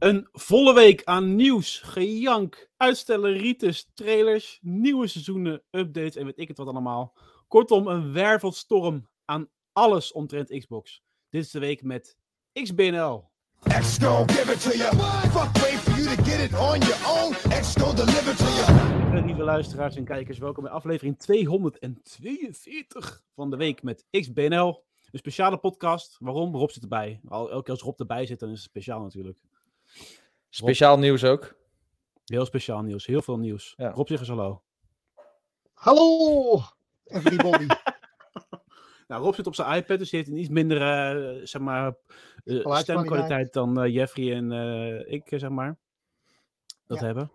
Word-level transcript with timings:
Een 0.00 0.28
volle 0.32 0.74
week 0.74 1.04
aan 1.04 1.34
nieuws, 1.34 1.78
gejank, 1.78 2.70
uitstellen, 2.76 3.32
rites, 3.32 3.90
trailers, 3.94 4.58
nieuwe 4.62 5.06
seizoenen, 5.06 5.62
updates 5.70 6.16
en 6.16 6.24
weet 6.24 6.38
ik 6.38 6.48
het 6.48 6.56
wat 6.56 6.66
allemaal. 6.66 7.14
Kortom, 7.48 7.86
een 7.86 8.12
wervelstorm 8.12 9.08
aan 9.24 9.48
alles 9.72 10.12
omtrent 10.12 10.58
Xbox. 10.58 11.02
Dit 11.30 11.44
is 11.44 11.50
de 11.50 11.58
week 11.58 11.82
met 11.82 12.16
XBNL. 12.52 13.28
X 13.80 13.98
gon' 13.98 14.30
give 14.30 14.52
it 14.52 14.62
to 14.62 14.70
you. 14.70 14.96
Fuck, 15.30 15.62
wait 15.62 15.78
for 15.78 16.02
you 16.02 16.16
to 16.16 16.22
get 16.22 16.40
it 16.40 16.58
on 16.58 16.78
your 16.78 17.18
own. 17.18 17.32
X 17.60 17.74
gon' 17.76 17.96
deliver 17.96 18.36
to 18.36 18.44
you. 18.44 18.64
Eh, 19.16 19.24
Lieve 19.26 19.42
luisteraars 19.42 19.96
en 19.96 20.04
kijkers, 20.04 20.38
welkom 20.38 20.62
bij 20.62 20.72
aflevering 20.72 21.18
242 21.18 23.22
van 23.34 23.50
de 23.50 23.56
week 23.56 23.82
met 23.82 24.04
XBNL. 24.10 24.84
Een 25.10 25.18
speciale 25.18 25.58
podcast. 25.58 26.16
Waarom? 26.20 26.54
Rob 26.54 26.70
zit 26.70 26.82
erbij. 26.82 27.20
Elke 27.28 27.62
keer 27.62 27.72
als 27.72 27.82
Rob 27.82 28.00
erbij 28.00 28.26
zit, 28.26 28.38
dan 28.38 28.48
is 28.48 28.60
het 28.60 28.68
speciaal 28.68 29.00
natuurlijk. 29.00 29.38
Speciaal 30.48 30.98
nieuws 30.98 31.24
ook. 31.24 31.54
Heel 32.24 32.44
speciaal 32.44 32.82
nieuws, 32.82 33.06
heel 33.06 33.22
veel 33.22 33.38
nieuws. 33.38 33.74
Ja. 33.76 33.90
Rob, 33.90 34.08
zeg 34.08 34.18
eens 34.18 34.28
hallo. 34.28 34.62
Hallo, 35.72 36.60
everybody. 37.04 37.66
Nou, 39.08 39.22
Rob 39.22 39.34
zit 39.34 39.46
op 39.46 39.54
zijn 39.54 39.76
iPad, 39.76 39.98
dus 39.98 40.10
hij 40.10 40.18
heeft 40.20 40.32
een 40.32 40.38
iets 40.38 40.48
minder, 40.48 40.82
eh, 40.82 41.40
zeg 41.46 41.62
maar, 41.62 41.94
eh, 42.44 42.76
stemkwaliteit 42.76 43.52
dan 43.52 43.80
eh, 43.82 43.94
Jeffrey 43.94 44.34
en 44.34 44.52
eh, 44.52 45.12
ik, 45.12 45.22
zeg 45.26 45.48
maar, 45.50 45.76
dat 46.86 46.98
Ja. 47.00 47.04
hebben. 47.04 47.32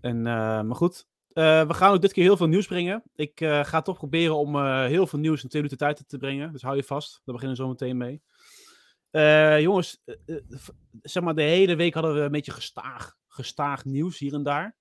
En, 0.00 0.16
eh, 0.16 0.62
maar 0.62 0.74
goed, 0.74 1.06
eh, 1.32 1.66
we 1.66 1.74
gaan 1.74 1.92
ook 1.92 2.00
dit 2.00 2.12
keer 2.12 2.22
heel 2.24 2.36
veel 2.36 2.46
nieuws 2.46 2.66
brengen. 2.66 3.02
Ik 3.14 3.40
eh, 3.40 3.64
ga 3.64 3.82
toch 3.82 3.96
proberen 3.96 4.36
om 4.36 4.56
eh, 4.56 4.84
heel 4.84 5.06
veel 5.06 5.18
nieuws 5.18 5.42
in 5.42 5.48
twee 5.48 5.62
minuten 5.62 5.86
tijd 5.86 6.08
te 6.08 6.18
brengen, 6.18 6.52
dus 6.52 6.62
hou 6.62 6.76
je 6.76 6.84
vast. 6.84 7.12
Daar 7.24 7.34
beginnen 7.34 7.56
we 7.56 7.62
zo 7.62 7.68
meteen 7.68 7.96
mee. 7.96 8.22
Eh, 9.14 9.60
jongens, 9.60 10.00
eh, 10.04 10.14
eh, 10.26 10.42
zeg 11.02 11.22
maar, 11.22 11.34
de 11.34 11.42
hele 11.42 11.76
week 11.76 11.94
hadden 11.94 12.14
we 12.14 12.20
een 12.20 12.30
beetje 12.30 12.52
gestaag, 12.52 13.16
gestaag 13.28 13.84
nieuws 13.84 14.18
hier 14.18 14.34
en 14.34 14.42
daar. 14.42 14.76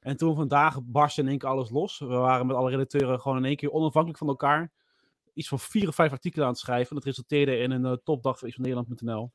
En 0.00 0.16
toen 0.16 0.36
vandaag 0.36 0.78
barstte 0.82 1.20
in 1.20 1.28
één 1.28 1.38
keer 1.38 1.48
alles 1.48 1.70
los. 1.70 1.98
We 1.98 2.06
waren 2.06 2.46
met 2.46 2.56
alle 2.56 2.70
redacteuren 2.70 3.20
gewoon 3.20 3.36
in 3.36 3.44
één 3.44 3.56
keer 3.56 3.70
onafhankelijk 3.70 4.18
van 4.18 4.28
elkaar 4.28 4.72
iets 5.34 5.48
van 5.48 5.58
vier 5.58 5.88
of 5.88 5.94
vijf 5.94 6.12
artikelen 6.12 6.46
aan 6.46 6.52
het 6.52 6.60
schrijven. 6.60 6.94
Dat 6.94 7.04
resulteerde 7.04 7.58
in 7.58 7.70
een 7.70 8.00
topdag 8.04 8.38
van. 8.38 9.30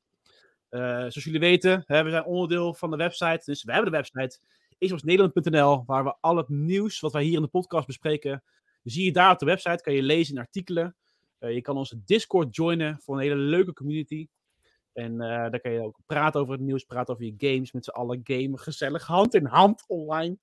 Eh 0.69 0.89
zoals 0.89 1.23
jullie 1.23 1.39
weten, 1.39 1.83
hè, 1.86 2.03
we 2.03 2.09
zijn 2.09 2.25
onderdeel 2.25 2.73
van 2.73 2.91
de 2.91 2.97
website. 2.97 3.41
Dus 3.45 3.63
we 3.63 3.71
hebben 3.71 3.91
de 3.91 3.97
website 3.97 4.39
xboxnederland.nl, 4.80 5.83
waar 5.86 6.03
we 6.03 6.15
al 6.19 6.38
het 6.38 6.49
nieuws 6.49 6.99
wat 6.99 7.11
wij 7.11 7.23
hier 7.23 7.36
in 7.36 7.41
de 7.41 7.47
podcast 7.47 7.88
bespreken, 7.88 8.43
zie 8.83 9.05
je 9.05 9.11
daar 9.11 9.31
op 9.31 9.39
de 9.39 9.45
website. 9.45 9.83
Kan 9.83 9.93
je 9.93 10.03
lezen 10.03 10.36
in 10.36 10.41
artikelen. 10.41 10.95
Je 11.39 11.61
kan 11.61 11.77
onze 11.77 12.02
Discord 12.05 12.55
joinen 12.55 12.99
voor 13.02 13.15
een 13.15 13.21
hele 13.21 13.36
leuke 13.36 13.73
community. 13.73 14.27
En 14.94 15.22
eh, 15.22 15.50
daar 15.50 15.59
kan 15.59 15.72
je 15.72 15.84
ook 15.84 16.00
praten 16.06 16.42
over 16.42 16.53
het 16.53 16.61
nieuws, 16.61 16.84
praten 16.84 17.14
over 17.14 17.25
je 17.25 17.34
games, 17.38 17.72
met 17.72 17.84
z'n 17.84 17.89
allen 17.89 18.22
gamen, 18.23 18.59
gezellig, 18.59 19.06
hand 19.06 19.33
in 19.33 19.45
hand 19.45 19.83
online. 19.88 20.38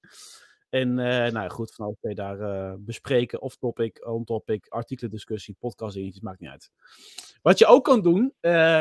En 0.69 0.99
eh, 0.99 1.33
nou 1.33 1.51
goed, 1.51 1.75
van 1.75 1.85
alles 1.85 1.97
je 2.01 2.15
daar 2.15 2.41
eh, 2.41 2.75
bespreken. 2.79 3.43
Of 3.43 3.57
topic, 3.57 4.07
on 4.07 4.25
topic, 4.25 4.67
artikelendiscussie, 4.69 5.57
podcast 5.59 5.95
dingetjes, 5.95 6.23
maakt 6.23 6.41
niet 6.41 6.51
uit. 6.51 6.71
Wat 7.43 7.59
je 7.59 7.67
ook 7.67 7.85
kan 7.85 8.03
doen, 8.03 8.35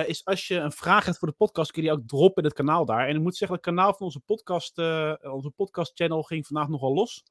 is 0.06 0.26
als 0.26 0.48
je 0.48 0.56
een 0.56 0.72
vraag 0.72 1.06
hebt 1.06 1.18
voor 1.18 1.28
de 1.28 1.34
podcast, 1.34 1.72
kun 1.72 1.84
je 1.84 1.90
die 1.90 1.98
ook 1.98 2.08
droppen 2.08 2.44
in 2.44 2.50
het 2.50 2.58
kanaal 2.58 2.86
daar. 2.86 3.08
En 3.08 3.16
ik 3.16 3.22
moet 3.22 3.36
zeggen, 3.36 3.58
het 3.58 3.66
kanaal 3.66 3.94
van 3.94 4.06
onze 4.06 4.20
podcast, 4.20 4.78
onze 5.22 5.52
podcast 5.56 5.92
channel 5.96 6.24
ging 6.24 6.48
vandaag 6.48 6.68
nogal 6.68 6.94
los. 6.94 7.24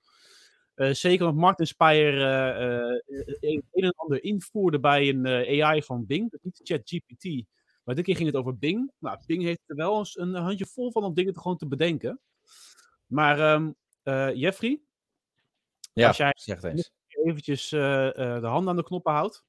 Zeker 0.76 1.26
omdat 1.26 1.60
eh, 1.60 2.80
eh, 2.80 3.00
een, 3.40 3.64
een 3.72 3.84
en 3.84 3.94
ander 3.96 4.22
invoerde 4.22 4.80
bij 4.80 5.08
een 5.08 5.26
AI 5.62 5.82
van 5.82 6.06
Bing. 6.06 6.30
Dus 6.30 6.40
niet 6.42 6.60
ChatGPT, 6.62 7.44
maar 7.86 7.94
dit 7.94 8.04
keer 8.04 8.16
ging 8.16 8.26
het 8.28 8.36
over 8.36 8.58
Bing. 8.58 8.92
Nou, 8.98 9.18
Bing 9.26 9.42
heeft 9.42 9.60
er 9.66 9.76
wel 9.76 9.98
eens 9.98 10.18
een 10.18 10.34
handje 10.34 10.66
vol 10.66 10.90
van 10.92 11.04
om 11.04 11.14
dingen 11.14 11.32
te 11.32 11.40
gewoon 11.40 11.56
te 11.56 11.66
bedenken. 11.66 12.20
Maar 13.06 13.40
ehm, 13.40 13.70
eh, 14.02 14.34
Jeffrey, 14.34 14.80
Ja, 15.92 16.06
Als 16.08 16.16
jij- 16.16 16.32
zeg 16.36 16.60
het 16.62 16.72
eens. 16.72 16.90
eventjes 17.08 17.72
eh, 17.72 18.06
eh, 18.08 18.40
de 18.40 18.46
handen 18.46 18.68
aan 18.70 18.76
de 18.76 18.82
knoppen 18.82 19.12
houdt, 19.12 19.44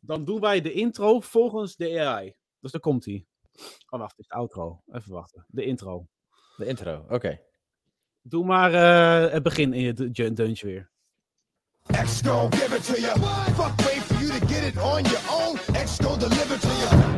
dan 0.00 0.24
doen 0.24 0.40
wij 0.40 0.60
de 0.60 0.72
intro 0.72 1.20
volgens 1.20 1.76
de 1.76 2.00
AI. 2.00 2.34
Dus 2.60 2.70
daar 2.72 2.80
komt 2.80 3.04
hij. 3.04 3.26
Oh, 3.88 3.98
wacht, 4.00 4.10
het 4.10 4.20
is 4.20 4.26
de 4.26 4.34
outro. 4.34 4.82
Even 4.92 5.12
wachten. 5.12 5.44
De 5.48 5.64
intro. 5.64 6.06
De 6.56 6.66
intro, 6.66 7.04
oké. 7.08 7.40
Doe 8.22 8.44
maar 8.44 8.72
eh, 8.74 9.32
het 9.32 9.42
begin 9.42 9.72
in 9.72 9.82
je 10.12 10.32
deuntje 10.32 10.66
weer. 10.66 10.90
X 12.04 12.20
gon' 12.22 12.52
give 12.52 12.76
it 12.76 12.84
to 12.84 13.00
you. 13.00 13.18
Fuck, 13.54 13.86
wait 13.86 14.02
for 14.02 14.16
you 14.24 14.38
to 14.40 14.46
get 14.46 14.74
it 14.74 14.82
on 14.82 15.02
your 15.02 15.30
own. 15.30 15.56
X 15.84 15.96
gon' 16.00 16.18
deliver 16.18 16.58
to 16.60 16.68
you. 16.68 17.17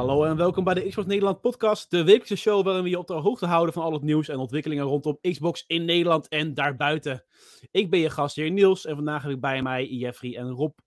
Hallo 0.00 0.24
en 0.24 0.36
welkom 0.36 0.64
bij 0.64 0.74
de 0.74 0.88
Xbox 0.88 1.06
Nederland 1.06 1.40
podcast, 1.40 1.90
de 1.90 2.04
wekelijkse 2.04 2.36
show 2.36 2.64
waarin 2.64 2.82
we 2.82 2.88
je 2.88 2.98
op 2.98 3.06
de 3.06 3.14
hoogte 3.14 3.46
houden 3.46 3.74
van 3.74 3.82
al 3.82 3.92
het 3.92 4.02
nieuws 4.02 4.28
en 4.28 4.38
ontwikkelingen 4.38 4.84
rondom 4.84 5.18
Xbox 5.20 5.64
in 5.66 5.84
Nederland 5.84 6.28
en 6.28 6.54
daarbuiten. 6.54 7.24
Ik 7.70 7.90
ben 7.90 8.00
je 8.00 8.10
gastheer 8.10 8.50
Niels 8.50 8.86
en 8.86 8.94
vandaag 8.94 9.22
heb 9.22 9.30
ik 9.30 9.40
bij 9.40 9.62
mij 9.62 9.86
Jeffrey 9.86 10.36
en 10.36 10.50
Rob 10.50 10.78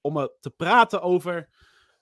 om 0.00 0.28
te 0.40 0.50
praten 0.50 1.02
over 1.02 1.48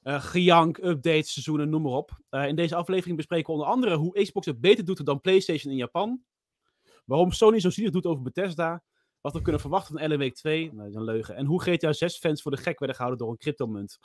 eh, 0.03 0.23
gejank, 0.23 0.77
updates, 0.77 1.33
seizoenen, 1.33 1.69
noem 1.69 1.83
maar 1.83 1.93
op. 1.93 2.11
Eh, 2.29 2.47
in 2.47 2.57
deze 2.57 2.75
aflevering 2.75 3.17
bespreken 3.17 3.47
we 3.47 3.53
onder 3.53 3.69
andere 3.69 3.97
hoe 3.97 4.23
Xbox 4.23 4.47
het 4.47 4.61
beter 4.61 4.85
doet 4.85 5.07
dan 5.07 5.21
PlayStation 5.21 5.73
in 5.73 5.79
Japan, 5.79 6.23
waarom 7.05 7.33
Sony 7.33 7.61
zo 7.61 7.71
zielig 7.71 7.93
doet 7.93 8.07
over 8.07 8.23
Bethesda, 8.23 8.83
wat 9.21 9.33
we 9.33 9.43
kunnen 9.43 9.61
verwachten 9.61 9.99
van 9.99 10.19
Week 10.19 10.35
2, 10.35 10.65
nou, 10.65 10.77
dat 10.77 10.89
is 10.89 10.95
een 10.95 11.05
leugen, 11.05 11.37
en 11.37 11.47
hoe 11.47 11.63
GTA 11.63 11.93
6 11.93 12.19
fans 12.19 12.43
voor 12.43 12.51
de 12.51 12.63
gek 12.63 12.79
werden 12.79 12.97
gehouden 12.97 13.25
door 13.25 13.33
een 13.33 13.41
cryptomunt. 13.41 13.99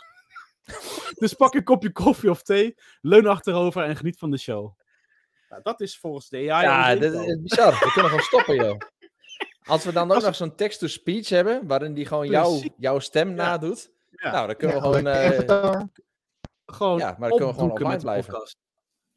Dus 1.22 1.34
pak 1.34 1.54
een 1.54 1.64
kopje 1.64 1.92
koffie 1.92 2.30
of 2.30 2.42
thee, 2.42 2.76
leun 3.02 3.28
achterover 3.28 3.84
en 3.84 3.96
geniet 3.96 4.18
van 4.18 4.32
de 4.32 4.38
show. 4.38 4.80
Nou, 5.50 5.62
dat 5.64 5.82
is 5.82 5.98
volgens 5.98 6.30
de 6.30 6.38
AI. 6.38 6.46
Ja, 6.66 6.90
intro. 6.90 7.22
is 7.22 7.42
bizar. 7.42 7.72
We 7.72 7.92
kunnen 7.94 8.10
gewoon 8.12 8.26
stoppen, 8.26 8.56
joh. 8.56 8.78
Als 9.74 9.84
we 9.84 9.92
dan 9.92 10.08
ook 10.10 10.16
Als- 10.16 10.24
nog 10.24 10.36
zo'n 10.36 10.56
text-to-speech 10.56 11.30
hebben, 11.30 11.68
waarin 11.68 11.94
die 11.94 12.06
gewoon 12.06 12.28
jouw, 12.78 13.00
stem 13.00 13.34
nadoet. 13.34 13.92
Ja. 14.10 14.32
Nou, 14.32 14.48
dan 14.48 14.56
kunnen 14.56 14.78
Ja, 14.78 14.82
we 14.82 14.88
gewoon... 14.98 15.08
eh. 15.08 15.82
Gewoon 16.66 16.98
Ja, 16.98 17.16
maar 17.20 17.30
dan 17.30 17.38
kunnen 17.38 17.48
we 17.48 17.54
gewoon 17.62 17.72
online 17.72 18.02
blijven. 18.02 18.32
podcast. 18.32 18.58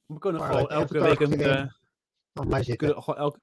We 0.06 0.18
kunnen 0.18 0.40
Maar 0.40 0.50
gewoon 0.50 0.70
elke 0.70 1.00
week 1.00 1.20
een, 1.20 1.28
mij 2.48 2.62
we 2.62 2.76
kunnen 2.76 3.02
gewoon 3.02 3.20
elke, 3.20 3.40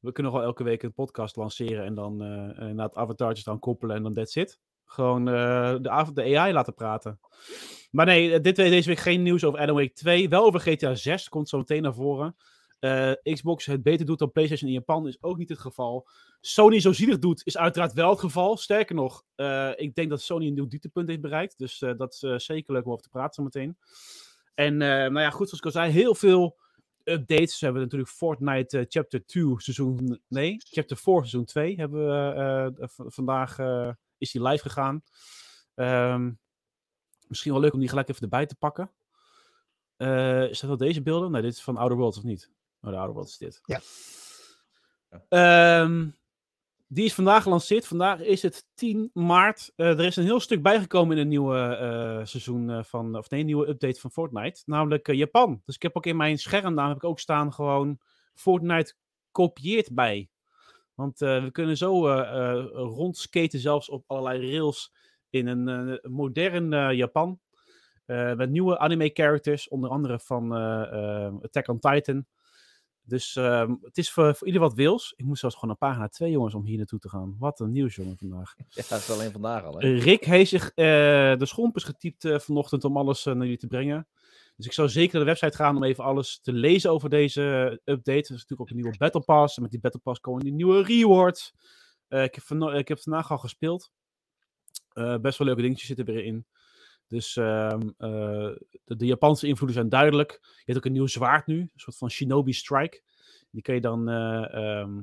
we 0.00 0.12
kunnen 0.12 0.32
gewoon 0.32 0.46
elke 0.46 0.62
week 0.64 0.82
een 0.82 0.92
podcast 0.94 1.36
lanceren 1.36 1.84
en 1.84 1.94
dan 1.94 2.22
eh 2.22 2.66
na 2.66 2.84
het 2.84 2.94
avatartjes 2.94 3.44
dan 3.44 3.58
koppelen 3.58 3.96
en 3.96 4.02
dan 4.02 4.14
that's 4.14 4.36
it. 4.36 4.58
Gewoon 4.84 5.28
eh, 5.28 5.74
de, 5.80 5.90
av- 5.90 6.12
de 6.12 6.38
AI 6.38 6.52
laten 6.52 6.74
praten. 6.74 7.20
Maar 7.90 8.06
nee, 8.06 8.32
eh, 8.34 8.42
dit, 8.42 8.56
deze 8.56 8.88
week 8.88 8.98
geen 8.98 9.22
nieuws 9.22 9.44
over 9.44 9.60
Alan 9.60 9.74
Wake 9.74 9.92
2. 9.92 10.28
Wel 10.28 10.44
over 10.44 10.60
GTA 10.60 10.94
6, 10.94 11.28
komt 11.28 11.48
zo 11.48 11.58
meteen 11.58 11.82
naar 11.82 11.94
voren. 11.94 12.36
Eh, 12.78 13.12
Xbox 13.22 13.66
het 13.66 13.82
beter 13.82 14.06
doet 14.06 14.18
dan 14.18 14.32
PlayStation 14.32 14.68
in 14.70 14.76
Japan 14.76 15.08
is 15.08 15.22
ook 15.22 15.38
niet 15.38 15.48
het 15.48 15.58
geval. 15.58 16.08
Sony 16.40 16.80
zo 16.80 16.92
zielig 16.92 17.18
doet 17.18 17.46
is 17.46 17.56
uiteraard 17.56 17.92
wel 17.92 18.10
het 18.10 18.20
geval. 18.20 18.56
Sterker 18.56 18.94
nog, 18.94 19.24
ik 19.76 19.94
denk 19.94 20.10
dat 20.10 20.20
Sony 20.20 20.46
een 20.46 20.54
nieuw 20.54 20.68
dieptepunt 20.68 21.08
heeft 21.08 21.20
bereikt. 21.20 21.58
Dus 21.58 21.78
dat 21.96 22.12
is 22.12 22.44
zeker 22.44 22.72
leuk 22.72 22.84
om 22.84 22.90
over 22.90 23.02
te 23.02 23.08
praten 23.08 23.34
zo 23.34 23.42
meteen. 23.42 23.76
En 24.54 24.76
nou 24.76 25.20
ja, 25.20 25.30
goed, 25.30 25.48
zoals 25.48 25.58
ik 25.58 25.64
al 25.64 25.70
zei, 25.70 25.92
heel 25.92 26.14
veel 26.14 26.58
updates. 27.04 27.58
We 27.58 27.64
hebben 27.64 27.82
natuurlijk 27.82 28.10
Fortnite 28.10 28.86
Chapter 28.88 29.26
2 29.26 29.54
seizoen... 29.56 30.20
Nee, 30.28 30.56
Chapter 30.58 30.96
4 30.96 31.14
seizoen 31.14 31.44
2 31.44 31.76
hebben 31.76 32.06
we 32.06 32.88
vandaag... 33.06 33.56
is 34.24 34.32
die 34.32 34.42
live 34.42 34.62
gegaan. 34.62 35.02
Ehm, 35.74 36.32
misschien 37.28 37.52
wel 37.52 37.60
leuk 37.60 37.72
om 37.72 37.80
die 37.80 37.88
gelijk 37.88 38.08
even 38.08 38.22
erbij 38.22 38.46
te 38.46 38.56
pakken. 38.56 38.92
Eh, 39.96 40.42
is 40.42 40.60
dat 40.60 40.68
wel 40.68 40.78
deze 40.78 41.02
beelden? 41.02 41.30
Nee, 41.30 41.42
dit 41.42 41.52
is 41.52 41.62
van 41.62 41.76
Outer 41.76 41.96
Worlds 41.96 42.18
of 42.18 42.24
niet? 42.24 42.50
Oh, 42.80 42.90
de 42.90 42.96
Outer 42.96 43.14
Worlds 43.14 43.32
is 43.32 43.38
dit. 43.38 43.60
Ja. 43.64 43.80
Ehm, 45.28 46.08
die 46.86 47.04
is 47.04 47.14
vandaag 47.14 47.42
gelanceerd. 47.42 47.86
Vandaag 47.86 48.20
is 48.20 48.42
het 48.42 48.66
10 48.74 49.10
maart. 49.12 49.72
Eh, 49.76 49.98
er 49.98 50.04
is 50.04 50.16
een 50.16 50.24
heel 50.24 50.40
stuk 50.40 50.62
bijgekomen 50.62 51.16
in 51.16 51.22
een 51.22 51.28
nieuwe 51.28 51.58
eh, 51.58 52.24
seizoen 52.24 52.70
eh, 52.70 52.82
van, 52.82 53.16
of 53.16 53.30
nee, 53.30 53.40
een 53.40 53.46
nieuwe 53.46 53.68
update 53.68 54.00
van 54.00 54.10
Fortnite. 54.10 54.62
Namelijk 54.66 55.12
Japan. 55.12 55.62
Dus 55.64 55.74
ik 55.74 55.82
heb 55.82 55.96
ook 55.96 56.06
in 56.06 56.16
mijn 56.16 56.38
schermnaam 56.38 56.88
heb 56.88 56.96
ik 56.96 57.04
ook 57.04 57.20
staan 57.20 57.52
gewoon 57.52 57.98
Fortnite 58.34 58.94
kopieert 59.30 59.94
bij. 59.94 60.30
Want 60.94 61.22
eh, 61.22 61.42
we 61.42 61.50
kunnen 61.50 61.76
zo 61.76 62.08
eh, 62.08 62.50
eh, 62.50 62.66
rondskaten 62.72 63.58
zelfs 63.58 63.88
op 63.88 64.04
allerlei 64.06 64.50
rails 64.50 64.92
in 65.30 65.46
een 65.46 65.98
modern 66.02 66.96
Japan. 66.96 67.40
Met 68.06 68.50
nieuwe 68.50 68.78
anime 68.78 69.10
characters, 69.12 69.68
onder 69.68 69.90
andere 69.90 70.20
van 70.20 70.52
Attack 71.42 71.68
on 71.68 71.78
Titan. 71.78 72.26
Dus 73.02 73.36
ehm, 73.36 73.74
het 73.80 73.98
is 73.98 74.10
voor, 74.10 74.34
voor 74.34 74.46
ieder 74.46 74.62
wat 74.62 74.74
wils. 74.74 75.12
Ik 75.16 75.24
moest 75.24 75.40
zelfs 75.40 75.54
gewoon 75.54 75.76
naar 75.80 75.90
pagina 75.90 76.08
2, 76.08 76.30
jongens, 76.30 76.54
om 76.54 76.64
hier 76.64 76.76
naartoe 76.76 76.98
te 76.98 77.08
gaan. 77.08 77.36
Wat 77.38 77.60
een 77.60 77.72
nieuws, 77.72 77.94
jongen, 77.94 78.16
vandaag. 78.16 78.54
Ja, 78.68 78.82
dat 78.88 78.98
is 78.98 79.10
alleen 79.10 79.32
vandaag 79.32 79.64
al, 79.64 79.78
hè? 79.78 79.94
Rick 79.94 80.24
heeft 80.24 80.50
zich 80.50 80.74
de 80.74 81.36
schomp 81.38 81.76
is 81.76 81.84
getypt 81.84 82.28
vanochtend 82.42 82.84
om 82.84 82.96
alles 82.96 83.24
naar 83.24 83.36
jullie 83.36 83.56
te 83.56 83.66
brengen. 83.66 84.08
Dus 84.56 84.66
ik 84.66 84.72
zou 84.72 84.88
zeker 84.88 85.12
naar 85.12 85.24
de 85.24 85.30
website 85.30 85.56
gaan 85.56 85.76
om 85.76 85.84
even 85.84 86.04
alles 86.04 86.40
te 86.40 86.52
lezen 86.52 86.90
over 86.90 87.08
deze 87.08 87.42
eh, 87.84 87.94
update. 87.94 88.10
Er 88.10 88.18
is 88.18 88.28
natuurlijk 88.28 88.60
ook 88.60 88.70
een 88.70 88.76
nieuwe 88.76 88.96
Battle 88.96 89.20
Pass. 89.20 89.56
En 89.56 89.62
met 89.62 89.70
die 89.70 89.80
Battle 89.80 90.00
Pass 90.00 90.20
komen 90.20 90.44
die 90.44 90.52
nieuwe 90.52 90.82
rewards. 90.82 91.54
Eh, 92.08 92.22
ik, 92.22 92.34
heb 92.34 92.74
ik 92.74 92.88
heb 92.88 93.00
vandaag 93.00 93.30
al 93.30 93.38
gespeeld. 93.38 93.92
Eh, 94.94 95.16
best 95.18 95.38
wel 95.38 95.46
leuke 95.46 95.62
dingetjes 95.62 95.86
zitten 95.86 96.08
erin. 96.08 96.46
Dus 97.08 97.36
ehm, 97.36 97.80
eh, 97.98 98.50
de, 98.84 99.06
Japanse 99.06 99.46
invloeden 99.46 99.76
zijn 99.76 99.88
duidelijk. 99.88 100.38
Je 100.42 100.62
hebt 100.64 100.76
ook 100.76 100.84
een 100.84 100.92
nieuw 100.92 101.06
zwaard 101.06 101.46
nu, 101.46 101.60
een 101.60 101.70
soort 101.74 101.96
van 101.96 102.10
Shinobi 102.10 102.52
Strike. 102.52 103.02
Die 103.50 103.62
kan 103.62 103.74
je 103.74 103.80
dan, 103.80 104.08
eh, 104.08 104.54
ehm, 104.54 104.96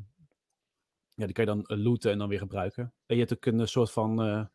ja, 1.14 1.26
die 1.26 1.32
kan 1.32 1.46
je 1.46 1.64
dan 1.64 1.82
looten 1.82 2.12
en 2.12 2.18
dan 2.18 2.30
weer 2.30 2.40
gebruiken. 2.40 2.94
En 3.06 3.16
je 3.16 3.26
hebt 3.26 3.34
ook 3.34 3.46
een 3.46 3.68
soort 3.68 3.92
van, 3.92 4.50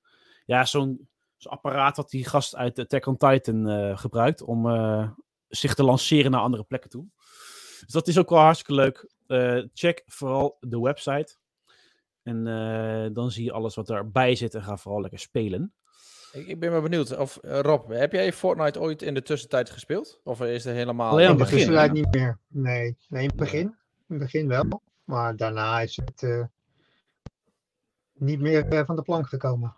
ja, 0.45 0.65
zo'n 0.65 1.09
zo'n 1.37 1.53
apparaat 1.53 1.97
wat 1.97 2.11
die 2.11 2.29
gast 2.29 2.57
uit 2.57 2.79
Attack 2.79 3.07
on 3.07 3.17
Titan 3.17 3.69
eh, 3.69 3.99
gebruikt 3.99 4.43
om 4.43 4.71
eh, 4.71 5.11
zich 5.49 5.75
te 5.75 5.85
lanceren 5.85 6.31
naar 6.31 6.41
andere 6.41 6.65
plekken 6.65 6.91
toe. 6.91 7.07
Dus 7.81 7.93
dat 7.93 8.09
is 8.09 8.19
ook 8.19 8.31
wel 8.31 8.39
hartstikke 8.39 8.75
leuk. 8.75 9.11
Eh, 9.27 9.63
check 9.75 10.03
vooral 10.07 10.57
de 10.61 10.81
website. 10.81 11.37
En 12.23 12.47
eh, 12.47 13.15
dan 13.15 13.31
zie 13.31 13.45
je 13.45 13.53
alles 13.53 13.75
wat 13.75 13.91
erbij 13.91 14.35
zit 14.35 14.55
en 14.55 14.63
ga 14.63 14.77
vooral 14.77 15.01
lekker 15.01 15.19
spelen. 15.19 15.73
Ik, 16.33 16.47
ik 16.47 16.61
ben 16.61 16.71
wel 16.71 16.83
benieuwd. 16.83 17.17
Of, 17.17 17.39
Rob, 17.43 17.91
heb 17.91 18.13
jij 18.13 18.33
Fortnite 18.33 18.81
ooit 18.81 19.03
in 19.03 19.15
de 19.15 19.23
tussentijd 19.23 19.71
gespeeld? 19.71 20.21
Of 20.25 20.41
is 20.41 20.65
er 20.65 20.75
helemaal... 20.75 21.11
Alleen 21.11 21.29
aan 21.29 21.39
het 21.39 21.49
de 21.49 21.55
begin, 21.55 21.73
ja. 21.73 21.87
niet 21.87 22.15
meer. 22.15 22.39
Nee, 22.49 22.97
nee, 23.09 23.23
in 23.23 23.29
het 23.29 23.37
begin. 23.37 23.61
In 23.61 23.75
het 24.07 24.19
begin 24.19 24.49
wel. 24.49 24.83
Maar 25.05 25.37
daarna 25.37 25.81
is 25.81 25.97
het 25.97 26.23
eh, 26.23 26.45
niet 28.13 28.41
meer 28.41 28.85
van 28.87 28.97
de 28.97 29.03
plank 29.03 29.29
gekomen. 29.29 29.77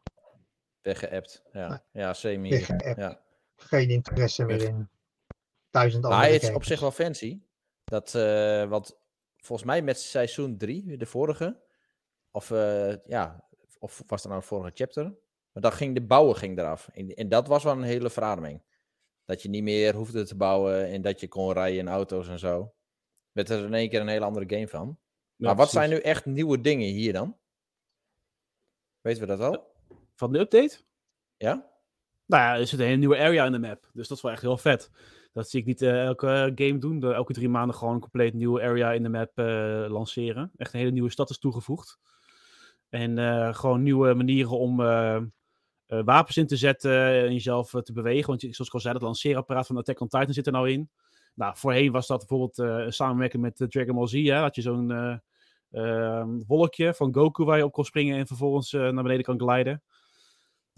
Weggeappt. 0.82 1.42
Ja, 1.52 1.84
ja 1.92 2.12
semi. 2.12 2.50
Weggeappt. 2.50 2.96
Ja. 2.96 3.20
Geen 3.56 3.90
interesse 3.90 4.44
meer 4.44 4.62
in. 4.62 4.88
Duizend 5.70 6.02
Maar 6.02 6.12
andere 6.12 6.32
het 6.32 6.42
is 6.42 6.54
op 6.54 6.64
zich 6.64 6.80
wel 6.80 6.90
fancy. 6.90 7.40
Dat, 7.84 8.14
eh, 8.14 8.68
want 8.68 8.98
volgens 9.36 9.68
mij 9.68 9.82
met 9.82 10.00
seizoen 10.00 10.56
3, 10.56 10.96
de 10.96 11.06
vorige, 11.06 11.60
of 12.30 12.50
eh, 12.50 13.04
ja, 13.04 13.48
of 13.78 14.02
was 14.06 14.20
het 14.20 14.28
nou 14.28 14.40
het 14.40 14.48
vorige 14.48 14.70
chapter? 14.74 15.04
Maar 15.52 15.62
dan 15.62 15.72
ging 15.72 15.94
de 15.94 16.02
bouwen 16.02 16.36
ging 16.36 16.58
eraf. 16.58 16.88
En, 16.88 17.14
en 17.14 17.28
dat 17.28 17.46
was 17.46 17.64
wel 17.64 17.72
een 17.72 17.82
hele 17.82 18.10
verademing. 18.10 18.62
Dat 19.24 19.42
je 19.42 19.48
niet 19.48 19.62
meer 19.62 19.94
hoefde 19.94 20.24
te 20.24 20.36
bouwen 20.36 20.86
en 20.86 21.02
dat 21.02 21.20
je 21.20 21.28
kon 21.28 21.52
rijden 21.52 21.78
in 21.78 21.88
auto's 21.88 22.28
en 22.28 22.38
zo. 22.38 22.74
Werd 23.32 23.50
er 23.50 23.64
in 23.64 23.74
één 23.74 23.88
keer 23.88 24.00
een 24.00 24.08
hele 24.08 24.24
andere 24.24 24.48
game 24.48 24.68
van. 24.68 24.98
Ja, 25.36 25.46
maar 25.46 25.56
wat 25.56 25.70
zijn 25.70 25.90
nu 25.90 25.98
echt 25.98 26.24
nieuwe 26.24 26.60
dingen 26.60 26.88
hier 26.88 27.12
dan? 27.12 27.36
Weten 29.00 29.20
we 29.20 29.36
dat 29.36 29.40
al? 29.40 29.76
Van 30.18 30.32
de 30.32 30.38
update? 30.38 30.80
Ja? 31.36 31.66
Nou 32.26 32.42
ja, 32.42 32.56
er 32.56 32.66
zit 32.66 32.78
een 32.78 32.84
hele 32.84 32.98
nieuwe 32.98 33.18
area 33.18 33.44
in 33.44 33.52
de 33.52 33.58
map. 33.58 33.90
Dus 33.92 34.08
dat 34.08 34.16
is 34.16 34.22
wel 34.22 34.32
echt 34.32 34.42
heel 34.42 34.58
vet. 34.58 34.90
Dat 35.32 35.50
zie 35.50 35.60
ik 35.60 35.66
niet 35.66 35.82
eh, 35.82 36.04
elke 36.04 36.26
eh, 36.26 36.66
game 36.66 36.78
doen. 36.78 37.00
De- 37.00 37.12
elke 37.12 37.32
drie 37.32 37.48
maanden 37.48 37.76
gewoon 37.76 37.94
een 37.94 38.00
compleet 38.00 38.34
nieuwe 38.34 38.62
area 38.62 38.92
in 38.92 39.02
de 39.02 39.08
map 39.08 39.30
eh, 39.34 39.84
lanceren. 39.88 40.50
Echt 40.56 40.72
een 40.72 40.78
hele 40.78 40.90
nieuwe 40.90 41.10
stad 41.10 41.30
is 41.30 41.38
toegevoegd. 41.38 41.98
En 42.88 43.54
gewoon 43.54 43.82
nieuwe 43.82 44.14
manieren 44.14 44.58
om 44.58 44.76
wapens 45.86 46.36
in 46.36 46.46
te 46.46 46.56
zetten 46.56 46.92
en 47.02 47.32
jezelf 47.32 47.70
te 47.70 47.92
bewegen. 47.92 48.26
Want 48.26 48.40
zoals 48.40 48.66
ik 48.66 48.74
al 48.74 48.80
zei, 48.80 48.92
dat 48.92 49.02
lanceerapparaat 49.02 49.66
van 49.66 49.76
Attack 49.76 50.00
on 50.00 50.08
Titan 50.08 50.32
zit 50.32 50.46
er 50.46 50.52
nou 50.52 50.70
in. 50.70 50.90
Nou, 51.34 51.56
voorheen 51.56 51.92
was 51.92 52.06
dat 52.06 52.18
bijvoorbeeld 52.18 52.58
een 52.58 52.92
samenwerking 52.92 53.42
met 53.42 53.70
Dragon 53.70 53.94
Ball 53.94 54.06
Z. 54.06 54.12
Hè? 54.12 54.34
Had 54.34 54.54
je 54.54 54.62
zo'n 54.62 54.90
eh, 54.90 55.16
ehm, 55.70 56.28
wolkje 56.46 56.94
van 56.94 57.14
Goku 57.14 57.44
waar 57.44 57.56
je 57.56 57.64
op 57.64 57.72
kon 57.72 57.84
springen 57.84 58.18
en 58.18 58.26
vervolgens 58.26 58.72
naar 58.72 59.02
beneden 59.02 59.24
kan 59.24 59.40
gliden. 59.40 59.82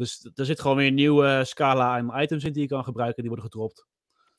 Dus 0.00 0.30
er 0.34 0.44
zit 0.44 0.60
gewoon 0.60 0.76
weer 0.76 0.86
een 0.86 0.94
nieuwe 0.94 1.44
scala 1.44 1.96
aan 1.96 2.20
items 2.20 2.44
in 2.44 2.52
die 2.52 2.62
je 2.62 2.68
kan 2.68 2.84
gebruiken. 2.84 3.22
Die 3.22 3.30
worden 3.30 3.50
gedropt. 3.50 3.86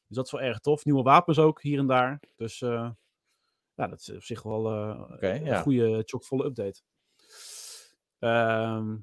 Dus 0.07 0.17
dat 0.17 0.25
is 0.25 0.31
wel 0.31 0.41
erg 0.41 0.59
tof. 0.59 0.85
Nieuwe 0.85 1.03
wapens 1.03 1.39
ook 1.39 1.61
hier 1.61 1.79
en 1.79 1.87
daar. 1.87 2.19
Dus 2.35 2.61
eh, 2.61 2.89
ja, 3.75 3.87
dat 3.87 3.99
is 3.99 4.11
op 4.11 4.23
zich 4.23 4.43
wel 4.43 4.71
eh, 4.71 5.11
Oké, 5.11 5.29
een 5.29 5.43
ja. 5.43 5.61
goede, 5.61 6.03
chockvolle 6.05 6.45
update. 6.45 6.81
Ehm 8.19 8.95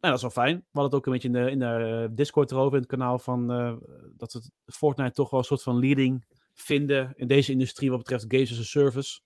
nou, 0.00 0.14
dat 0.14 0.14
is 0.14 0.34
wel 0.34 0.44
fijn. 0.44 0.56
We 0.56 0.80
hadden 0.80 0.84
het 0.84 0.94
ook 0.94 1.06
een 1.06 1.12
beetje 1.12 1.28
in 1.28 1.34
de, 1.34 1.50
in 1.50 1.58
de 1.58 2.06
eh, 2.08 2.16
Discord 2.16 2.50
erover, 2.50 2.74
in 2.74 2.82
het 2.82 2.90
kanaal, 2.90 3.18
van 3.18 3.52
eh, 3.52 3.76
dat 4.16 4.32
we 4.32 4.38
het 4.64 4.74
Fortnite 4.76 5.12
toch 5.12 5.30
wel 5.30 5.40
een 5.40 5.46
soort 5.46 5.62
van 5.62 5.78
leading 5.78 6.24
vinden 6.54 7.12
in 7.16 7.26
deze 7.26 7.52
industrie 7.52 7.90
wat 7.90 7.98
betreft 7.98 8.24
games 8.28 8.52
as 8.52 8.58
a 8.58 8.62
service. 8.62 9.20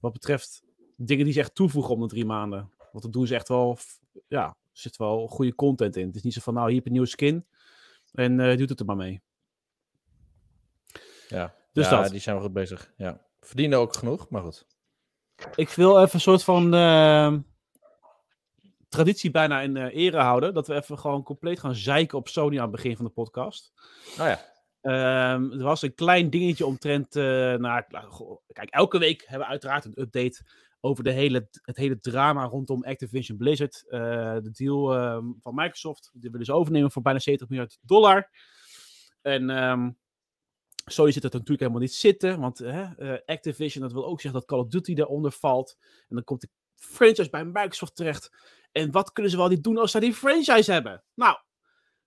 Wat 0.00 0.12
betreft 0.12 0.62
dingen 0.96 1.24
die 1.24 1.32
ze 1.32 1.40
echt 1.40 1.54
toevoegen 1.54 1.94
om 1.94 2.00
de 2.00 2.06
drie 2.06 2.24
maanden. 2.24 2.70
Want 2.92 3.04
dat 3.04 3.12
doen 3.12 3.26
ze 3.26 3.34
echt 3.34 3.48
wel, 3.48 3.78
ja, 4.28 4.56
zit 4.78 4.96
wel 4.96 5.26
goede 5.26 5.54
content 5.54 5.96
in. 5.96 6.06
Het 6.06 6.16
is 6.16 6.22
niet 6.22 6.32
zo 6.32 6.40
van, 6.40 6.54
nou, 6.54 6.66
hier 6.66 6.74
heb 6.74 6.84
je 6.84 6.88
een 6.88 6.96
nieuwe 6.96 7.10
skin 7.10 7.46
en 8.12 8.40
eh 8.40 8.56
doet 8.56 8.68
het 8.68 8.80
er 8.80 8.86
maar 8.86 8.96
mee. 8.96 9.20
Ja. 11.28 11.54
Dus 11.72 11.88
ja, 11.88 12.02
dat. 12.02 12.10
die 12.10 12.20
zijn 12.20 12.34
wel 12.34 12.44
goed 12.44 12.54
bezig. 12.54 12.92
Ja. 12.96 13.20
Verdienen 13.40 13.78
ook 13.78 13.96
genoeg, 13.96 14.28
maar 14.28 14.42
goed. 14.42 14.66
Ik 15.54 15.68
wil 15.68 15.98
even 15.98 16.14
een 16.14 16.20
soort 16.20 16.44
van 16.44 16.74
ehm, 16.74 17.40
traditie 18.88 19.30
bijna 19.30 19.60
in 19.60 19.76
eh, 19.76 19.96
ere 19.96 20.20
houden. 20.20 20.54
Dat 20.54 20.66
we 20.66 20.74
even 20.74 20.98
gewoon 20.98 21.22
compleet 21.22 21.60
gaan 21.60 21.74
zeiken 21.74 22.18
op 22.18 22.28
Sony 22.28 22.56
aan 22.56 22.62
het 22.62 22.70
begin 22.70 22.96
van 22.96 23.04
de 23.04 23.10
podcast. 23.10 23.72
Nou 24.16 24.28
ja. 24.28 24.40
Ehm, 24.80 25.50
er 25.52 25.62
was 25.62 25.82
een 25.82 25.94
klein 25.94 26.30
dingetje 26.30 26.66
omtrent. 26.66 27.16
eh 27.16 27.24
nou, 27.54 27.82
kijk, 28.52 28.70
elke 28.70 28.98
week 28.98 29.20
hebben 29.26 29.46
we 29.46 29.52
uiteraard 29.52 29.84
een 29.84 30.00
update 30.00 30.42
over 30.80 31.04
de 31.04 31.12
hele, 31.12 31.48
het 31.62 31.76
hele 31.76 31.98
drama 31.98 32.44
rondom 32.44 32.84
Activision 32.84 33.38
Blizzard. 33.38 33.84
Eh, 33.88 34.00
de 34.34 34.50
deal 34.50 34.94
ehm, 34.94 35.24
van 35.40 35.54
Microsoft. 35.54 36.10
Die 36.12 36.30
willen 36.30 36.46
ze 36.46 36.52
overnemen 36.52 36.90
voor 36.90 37.02
bijna 37.02 37.18
70 37.18 37.48
miljard 37.48 37.78
dollar. 37.80 38.30
En 39.22 39.50
Sony 40.90 41.12
zit 41.12 41.24
er 41.24 41.30
natuurlijk 41.30 41.60
helemaal 41.60 41.80
niet 41.80 41.94
zitten. 41.94 42.40
Want 42.40 42.60
eh, 42.60 43.14
Activision, 43.26 43.82
dat 43.82 43.92
wil 43.92 44.06
ook 44.06 44.20
zeggen 44.20 44.40
dat 44.40 44.48
Call 44.48 44.58
of 44.58 44.68
Duty 44.68 44.94
daaronder 44.94 45.32
valt. 45.32 45.76
En 45.80 46.14
dan 46.14 46.24
komt 46.24 46.40
de 46.40 46.48
franchise 46.74 47.30
bij 47.30 47.44
Microsoft 47.44 47.96
terecht. 47.96 48.30
En 48.72 48.90
wat 48.90 49.12
kunnen 49.12 49.32
ze 49.32 49.38
wel 49.38 49.48
niet 49.48 49.64
doen 49.64 49.78
als 49.78 49.90
ze 49.90 50.00
die 50.00 50.14
franchise 50.14 50.72
hebben? 50.72 51.04
Nou, 51.14 51.36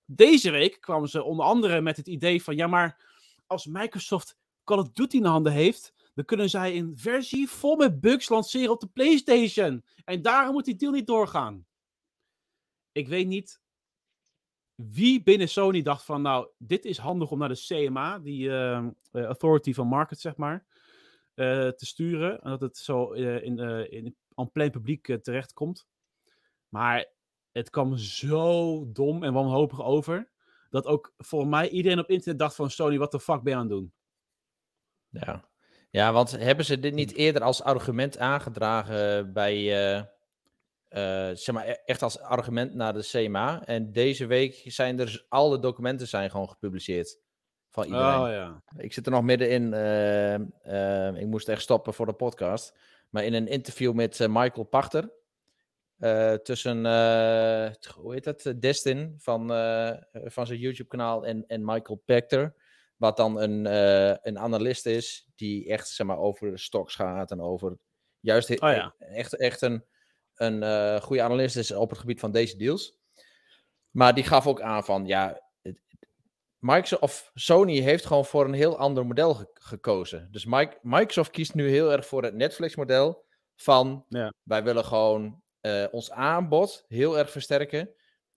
deze 0.06 0.52
week 0.52 0.82
kwamen 0.82 1.10
ze 1.10 1.24
onder 1.24 1.46
andere 1.46 1.82
met 1.82 1.98
het 1.98 2.08
idee 2.08 2.44
van... 2.44 2.56
Ja, 2.56 2.68
maar 2.68 3.06
als 3.48 3.66
Microsoft 3.66 4.38
Call 4.64 4.78
of 4.78 4.90
Duty 4.90 5.18
in 5.18 5.26
handen 5.26 5.52
heeft... 5.52 5.94
dan 6.14 6.26
kunnen 6.26 6.50
zij 6.50 6.78
een 6.78 6.98
versie 6.98 7.50
vol 7.50 7.76
met 7.76 8.02
bugs 8.02 8.30
lanceren 8.30 8.72
op 8.72 8.80
de 8.80 8.88
PlayStation. 8.88 9.84
En 10.06 10.22
daarom 10.22 10.54
moet 10.54 10.66
die 10.66 10.76
deal 10.76 10.92
niet 10.92 11.08
doorgaan. 11.08 11.66
Ik 12.92 13.08
weet 13.08 13.28
niet 13.28 13.60
wie 14.76 15.24
binnen 15.24 15.50
Sony 15.50 15.82
dacht 15.82 16.06
van... 16.06 16.22
Nou, 16.22 16.50
dit 16.58 16.86
is 16.86 16.98
handig 16.98 17.32
om 17.32 17.38
naar 17.40 17.50
de 17.50 17.66
CMA, 17.68 18.20
die 18.20 18.50
eh, 18.50 18.78
eh, 18.78 18.92
Authority 19.12 19.74
van 19.74 19.88
Market, 19.88 20.20
zeg 20.20 20.36
maar... 20.36 20.66
eh, 21.34 21.68
te 21.68 21.86
sturen. 21.86 22.42
En 22.42 22.50
dat 22.50 22.62
het 22.62 22.78
zo 22.78 23.14
eh, 23.14 23.44
in, 23.44 23.58
in 23.92 24.16
aan 24.36 24.52
plein 24.52 24.72
publiek 24.72 25.18
terechtkomt. 25.22 25.88
Maar 26.70 27.12
het 27.52 27.70
kwam 27.70 27.98
zo 27.98 28.86
dom 28.92 29.24
en 29.24 29.34
wanhopig 29.34 29.82
over. 29.82 30.32
Dat 30.70 30.86
ook 30.86 31.14
volgens 31.18 31.52
mij 31.52 31.70
iedereen 31.70 32.00
op 32.00 32.10
internet 32.10 32.40
dacht 32.40 32.56
van 32.56 32.70
Sony, 32.70 32.98
wat 32.98 33.12
de 33.12 33.20
fuck 33.20 33.42
ben 33.42 33.54
je 33.54 33.60
aan 33.60 33.66
het 33.66 33.72
doen? 33.72 33.94
Ja. 35.10 35.51
Ja, 35.92 36.14
want 36.14 36.32
hebben 36.32 36.66
ze 36.66 36.80
dit 36.80 36.94
niet 36.94 37.14
eerder 37.14 37.42
als 37.42 37.64
argument 37.64 38.18
aangedragen 38.18 39.34
bij, 39.34 39.56
eh, 39.56 39.98
eh, 40.88 41.36
zeg 41.36 41.56
maar, 41.56 41.68
e- 41.68 41.78
echt 41.86 42.02
als 42.02 42.20
argument 42.20 42.74
naar 42.74 42.94
de 42.94 43.04
CMA? 43.04 43.66
En 43.66 43.92
deze 43.92 44.26
week 44.26 44.62
zijn 44.66 45.00
er, 45.00 45.26
alle 45.30 45.60
documenten 45.60 46.08
zijn 46.08 46.30
gewoon 46.30 46.50
gepubliceerd 46.50 47.20
van 47.70 47.86
iedereen. 47.86 48.20
Oh 48.20 48.30
ja. 48.30 48.64
Ik 48.78 48.94
zit 48.94 49.06
er 49.06 49.12
nog 49.12 49.24
middenin, 49.24 49.74
eh, 49.74 51.22
ik 51.22 51.28
moest 51.28 51.50
echt 51.50 51.62
stoppen 51.62 51.94
voor 51.94 52.06
de 52.06 52.14
podcast. 52.14 52.78
Maar 53.10 53.24
in 53.24 53.34
een 53.34 53.48
interview 53.48 53.94
met 53.94 54.20
Michael 54.20 54.64
Pachter, 54.64 55.12
tussen, 56.44 56.78
hoe 57.96 58.14
heet 58.14 58.24
dat, 58.24 58.54
Destin 58.56 59.16
van, 59.18 59.48
van 60.12 60.48
zijn 60.48 60.60
YouTube-kanaal 60.60 61.26
en, 61.26 61.44
en 61.48 61.66
Michael 61.66 62.02
Pachter. 62.06 62.56
Wat 63.02 63.18
dan 63.18 63.42
een, 63.42 63.66
eh, 63.66 64.16
een 64.22 64.40
analist 64.40 64.86
is 64.86 65.28
die 65.36 65.70
echt 65.70 65.88
zeg 65.88 66.08
maar, 66.08 66.18
over 66.18 66.60
stocks 66.60 66.96
gaat 66.96 67.32
en 67.32 67.42
over 67.42 67.78
juist 68.20 68.50
Oh 68.50 68.56
ja. 68.72 68.96
echt, 68.98 69.36
echt 69.36 69.62
een, 69.62 69.86
een 70.36 70.64
eh, 70.64 71.02
goede 71.02 71.22
analist 71.22 71.56
is 71.56 71.72
op 71.72 71.90
het 71.90 72.00
gebied 72.00 72.20
van 72.20 72.32
deze 72.32 72.58
deals. 72.58 72.98
Maar 73.92 74.14
die 74.14 74.24
gaf 74.24 74.48
ook 74.48 74.62
aan 74.62 74.84
van 74.84 75.06
ja, 75.06 75.42
Microsoft 76.60 77.02
of 77.02 77.32
Sony 77.34 77.80
heeft 77.80 78.06
gewoon 78.06 78.26
voor 78.26 78.46
een 78.46 78.54
heel 78.54 78.78
ander 78.78 79.06
model 79.06 79.34
ge- 79.34 79.50
gekozen. 79.54 80.28
Dus 80.32 80.46
Mi- 80.46 80.78
Microsoft 80.82 81.32
kiest 81.32 81.54
nu 81.54 81.70
heel 81.70 81.92
erg 81.92 82.06
voor 82.06 82.24
het 82.24 82.34
Netflix-model 82.34 83.26
van 83.56 84.06
Ja. 84.10 84.34
wij 84.44 84.64
willen 84.64 84.86
gewoon 84.86 85.42
eh, 85.60 85.86
ons 85.92 86.12
aanbod 86.12 86.86
heel 86.88 87.18
erg 87.18 87.32
versterken. 87.32 87.90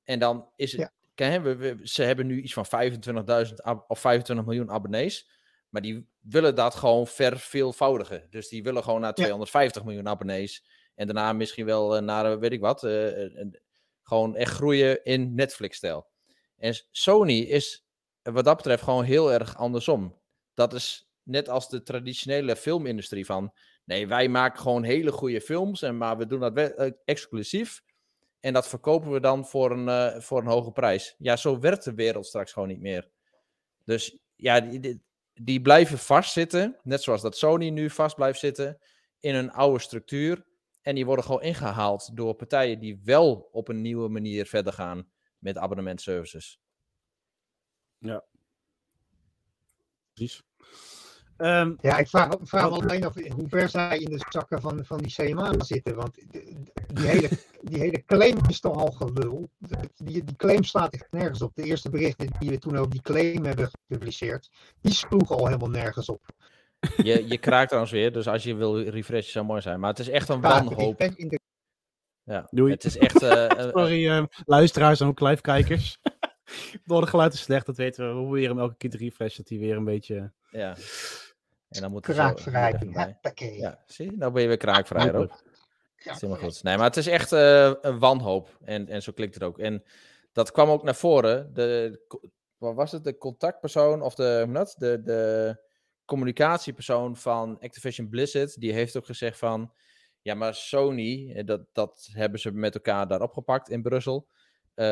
En 0.03 0.19
dan 0.19 0.49
is 0.57 0.73
het, 0.73 0.81
Ja. 0.81 0.93
Kijk, 1.15 1.33
hè, 1.33 1.41
we, 1.41 1.57
we- 1.57 1.81
ze 1.83 2.03
hebben 2.03 2.27
nu 2.27 2.43
iets 2.43 2.53
van 2.53 2.67
25.000 2.67 3.55
ab- 3.63 3.85
of 3.91 3.99
25 4.01 4.47
miljoen 4.47 4.71
abonnees. 4.71 5.31
Maar 5.69 5.83
die 5.83 6.09
willen 6.21 6.55
dat 6.55 6.75
gewoon 6.75 7.07
verveelvoudigen. 7.07 8.27
Dus 8.31 8.49
die 8.49 8.63
willen 8.63 8.83
gewoon 8.83 9.01
naar 9.01 9.15
250 9.15 9.85
miljoen 9.85 10.09
abonnees. 10.09 10.65
En 10.95 11.07
daarna 11.07 11.33
misschien 11.33 11.65
wel 11.67 11.97
eh, 11.97 12.03
naar, 12.03 12.33
eh, 12.33 12.39
weet 12.39 12.53
ik 12.53 12.61
wat, 12.61 12.85
eh, 12.85 13.27
gewoon 14.03 14.37
echt 14.37 14.53
groeien 14.53 15.05
in 15.05 15.35
Netflix-stijl. 15.35 16.07
En 16.57 16.75
Sony 16.91 17.39
is 17.39 17.87
wat 18.23 18.45
dat 18.45 18.57
betreft 18.57 18.83
gewoon 18.83 19.05
heel 19.05 19.33
erg 19.33 19.57
andersom. 19.57 20.21
Dat 20.55 20.73
is 20.75 21.09
net 21.23 21.49
als 21.49 21.69
de 21.69 21.83
traditionele 21.83 22.57
filmindustrie 22.57 23.27
van... 23.27 23.53
Nee, 23.85 24.07
wij 24.09 24.29
maken 24.29 24.61
gewoon 24.61 24.83
hele 24.83 25.13
goede 25.13 25.41
films, 25.41 25.83
en, 25.83 25.97
maar 25.97 26.17
we 26.17 26.27
doen 26.27 26.41
dat 26.41 26.59
exclusief. 27.05 27.83
En 28.45 28.53
dat 28.53 28.69
verkopen 28.69 29.11
we 29.11 29.21
dan 29.21 29.47
voor 29.47 29.71
een, 29.71 29.89
eh, 29.89 30.21
voor 30.21 30.41
een 30.41 30.47
hoge 30.47 30.73
prijs. 30.73 31.15
Ja, 31.19 31.37
zo 31.37 31.59
werkt 31.59 31.85
de 31.85 31.95
wereld 31.95 32.27
straks 32.27 32.53
gewoon 32.53 32.69
niet 32.69 32.81
meer. 32.81 33.11
Dus 33.85 34.19
ja, 34.37 34.61
die, 34.61 35.03
die, 35.33 35.61
blijven 35.61 35.99
vastzitten, 35.99 36.81
net 36.83 37.03
zoals 37.03 37.23
dat 37.23 37.37
Sony 37.37 37.69
nu 37.69 37.91
vast 37.91 38.15
blijft 38.15 38.39
zitten, 38.39 38.79
in 39.21 39.35
een 39.35 39.51
oude 39.51 39.79
structuur. 39.79 40.47
En 40.83 40.95
die 40.95 41.07
worden 41.07 41.25
gewoon 41.25 41.43
ingehaald 41.43 42.17
door 42.17 42.35
partijen 42.35 42.79
die 42.79 43.01
wel 43.05 43.49
op 43.53 43.69
een 43.69 43.81
nieuwe 43.81 44.09
manier 44.09 44.47
verder 44.47 44.73
gaan 44.73 45.11
met 45.39 45.57
abonnementservices. 45.57 46.61
Precies. 50.13 50.43
Ehm, 51.37 51.73
Ja, 51.81 51.99
ik 51.99 52.09
vraag, 52.09 52.29
me 52.51 52.59
alleen 52.61 53.05
af 53.05 53.15
hoe 53.15 53.49
ver 53.49 53.69
zij 53.69 53.99
in 53.99 54.11
de 54.11 54.25
zakken 54.29 54.61
van, 54.61 54.85
van 54.85 54.99
die 54.99 55.13
CMA 55.15 55.53
zitten. 55.59 55.95
Want 55.95 56.15
die 56.95 57.07
hele, 57.07 57.29
die 57.63 57.79
hele 57.79 58.05
claim 58.05 58.37
is 58.49 58.61
toch 58.61 58.77
al 58.77 58.91
gelul. 58.91 59.51
Die, 59.97 60.25
die 60.25 60.37
claim 60.37 60.65
staat 60.65 60.93
echt 60.95 61.07
nergens 61.11 61.43
op. 61.43 61.53
De 61.55 61.63
eerste 61.63 61.91
berichten 61.91 62.29
die 62.39 62.51
we 62.51 62.59
toen 62.59 62.77
over 62.77 62.91
die 62.91 63.03
claim 63.03 63.45
hebben 63.45 63.71
gepubliceerd, 63.71 64.51
die 64.81 64.93
sloegen 64.93 65.37
al 65.37 65.47
helemaal 65.47 65.71
nergens 65.71 66.09
op. 66.09 66.23
Je, 66.97 67.29
je 67.29 67.39
kraakt 67.39 67.67
trouwens 67.69 67.93
weer, 67.95 68.13
dus 68.13 68.29
als 68.29 68.43
je 68.43 68.55
wil 68.55 68.81
refreshen 68.81 69.33
zou 69.33 69.45
mooi 69.45 69.61
zijn. 69.61 69.81
Maar 69.81 69.91
het 69.91 69.99
is 69.99 70.09
echt 70.09 70.29
een 70.29 70.41
wanhoop. 70.41 70.99
de- 70.99 71.41
Ja, 72.25 72.47
Doei. 72.51 72.73
het 72.73 72.85
is 72.85 72.97
echt... 72.99 73.23
eh, 73.23 73.51
eh, 73.51 73.59
sorry, 73.73 74.09
eh, 74.09 74.25
luisteraars 74.45 75.01
en 75.01 75.07
ook 75.07 75.21
live-kijkers. 75.21 75.99
Door 76.85 77.01
de 77.01 77.07
geluid 77.07 77.33
is 77.35 77.41
slecht, 77.43 77.67
dat 77.67 77.77
weten 77.77 78.05
we. 78.09 78.15
We 78.15 78.21
proberen 78.21 78.49
hem 78.51 78.59
elke 78.59 78.77
keer 78.77 78.91
te 78.91 78.97
refreshen, 78.97 79.43
dat 79.43 79.49
hij 79.49 79.59
weer 79.59 79.77
een 79.77 79.85
beetje... 79.85 80.33
ja. 80.51 80.77
En 81.75 81.81
dan 81.81 81.91
moet. 81.91 82.07
Hoppakee. 82.07 83.57
Ja, 83.57 83.83
zie 83.87 84.11
je? 84.11 84.17
Nou 84.17 84.33
ben 84.33 84.43
je 84.43 84.49
weer 84.49 84.57
kraakvrij. 84.57 85.11
Dat 85.13 86.15
is 86.15 86.21
helemaal 86.21 86.43
goed. 86.43 86.63
Nee, 86.63 86.77
maar 86.77 86.87
het 86.87 86.97
is 86.97 87.07
echt 87.07 87.33
eh, 87.33 87.73
een 87.81 87.99
wanhoop. 87.99 88.59
En, 88.65 88.89
en 88.89 89.03
zo 89.03 89.13
klinkt 89.13 89.35
het 89.35 89.43
ook. 89.43 89.59
En 89.59 89.85
dat 90.33 90.51
kwam 90.51 90.69
ook 90.69 90.83
naar 90.83 90.95
voren. 90.95 91.55
De, 91.55 92.01
wat 92.57 92.75
was 92.75 92.93
het? 92.93 93.05
De 93.05 93.19
contactpersoon 93.19 94.03
of 94.03 94.15
de, 94.15 94.23
hoe 94.23 94.45
noem 94.45 94.55
dat? 94.55 94.75
de, 94.79 95.03
de 95.03 95.57
communicatiepersoon 96.05 97.17
van 97.17 97.59
Activision 97.61 98.09
Blizzard. 98.09 98.61
Die 98.61 98.73
heeft 98.73 98.97
ook 98.97 99.07
gezegd 99.07 99.39
van... 99.39 99.73
Ja, 100.23 100.35
maar 100.35 100.55
Sony, 100.55 101.33
eh, 101.33 101.45
dat, 101.47 101.67
dat 101.73 102.09
hebben 102.13 102.41
ze 102.41 102.53
met 102.53 102.75
elkaar 102.75 103.09
daar 103.09 103.23
opgepakt 103.23 103.69
in 103.69 103.83
Brussel. 103.83 104.29
Eh, 104.75 104.87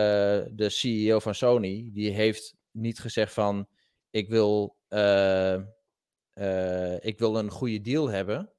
de 0.50 0.68
CEO 0.68 1.18
van 1.18 1.34
Sony, 1.34 1.90
die 1.92 2.10
heeft 2.10 2.54
niet 2.70 2.98
gezegd 3.00 3.32
van... 3.32 3.68
Ik 4.10 4.28
wil, 4.28 4.76
eh, 4.88 5.60
eh, 6.32 7.04
ik 7.04 7.18
wil 7.18 7.38
een 7.38 7.50
goede 7.50 7.80
deal 7.80 8.08
hebben. 8.08 8.52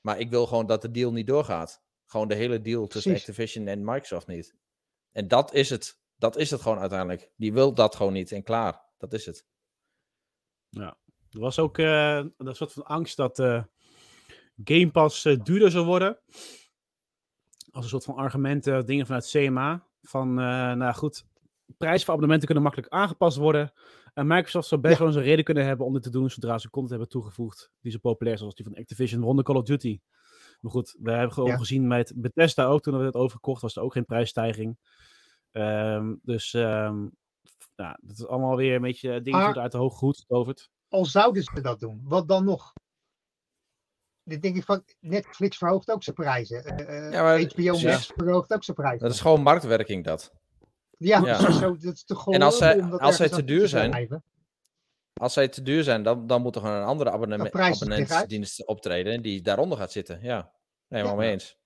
Maar 0.00 0.18
ik 0.18 0.30
wil 0.30 0.46
gewoon 0.46 0.66
dat 0.66 0.82
de 0.82 0.90
deal 0.90 1.12
niet 1.12 1.26
doorgaat. 1.26 1.82
Gewoon 2.04 2.28
de 2.28 2.34
hele 2.34 2.60
deal 2.60 2.86
tussen 2.86 3.10
Precies. 3.10 3.28
Activision 3.28 3.66
en 3.66 3.84
Microsoft 3.84 4.26
niet. 4.26 4.54
En 5.12 5.28
dat 5.28 5.54
is 5.54 5.70
het. 5.70 5.98
Dat 6.18 6.36
is 6.36 6.50
het 6.50 6.60
gewoon 6.60 6.78
uiteindelijk. 6.78 7.30
Die 7.36 7.52
wil 7.52 7.74
dat 7.74 7.96
gewoon 7.96 8.12
niet 8.12 8.32
en 8.32 8.42
klaar. 8.42 8.82
Dat 8.98 9.12
is 9.12 9.26
het. 9.26 9.46
Er 11.30 11.40
was 11.40 11.58
ook 11.58 11.78
eh, 11.78 12.24
een 12.36 12.54
soort 12.54 12.72
van 12.72 12.84
angst 12.84 13.16
dat 13.16 13.38
eh, 13.38 13.62
Game 14.64 14.90
Pass 14.90 15.24
eh, 15.24 15.36
duurder 15.42 15.70
zou 15.70 15.86
worden. 15.86 16.18
Als 17.70 17.84
een 17.84 17.90
soort 17.90 18.04
van 18.04 18.14
argumenten, 18.14 18.86
dingen 18.86 19.06
vanuit 19.06 19.30
CMA. 19.30 19.86
Van, 20.02 20.28
eh, 20.28 20.72
nou 20.72 20.94
goed, 20.94 21.26
prijzen 21.76 22.00
voor 22.04 22.14
abonnementen 22.14 22.46
kunnen 22.46 22.64
makkelijk 22.64 22.92
aangepast 22.92 23.36
worden. 23.36 23.72
En 24.16 24.26
Microsoft 24.26 24.68
zou 24.68 24.80
best 24.80 24.92
Ja. 24.92 24.98
wel 24.98 25.08
eens 25.08 25.16
een 25.16 25.22
reden 25.22 25.44
kunnen 25.44 25.64
hebben 25.64 25.86
om 25.86 25.92
dit 25.92 26.02
te 26.02 26.10
doen 26.10 26.30
zodra 26.30 26.58
ze 26.58 26.70
content 26.70 26.90
hebben 26.90 27.08
toegevoegd 27.08 27.70
die 27.80 27.92
zo 27.92 27.98
populair 27.98 28.34
is 28.36 28.42
als 28.42 28.54
die 28.54 28.64
van 28.64 28.74
Activision 28.76 29.22
rond 29.22 29.36
de 29.38 29.44
Call 29.44 29.56
of 29.56 29.62
Duty. 29.64 30.00
Maar 30.60 30.70
goed, 30.72 30.96
we 31.00 31.10
hebben 31.12 31.32
gewoon 31.32 31.50
Ja. 31.50 31.56
gezien 31.56 31.86
met 31.86 32.12
Bethesda 32.16 32.64
ook, 32.64 32.82
toen 32.82 32.98
we 32.98 33.04
het 33.04 33.14
overgekocht, 33.14 33.62
was 33.62 33.76
er 33.76 33.82
ook 33.82 33.92
geen 33.92 34.04
prijsstijging. 34.04 34.78
Ehm, 35.50 36.14
dus 36.22 36.54
ehm 36.54 37.06
ja, 37.74 37.98
dat 38.02 38.16
is 38.18 38.26
allemaal 38.26 38.56
weer 38.56 38.74
een 38.74 38.82
beetje 38.82 39.08
dingen 39.08 39.22
die 39.22 39.32
Maar- 39.32 39.44
worden 39.44 39.62
uit 39.62 39.72
de 39.72 39.78
hoge 39.78 40.04
hoed 40.04 40.16
getoverd. 40.18 40.70
Al 40.88 41.04
zouden 41.04 41.42
ze 41.42 41.60
dat 41.60 41.80
doen, 41.80 42.00
wat 42.04 42.28
dan 42.28 42.44
nog? 42.44 42.72
Dan 44.22 44.40
denk 44.40 44.56
ik 44.56 44.64
van, 44.64 44.82
Netflix 45.00 45.56
verhoogt 45.56 45.90
ook 45.90 46.02
zijn 46.02 46.16
prijzen. 46.16 46.64
Eh, 46.64 47.06
eh, 47.06 47.12
Ja, 47.12 47.22
maar- 47.22 47.40
HBO 47.40 47.62
ja. 47.62 47.90
Max 47.90 48.12
verhoogt 48.16 48.52
ook 48.52 48.64
zijn 48.64 48.76
prijzen. 48.76 48.98
Dat 49.00 49.12
is 49.12 49.20
gewoon 49.20 49.42
marktwerking 49.42 50.04
dat. 50.04 50.32
Ja, 50.96 51.20
Ja. 51.24 51.40
Zo, 51.40 51.50
zo, 51.50 51.76
dat 51.76 51.94
is 51.94 52.04
te 52.04 52.22
En 52.30 52.42
als 52.42 52.58
zij- 52.58 52.82
als 52.82 53.16
te 53.16 53.44
duur 53.44 53.68
zijn. 53.68 54.20
Als 55.14 55.32
zij 55.32 55.48
te 55.48 55.62
duur 55.62 55.82
zijn, 55.82 56.02
dan, 56.02 56.26
dan 56.26 56.42
moet 56.42 56.54
er 56.54 56.60
gewoon 56.60 56.76
een 56.76 56.84
andere 56.84 57.10
abonnementsdienst 57.10 58.66
optreden 58.66 59.22
die 59.22 59.42
daaronder 59.42 59.78
gaat 59.78 59.92
zitten. 59.92 60.18
Ja, 60.22 60.52
helemaal 60.88 61.12
Ja. 61.12 61.18
mee 61.18 61.30
eens. 61.30 61.56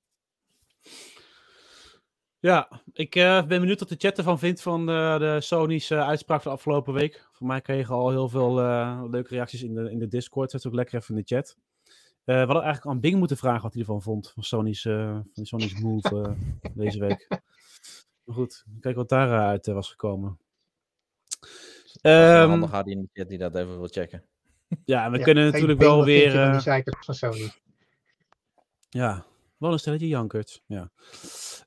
Ja, 2.39 2.83
ik 2.93 3.15
eh, 3.15 3.47
ben 3.47 3.61
benieuwd 3.61 3.79
wat 3.81 3.89
de 3.89 3.95
chat 3.99 4.19
ervan 4.19 4.39
vindt 4.39 4.63
van 4.63 4.87
de, 4.87 5.17
de 5.19 5.37
Sony's 5.41 5.91
eh, 5.91 6.09
uitspraak 6.09 6.43
van 6.43 6.51
de 6.51 6.57
afgelopen 6.57 6.95
week. 6.95 7.29
Voor 7.33 7.47
mij 7.47 7.61
kregen 7.61 7.95
al 7.95 8.11
heel 8.11 8.29
veel 8.29 8.61
eh, 8.61 9.03
leuke 9.11 9.29
reacties 9.35 9.63
in 9.63 9.75
de, 9.75 9.91
in 9.91 9.99
de 9.99 10.09
Discord. 10.09 10.51
Zet 10.51 10.67
ook 10.67 10.75
lekker 10.75 10.95
even 11.01 11.15
in 11.17 11.23
de 11.27 11.35
chat. 11.35 11.57
Eh, 12.25 12.35
we 12.35 12.45
hadden 12.45 12.63
eigenlijk 12.63 12.87
aan 12.95 13.01
Bing 13.01 13.17
moeten 13.19 13.37
vragen 13.37 13.63
wat 13.63 13.73
hij 13.73 13.81
ervan 13.83 14.03
vond. 14.03 14.31
Van 14.35 14.43
Sony's, 14.43 14.85
eh, 14.85 15.19
van 15.35 15.45
Sony's 15.47 15.81
move 15.81 16.23
eh, 16.63 16.71
deze 16.75 16.99
week. 16.99 17.29
Maar 18.31 18.39
goed, 18.39 18.65
kijk 18.81 18.97
wat 18.97 19.09
daaruit 19.09 19.67
eh, 19.67 19.75
was 19.75 19.91
gekomen. 19.91 20.29
Um, 22.03 22.13
Ehm, 22.13 22.49
handig 22.49 22.71
had 22.71 22.87
in 22.87 23.01
de 23.01 23.09
chat 23.13 23.29
die 23.29 23.39
dat 23.39 23.55
even 23.55 23.79
wil 23.79 23.89
checken. 23.89 24.25
ja, 24.85 25.05
en 25.05 25.11
we 25.11 25.19
Ja, 25.19 25.25
kunnen 25.25 25.53
natuurlijk 25.53 25.81
wel 25.81 26.05
weer... 26.05 26.31
van 26.31 26.73
eh, 26.73 26.85
die 26.85 26.97
van 27.01 27.15
Sony. 27.15 27.53
Ja, 28.89 29.27
wel 29.57 29.73
een 29.73 29.79
stelletje 29.79 30.09
jankert. 30.09 30.63
Ja. 30.67 30.91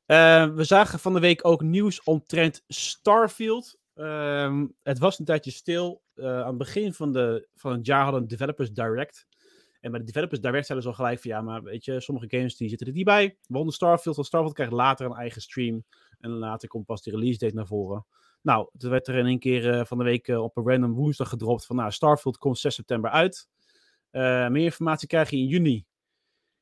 Eh, 0.06 0.54
we 0.54 0.64
zagen 0.64 1.00
van 1.00 1.14
de 1.14 1.20
week 1.20 1.48
ook 1.48 1.62
nieuws 1.62 2.04
omtrent 2.04 2.64
Starfield. 2.68 3.78
Ehm, 3.94 4.68
het 4.84 5.00
was 5.00 5.20
een 5.20 5.26
tijdje 5.26 5.52
stil. 5.52 6.04
Eh, 6.14 6.40
aan 6.40 6.48
het 6.48 6.58
begin 6.58 6.94
van, 6.94 7.12
de, 7.12 7.48
van 7.56 7.72
het 7.72 7.86
jaar 7.86 8.04
hadden 8.04 8.28
Developers 8.28 8.72
Direct. 8.72 9.28
En 9.80 9.92
bij 9.92 10.00
de 10.00 10.06
Developers 10.06 10.42
Direct 10.42 10.66
zeiden 10.66 10.88
ze 10.88 10.94
al 10.94 11.04
gelijk 11.04 11.22
van 11.22 11.32
ja, 11.32 11.42
maar 11.42 11.64
weet 11.64 11.86
je, 11.86 12.02
sommige 12.02 12.38
games 12.38 12.58
die 12.58 12.70
zitten 12.70 12.88
er 12.88 12.94
niet 12.94 13.06
bij. 13.06 13.38
Waaronder 13.48 13.74
Starfield, 13.76 14.16
want 14.16 14.28
Starfield 14.28 14.56
krijgt 14.56 14.74
later 14.74 15.06
een 15.06 15.16
eigen 15.16 15.42
stream. 15.42 15.86
En 16.24 16.32
later 16.32 16.68
komt 16.68 16.86
pas 16.86 17.02
de 17.02 17.12
release 17.12 17.38
date 17.38 17.56
naar 17.56 17.68
voren. 17.68 18.06
Nou, 18.42 18.70
er 18.78 18.90
werd 18.90 19.08
er 19.08 19.16
in 19.16 19.26
één 19.26 19.40
keer 19.40 19.70
eh, 19.70 19.86
van 19.86 19.98
de 19.98 20.04
week 20.04 20.28
eh, 20.28 20.44
op 20.44 20.58
een 20.58 20.68
random 20.68 20.94
woensdag 20.94 21.30
gedropt 21.30 21.66
van 21.66 21.76
nou, 21.76 21.92
Starfield 21.92 22.38
komt 22.38 22.60
6 22.60 22.76
september 22.76 23.12
uit. 23.12 23.48
Eh, 24.14 24.48
meer 24.48 24.64
informatie 24.64 25.08
krijg 25.08 25.30
je 25.30 25.38
in 25.38 25.48
juni. 25.48 25.86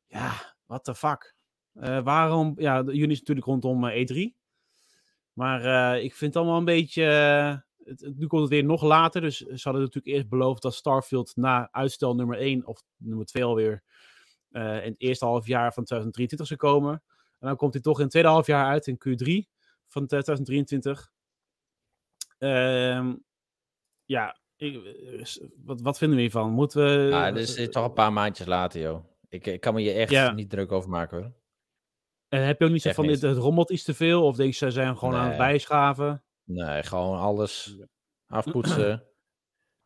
Ja, 0.07 0.55
what 0.65 0.83
the 0.83 0.95
fuck. 0.95 1.35
Waarom? 2.03 2.53
Ja, 2.57 2.83
juni 2.83 3.11
is 3.11 3.19
natuurlijk 3.19 3.47
rondom 3.47 3.87
eh, 3.87 4.01
E3. 4.01 4.35
Maar 5.33 5.65
eh, 5.65 6.03
ik 6.03 6.15
vind 6.15 6.33
het 6.33 6.43
allemaal 6.43 6.59
een 6.59 6.65
beetje. 6.65 7.63
nu 7.99 8.27
komt 8.27 8.41
het 8.41 8.51
weer 8.51 8.63
nog 8.63 8.83
later. 8.83 9.21
Dus 9.21 9.37
ze 9.37 9.61
hadden 9.63 9.81
natuurlijk 9.81 10.15
eerst 10.15 10.29
beloofd 10.29 10.61
dat 10.61 10.73
Starfield 10.73 11.35
na 11.35 11.71
uitstel 11.71 12.15
nummer 12.15 12.37
1 12.37 12.67
of 12.67 12.83
nummer 12.97 13.25
2 13.25 13.43
alweer. 13.43 13.83
in 14.51 14.61
het 14.61 15.01
eerste 15.01 15.25
half 15.25 15.47
jaar 15.47 15.73
van 15.73 15.83
2023 15.83 16.47
zou 16.47 16.59
komen. 16.59 17.03
En 17.41 17.47
dan 17.47 17.55
komt 17.55 17.73
hij 17.73 17.81
toch 17.81 17.95
in 17.97 18.01
het 18.01 18.11
tweede 18.11 18.29
half 18.29 18.47
jaar 18.47 18.65
uit 18.65 18.87
in 18.87 18.95
Q3 18.95 19.49
van 19.87 20.07
2023. 20.07 21.11
Ehm, 22.37 23.15
ja, 24.05 24.39
ik, 24.55 24.83
eh, 24.85 25.25
wat, 25.63 25.81
wat 25.81 25.97
vinden 25.97 26.15
we 26.17 26.23
hiervan? 26.23 26.51
Moeten 26.51 26.83
we. 26.83 27.07
Ja, 27.09 27.31
dus 27.31 27.49
het 27.49 27.57
is 27.57 27.69
toch 27.69 27.85
een 27.85 27.93
paar 27.93 28.13
maandjes 28.13 28.47
later, 28.47 28.81
joh. 28.81 29.05
Ik, 29.29 29.47
ik 29.47 29.61
kan 29.61 29.73
me 29.73 29.81
je 29.81 29.91
echt 29.91 30.11
Ja. 30.11 30.31
niet 30.31 30.49
druk 30.49 30.71
over 30.71 30.89
maken, 30.89 31.17
hoor. 31.17 31.31
En 32.27 32.45
heb 32.45 32.59
je 32.59 32.65
ook 32.65 32.71
niet 32.71 32.81
zo 32.81 32.91
van 32.91 33.07
dit, 33.07 33.21
het 33.21 33.37
rommelt 33.37 33.69
iets 33.71 33.83
te 33.83 33.93
veel? 33.93 34.25
Of 34.25 34.35
denk 34.35 34.49
je, 34.53 34.57
ze 34.57 34.71
zijn 34.71 34.97
gewoon 34.97 35.15
aan 35.15 35.27
het 35.27 35.37
bijschaven? 35.37 36.23
Nee, 36.43 36.83
gewoon 36.83 37.19
alles 37.19 37.77
afpoetsen. 38.27 39.03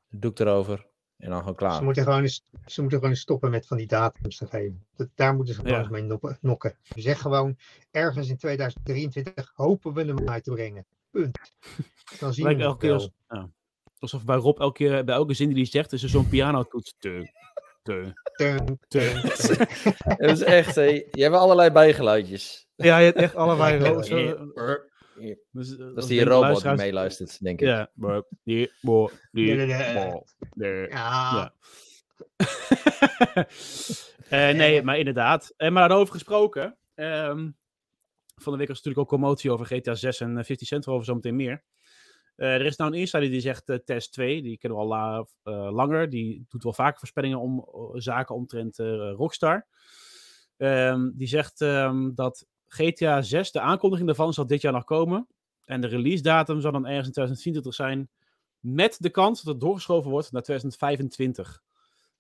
doek 0.10 0.40
erover. 0.40 0.88
En 1.18 1.30
dan 1.30 1.40
gewoon 1.40 1.56
klaar. 1.56 1.76
Ze 1.76 1.84
moeten, 1.84 2.04
gewoon 2.04 2.22
eens, 2.22 2.44
ze 2.66 2.82
moeten 2.82 3.00
gewoon 3.00 3.16
stoppen 3.16 3.50
met 3.52 3.68
van 3.68 3.78
die 3.78 3.88
datums 3.88 4.38
te 4.38 4.48
geven. 4.48 4.86
Dat, 4.96 5.08
daar 5.16 5.36
moeten 5.36 5.54
ze 5.54 5.60
gewoon 5.60 5.76
Ja. 5.76 5.82
eens 5.82 5.92
mee 5.92 6.02
noppen- 6.04 6.38
nokken. 6.42 6.78
Zeg 6.96 7.22
gewoon, 7.22 7.58
ergens 7.92 8.30
in 8.30 8.38
2023 8.38 9.52
hopen 9.56 9.94
we 9.94 10.04
hem 10.04 10.30
uit 10.30 10.44
te 10.44 10.52
brengen. 10.52 10.86
Punt. 11.12 11.40
Dan 12.20 12.34
zien 12.34 12.46
we 12.46 12.56
Lijkt 12.56 12.60
het 12.60 12.70
elke 12.70 12.80
keer 12.80 12.94
als, 12.94 13.10
ja. 13.30 13.50
Alsof 14.00 14.26
bij 14.26 14.36
Rob 14.36 14.60
elke 14.60 14.74
keer, 14.78 15.04
bij 15.04 15.16
elke 15.16 15.34
zin 15.34 15.48
die 15.48 15.58
hij 15.58 15.66
zegt, 15.66 15.94
is 15.94 16.04
er 16.04 16.10
zo'n 16.10 16.30
pianotoets. 16.30 16.96
Te, 17.00 17.32
te, 17.84 18.14
Teun, 18.36 18.80
te. 18.88 19.00
Het 20.08 20.32
is 20.40 20.42
echt, 20.42 20.76
hé. 20.76 20.84
Je 21.12 21.24
hebt 21.24 21.36
allerlei 21.36 21.70
bijgeluidjes. 21.72 22.68
Ja, 22.76 22.98
je 22.98 23.06
hebt 23.06 23.18
echt 23.18 23.36
allebei 23.36 23.80
Dat 25.16 25.38
Dus, 25.52 25.78
eh, 25.78 25.86
is 25.88 25.96
als 25.96 26.08
die 26.08 26.24
robot 26.24 26.62
die 26.62 26.72
meeluistert, 26.72 27.44
denk 27.44 27.62
ik. 27.62 27.68
Ja, 27.68 27.90
maar 27.94 28.24
die, 28.44 28.72
bo, 28.82 29.10
die. 29.32 29.56
Ja. 30.90 31.54
Eh, 34.30 34.50
nee, 34.56 34.82
maar 34.84 34.98
inderdaad. 34.98 35.54
En 35.58 35.74
maar 35.74 35.88
daarover 35.90 36.14
gesproken. 36.14 36.78
ehm, 36.96 37.50
van 38.36 38.52
de 38.52 38.58
week 38.58 38.68
was 38.68 38.78
natuurlijk 38.78 38.98
ook 38.98 39.08
commotie 39.20 39.52
over 39.52 39.66
GTA 39.66 39.96
6 39.96 40.20
en 40.20 40.38
eh, 40.38 40.44
50 40.44 40.68
Cent 40.68 40.88
over 40.88 41.06
zometeen 41.06 41.36
meer. 41.36 41.64
Eh, 42.36 42.54
er 42.54 42.66
is 42.66 42.76
nou 42.76 42.92
een 42.94 43.00
insider 43.00 43.30
die 43.30 43.40
zegt 43.40 43.70
eh, 43.70 43.78
Test 43.78 44.12
2, 44.14 44.42
die 44.42 44.58
kennen 44.58 44.80
we 44.80 44.84
al 44.86 44.90
la- 44.90 45.26
eh, 45.44 45.72
langer. 45.74 46.10
Die 46.10 46.46
doet 46.50 46.64
wel 46.64 46.74
vaker 46.74 47.00
voorspellingen 47.00 47.40
om 47.40 47.60
eh, 47.60 47.90
zaken 47.94 48.36
omtrent 48.36 48.80
eh, 48.80 49.12
Rockstar. 49.16 49.66
Ehm, 50.58 51.10
die 51.14 51.28
zegt 51.28 51.62
ehm, 51.62 52.14
dat 52.14 52.46
GTA 52.75 53.22
6, 53.22 53.51
de 53.51 53.60
aankondiging 53.60 54.08
daarvan 54.08 54.34
zal 54.34 54.48
dit 54.48 54.62
jaar 54.62 54.74
nog 54.74 54.84
komen. 54.84 55.27
En 55.65 55.82
de 55.82 55.88
release 55.88 56.24
datum 56.24 56.62
zal 56.62 56.72
dan 56.72 56.86
ergens 56.86 57.08
in 57.08 57.13
2024 57.13 57.74
zijn. 57.74 58.10
Met 58.60 58.98
de 59.00 59.10
kans 59.10 59.41
dat 59.41 59.53
het 59.53 59.63
doorgeschoven 59.63 60.12
wordt 60.12 60.32
naar 60.32 60.41
2025. 60.41 61.63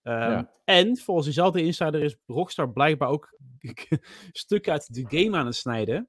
Ehm, 0.01 0.31
Ja. 0.31 0.51
En 0.63 0.97
volgens 0.97 1.25
diezelfde 1.25 1.61
insider 1.63 2.01
is 2.01 2.17
Rockstar 2.25 2.71
blijkbaar 2.71 3.09
ook 3.09 3.37
stukken 4.31 4.71
uit 4.71 4.93
de 4.93 5.05
game 5.07 5.37
aan 5.37 5.45
het 5.45 5.55
snijden. 5.55 6.07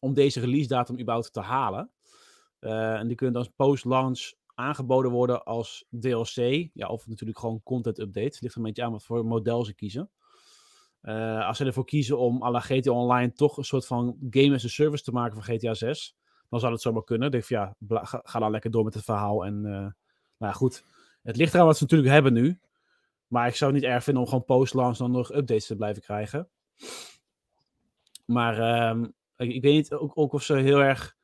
Om 0.00 0.14
deze 0.14 0.40
release 0.40 0.68
datum 0.68 1.00
überhaupt 1.00 1.32
te 1.32 1.40
halen. 1.40 1.90
Eh, 2.58 2.94
en 2.94 3.06
die 3.06 3.16
kunnen 3.16 3.42
dan 3.42 3.52
post-launch 3.56 4.32
aangeboden 4.54 5.10
worden 5.10 5.44
als 5.44 5.84
DLC. 6.00 6.68
Ja, 6.72 6.88
of 6.88 7.06
natuurlijk 7.06 7.38
gewoon 7.38 7.62
content 7.62 7.98
update. 7.98 8.38
Ligt 8.40 8.54
er 8.54 8.56
een 8.56 8.62
beetje 8.62 8.84
aan 8.84 8.92
wat 8.92 9.04
voor 9.04 9.26
model 9.26 9.64
ze 9.64 9.74
kiezen. 9.74 10.10
Eh, 11.06 11.46
als 11.46 11.56
ze 11.56 11.64
ervoor 11.64 11.84
kiezen 11.84 12.18
om 12.18 12.42
à 12.42 12.50
la 12.50 12.60
GTA 12.60 12.90
Online 12.90 13.32
toch 13.32 13.56
een 13.56 13.64
soort 13.64 13.86
van 13.86 14.16
game 14.30 14.54
as 14.54 14.64
a 14.64 14.68
service 14.68 15.04
te 15.04 15.12
maken 15.12 15.42
van 15.42 15.56
GTA 15.56 15.74
6, 15.74 16.16
dan 16.50 16.60
zou 16.60 16.72
het 16.72 16.82
zomaar 16.82 17.04
kunnen. 17.04 17.30
Denk 17.30 17.44
van, 17.44 17.56
ja, 17.56 17.74
ga, 17.88 18.20
ga 18.24 18.38
dan 18.38 18.50
lekker 18.50 18.70
door 18.70 18.84
met 18.84 18.94
het 18.94 19.04
verhaal. 19.04 19.44
En 19.44 19.54
eh, 19.64 19.70
nou 19.70 19.92
ja, 20.38 20.52
goed. 20.52 20.84
Het 21.22 21.36
ligt 21.36 21.54
eraan 21.54 21.66
wat 21.66 21.76
ze 21.76 21.82
natuurlijk 21.82 22.12
hebben 22.12 22.32
nu. 22.32 22.60
Maar 23.26 23.46
ik 23.46 23.54
zou 23.54 23.72
het 23.72 23.80
niet 23.80 23.90
erg 23.90 24.04
vinden 24.04 24.22
om 24.22 24.28
gewoon 24.28 24.44
post-launch 24.44 24.96
dan 24.96 25.10
nog 25.10 25.34
updates 25.34 25.66
te 25.66 25.76
blijven 25.76 26.02
krijgen. 26.02 26.48
Maar 28.24 28.58
ehm, 28.58 29.04
ik, 29.36 29.62
weet 29.62 29.74
niet 29.74 29.92
ook, 29.92 30.12
ook 30.14 30.32
of 30.32 30.42
ze 30.42 30.54
heel 30.54 30.82
erg. 30.82 31.16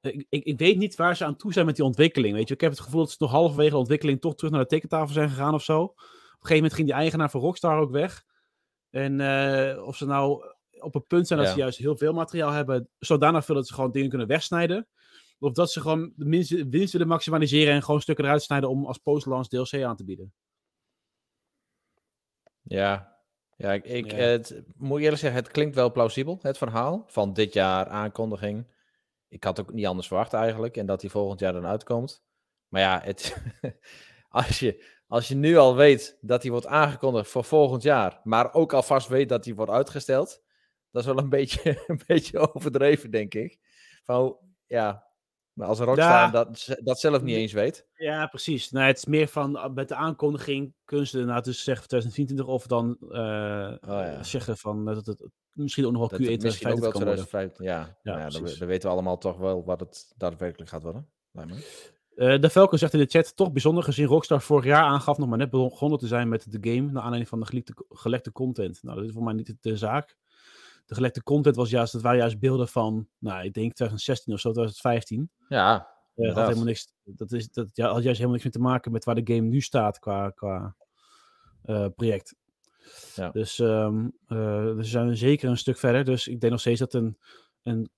Ik, 0.00 0.26
ik, 0.28 0.44
ik 0.44 0.58
weet 0.58 0.78
niet 0.78 0.96
waar 0.96 1.16
ze 1.16 1.24
aan 1.24 1.36
toe 1.36 1.52
zijn 1.52 1.66
met 1.66 1.76
die 1.76 1.84
ontwikkeling. 1.84 2.34
Weet 2.34 2.48
je, 2.48 2.54
ik 2.54 2.60
heb 2.60 2.70
het 2.70 2.80
gevoel 2.80 3.00
dat 3.00 3.10
ze 3.10 3.16
nog 3.18 3.30
halverwege 3.30 3.70
de 3.70 3.76
ontwikkeling 3.76 4.20
toch 4.20 4.34
terug 4.34 4.52
naar 4.52 4.60
de 4.60 4.66
tekentafel 4.66 5.14
zijn 5.14 5.28
gegaan 5.28 5.54
of 5.54 5.62
zo. 5.62 5.82
Op 5.82 5.98
een 5.98 6.04
gegeven 6.32 6.56
moment 6.56 6.74
ging 6.74 6.86
die 6.86 6.96
eigenaar 6.96 7.30
van 7.30 7.40
Rockstar 7.40 7.78
ook 7.78 7.90
weg. 7.90 8.24
En 8.92 9.20
eh, 9.20 9.86
of 9.86 9.96
ze 9.96 10.06
nou 10.06 10.44
op 10.80 10.94
het 10.94 11.06
punt 11.06 11.26
zijn 11.26 11.38
dat 11.38 11.48
Ja. 11.48 11.54
ze 11.54 11.60
juist 11.60 11.78
heel 11.78 11.96
veel 11.96 12.12
materiaal 12.12 12.50
hebben, 12.50 12.88
zodanig 12.98 13.44
veel 13.44 13.54
dat 13.54 13.66
ze 13.66 13.74
gewoon 13.74 13.92
dingen 13.92 14.08
kunnen 14.08 14.26
wegsnijden. 14.26 14.88
Of 15.38 15.52
dat 15.52 15.72
ze 15.72 15.80
gewoon 15.80 16.12
de 16.16 16.24
minst- 16.24 16.64
winst 16.68 16.92
willen 16.92 17.08
maximaliseren 17.08 17.74
en 17.74 17.82
gewoon 17.82 18.00
stukken 18.00 18.24
eruit 18.24 18.42
snijden 18.42 18.68
om 18.70 18.86
als 18.86 18.98
post-launch 18.98 19.46
DLC 19.48 19.82
aan 19.82 19.96
te 19.96 20.04
bieden. 20.04 20.32
Ja, 22.62 23.18
ja 23.56 23.72
ik, 23.72 23.84
ik 23.84 24.10
Ja. 24.10 24.16
Het, 24.16 24.62
moet 24.76 25.00
eerlijk 25.00 25.20
zeggen, 25.20 25.40
het 25.42 25.50
klinkt 25.50 25.74
wel 25.74 25.92
plausibel, 25.92 26.38
het 26.42 26.58
verhaal 26.58 27.04
van 27.06 27.32
dit 27.32 27.52
jaar 27.52 27.86
aankondiging. 27.86 28.66
Ik 29.28 29.44
had 29.44 29.60
ook 29.60 29.72
niet 29.72 29.86
anders 29.86 30.06
verwacht 30.06 30.32
eigenlijk 30.32 30.76
en 30.76 30.86
dat 30.86 31.00
die 31.00 31.10
volgend 31.10 31.40
jaar 31.40 31.52
dan 31.52 31.66
uitkomt. 31.66 32.22
Maar 32.68 32.80
ja, 32.80 33.00
het, 33.04 33.36
als, 34.28 34.58
je, 34.58 35.00
als 35.12 35.28
je 35.28 35.34
nu 35.34 35.56
al 35.56 35.76
weet 35.76 36.18
dat 36.20 36.42
die 36.42 36.50
wordt 36.50 36.66
aangekondigd 36.66 37.30
voor 37.30 37.44
volgend 37.44 37.82
jaar, 37.82 38.20
maar 38.24 38.54
ook 38.54 38.72
alvast 38.72 39.08
weet 39.08 39.28
dat 39.28 39.44
die 39.44 39.54
wordt 39.54 39.72
uitgesteld, 39.72 40.42
dat 40.90 41.02
is 41.02 41.08
wel 41.08 41.18
een 41.18 41.28
beetje, 41.38 41.82
een 41.86 42.00
beetje 42.06 42.54
overdreven, 42.54 43.10
denk 43.10 43.34
ik. 43.34 43.58
Van, 44.04 44.36
ja, 44.66 45.06
maar 45.52 45.68
als 45.68 45.78
Rockstar 45.78 46.08
Ja. 46.08 46.30
dat, 46.30 46.76
dat 46.82 47.00
zelf 47.00 47.22
niet 47.22 47.36
eens 47.36 47.52
weet. 47.52 47.86
Ja, 47.94 48.26
precies. 48.26 48.70
Nou, 48.70 48.86
het 48.86 48.96
is 48.96 49.04
meer 49.04 49.28
van 49.28 49.56
uh, 49.56 49.68
met 49.68 49.88
de 49.88 49.94
aankondiging 49.94 50.74
kunnen 50.84 51.06
ze 51.06 51.40
dus 51.42 51.64
zeggen 51.64 51.88
2024 51.88 52.46
of 52.46 52.66
dan 52.66 52.96
eh, 53.10 53.74
ja. 53.80 54.22
zeggen 54.22 54.56
van 54.56 54.84
dat 54.84 55.06
het 55.06 55.28
misschien 55.52 55.86
ook 55.86 55.92
nog 55.92 56.00
wel 56.00 56.18
Dat 56.18 56.28
Q1 56.28 56.30
het 56.30 56.42
misschien 56.42 56.70
ook 56.70 56.76
2025 56.76 56.82
wel 56.82 56.92
kan 56.92 57.04
worden. 57.04 57.26
2015, 57.26 57.64
ja. 57.64 57.98
Ja, 58.02 58.12
Ja, 58.12 58.24
ja 58.24 58.28
dan, 58.28 58.58
dan 58.58 58.68
weten 58.68 58.88
we 58.88 58.94
allemaal 58.94 59.18
toch 59.18 59.36
wel 59.36 59.64
wat 59.64 59.80
het 59.80 60.12
daadwerkelijk 60.16 60.70
gaat 60.70 60.82
worden. 60.82 61.10
Eh, 62.14 62.40
de 62.40 62.50
Falcon 62.50 62.78
zegt 62.78 62.92
in 62.92 62.98
de 62.98 63.06
chat, 63.06 63.36
toch 63.36 63.52
bijzonder 63.52 63.84
gezien 63.84 64.06
Rockstar 64.06 64.42
vorig 64.42 64.64
jaar 64.64 64.82
aangaf 64.82 65.18
nog 65.18 65.28
maar 65.28 65.38
net 65.38 65.50
begonnen 65.50 65.98
te 65.98 66.06
zijn 66.06 66.28
met 66.28 66.52
de 66.52 66.70
game, 66.70 66.90
naar 66.90 67.02
aanleiding 67.02 67.28
van 67.28 67.40
de 67.40 67.46
gelekte, 67.46 67.74
gelekte 67.88 68.32
content. 68.32 68.82
Nou, 68.82 68.96
dat 68.96 69.06
is 69.06 69.12
voor 69.12 69.22
mij 69.22 69.34
niet 69.34 69.56
de, 69.60 69.76
zaak. 69.76 70.16
De 70.86 70.94
gelekte 70.94 71.22
content 71.22 71.56
was 71.56 71.70
juist, 71.70 71.92
dat 71.92 72.02
waren 72.02 72.18
juist 72.18 72.38
beelden 72.38 72.68
van, 72.68 73.08
nou, 73.18 73.44
ik 73.44 73.52
denk 73.52 73.72
2016 73.72 74.32
of 74.32 74.40
zo, 74.40 74.50
2015. 74.50 75.30
Ja, 75.48 75.88
Eh, 76.14 76.34
had 76.34 76.44
helemaal 76.44 76.64
niks, 76.64 76.92
dat, 77.04 77.32
is, 77.32 77.48
dat 77.48 77.70
ja, 77.72 77.86
had 77.86 78.02
juist 78.02 78.18
helemaal 78.18 78.30
niks 78.30 78.42
meer 78.42 78.52
te 78.52 78.68
maken 78.70 78.92
met 78.92 79.04
waar 79.04 79.14
de 79.14 79.34
game 79.34 79.48
nu 79.48 79.60
staat 79.60 79.98
qua, 79.98 80.30
qua 80.30 80.76
eh, 81.62 81.86
project. 81.96 82.34
Ja. 83.14 83.30
Dus 83.30 83.58
ehm 83.58 84.08
eh, 84.26 84.74
we 84.74 84.84
zijn 84.84 85.16
zeker 85.16 85.48
een 85.48 85.56
stuk 85.56 85.78
verder. 85.78 86.04
Dus 86.04 86.28
ik 86.28 86.40
denk 86.40 86.52
nog 86.52 86.60
steeds 86.60 86.80
dat 86.80 86.94
een, 86.94 87.18
een, 87.62 87.90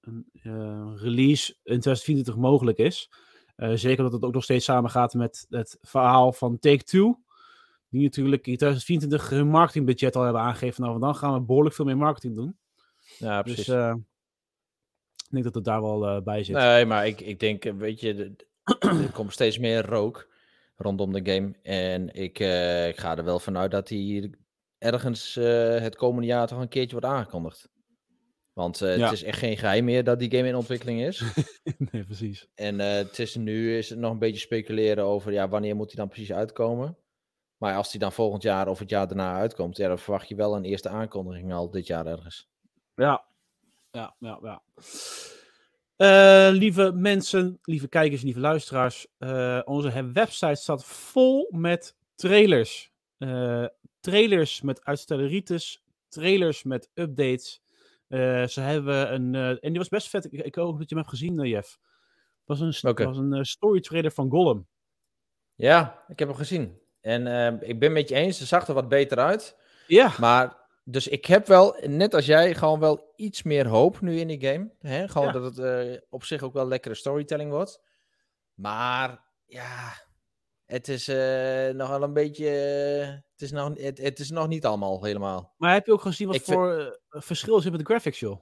een 0.00 0.96
release 0.98 1.52
in 1.52 1.80
2024 1.80 2.36
mogelijk 2.36 2.78
is. 2.78 3.10
Eh, 3.58 3.72
zeker 3.74 4.02
dat 4.02 4.12
het 4.12 4.22
ook 4.22 4.34
nog 4.34 4.42
steeds 4.42 4.64
samengaat 4.64 5.14
met 5.14 5.46
het 5.48 5.78
verhaal 5.80 6.32
van 6.32 6.58
Take-Two. 6.58 7.18
Die 7.88 8.02
natuurlijk 8.02 8.46
in 8.46 8.56
2024 8.56 9.30
hun 9.30 9.48
marketingbudget 9.48 10.16
al 10.16 10.22
hebben 10.22 10.42
aangegeven. 10.42 10.82
Nou, 10.82 11.00
dan 11.00 11.16
gaan 11.16 11.34
we 11.34 11.40
behoorlijk 11.40 11.74
veel 11.74 11.84
meer 11.84 11.96
marketing 11.96 12.34
doen. 12.34 12.58
ja, 13.18 13.42
precies. 13.42 13.64
Dus 13.66 13.94
ik 15.16 15.30
denk 15.30 15.44
dat 15.44 15.54
het 15.54 15.64
daar 15.64 15.82
wel 15.82 16.06
eh, 16.06 16.22
bij 16.22 16.44
zit. 16.44 16.56
nee, 16.56 16.86
maar 16.86 17.06
ik, 17.06 17.20
ik 17.20 17.40
denk, 17.40 17.64
weet 17.64 18.00
je, 18.00 18.34
er 18.80 19.12
komt 19.12 19.32
steeds 19.32 19.58
meer 19.58 19.86
rook 19.86 20.28
rondom 20.76 21.12
de 21.12 21.32
game. 21.32 21.54
En 21.62 22.14
ik, 22.14 22.38
ik 22.88 22.98
ga 22.98 23.16
er 23.16 23.24
wel 23.24 23.38
vanuit 23.38 23.70
dat 23.70 23.88
die 23.88 24.30
ergens 24.78 25.34
het 25.34 25.96
komende 25.96 26.26
jaar 26.26 26.46
toch 26.46 26.60
een 26.60 26.68
keertje 26.68 27.00
wordt 27.00 27.14
aangekondigd. 27.14 27.68
Want 28.58 28.82
eh, 28.82 28.96
Ja. 28.96 29.04
het 29.04 29.12
is 29.12 29.22
echt 29.22 29.38
geen 29.38 29.56
geheim 29.56 29.84
meer 29.84 30.04
dat 30.04 30.18
die 30.18 30.30
game 30.30 30.48
in 30.48 30.56
ontwikkeling 30.56 31.00
is. 31.00 31.22
nee, 31.92 32.04
precies. 32.04 32.48
En 32.54 32.80
eh, 32.80 32.92
het 32.92 33.18
is 33.18 33.34
nu 33.34 33.76
is 33.76 33.90
het 33.90 33.98
nog 33.98 34.12
een 34.12 34.18
beetje 34.18 34.40
speculeren 34.40 35.04
over 35.04 35.32
ja, 35.32 35.48
wanneer 35.48 35.76
moet 35.76 35.86
hij 35.86 35.96
dan 35.96 36.08
precies 36.08 36.32
uitkomen. 36.32 36.96
Maar 37.56 37.76
als 37.76 37.90
die 37.90 38.00
dan 38.00 38.12
volgend 38.12 38.42
jaar 38.42 38.68
of 38.68 38.78
het 38.78 38.90
jaar 38.90 39.06
daarna 39.06 39.34
uitkomt, 39.36 39.76
ja, 39.76 39.88
dan 39.88 39.98
verwacht 39.98 40.28
je 40.28 40.34
wel 40.34 40.56
een 40.56 40.64
eerste 40.64 40.88
aankondiging 40.88 41.52
al 41.52 41.70
dit 41.70 41.86
jaar 41.86 42.06
ergens. 42.06 42.48
Ja, 42.94 43.24
ja, 43.90 44.16
ja, 44.18 44.38
ja. 44.42 44.62
Eh, 45.96 46.54
lieve 46.56 46.92
mensen, 46.92 47.58
lieve 47.62 47.88
kijkers, 47.88 48.22
lieve 48.22 48.40
luisteraars. 48.40 49.06
onze 49.64 50.10
website 50.12 50.54
staat 50.60 50.84
vol 50.84 51.48
met 51.50 51.96
trailers. 52.14 52.92
Trailers 54.00 54.60
met 54.60 54.84
uitstelleritis, 54.84 55.82
trailers 56.08 56.62
met 56.62 56.90
updates. 56.94 57.60
Eh, 58.08 58.46
ze 58.46 58.60
hebben 58.60 59.12
een, 59.14 59.34
eh, 59.34 59.48
en 59.48 59.58
die 59.60 59.78
was 59.78 59.88
best 59.88 60.08
vet. 60.08 60.24
Ik, 60.24 60.32
ik 60.32 60.54
hoop 60.54 60.78
dat 60.78 60.88
je 60.88 60.94
hem 60.94 61.04
hebt 61.04 61.16
gezien, 61.16 61.38
eh, 61.40 61.50
Jeff. 61.50 61.78
was 62.44 62.60
een, 62.60 62.94
was 62.94 63.16
een 63.18 63.44
story 63.44 63.80
trailer 63.80 64.10
van 64.10 64.30
Gollum. 64.30 64.66
Ja, 65.54 66.04
ik 66.08 66.18
heb 66.18 66.28
hem 66.28 66.36
gezien. 66.36 66.78
En 67.00 67.60
ik 67.62 67.78
ben 67.78 67.92
met 67.92 68.08
je 68.08 68.14
eens, 68.14 68.38
het 68.38 68.48
zag 68.48 68.68
er 68.68 68.74
wat 68.74 68.88
beter 68.88 69.18
uit. 69.18 69.56
Ja, 69.86 70.12
Maar, 70.18 70.56
dus 70.84 71.08
ik 71.08 71.24
heb 71.24 71.46
wel, 71.46 71.76
net 71.86 72.14
als 72.14 72.26
jij, 72.26 72.54
gewoon 72.54 72.80
wel 72.80 73.12
iets 73.16 73.42
meer 73.42 73.66
hoop 73.66 74.00
nu 74.00 74.18
in 74.18 74.28
die 74.28 74.46
game. 74.46 74.70
Hè? 74.80 75.08
Gewoon 75.08 75.26
Ja. 75.26 75.32
dat 75.32 75.56
het 75.56 76.06
op 76.10 76.24
zich 76.24 76.42
ook 76.42 76.52
wel 76.52 76.66
lekkere 76.68 76.94
storytelling 76.94 77.50
wordt. 77.50 77.82
Maar, 78.54 79.24
ja, 79.44 79.92
het 80.68 80.88
is 80.88 81.08
eh, 81.08 81.68
nog 81.68 81.88
wel 81.88 82.02
een 82.02 82.12
beetje, 82.12 82.48
eh, 82.50 83.08
het, 83.08 83.42
is 83.42 83.50
nog, 83.50 83.78
het, 83.78 83.98
het 83.98 84.18
is 84.18 84.30
nog 84.30 84.48
niet 84.48 84.66
allemaal 84.66 85.04
helemaal. 85.04 85.54
maar 85.56 85.72
heb 85.72 85.86
je 85.86 85.92
ook 85.92 86.00
gezien 86.00 86.26
wat 86.26 86.36
Ik 86.36 86.42
voor 86.42 86.78
eh, 87.08 87.20
verschil 87.20 87.60
zit 87.60 87.70
met 87.70 87.80
de 87.80 87.86
graphics, 87.86 88.20
joh? 88.20 88.40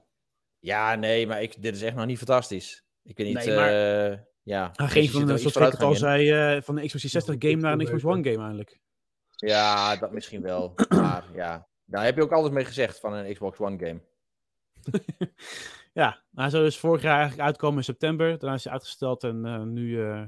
Ja, 0.59 0.95
nee, 0.95 1.27
maar 1.27 1.41
ik, 1.41 1.61
dit 1.61 1.75
is 1.75 1.81
echt 1.81 1.95
nog 1.95 2.05
niet 2.05 2.17
fantastisch. 2.17 2.85
Ik 3.03 3.17
weet 3.17 3.27
niet, 3.27 3.45
Nee, 3.45 3.55
maar- 3.55 4.11
eh, 4.11 4.17
ja. 4.43 4.71
Hij 4.75 5.01
een 5.03 5.09
zoals 5.09 5.45
ik 5.45 5.53
het 5.53 5.83
al 5.83 5.95
zei, 5.95 6.31
eh, 6.31 6.61
van 6.61 6.75
de 6.75 6.85
Xbox 6.85 7.01
360 7.01 7.33
Nog 7.33 7.41
game 7.41 7.53
een 7.53 7.59
naar 7.59 7.73
een 7.73 7.85
Xbox 7.85 8.03
One 8.03 8.23
game 8.23 8.37
eigenlijk. 8.37 8.79
Ja, 9.35 9.95
dat 9.95 10.11
misschien 10.11 10.41
wel. 10.41 10.73
maar 10.89 11.25
ja, 11.33 11.67
daar 11.85 12.03
heb 12.03 12.15
je 12.15 12.21
ook 12.21 12.31
altijd 12.31 12.53
mee 12.53 12.65
gezegd 12.65 12.99
van 12.99 13.13
een 13.13 13.33
Xbox 13.33 13.59
One 13.59 13.85
game. 13.85 14.01
Ja, 15.97 16.23
hij 16.33 16.49
zou 16.49 16.63
dus 16.63 16.77
vorig 16.77 17.01
jaar 17.01 17.17
eigenlijk 17.17 17.47
uitkomen 17.47 17.77
in 17.77 17.83
september. 17.83 18.29
Daarna 18.37 18.55
is 18.55 18.63
hij 18.63 18.73
uitgesteld 18.73 19.23
en 19.23 19.45
eh, 19.45 19.61
nu 19.61 20.03
eh, 20.05 20.23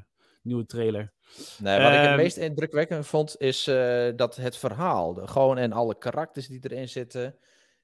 nieuwe 0.49 0.65
trailer. 0.65 1.12
Nee, 1.59 1.77
wat 1.81 1.91
ik 1.91 1.97
het 1.97 2.07
Ehm, 2.07 2.15
meest 2.15 2.38
indrukwekkend 2.38 3.05
vond, 3.07 3.35
is 3.38 3.67
eh, 3.67 4.09
dat 4.15 4.35
het 4.35 4.57
verhaal, 4.57 5.13
de- 5.13 5.27
gewoon 5.27 5.57
en 5.57 5.71
alle 5.71 5.97
karakters 5.97 6.47
die 6.47 6.59
erin 6.62 6.89
zitten, 6.89 7.38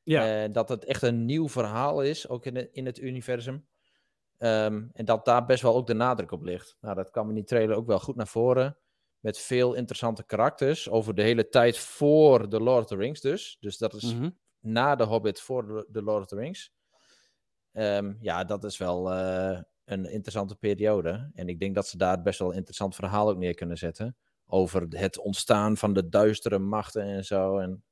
Ja, 0.03 0.43
eh, 0.43 0.51
dat 0.53 0.69
het 0.69 0.85
echt 0.85 1.01
een 1.01 1.25
nieuw 1.25 1.49
verhaal 1.49 2.01
is, 2.01 2.27
ook 2.29 2.45
in, 2.45 2.55
het- 2.55 2.69
in 2.71 2.85
het 2.85 2.99
universum. 2.99 3.65
Ehm, 4.37 4.83
en 4.93 5.05
dat 5.05 5.25
daar 5.25 5.45
best 5.45 5.61
wel 5.61 5.75
ook 5.75 5.87
de 5.87 5.93
nadruk 5.93 6.31
op 6.31 6.43
ligt. 6.43 6.77
Nou, 6.81 6.95
dat 6.95 7.09
kwam 7.09 7.29
in 7.29 7.35
die 7.35 7.43
trailer 7.43 7.75
ook 7.75 7.87
wel 7.87 7.99
goed 7.99 8.15
naar 8.15 8.27
voren. 8.27 8.77
Met 9.19 9.37
veel 9.37 9.73
interessante 9.73 10.23
karakters 10.25 10.89
over 10.89 11.15
de 11.15 11.21
hele 11.21 11.49
tijd 11.49 11.77
voor 11.77 12.47
The 12.47 12.59
Lord 12.59 12.81
of 12.83 12.87
the 12.87 12.95
Rings 12.95 13.21
dus. 13.21 13.57
Dus 13.59 13.77
dat 13.77 13.93
is 13.93 14.13
mhm. 14.13 14.29
na 14.59 14.95
The 14.95 15.03
Hobbit 15.03 15.39
voor 15.41 15.65
The- 15.67 15.87
The 15.91 16.01
Lord 16.01 16.21
of 16.21 16.27
the 16.27 16.35
Rings. 16.35 16.73
Ehm, 17.71 18.13
ja, 18.19 18.43
dat 18.43 18.63
is 18.63 18.77
wel 18.77 19.11
eh, 19.13 19.59
een 19.85 20.05
interessante 20.11 20.55
periode. 20.55 21.29
En 21.33 21.47
ik 21.49 21.59
denk 21.59 21.75
dat 21.75 21.87
ze 21.87 21.97
daar 21.97 22.21
best 22.21 22.39
wel 22.39 22.49
een 22.49 22.55
interessant 22.57 22.95
verhaal 22.95 23.29
ook 23.29 23.37
neer 23.37 23.53
kunnen 23.53 23.77
zetten. 23.77 24.17
Over 24.47 24.85
het 24.89 25.19
ontstaan 25.19 25.77
van 25.77 25.93
de 25.93 26.09
duistere 26.09 26.59
machten 26.59 27.01
en 27.03 27.25
zo. 27.25 27.57
En 27.57 27.83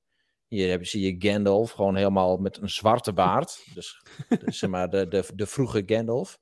hier 0.48 0.70
heb, 0.70 0.80
je- 0.80 0.88
zie 0.88 1.18
je 1.20 1.30
Gandalf 1.30 1.72
gewoon 1.72 1.96
helemaal 1.96 2.38
met 2.38 2.58
een 2.58 2.70
zwarte 2.70 3.14
baard. 3.24 3.66
Dus, 3.74 4.02
dus 4.40 4.58
zeg 4.60 4.70
maar 4.70 4.90
de, 4.90 5.08
de, 5.08 5.24
de 5.36 5.46
vroege 5.46 5.84
Gandalf. 5.86 6.40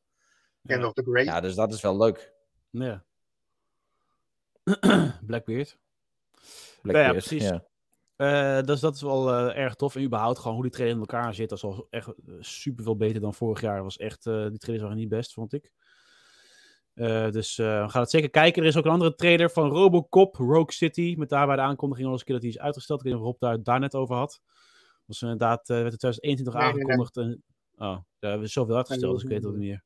Of 0.87 0.93
the 0.93 1.03
Great. 1.03 1.25
Ja, 1.25 1.41
dus 1.41 1.55
dat 1.55 1.73
is 1.73 1.81
wel 1.81 1.97
leuk. 1.97 2.33
ja. 2.69 3.03
Blackbeard. 5.27 5.77
Blackbeard, 6.81 7.11
precies. 7.11 7.43
ja. 7.43 7.65
Eh, 8.21 8.61
dus 8.61 8.79
dat 8.79 8.95
is 8.95 9.01
wel 9.01 9.33
eh, 9.33 9.57
erg 9.63 9.75
tof. 9.75 9.95
En 9.95 10.03
überhaupt 10.03 10.39
gewoon 10.39 10.53
hoe 10.53 10.63
die 10.63 10.71
trailer 10.71 10.95
in 10.95 10.99
elkaar 10.99 11.33
zit. 11.33 11.49
Dat 11.49 11.57
is 11.57 11.63
al 11.63 11.87
echt 11.89 12.13
super 12.39 12.83
veel 12.83 12.95
beter 12.95 13.21
dan 13.21 13.33
vorig 13.33 13.61
jaar. 13.61 13.75
Dat 13.75 13.83
was 13.83 13.97
echt, 13.97 14.25
eh, 14.25 14.47
die 14.47 14.57
trailers 14.57 14.83
waren 14.83 14.97
niet 14.97 15.09
best, 15.09 15.33
vond 15.33 15.53
ik. 15.53 15.71
Eh, 16.93 17.29
dus 17.29 17.57
eh, 17.57 17.83
we 17.83 17.89
gaan 17.89 18.01
het 18.01 18.09
zeker 18.09 18.29
kijken. 18.29 18.61
Er 18.61 18.67
is 18.67 18.77
ook 18.77 18.85
een 18.85 18.91
andere 18.91 19.15
trailer 19.15 19.49
van 19.49 19.69
Robocop, 19.69 20.35
Rogue 20.35 20.71
City. 20.71 21.15
Met 21.17 21.29
daarbij 21.29 21.55
de 21.55 21.61
aankondiging 21.61 22.07
al 22.07 22.11
eens 22.13 22.21
een 22.21 22.27
keer 22.27 22.35
dat 22.35 22.43
die 22.43 22.53
is 22.53 22.59
uitgesteld. 22.59 22.99
Ik 22.99 23.05
weet 23.05 23.13
niet 23.13 23.23
of 23.23 23.29
Rob 23.29 23.39
daar, 23.41 23.63
daar 23.63 23.79
net 23.79 23.95
over 23.95 24.15
had. 24.15 24.41
Was 25.05 25.21
inderdaad, 25.21 25.69
eh, 25.69 25.75
werd 25.75 25.91
in 25.91 25.97
2021 25.97 26.53
Nee, 26.53 26.63
nee, 26.63 26.73
nee. 26.73 26.81
aangekondigd. 26.81 27.17
En, 27.17 27.43
oh, 27.75 27.87
ja, 27.87 28.05
we 28.19 28.27
hebben 28.27 28.49
zoveel 28.49 28.75
uitgesteld, 28.75 29.13
dus 29.13 29.23
ik 29.23 29.29
weet 29.29 29.43
het 29.43 29.51
niet 29.51 29.61
meer. 29.61 29.83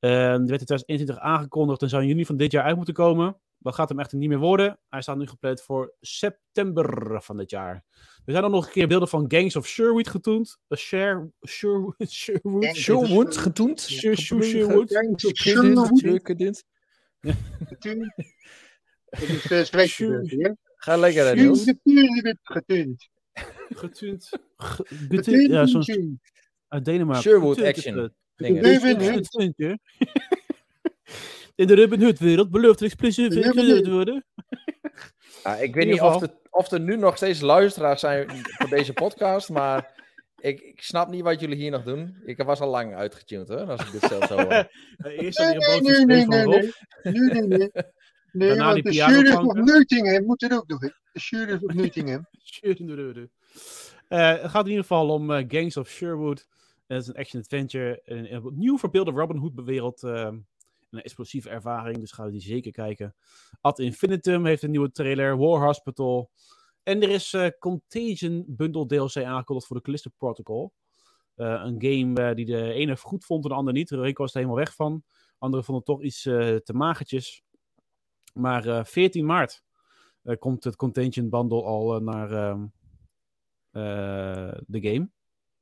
Eh, 0.00 0.10
die 0.10 0.46
werd 0.46 0.60
in 0.60 0.66
2021 0.66 1.18
aangekondigd 1.18 1.82
en 1.82 1.88
zou 1.88 2.02
in 2.02 2.08
juni 2.08 2.26
van 2.26 2.36
dit 2.36 2.52
jaar 2.52 2.64
uit 2.64 2.76
moeten 2.76 2.94
komen. 2.94 3.36
Dat 3.58 3.74
gaat 3.74 3.88
hem 3.88 3.98
echter 4.00 4.18
niet 4.18 4.28
meer 4.28 4.38
worden. 4.38 4.78
Hij 4.88 5.02
staat 5.02 5.16
nu 5.16 5.26
gepland 5.26 5.62
voor 5.62 5.94
september 6.00 7.18
van 7.22 7.36
dit 7.36 7.50
jaar. 7.50 7.84
Er 8.24 8.32
zijn 8.32 8.44
ook 8.44 8.50
nog 8.50 8.66
een 8.66 8.72
keer 8.72 8.88
beelden 8.88 9.08
van 9.08 9.24
Gangs 9.28 9.56
of 9.56 9.66
Sherwood 9.66 10.08
getoond. 10.08 10.58
Share, 10.76 11.30
Sherwood, 11.46 11.94
Sherwood, 12.10 12.74
Sherwood 12.76 13.34
Sher- 13.80 14.16
Sherwood. 14.50 14.92
Gangs 14.92 15.24
of 15.24 15.30
Sherwood. 15.34 16.64
Ga 20.76 20.96
lekker, 20.96 21.26
hè, 21.26 21.34
Niels. 21.34 21.64
Getuund. 21.64 22.36
Getuund. 22.42 23.08
Getuund. 23.68 24.28
Ge- 24.56 24.84
getuund. 25.08 25.50
Ja, 25.50 25.66
zo'n 25.66 25.84
Getuund. 25.84 26.20
uit 26.68 26.84
Denemarken. 26.84 27.22
Sherwood 27.22 27.62
action. 27.62 28.14
Dingen. 28.40 28.80
getuund, 28.80 29.54
hè. 29.56 29.74
In 31.54 31.66
de 31.66 31.74
Robin 31.74 32.02
Hood 32.02 32.18
wereld 32.18 32.50
belooft 32.50 32.80
er 32.80 32.86
explosief 32.86 33.28
te 33.28 33.90
worden. 33.90 34.24
Ja, 35.42 35.56
ik 35.66 35.74
In 35.74 35.74
weet 35.74 35.86
niet 35.86 36.00
of, 36.00 36.20
het, 36.20 36.32
of 36.50 36.70
er 36.70 36.80
nu 36.80 36.96
nog 36.96 37.16
steeds 37.16 37.40
luisteraars 37.40 38.00
zijn 38.00 38.30
voor 38.42 38.68
deze 38.68 38.92
podcast, 38.92 39.48
maar 39.48 40.00
ik, 40.40 40.60
ik 40.60 40.82
snap 40.82 41.08
niet 41.08 41.22
wat 41.22 41.40
jullie 41.40 41.56
hier 41.56 41.70
nog 41.70 41.82
doen. 41.82 42.16
Ik 42.24 42.42
was 42.42 42.60
al 42.60 42.68
lang 42.68 42.94
uitgetuned 42.94 43.48
hoor, 43.48 43.70
als 43.70 43.80
ik 43.80 43.92
dit 43.92 44.02
zelf 44.02 44.26
zo 44.26 44.34
hoor. 44.34 44.52
Eh, 44.52 44.68
Eerst 45.02 45.38
Nee, 45.38 45.80
nee, 45.80 46.04
nee, 46.04 46.24
van 46.24 46.34
nee, 46.34 46.46
nee. 46.46 46.72
Nee, 47.02 47.30
nee, 47.30 47.58
nee. 47.58 47.70
Nee, 48.32 48.48
Daarna 48.48 48.64
want 48.64 48.74
die 48.74 48.92
de. 48.92 48.92
Sheriff 48.92 49.38
of 49.38 49.54
Nottingham 49.54 50.24
moet 50.24 50.42
er 50.42 50.56
ook 50.56 50.68
nog 50.68 50.82
in. 50.82 50.94
De 51.12 51.58
of 51.62 51.74
Nottingham. 51.74 52.26
Sherwood. 52.42 53.28
Eh, 54.08 54.28
het 54.28 54.50
gaat 54.50 54.64
in 54.64 54.70
ieder 54.70 54.84
geval 54.84 55.08
om 55.08 55.30
eh, 55.32 55.44
Gangs 55.48 55.76
of 55.76 55.88
Sherwood. 55.88 56.46
Het 56.90 57.02
is 57.02 57.08
een 57.08 57.16
action-adventure. 57.16 58.00
Een, 58.04 58.34
een 58.34 58.58
nieuw 58.58 58.78
verbeelde 58.78 59.10
Robin 59.10 59.36
Hood-wereld. 59.36 60.02
ehm, 60.02 60.38
een 60.90 61.02
explosieve 61.02 61.48
ervaring, 61.48 61.98
dus 61.98 62.12
gaan 62.12 62.26
we 62.26 62.32
die 62.32 62.40
zeker 62.40 62.72
kijken. 62.72 63.14
Ad 63.60 63.78
Infinitum 63.78 64.46
heeft 64.46 64.62
een 64.62 64.70
nieuwe 64.70 64.90
trailer. 64.90 65.38
War 65.38 65.64
Hospital. 65.64 66.30
En 66.82 67.02
er 67.02 67.08
is 67.08 67.32
eh, 67.32 67.48
Contagion 67.58 68.44
Bundle 68.48 68.86
DLC 68.86 69.16
aangekondigd 69.16 69.66
voor 69.66 69.76
de 69.76 69.82
Callisto 69.82 70.10
Protocol. 70.16 70.72
Eh, 71.34 71.62
een 71.64 71.82
game 71.82 72.28
eh, 72.28 72.34
die 72.34 72.46
de 72.46 72.72
ene 72.72 72.96
goed 72.96 73.24
vond 73.24 73.44
en 73.44 73.50
de 73.50 73.56
ander 73.56 73.72
niet. 73.72 73.90
Rico 73.90 74.22
was 74.22 74.32
er 74.32 74.40
helemaal 74.40 74.64
weg 74.64 74.74
van. 74.74 75.04
Anderen 75.38 75.64
vonden 75.64 75.84
het 75.86 75.96
toch 75.96 76.06
iets 76.06 76.22
te 76.64 76.72
magertjes. 76.74 77.42
Maar 78.34 78.66
eh, 78.66 78.84
14 78.84 79.26
maart 79.26 79.62
komt 80.38 80.64
het 80.64 80.76
Contagion 80.76 81.28
Bundle 81.28 81.62
al 81.62 82.00
naar 82.00 82.30
ehm, 82.32 82.66
eh, 83.70 84.58
de 84.66 84.80
game. 84.80 85.10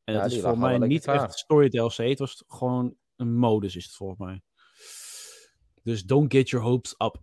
En 0.08 0.14
Ja, 0.14 0.22
dat 0.22 0.32
is 0.32 0.40
voor 0.40 0.58
mij 0.58 0.78
niet 0.78 1.06
lekker 1.06 1.24
echt 1.24 1.38
story 1.38 1.68
DLC. 1.68 1.96
Het 1.96 2.18
was 2.18 2.44
gewoon 2.46 2.96
een 3.16 3.36
modus 3.36 3.76
is 3.76 3.84
het 3.84 3.94
volgens 3.94 4.18
mij. 4.18 4.42
Dus 5.82 6.04
don't 6.04 6.32
get 6.32 6.48
your 6.50 6.66
hopes 6.66 6.94
up. 6.98 7.20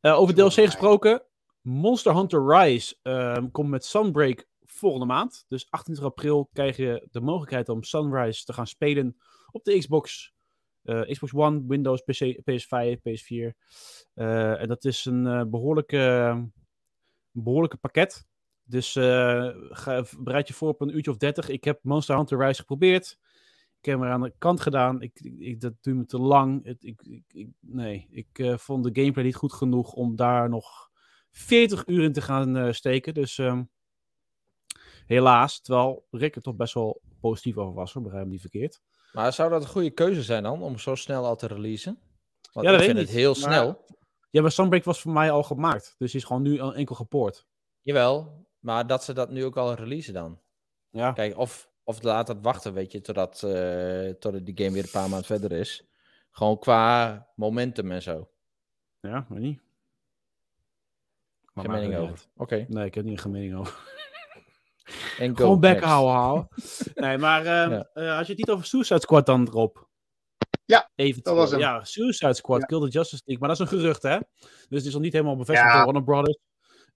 Eh, 0.00 0.18
over 0.18 0.34
DLC 0.34 0.52
gesproken. 0.52 1.22
Monster 1.60 2.14
Hunter 2.14 2.46
Rise 2.46 2.96
ehm, 3.02 3.50
komt 3.50 3.68
met 3.68 3.84
Sunbreak 3.84 4.46
volgende 4.64 5.06
maand. 5.06 5.44
Dus 5.48 5.70
28 5.70 6.04
april 6.04 6.48
krijg 6.52 6.76
je 6.76 7.08
de 7.10 7.20
mogelijkheid 7.20 7.68
om 7.68 7.82
Sunrise 7.82 8.44
te 8.44 8.52
gaan 8.52 8.66
spelen 8.66 9.16
op 9.50 9.64
de 9.64 9.78
Xbox. 9.78 10.34
eh, 10.82 11.00
Xbox 11.00 11.32
One, 11.34 11.64
Windows, 11.66 12.02
PC, 12.02 12.40
PS5, 12.44 13.00
PS4. 13.02 13.54
Eh, 14.14 14.60
en 14.60 14.68
dat 14.68 14.84
is 14.84 15.04
een 15.04 15.26
eh, 15.26 15.44
behoorlijke, 15.44 16.48
behoorlijke 17.30 17.76
pakket. 17.76 18.26
Dus 18.68 18.96
eh, 18.96 19.48
ga, 19.54 20.04
bereid 20.18 20.48
je 20.48 20.54
voor 20.54 20.68
op 20.68 20.80
een 20.80 20.96
uurtje 20.96 21.10
of 21.10 21.16
30. 21.16 21.48
Ik 21.48 21.64
heb 21.64 21.78
Monster 21.82 22.16
Hunter 22.16 22.38
Rise 22.38 22.60
geprobeerd. 22.60 23.18
Ik 23.78 23.84
heb 23.92 23.98
hem 23.98 24.02
er 24.08 24.12
aan 24.14 24.20
de 24.22 24.34
kant 24.38 24.60
gedaan. 24.60 25.02
Ik, 25.02 25.20
ik, 25.38 25.60
dat 25.60 25.72
duurt 25.80 25.96
me 25.96 26.06
te 26.06 26.18
lang. 26.18 26.64
Het, 26.64 26.84
ik, 26.84 27.22
ik, 27.28 27.48
nee, 27.60 28.06
ik 28.10 28.38
eh, 28.38 28.56
vond 28.58 28.84
de 28.84 29.00
gameplay 29.00 29.24
niet 29.24 29.34
goed 29.36 29.52
genoeg 29.52 29.92
om 29.92 30.16
daar 30.16 30.48
nog 30.48 30.90
40 31.30 31.86
uur 31.86 32.02
in 32.04 32.12
te 32.12 32.20
gaan 32.20 32.56
eh, 32.56 32.72
steken. 32.72 33.14
Dus 33.14 33.38
ehm, 33.38 33.62
helaas. 35.06 35.60
Terwijl 35.60 36.06
Rick 36.10 36.36
er 36.36 36.42
toch 36.42 36.56
best 36.56 36.74
wel 36.74 37.00
positief 37.20 37.56
over 37.56 37.74
was. 37.74 37.92
hoor, 37.92 38.02
Begrijp 38.02 38.24
me 38.24 38.30
niet 38.30 38.40
verkeerd. 38.40 38.80
Maar 39.12 39.32
zou 39.32 39.50
dat 39.50 39.62
een 39.62 39.68
goede 39.68 39.90
keuze 39.90 40.22
zijn 40.22 40.42
dan, 40.42 40.62
om 40.62 40.78
zo 40.78 40.94
snel 40.94 41.24
al 41.24 41.36
te 41.36 41.46
releasen? 41.46 41.98
Want 42.52 42.66
Ja, 42.66 42.72
dat 42.72 42.80
ik 42.80 42.86
vind 42.86 42.98
ik 42.98 43.06
het 43.06 43.16
heel 43.16 43.32
niet, 43.32 43.44
maar- 43.44 43.52
snel. 43.52 43.84
Ja, 44.30 44.42
maar 44.42 44.50
Sunbreak 44.50 44.84
was 44.84 45.00
voor 45.00 45.12
mij 45.12 45.30
al 45.30 45.42
gemaakt. 45.42 45.94
Dus 45.98 46.10
die 46.12 46.20
is 46.20 46.26
gewoon 46.26 46.42
nu 46.42 46.58
enkel 46.58 46.94
gepoord. 46.94 47.46
Jawel, 47.82 48.45
maar 48.66 48.86
dat 48.86 49.04
ze 49.04 49.12
dat 49.12 49.30
nu 49.30 49.44
ook 49.44 49.56
al 49.56 49.74
releasen 49.74 50.14
dan. 50.14 50.40
Ja, 50.90 51.12
Kijk, 51.12 51.38
of, 51.38 51.70
of 51.84 52.02
laat 52.02 52.28
het 52.28 52.38
wachten, 52.42 52.72
weet 52.74 52.92
je, 52.92 53.00
totdat, 53.00 53.42
eh 53.42 54.08
totdat 54.10 54.46
die 54.46 54.56
game 54.56 54.70
weer 54.70 54.82
een 54.82 54.90
paar 54.90 55.08
maanden 55.08 55.26
verder 55.26 55.52
is. 55.52 55.84
Gewoon 56.30 56.58
qua 56.58 57.26
momentum 57.36 57.90
en 57.92 58.02
zo. 58.02 58.30
ja 59.00 59.26
weet 59.28 59.40
niet. 59.40 59.60
Maar 61.52 61.64
Geen 61.64 61.74
mening 61.74 61.96
over. 61.96 62.26
Oké. 62.36 62.64
Nee, 62.68 62.84
ik 62.86 62.94
heb 62.94 63.04
niet 63.04 63.20
geen 63.20 63.32
mening 63.32 63.56
over. 63.56 63.78
En. 65.18 65.36
Gewoon 65.36 65.60
next. 65.60 65.84
houden, 65.84 66.14
houden. 66.14 66.48
Nee, 66.94 67.18
maar 67.18 67.40
ehm, 67.46 67.70
Ja. 67.70 67.88
eh, 67.94 68.16
had 68.16 68.26
je 68.26 68.32
het 68.32 68.38
niet 68.38 68.50
over 68.50 68.66
Suicide 68.66 69.00
Squad 69.00 69.26
dan 69.26 69.46
erop? 69.46 69.88
Ja, 70.64 70.90
Even 70.94 71.22
dat 71.22 71.34
was 71.36 71.50
hem. 71.50 71.60
Ja, 71.60 71.84
Suicide 71.84 72.34
Squad, 72.34 72.60
Ja. 72.60 72.66
Kill 72.66 72.80
the 72.80 72.88
Justice 72.88 73.22
League. 73.24 73.38
Maar 73.46 73.56
dat 73.56 73.66
is 73.66 73.72
een 73.72 73.78
gerucht, 73.78 74.02
hè? 74.02 74.18
Dus 74.40 74.78
het 74.78 74.84
is 74.84 74.92
nog 74.92 75.02
niet 75.02 75.12
helemaal 75.12 75.36
bevestigd 75.36 75.68
Ja. 75.68 75.74
door 75.76 75.84
Warner 75.84 76.04
Brothers. 76.04 76.38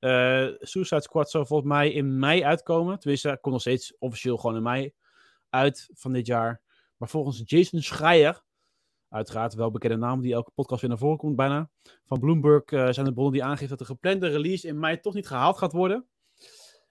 Eh, 0.01 0.47
Suicide 0.61 1.03
Squad 1.03 1.31
zou 1.31 1.47
volgens 1.47 1.69
mij 1.69 1.93
in 1.93 2.19
mei 2.19 2.45
uitkomen. 2.45 2.99
Tenminste, 2.99 3.29
het 3.29 3.41
komt 3.41 3.55
nog 3.55 3.63
steeds 3.63 3.99
officieel 3.99 4.37
gewoon 4.37 4.57
in 4.57 4.63
mei 4.63 4.93
uit 5.51 5.91
van 5.95 6.13
dit 6.13 6.27
jaar. 6.27 6.61
Maar 6.97 7.09
volgens 7.09 7.43
Jason 7.45 7.81
Schreier, 7.81 8.43
uiteraard 9.09 9.55
wel 9.55 9.71
bekende 9.71 9.97
naam 9.97 10.21
die 10.21 10.33
elke 10.33 10.51
podcast 10.51 10.81
weer 10.81 10.91
naar 10.91 10.99
voren 10.99 11.19
komt 11.19 11.37
bijna, 11.37 11.71
van 12.05 12.21
Bloomberg 12.21 12.65
eh, 12.65 12.89
zijn 12.91 13.07
de 13.07 13.13
bronnen 13.13 13.33
die 13.33 13.45
aangeven 13.45 13.69
dat 13.69 13.79
de 13.79 13.85
geplande 13.85 14.29
release 14.29 14.67
in 14.67 14.79
mei 14.79 15.01
toch 15.01 15.15
niet 15.15 15.27
gehaald 15.27 15.59
gaat 15.59 15.73
worden. 15.73 16.07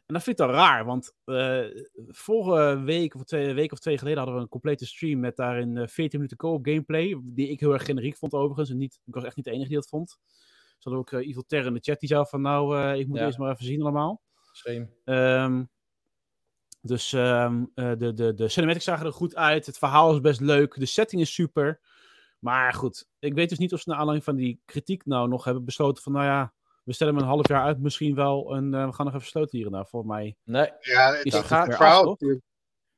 En 0.06 0.16
dat 0.16 0.24
vind 0.24 0.40
ik 0.40 0.46
dan 0.46 0.56
raar, 0.56 0.86
want 0.86 1.16
eh, 1.26 1.66
vorige 2.08 2.82
week 2.82 3.16
of 3.16 3.24
twee 3.24 3.54
week 3.54 3.72
of 3.72 3.80
twee 3.80 3.98
geleden 3.98 4.18
hadden 4.18 4.36
we 4.36 4.42
een 4.42 4.50
complete 4.50 4.86
stream 4.86 5.20
met 5.20 5.36
daarin 5.36 5.78
eh 5.78 5.88
14 5.88 6.20
minuten 6.20 6.38
co-op 6.38 6.66
gameplay, 6.66 7.20
die 7.24 7.50
ik 7.50 7.60
heel 7.60 7.74
erg 7.74 7.86
generiek 7.86 8.18
vond 8.18 8.34
overigens. 8.34 8.70
En 8.70 8.78
niet, 8.78 9.00
ik 9.06 9.14
was 9.14 9.24
echt 9.24 9.36
niet 9.36 9.46
de 9.46 9.52
enige 9.52 9.68
die 9.68 9.78
dat 9.78 9.88
vond. 9.88 10.20
Ze 10.80 10.90
hadden 10.90 11.00
ook 11.00 11.12
eh, 11.22 11.28
Evil 11.30 11.44
Terror 11.48 11.68
in 11.68 11.74
de 11.74 11.80
chat 11.80 12.00
die 12.00 12.10
zei 12.10 12.26
van 12.26 12.42
nou, 12.42 12.78
eh, 12.78 13.00
ik 13.00 13.08
moet 13.08 13.18
Ja. 13.18 13.26
eerst 13.26 13.38
maar 13.38 13.52
even 13.52 13.66
zien 13.66 13.82
allemaal. 13.82 14.22
Shame. 14.54 14.88
Ehm, 15.06 15.64
dus 16.82 17.14
ehm, 17.14 17.64
eh, 17.74 17.92
de, 17.98 18.14
de, 18.14 18.34
de 18.34 18.48
cinematics 18.50 18.86
zagen 18.86 19.06
er 19.06 19.14
goed 19.14 19.36
uit. 19.36 19.66
Het 19.66 19.78
verhaal 19.78 20.14
is 20.14 20.20
best 20.22 20.40
leuk. 20.40 20.80
De 20.80 20.86
setting 20.86 21.22
is 21.22 21.34
super. 21.34 21.80
Maar 22.40 22.74
goed, 22.74 23.08
ik 23.20 23.34
weet 23.34 23.50
dus 23.50 23.58
niet 23.58 23.74
of 23.74 23.80
ze 23.80 23.90
naar 23.90 23.98
aanleiding 23.98 24.26
van 24.26 24.36
die 24.36 24.62
kritiek 24.66 25.06
nou 25.06 25.28
nog 25.28 25.44
hebben 25.44 25.66
besloten 25.66 26.04
van, 26.04 26.12
nou 26.12 26.26
ja, 26.26 26.54
we 26.84 26.94
stellen 26.94 27.14
hem 27.14 27.24
een 27.24 27.30
half 27.30 27.48
jaar 27.48 27.64
uit 27.64 27.80
misschien 27.80 28.16
wel 28.16 28.56
en 28.56 28.74
eh, 28.74 28.86
we 28.86 28.94
gaan 28.94 29.06
nog 29.06 29.16
even 29.16 29.28
sloten 29.28 29.58
hier 29.58 29.66
en 29.68 29.72
daar. 29.74 29.88
Volgens 29.88 30.12
mij 30.12 30.36
Nee, 30.44 30.72
Ja, 30.82 31.14
het, 31.14 31.26
is 31.26 31.32
dat 31.32 31.42
het 31.42 31.50
gaat 31.52 31.68
het, 31.68 31.76
verhaal, 31.76 32.18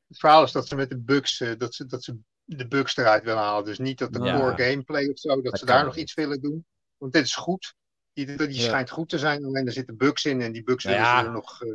het 0.07 0.19
verhaal 0.19 0.43
is 0.43 0.51
dat 0.51 0.67
ze 0.67 0.75
met 0.75 0.89
de 0.89 0.99
bugs, 0.99 1.37
dat 1.57 1.73
ze, 1.73 1.85
dat 1.85 2.03
ze 2.03 2.17
de 2.43 2.67
bugs 2.67 2.97
eruit 2.97 3.23
willen 3.23 3.41
halen. 3.41 3.65
Dus 3.65 3.79
niet 3.79 3.97
dat 3.97 4.13
de 4.13 4.23
Ja. 4.23 4.39
core 4.39 4.63
gameplay 4.63 5.07
of 5.07 5.19
zo, 5.19 5.29
dat, 5.35 5.43
Dat 5.43 5.59
ze 5.59 5.65
daar 5.65 5.85
nog 5.85 5.95
niet. 5.95 6.03
iets 6.03 6.13
willen 6.13 6.41
doen. 6.41 6.65
Want 7.01 7.13
dit 7.13 7.23
is 7.25 7.35
goed. 7.35 7.75
Die, 8.13 8.25
die 8.25 8.53
Ja. 8.53 8.61
schijnt 8.61 8.89
goed 8.89 9.09
te 9.09 9.17
zijn, 9.19 9.45
alleen 9.45 9.65
er 9.65 9.71
zitten 9.71 9.97
bugs 9.97 10.25
in 10.25 10.41
en 10.41 10.51
die 10.51 10.63
bugs 10.63 10.83
Nou 10.83 10.95
ja. 10.95 11.19
ze 11.19 11.25
er 11.25 11.31
nog 11.31 11.61
eh, 11.63 11.69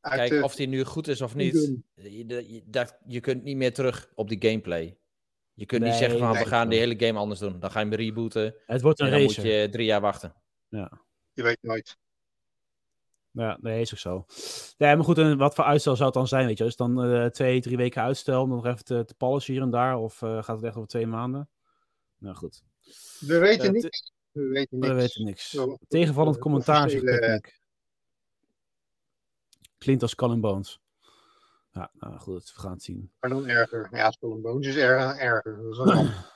uit 0.00 0.14
kijk, 0.14 0.32
eh, 0.32 0.42
of 0.42 0.54
die 0.54 0.66
nu 0.68 0.84
goed 0.84 1.08
is 1.08 1.20
of 1.20 1.34
niet. 1.34 1.80
Je, 1.94 2.26
je- 2.52 2.62
dat, 2.66 2.98
je 3.06 3.20
kunt 3.20 3.42
niet 3.42 3.56
meer 3.56 3.74
terug 3.74 4.10
op 4.14 4.28
die 4.28 4.42
gameplay. 4.42 4.96
Je 5.54 5.66
kunt 5.66 5.80
niet 5.82 5.90
Nee, 5.90 5.98
zeggen 5.98 6.18
van, 6.18 6.32
nee. 6.32 6.42
we 6.42 6.48
gaan 6.48 6.68
die 6.68 6.78
hele 6.78 6.98
game 7.06 7.18
anders 7.18 7.40
doen. 7.40 7.60
Dan 7.60 7.70
ga 7.70 7.80
je 7.80 7.86
hem 7.86 7.94
rebooten 7.94 8.54
het 8.66 8.82
wordt 8.82 8.98
en 9.00 9.04
een 9.06 9.12
dan 9.12 9.20
race. 9.20 9.40
moet 9.40 9.50
je 9.50 9.68
drie 9.70 9.86
jaar 9.86 10.00
wachten. 10.00 10.34
Je 10.68 11.42
weet 11.42 11.58
nooit. 11.60 11.96
Ja, 13.30 13.58
nee, 13.60 13.80
is 13.80 13.92
ook 13.92 13.98
zo. 13.98 14.24
Ja, 14.76 14.94
maar 14.94 15.04
goed, 15.04 15.18
en 15.18 15.38
wat 15.38 15.54
voor 15.54 15.64
uitstel 15.64 15.94
zou 15.94 16.04
het 16.06 16.14
dan 16.18 16.28
zijn, 16.28 16.46
weet 16.46 16.58
je? 16.58 16.64
Dus 16.64 16.76
dan 16.76 17.02
eh, 17.04 17.26
twee, 17.26 17.60
drie 17.60 17.76
weken 17.76 18.02
uitstel 18.02 18.42
om 18.42 18.48
dan 18.48 18.56
nog 18.56 18.66
even 18.66 18.84
te, 18.84 19.04
te 19.04 19.14
polishen 19.14 19.52
hier 19.54 19.62
en 19.62 19.70
daar? 19.70 19.96
Of 19.96 20.22
eh, 20.22 20.42
gaat 20.42 20.56
het 20.56 20.64
echt 20.64 20.76
over 20.76 20.88
twee 20.88 21.06
maanden? 21.06 21.48
Nou 22.18 22.34
goed, 22.36 22.62
We 23.18 23.38
weten 23.38 23.64
Ja, 23.64 23.70
niks. 23.70 24.12
We 24.38 24.48
weten 24.48 24.78
niks. 24.78 24.92
we 24.92 24.94
weten 24.94 25.24
niks. 25.24 25.50
Zo, 25.50 25.78
Tegenvallend 25.88 26.38
commentaar, 26.38 26.90
zegt. 26.90 27.60
Klinkt 29.78 30.02
als 30.02 30.16
and 30.16 30.40
Bones. 30.40 30.80
Ja, 31.72 31.90
nou 31.92 32.18
goed, 32.18 32.52
we 32.54 32.60
gaan 32.60 32.72
het 32.72 32.82
zien. 32.82 33.10
Maar 33.20 33.30
dan 33.30 33.48
erger. 33.48 33.88
Ja, 33.92 34.14
and 34.20 34.42
Bones 34.42 34.66
is 34.66 34.76
erger. 34.76 35.18
erger. 35.18 35.68
Is. 35.70 35.78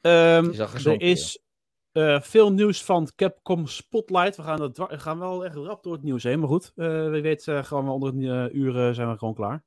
Ehm, 0.00 0.60
er 0.84 1.00
is 1.00 1.40
Eh, 1.96 2.20
veel 2.20 2.52
nieuws 2.52 2.84
van 2.84 3.10
Capcom 3.14 3.66
Spotlight. 3.66 4.36
We 4.36 4.42
gaan, 4.42 4.58
dat 4.58 4.76
we 4.76 4.98
gaan 4.98 5.18
wel 5.18 5.44
echt 5.44 5.54
rap 5.54 5.82
door 5.82 5.92
het 5.92 6.02
nieuws 6.02 6.22
heen. 6.22 6.38
Maar 6.38 6.48
goed, 6.48 6.72
eh 6.74 7.10
wie 7.10 7.22
weet 7.22 7.48
eh, 7.48 7.64
gaan 7.64 7.84
we 7.84 7.90
onder 7.90 8.08
een 8.08 8.20
uh, 8.20 8.54
uur 8.54 8.88
eh, 8.88 8.94
zijn 8.94 9.10
we 9.10 9.18
gewoon 9.18 9.34
klaar. 9.34 9.64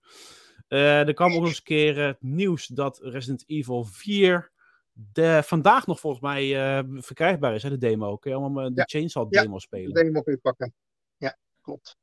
Eh, 0.67 1.07
er 1.07 1.13
kwam 1.13 1.31
ook 1.31 1.39
nog 1.39 1.47
eens 1.47 1.57
een 1.57 1.63
keer 1.63 2.05
het 2.05 2.21
nieuws 2.21 2.67
dat 2.67 2.99
Resident 3.01 3.43
Evil 3.47 3.83
4 3.83 4.51
de, 4.93 5.41
vandaag 5.43 5.87
nog 5.87 5.99
volgens 5.99 6.21
mij 6.21 6.77
eh, 6.77 6.83
verkrijgbaar 6.95 7.55
is. 7.55 7.63
Hè, 7.63 7.69
de 7.69 7.77
demo. 7.77 8.17
Kun 8.17 8.31
je 8.31 8.37
allemaal 8.37 8.63
eh, 8.63 8.69
de 8.69 8.75
Ja. 8.75 8.83
Chainsaw 8.85 9.33
Ja. 9.33 9.41
demo 9.41 9.59
spelen. 9.59 9.93
De 9.93 10.03
demo 10.03 10.21
kun 10.21 10.33
je 10.33 10.39
pakken. 10.39 10.73
Ja, 11.17 11.37
klopt. 11.61 11.97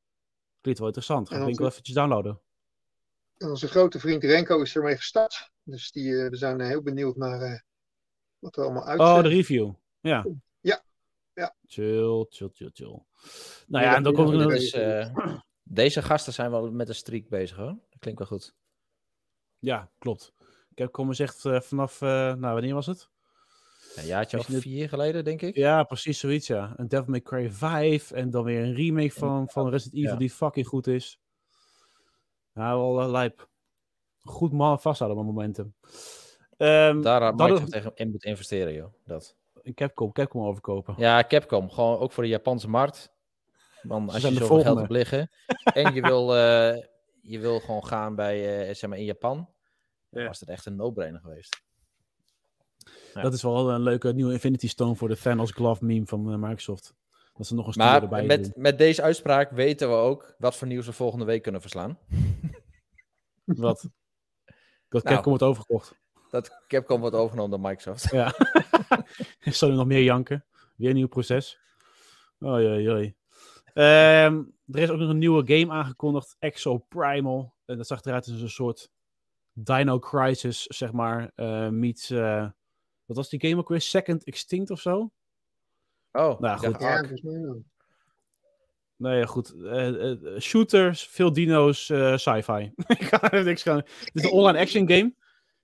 Klinkt 0.60 0.78
wel 0.80 0.88
interessant. 0.88 1.28
Ga 1.28 1.36
ik 1.36 1.46
onze- 1.46 1.60
wel 1.60 1.70
eventjes 1.70 1.94
downloaden. 1.94 2.40
En 3.36 3.48
onze 3.48 3.68
grote 3.68 3.98
vriend 4.00 4.24
Renko 4.24 4.60
is 4.62 4.76
ermee 4.76 4.96
gestart. 4.96 5.50
Dus 5.62 5.90
die, 5.90 6.22
eh, 6.22 6.30
we 6.30 6.36
zijn 6.36 6.60
heel 6.60 6.82
benieuwd 6.82 7.16
naar 7.16 7.40
eh, 7.40 7.58
wat 8.38 8.56
er 8.56 8.64
allemaal 8.64 8.84
uit 8.86 9.00
Oh, 9.00 9.22
de 9.22 9.28
review. 9.28 9.72
Ja. 10.00 10.26
Ja. 10.60 10.84
Ja. 11.34 11.54
Chill, 11.66 12.26
chill, 12.28 12.48
chill, 12.52 12.70
chill. 12.72 12.86
Nou 13.66 13.84
Ja, 13.84 13.90
ja, 13.90 13.96
en 13.96 14.02
dan 14.02 14.14
komt 14.14 14.32
er. 14.40 14.48
Dus, 14.48 14.72
eh, 14.72 15.36
deze 15.62 16.02
gasten 16.02 16.32
zijn 16.32 16.50
wel 16.50 16.70
met 16.70 16.88
een 16.88 16.94
streak 16.94 17.28
bezig 17.28 17.56
hoor. 17.56 17.66
Dat 17.90 17.98
klinkt 17.98 18.18
wel 18.18 18.28
goed. 18.28 18.54
Ja, 19.58 19.90
klopt. 19.98 20.32
Capcom 20.76 21.12
zegt 21.12 21.44
eh, 21.44 21.60
vanaf... 21.60 22.02
eh, 22.02 22.08
nou, 22.08 22.40
wanneer 22.52 22.74
was 22.74 22.86
het? 22.86 23.08
Een 23.96 24.06
jaartje 24.06 24.38
of 24.38 24.46
vier 24.50 24.88
geleden, 24.88 25.24
denk 25.24 25.42
ik. 25.42 25.54
Ja, 25.56 25.82
precies 25.84 26.18
zoiets, 26.18 26.46
ja. 26.46 26.72
Een 26.76 26.88
Devil 26.88 27.10
May 27.10 27.20
Cry 27.22 27.50
5 27.50 28.10
en 28.10 28.30
dan 28.30 28.44
weer 28.44 28.62
een 28.62 28.74
remake 28.74 29.12
van, 29.12 29.48
van 29.48 29.68
Resident 29.70 29.96
Evil 29.98 30.12
Ja. 30.12 30.18
die 30.18 30.30
fucking 30.30 30.66
goed 30.66 30.86
is. 30.86 31.20
Ja, 32.54 32.76
wel 32.76 33.00
eh, 33.00 33.08
lijp. 33.10 33.48
Goed 34.22 34.52
man 34.52 34.80
vasthouden 34.80 35.18
op 35.20 35.24
momenten. 35.26 35.74
Ehm 36.56 37.00
Daar 37.00 37.20
dat 37.20 37.36
Microsoft 37.36 37.62
is- 37.66 37.70
tegen 37.70 37.90
in 37.94 38.10
moet 38.10 38.24
investeren, 38.24 38.72
joh. 38.72 38.92
Dat. 39.04 39.36
Capcom, 39.74 40.12
Capcom 40.12 40.42
overkopen. 40.42 40.94
Ja, 40.98 41.24
Capcom. 41.24 41.70
Gewoon 41.70 41.98
ook 41.98 42.12
voor 42.12 42.22
de 42.22 42.28
Japanse 42.28 42.68
markt. 42.68 43.12
Want 43.82 44.12
als 44.12 44.22
je 44.22 44.32
zoveel 44.34 44.60
geld 44.62 44.78
hebt 44.78 44.90
liggen 44.90 45.30
en 45.74 45.94
je 45.94 46.00
wil, 46.00 46.36
eh, 46.36 46.82
je 47.20 47.38
wil 47.38 47.60
gewoon 47.60 47.86
gaan 47.86 48.14
bij, 48.14 48.74
zeg 48.74 48.90
maar 48.90 48.98
in 48.98 49.04
Japan, 49.04 49.48
Ja. 50.20 50.26
was 50.26 50.40
het 50.40 50.48
echt 50.48 50.66
een 50.66 50.76
no-brainer 50.76 51.20
geweest. 51.20 51.62
Ja. 53.14 53.22
Dat 53.22 53.32
is 53.32 53.42
wel 53.42 53.70
een 53.70 53.82
leuke 53.82 54.12
nieuwe 54.12 54.32
Infinity 54.32 54.68
Stone 54.68 54.96
voor 54.96 55.08
de 55.08 55.18
Thanos 55.18 55.50
Glove 55.50 55.84
meme 55.84 56.06
van 56.06 56.32
eh, 56.32 56.38
Microsoft. 56.38 56.94
Dat 57.36 57.46
ze 57.46 57.54
nog 57.54 57.66
een 57.66 57.72
Maar 57.76 58.02
erbij 58.02 58.18
doen. 58.18 58.28
met, 58.28 58.56
met 58.56 58.78
deze 58.78 59.02
uitspraak 59.02 59.50
weten 59.50 59.88
we 59.88 59.94
ook 59.94 60.34
wat 60.38 60.56
voor 60.56 60.66
nieuws 60.66 60.86
we 60.86 60.92
volgende 60.92 61.24
week 61.24 61.42
kunnen 61.42 61.60
verslaan. 61.60 61.98
Wat? 63.44 63.88
Dat 64.88 65.04
Nou. 65.04 65.14
Capcom 65.14 65.28
wordt 65.28 65.42
overgekocht. 65.42 65.94
Dat 66.30 66.64
Capcom 66.68 67.00
wordt 67.00 67.16
overgenomen 67.16 67.50
door 67.50 67.70
Microsoft. 67.70 68.10
Ja. 68.10 68.34
Zou 69.40 69.70
er 69.70 69.76
nog 69.76 69.86
meer 69.86 70.02
janken? 70.02 70.44
Weer 70.76 70.88
een 70.88 70.94
nieuw 70.94 71.08
proces. 71.08 71.60
Oh 72.40 72.60
jee. 72.60 73.16
Ehm, 73.74 74.42
er 74.66 74.78
is 74.80 74.90
ook 74.90 74.98
nog 74.98 75.08
een 75.08 75.18
nieuwe 75.18 75.58
game 75.58 75.72
aangekondigd, 75.72 76.36
Exo 76.38 76.78
Primal. 76.78 77.54
En 77.64 77.76
dat 77.76 77.86
zag 77.86 78.04
eruit 78.04 78.28
als 78.28 78.40
een 78.40 78.50
soort 78.50 78.90
Dino 79.58 79.98
Crisis, 79.98 80.62
zeg 80.62 80.92
maar. 80.92 81.32
eh 81.34 81.68
meets, 81.68 82.10
eh, 82.10 82.48
wat 83.04 83.16
was 83.16 83.28
die 83.28 83.40
game 83.40 83.56
ook 83.60 83.68
weer? 83.68 83.80
Second 83.80 84.24
Extinct 84.24 84.70
of 84.70 84.80
zo? 84.80 85.10
Oh, 86.12 86.40
Nou, 86.40 86.58
goed. 86.58 86.80
Ja, 86.80 86.88
Ark. 86.96 87.22
nou, 87.22 87.64
Nee, 88.96 89.18
ja, 89.18 89.26
goed. 89.26 89.54
Eh, 89.62 90.14
shooters, 90.38 91.06
veel 91.06 91.32
dino's, 91.32 91.90
eh, 91.90 92.16
sci-fi. 92.16 92.72
Ik 92.98 93.02
ga 93.02 93.30
er 93.32 93.44
niks 93.44 93.62
gaan. 93.62 93.76
Het 93.76 94.10
is 94.12 94.22
een 94.24 94.30
online 94.30 94.58
action 94.58 94.88
game. 94.88 95.14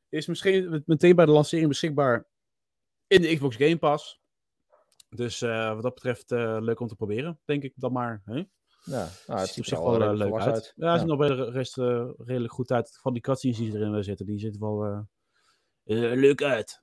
Is 0.08 0.26
misschien 0.26 0.70
met- 0.70 0.86
meteen 0.86 1.16
bij 1.16 1.26
de 1.26 1.32
lancering 1.32 1.68
beschikbaar 1.68 2.26
in 3.06 3.20
de 3.22 3.34
Xbox 3.34 3.56
Game 3.56 3.78
Pass. 3.78 4.20
Dus 5.08 5.42
eh, 5.42 5.74
wat 5.74 5.82
dat 5.82 5.94
betreft 5.94 6.32
eh, 6.32 6.56
leuk 6.60 6.80
om 6.80 6.86
te 6.88 6.96
proberen, 6.96 7.40
denk 7.44 7.62
ik 7.62 7.72
dan 7.76 7.92
maar. 7.92 8.22
Hè? 8.24 8.42
Ja, 8.84 9.08
nou, 9.26 9.40
het 9.40 9.48
ziet 9.48 9.58
op 9.58 9.64
er 9.64 9.68
zich 9.68 9.78
wel 9.78 9.94
eh, 9.94 10.00
redelijk 10.00 10.30
leuk 10.30 10.40
uit. 10.40 10.54
uit. 10.54 10.72
Ja, 10.76 10.90
het 10.90 11.00
ziet 11.00 11.08
nog 11.08 11.18
bij 11.18 11.28
de 11.28 11.50
rest 11.50 11.78
eh, 11.78 12.10
redelijk 12.16 12.52
goed 12.52 12.70
uit. 12.72 12.98
Van 13.00 13.12
die 13.12 13.22
cutscenes 13.22 13.56
die 13.56 13.74
erin 13.74 13.94
eh, 13.94 14.02
zitten, 14.02 14.26
die 14.26 14.38
zitten 14.38 14.60
wel 14.60 14.84
eh, 14.84 15.00
eh, 16.12 16.18
leuk 16.18 16.42
uit. 16.42 16.82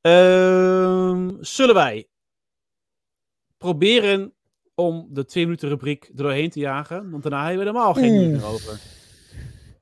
Ehm, 0.00 1.30
zullen 1.40 1.74
wij 1.74 2.08
proberen 3.56 4.34
om 4.74 5.06
de 5.10 5.24
twee 5.24 5.44
minuten 5.44 5.68
rubriek 5.68 6.08
er 6.08 6.16
doorheen 6.16 6.50
te 6.50 6.58
jagen? 6.58 7.10
Want 7.10 7.22
daarna 7.22 7.46
hebben 7.46 7.58
we 7.58 7.64
helemaal 7.64 7.94
geen 7.94 8.12
nieuws 8.12 8.42
meer 8.42 8.50
over. 8.50 8.80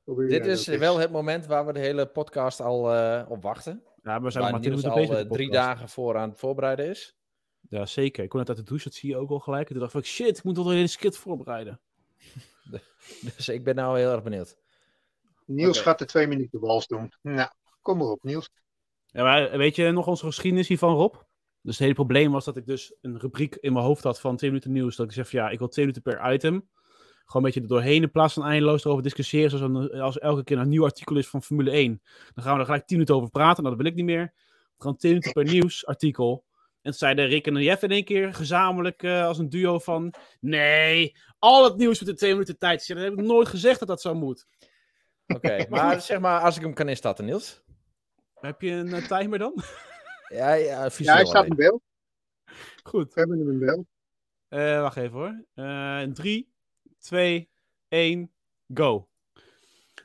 probeer 0.05 0.29
Dit 0.29 0.47
is 0.47 0.67
wel 0.67 0.99
het 0.99 1.11
moment 1.11 1.47
waar 1.47 1.67
we 1.67 1.73
de 1.73 1.81
hele 1.81 2.07
podcast 2.07 2.61
al 2.61 2.95
eh, 2.95 3.31
op 3.31 3.43
wachten. 3.43 3.83
Ja, 4.03 4.11
maar 4.13 4.23
we 4.23 4.31
zijn 4.31 4.51
maar 4.51 4.61
minuten 4.61 4.91
al 4.91 5.17
eh, 5.17 5.31
drie 5.31 5.51
dagen 5.51 5.89
voor 5.89 6.17
aan 6.17 6.29
het 6.29 6.39
voorbereiden 6.39 6.87
is. 6.87 7.17
Ja, 7.73 7.87
zeker. 7.87 8.23
Ik 8.25 8.29
kon 8.29 8.39
net 8.39 8.49
uit 8.49 8.59
de 8.59 8.65
douche, 8.65 8.85
dat 8.89 8.95
zie 8.95 9.09
je 9.11 9.17
ook 9.17 9.31
al 9.31 9.39
gelijk. 9.39 9.67
En 9.67 9.73
toen 9.75 9.83
dacht 9.83 9.95
ik, 9.95 10.05
shit, 10.05 10.39
ik 10.39 10.45
moet 10.45 10.57
nog 10.57 10.67
een 10.67 10.73
hele 10.75 10.87
skit 10.87 11.17
voorbereiden. 11.17 11.81
Dus 13.37 13.49
ik 13.49 13.65
ben 13.65 13.75
nou 13.75 13.99
heel 13.99 14.13
erg 14.13 14.23
benieuwd. 14.23 14.57
Niels 15.47 15.77
Oké. 15.79 15.87
gaat 15.89 15.99
de 15.99 16.05
twee 16.05 16.27
minuten 16.27 16.61
wals 16.61 16.87
doen. 16.87 17.13
Nou, 17.23 17.49
kom 17.83 17.99
maar 17.99 18.07
op, 18.07 18.23
Niels. 18.23 18.51
Ja, 19.07 19.23
maar 19.23 19.59
weet 19.59 19.77
je 19.77 19.91
nog 19.91 20.07
onze 20.07 20.25
geschiedenis 20.27 20.69
hiervan, 20.69 20.95
Rob? 20.95 21.15
Dus 21.63 21.73
het 21.73 21.79
hele 21.79 21.95
probleem 21.95 22.33
was 22.33 22.45
dat 22.45 22.57
ik 22.57 22.67
dus 22.67 22.95
een 23.01 23.19
rubriek 23.19 23.55
in 23.55 23.73
mijn 23.73 23.85
hoofd 23.85 24.03
had 24.03 24.21
van 24.21 24.37
2 24.37 24.51
minuten 24.51 24.73
nieuws. 24.73 24.97
Dat 24.97 25.07
ik 25.07 25.13
zeg 25.13 25.31
van 25.31 25.39
ja, 25.39 25.49
ik 25.51 25.59
wil 25.59 25.69
2 25.69 25.87
minuten 25.87 26.13
per 26.13 26.33
item. 26.33 26.69
Gewoon 27.25 27.33
een 27.33 27.43
beetje 27.43 27.61
er 27.61 27.67
doorheen 27.67 28.03
in 28.03 28.11
plaats 28.11 28.35
van 28.35 28.45
eindeloos 28.45 28.85
erover 28.85 29.03
discussiëren. 29.03 29.51
Zoals 29.59 29.91
een- 29.91 30.01
als 30.01 30.19
elke 30.19 30.45
keer 30.45 30.59
een 30.59 30.69
nieuw 30.69 30.85
artikel 30.85 31.17
is 31.17 31.29
van 31.29 31.43
Formule 31.43 31.71
1. 31.71 32.03
Dan 32.35 32.45
gaan 32.45 32.53
we 32.55 32.59
er 32.61 32.65
gelijk 32.65 32.87
10 32.87 32.97
minuten 32.97 33.17
over 33.17 33.31
praten. 33.31 33.63
Nou, 33.63 33.75
dat 33.77 33.85
wil 33.85 33.93
ik 33.93 33.99
niet 33.99 34.09
meer. 34.15 34.33
Gewoon 34.79 34.97
10 34.97 35.11
minuten 35.11 35.33
per 35.33 35.45
nieuwsartikel. 35.55 36.45
En 36.83 36.95
zeiden 36.95 37.27
Rick 37.27 37.47
en 37.47 37.63
Jeff 37.63 37.83
in 37.83 37.91
één 37.91 38.05
keer 38.05 38.35
gezamenlijk 38.35 39.03
eh, 39.03 39.27
als 39.27 39.39
een 39.39 39.49
duo 39.49 39.79
van... 39.79 40.15
Nee, 40.41 41.17
al 41.39 41.65
het 41.65 41.77
nieuws 41.77 41.99
met 42.01 42.09
de 42.09 42.15
2 42.15 42.33
minuten 42.33 42.59
tijd. 42.59 42.83
Zeg, 42.83 42.97
Dat 42.97 43.07
heb 43.07 43.19
ik 43.19 43.25
nooit 43.25 43.49
gezegd 43.49 43.79
dat 43.79 43.89
dat 43.89 44.01
zo 44.01 44.15
moet. 44.15 44.47
Oké, 45.27 45.67
maar 45.71 46.01
zeg 46.01 46.21
maar, 46.21 46.41
als 46.41 46.57
ik 46.57 46.63
hem 46.63 46.75
kan 46.75 46.89
instarten, 46.89 47.25
Niels. 47.25 47.63
Heb 48.35 48.61
je 48.61 48.71
een 48.71 48.93
eh, 48.95 49.07
timer 49.07 49.39
dan? 49.39 49.63
Ja, 50.29 50.53
ja, 50.55 50.55
Ja, 50.55 50.91
visueel 50.91 51.17
hij 51.17 51.27
staat 51.27 51.47
in 51.47 51.57
beeld. 51.57 51.83
Goed. 52.83 53.15
We 53.15 53.21
hebben 53.21 53.39
hem 53.39 53.51
in 53.51 53.59
beeld. 53.59 53.87
Eh, 54.49 54.81
wacht 54.81 54.97
even 54.97 55.19
hoor. 55.19 55.45
Eh 55.55 56.03
3, 56.03 56.53
2, 56.99 57.51
1, 57.89 58.33
go. 58.75 59.09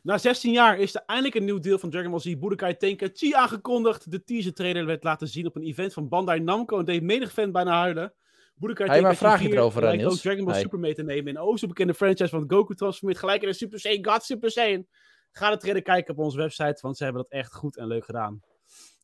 Na 0.07 0.17
16 0.17 0.51
jaar 0.51 0.79
is 0.79 0.95
er 0.95 1.03
eindelijk 1.05 1.35
een 1.35 1.43
nieuw 1.45 1.59
deel 1.59 1.79
van 1.79 1.89
Dragon 1.89 2.09
Ball 2.11 2.19
Z 2.19 2.35
Budokai 2.37 2.77
Tenkaichi 2.77 3.33
aangekondigd. 3.33 4.11
De 4.11 4.23
teaser 4.23 4.53
trailer 4.53 4.85
werd 4.85 5.03
laten 5.03 5.27
zien 5.27 5.45
op 5.45 5.55
een 5.55 5.63
event 5.63 5.93
van 5.93 6.07
Bandai 6.07 6.39
Namco 6.39 6.79
en 6.79 6.85
deed 6.85 7.03
menig 7.03 7.31
fan 7.31 7.51
bijna 7.51 7.79
huilen. 7.79 8.13
Budokai 8.55 8.89
Hey, 8.89 8.97
Tenkaichi 8.97 9.25
vraag 9.25 9.41
je 9.41 9.47
4 9.47 9.57
erover, 9.57 9.81
lijkt 9.81 9.97
ook 10.03 10.07
Niels? 10.07 10.21
Dragon 10.21 10.43
Ball 10.43 10.53
Hey. 10.53 10.61
Super 10.61 10.79
mee 10.79 10.93
te 10.93 11.03
nemen 11.03 11.35
in 11.35 11.57
zo 11.57 11.67
bekende 11.67 11.93
franchise 11.93 12.29
van 12.29 12.43
Goku 12.47 12.75
transformeert 12.75 13.19
gelijk 13.19 13.41
in 13.41 13.47
een 13.47 13.53
Super 13.53 13.79
Saiyan 13.79 14.05
God 14.05 14.23
Super 14.23 14.51
Saiyan. 14.51 14.87
Ga 15.31 15.49
de 15.49 15.57
trailer 15.57 15.81
kijken 15.81 16.13
op 16.13 16.19
onze 16.19 16.37
website, 16.37 16.77
want 16.81 16.97
ze 16.97 17.03
hebben 17.03 17.21
dat 17.21 17.31
echt 17.31 17.53
goed 17.53 17.77
en 17.77 17.87
leuk 17.87 18.05
gedaan. 18.05 18.41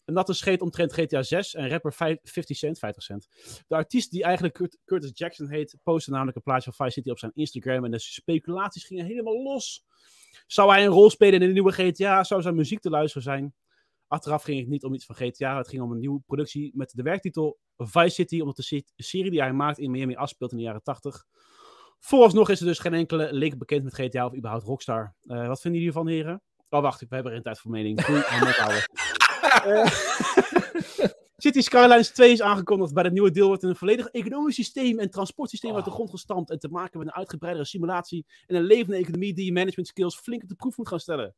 Een 0.06 0.13
natte 0.13 0.34
scheet 0.34 0.62
omtrent 0.62 0.94
GTA 0.94 1.24
6 1.24 1.54
en 1.54 1.70
rapper 1.70 1.94
vijf- 1.94 2.20
50 2.24 2.58
cent, 2.58 2.80
50 2.80 3.04
cent. 3.04 3.28
De 3.68 3.76
artiest 3.76 4.12
die 4.12 4.24
eigenlijk 4.24 4.54
Curt- 4.54 4.78
Curtis 4.86 5.12
Jackson 5.13 5.50
heet, 5.50 5.78
postte 5.84 6.12
namelijk 6.12 6.38
een 6.38 6.44
plaatje 6.44 6.72
van 6.72 6.86
Vice 6.86 7.00
City 7.00 7.10
op 7.10 7.20
zijn 7.20 7.32
Instagram 7.36 7.86
en 7.86 7.92
de 7.92 8.00
speculaties 8.00 8.84
gingen 8.86 9.06
helemaal 9.06 9.44
los. 9.44 9.86
Zou 10.48 10.72
hij 10.72 10.86
een 10.86 10.91
rol 10.91 11.10
spelen 11.10 11.41
in 11.41 11.48
de 11.48 11.54
nieuwe 11.54 11.72
GTA? 11.72 12.24
Zou 12.24 12.41
zijn 12.41 12.56
muziek 12.56 12.80
te 12.80 12.89
luisteren 12.89 13.24
zijn? 13.24 13.54
Achteraf 14.08 14.43
ging 14.43 14.60
het 14.60 14.67
niet 14.69 14.84
om 14.84 14.93
iets 14.93 15.06
van 15.06 15.15
GTA, 15.15 15.58
het 15.58 15.67
ging 15.67 15.82
om 15.82 15.91
een 15.91 16.00
nieuwe 16.00 16.19
productie 16.26 16.72
met 16.76 16.91
de 16.96 17.04
werktitel 17.04 17.58
Vice 17.78 18.10
City, 18.10 18.39
omdat 18.39 18.56
de 18.56 18.63
se- 18.63 18.84
serie 18.96 19.32
die 19.32 19.41
hij 19.41 19.54
maakt 19.54 19.78
in 19.80 19.91
Miami 19.91 20.15
afspeelt 20.15 20.52
in 20.52 20.58
de 20.58 20.63
jaren 20.63 20.84
80. 20.84 21.26
Vooralsnog 22.00 22.50
is 22.50 22.60
er 22.60 22.65
dus 22.65 22.80
geen 22.80 22.93
enkele 22.93 23.34
link 23.34 23.58
bekend 23.58 23.84
met 23.84 23.93
GTA 23.93 24.26
of 24.26 24.36
überhaupt 24.36 24.63
Rockstar. 24.65 25.15
Eh, 25.22 25.48
wat 25.48 25.62
vinden 25.62 25.82
jullie 25.82 25.93
hiervan, 25.96 26.08
heren? 26.08 26.41
Oh, 26.69 26.82
wacht, 26.82 27.00
we 27.00 27.06
hebben 27.10 27.26
er 27.26 27.34
geen 27.34 27.43
tijd 27.43 27.60
voor 27.60 27.72
mening. 27.72 28.06
Doei, 28.06 28.22
houden. 28.22 28.84
Eh, 29.63 29.86
City 31.43 31.62
Skylines 31.62 32.10
2 32.10 32.32
is 32.32 32.41
aangekondigd. 32.41 32.93
Bij 32.93 33.03
het 33.03 33.13
nieuwe 33.13 33.32
deel 33.32 33.47
wordt 33.47 33.63
een 33.63 33.75
volledig 33.75 34.08
economisch 34.08 34.56
systeem 34.56 34.99
en 34.99 35.10
transportsysteem 35.10 35.75
uit 35.75 35.86
de 35.86 35.91
grond 35.91 36.10
gestampt. 36.10 36.49
En 36.49 36.60
te 36.60 36.67
maken 36.67 36.99
met 36.99 37.08
een 37.08 37.13
uitgebreidere 37.13 37.65
simulatie 37.65 38.25
en 38.45 38.56
een 38.56 38.63
levende 38.63 38.97
economie 38.97 39.34
die 39.34 39.45
je 39.45 39.51
management 39.51 39.88
skills 39.88 40.15
flink 40.15 40.43
op 40.43 40.49
de 40.49 40.56
proef 40.56 40.77
moet 40.77 40.88
gaan 40.88 40.99
stellen. 40.99 41.36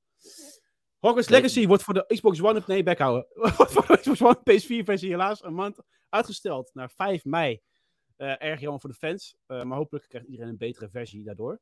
Hogwarts. 0.99 1.29
Legacy 1.29 1.67
wordt 1.67 1.83
voor 1.83 1.93
de 1.93 2.05
Xbox 2.07 2.41
One, 2.41 2.63
nee, 2.67 2.83
backhouden. 2.83 3.27
wordt 3.57 3.71
voor 3.71 3.87
de 3.87 3.97
Xbox 3.97 4.21
One 4.21 4.39
PS4 4.39 4.85
versie 4.85 5.09
helaas 5.09 5.43
een 5.43 5.55
maand 5.55 5.77
uitgesteld 6.09 6.69
naar 6.73 6.91
5 6.91 7.23
mei. 7.23 7.61
Eh, 8.15 8.41
erg 8.41 8.59
jammer 8.59 8.79
voor 8.79 8.89
de 8.89 8.95
fans, 8.95 9.35
eh, 9.45 9.63
maar 9.63 9.77
hopelijk 9.77 10.07
krijgt 10.07 10.27
iedereen 10.27 10.51
een 10.51 10.57
betere 10.57 10.89
versie 10.89 11.23
daardoor. 11.23 11.61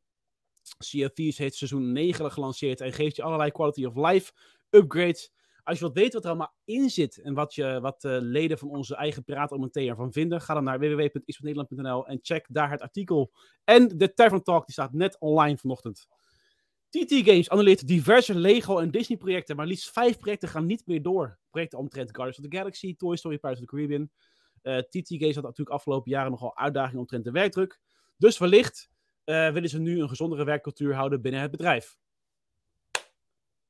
Sea 0.77 1.06
of 1.06 1.13
Thieves 1.13 1.38
heeft 1.38 1.56
seizoen 1.56 1.91
9 1.91 2.32
gelanceerd 2.32 2.82
en 2.82 2.93
geeft 2.93 3.15
je 3.15 3.23
allerlei 3.23 3.51
quality 3.51 3.86
of 3.86 3.95
life 3.95 4.32
upgrades. 4.69 5.32
Als 5.63 5.78
je 5.78 5.84
wilt 5.84 5.97
weten 5.97 6.13
wat 6.13 6.23
er 6.23 6.30
allemaal 6.30 6.56
in 6.65 6.89
zit 6.89 7.17
en 7.21 7.34
wat, 7.34 7.56
je, 7.56 7.80
wat 7.82 8.02
de 8.02 8.21
leden 8.21 8.58
van 8.58 8.69
onze 8.69 8.95
eigen 8.95 9.23
Piraten 9.23 9.71
ervan 9.73 10.12
vinden, 10.12 10.41
ga 10.41 10.54
dan 10.54 10.63
naar 10.63 10.80
www.xnederland.nl 10.80 12.08
en 12.08 12.19
check 12.21 12.45
daar 12.49 12.69
het 12.69 12.82
artikel. 12.82 13.32
En 13.63 13.88
de 13.88 14.13
Tavern 14.13 14.43
Talk, 14.43 14.65
die 14.65 14.73
staat 14.73 14.93
net 14.93 15.19
online 15.19 15.58
vanochtend. 15.58 16.08
TT 16.89 17.12
Games 17.26 17.49
annuleert 17.49 17.88
diverse 17.88 18.36
Lego 18.36 18.80
en 18.80 18.91
Disney 18.91 19.17
projecten, 19.17 19.56
maar 19.56 19.65
liefst 19.65 19.91
vijf 19.91 20.17
projecten 20.17 20.49
gaan 20.49 20.65
niet 20.65 20.88
meer 20.88 21.02
door. 21.02 21.39
Projecten 21.49 21.80
omtrent 21.80 22.10
Guardians 22.10 22.39
of 22.39 22.49
the 22.49 22.58
Galaxy, 22.58 22.95
Toy 22.95 23.15
Story, 23.15 23.38
Pirates 23.38 23.62
of 23.62 23.69
the 23.69 23.76
Caribbean. 23.76 24.10
Eh, 24.62 24.78
TT 24.78 25.08
Games 25.08 25.36
had 25.36 25.43
natuurlijk 25.43 25.76
afgelopen 25.76 26.12
jaren 26.12 26.32
nogal 26.32 26.58
uitdagingen 26.58 26.99
omtrent 26.99 27.23
de 27.23 27.32
werkdruk. 27.32 27.80
Dus 28.17 28.38
wellicht 28.38 28.89
eh, 29.23 29.52
willen 29.52 29.69
ze 29.69 29.80
nu 29.80 30.02
een 30.02 30.10
gezondere 30.10 30.43
werkcultuur 30.43 30.95
houden 30.95 31.21
binnen 31.21 31.41
het 31.41 31.52
bedrijf. 31.52 31.97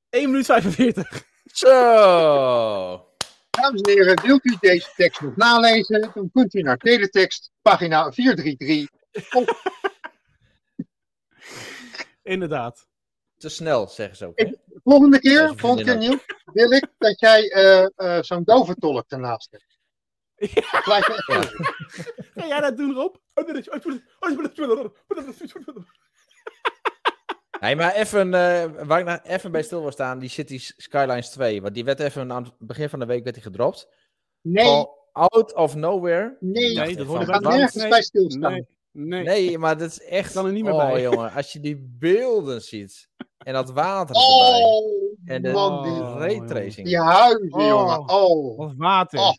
1 0.09 0.29
minuut 0.29 0.45
45. 0.45 1.31
Zo! 1.43 3.07
Dames 3.49 3.81
en 3.81 3.91
heren, 3.91 4.21
wilt 4.21 4.45
u 4.45 4.57
deze 4.59 4.91
tekst 4.95 5.21
nog 5.21 5.35
nalezen? 5.35 6.11
Dan 6.13 6.31
kunt 6.31 6.53
u 6.53 6.61
naar 6.61 6.77
teletext, 6.77 7.51
pagina 7.61 8.11
433. 8.11 8.89
Inderdaad. 12.23 12.87
Te 13.37 13.49
snel, 13.49 13.87
zeggen 13.87 14.17
ze 14.17 14.25
ook. 14.25 14.39
Hè? 14.39 14.51
Volgende 14.83 15.19
keer, 15.19 15.53
volgende 15.55 15.83
keer 15.83 15.97
Niels, 15.97 16.25
wil 16.45 16.71
ik 16.71 16.87
dat 16.97 17.19
jij 17.19 17.51
eh, 17.51 17.85
eh, 17.95 18.23
zo'n 18.23 18.43
doventolk 18.43 19.05
ernaast 19.07 19.51
hebt. 19.51 19.71
Ja. 20.35 20.61
Ga 22.35 22.47
jij 22.47 22.59
dat 22.59 22.77
doen, 22.77 22.93
Rob? 22.93 23.15
Hey, 27.63 27.75
maar 27.75 27.93
even, 27.93 28.33
eh, 28.33 28.85
waar 28.85 28.99
ik 28.99 29.05
nou 29.05 29.19
even 29.23 29.51
bij 29.51 29.63
stil 29.63 29.81
wil 29.81 29.91
staan, 29.91 30.19
die 30.19 30.29
Cities 30.29 30.73
Skylines 30.77 31.29
2. 31.29 31.61
Want 31.61 31.73
die 31.73 31.83
werd 31.83 31.99
even 31.99 32.31
aan 32.31 32.43
het 32.43 32.53
begin 32.59 32.89
van 32.89 32.99
de 32.99 33.05
week 33.05 33.23
werd 33.23 33.35
die 33.35 33.43
gedropt. 33.43 33.87
Nee, 34.41 34.85
out 35.11 35.53
of 35.55 35.75
nowhere. 35.75 36.37
nee, 36.39 36.75
Nee, 36.75 36.95
dat 36.95 37.07
hoorde 37.07 37.25
we 37.25 37.39
bij 37.39 37.49
nergens 37.51 37.75
Nee, 37.75 37.89
bij 37.89 38.01
stilstaan. 38.01 38.51
Nee, 38.51 38.65
nee. 38.91 39.23
Nee, 39.23 39.57
maar 39.57 39.77
dat 39.77 39.89
is 39.89 40.01
echt... 40.01 40.33
Kan 40.33 40.45
er 40.45 40.51
niet 40.51 40.63
meer 40.63 40.73
oh, 40.73 40.91
bij. 40.91 41.01
jongen, 41.01 41.31
als 41.31 41.53
je 41.53 41.59
die 41.59 41.77
beelden 41.99 42.61
ziet. 42.61 43.09
En 43.37 43.53
dat 43.53 43.71
water 43.71 44.15
erbij. 44.15 44.63
Oh, 44.63 45.13
En 45.25 45.41
de 45.41 45.51
man, 45.51 45.83
die, 45.83 45.91
Oh, 45.91 46.15
raytracing. 46.17 46.87
die 46.87 46.99
huizen, 47.01 47.53
Oh. 47.53 47.67
jongen. 47.67 48.09
Oh, 48.09 48.57
Wat 48.57 48.73
water. 48.77 49.19
Oh, 49.19 49.33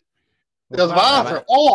Wat 0.67 0.77
dat 0.77 0.91
water. 0.91 1.41
Oh, 1.45 1.73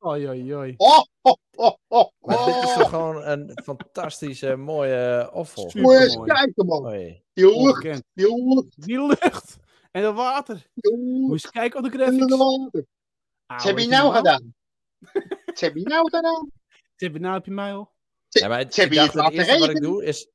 Oei, 0.00 0.28
oei, 0.28 0.54
oei. 0.54 0.74
oh, 0.90 1.04
oh, 1.22 1.36
oh, 1.56 1.74
oh. 1.88 2.08
Maar 2.20 2.44
dit 2.44 2.54
is 2.54 2.70
oh. 2.70 2.78
toch 2.78 2.88
gewoon 2.88 3.24
een 3.24 3.58
fantastische, 3.64 4.56
mooie 4.56 5.30
offel. 5.32 5.70
Super. 5.70 5.80
Moet 5.80 5.92
je 5.92 5.98
eens 6.04 6.18
kijken, 6.24 6.66
man. 6.66 6.84
Hoi. 6.84 7.22
Die 7.32 7.44
lucht, 7.44 7.56
Ongekend. 7.56 8.02
die 8.12 8.54
lucht, 8.54 8.86
Die 8.86 9.06
lucht. 9.06 9.56
En 9.90 10.02
dat 10.02 10.14
water. 10.14 10.66
Moet 10.74 11.26
je 11.26 11.32
eens 11.32 11.50
kijken 11.50 11.78
op 11.78 11.84
de 11.84 11.98
En 11.98 11.98
graphics. 11.98 12.26
de 12.26 12.36
water. 12.36 12.86
Wat 13.46 13.62
heb 13.62 13.78
je 13.78 13.84
is 13.84 13.90
nou 13.90 14.14
gedaan? 14.14 14.54
Wat 15.44 15.60
heb 15.60 15.74
je 15.74 15.82
nou 15.82 16.10
gedaan? 16.10 16.50
Wat 16.72 17.00
heb 17.00 17.12
je 17.12 17.20
nou 17.20 17.36
op 17.38 17.44
je 17.44 17.50
mail? 17.50 17.90
Ja, 18.28 18.48
maar 18.48 18.58
het, 18.58 18.74
Ze 18.74 18.80
hebben 18.80 18.98
ik 18.98 19.10
je 19.10 19.16
dacht, 19.16 19.28
het 19.28 19.38
eerste 19.38 19.58
wat 19.58 19.68
ik 19.68 19.80
doe 19.82 20.04
is, 20.04 20.28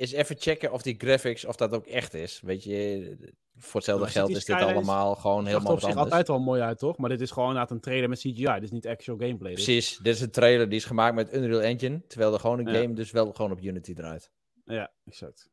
is 0.00 0.12
even 0.12 0.36
checken 0.38 0.72
of 0.72 0.82
die 0.82 0.94
graphics, 0.98 1.44
of 1.44 1.56
dat 1.56 1.72
ook 1.72 1.86
echt 1.86 2.14
is. 2.14 2.40
Weet 2.44 2.64
je, 2.64 3.16
voor 3.56 3.74
hetzelfde 3.80 4.06
geld 4.06 4.30
is 4.30 4.44
dit 4.44 4.56
allemaal 4.56 5.14
gewoon 5.14 5.38
Het 5.38 5.46
helemaal 5.46 5.66
er 5.70 5.74
op 5.76 5.80
wat 5.80 5.90
zich 5.90 5.98
anders. 5.98 6.04
altijd 6.04 6.28
wel 6.28 6.38
mooi 6.40 6.60
uit, 6.60 6.78
toch? 6.78 6.98
Maar 6.98 7.08
dit 7.10 7.20
is 7.20 7.30
gewoon 7.30 7.48
inderdaad 7.48 7.70
een 7.70 7.80
trailer 7.80 8.08
met 8.08 8.18
CGI. 8.18 8.32
Dit 8.44 8.62
is 8.62 8.70
niet 8.70 8.86
actual 8.86 9.16
gameplay. 9.18 9.54
Dus- 9.54 9.64
Precies, 9.64 9.96
dit 10.02 10.14
is 10.14 10.20
een 10.20 10.30
trailer 10.30 10.68
die 10.68 10.78
is 10.78 10.84
gemaakt 10.84 11.14
met 11.14 11.34
Unreal 11.34 11.62
Engine, 11.62 12.02
terwijl 12.06 12.30
de 12.32 12.38
gewone 12.38 12.70
Ja. 12.72 12.80
game 12.80 12.94
dus 12.94 13.10
wel 13.10 13.32
gewoon 13.32 13.50
op 13.52 13.60
Unity 13.60 13.94
draait. 13.94 14.30
Ja, 14.64 14.90
exact. 15.04 15.48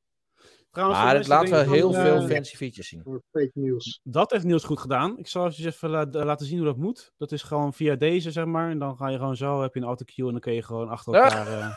Trouwens, 0.71 1.01
Maar 1.01 1.15
het 1.15 1.27
laat 1.27 1.49
wel 1.49 1.71
heel 1.71 1.93
veel 1.93 2.15
eh, 2.21 2.25
fancy 2.27 2.55
features 2.55 2.87
zien. 2.87 3.01
Fake 3.31 3.51
news. 3.53 3.99
Dat 4.03 4.31
heeft 4.31 4.43
Niels 4.43 4.63
goed 4.63 4.79
gedaan. 4.79 5.17
Ik 5.17 5.27
zal 5.27 5.45
eens 5.45 5.63
even 5.65 5.89
la- 5.89 6.05
laten 6.11 6.45
zien 6.45 6.57
hoe 6.57 6.65
dat 6.67 6.77
moet. 6.77 7.13
Dat 7.17 7.31
is 7.31 7.43
gewoon 7.43 7.73
via 7.73 7.95
deze, 7.95 8.31
zeg 8.31 8.45
maar. 8.45 8.69
En 8.69 8.79
dan 8.79 8.97
ga 8.97 9.09
je 9.09 9.17
gewoon 9.17 9.35
zo, 9.35 9.61
heb 9.61 9.73
je 9.73 9.79
een 9.79 9.85
autocue 9.85 10.25
en 10.25 10.31
dan 10.31 10.41
kun 10.41 10.53
je 10.53 10.61
gewoon 10.63 10.89
achter 10.89 11.13
elkaar 11.15 11.47
eh, 11.47 11.75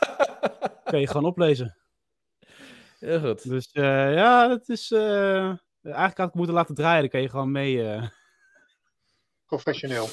kun 0.83 0.99
je 0.99 1.07
gewoon 1.07 1.25
oplezen. 1.25 1.75
Heel 3.01 3.19
goed. 3.19 3.49
Dus 3.49 3.71
eh, 3.71 4.13
ja, 4.13 4.47
dat 4.47 4.69
is... 4.69 4.91
eh, 4.91 5.45
eigenlijk 5.83 6.17
had 6.17 6.27
ik 6.27 6.33
moeten 6.33 6.55
laten 6.55 6.75
draaien, 6.75 7.01
dan 7.01 7.09
kan 7.09 7.21
je 7.21 7.29
gewoon 7.29 7.51
mee... 7.51 7.83
eh, 7.83 8.07
Professioneel. 9.45 10.07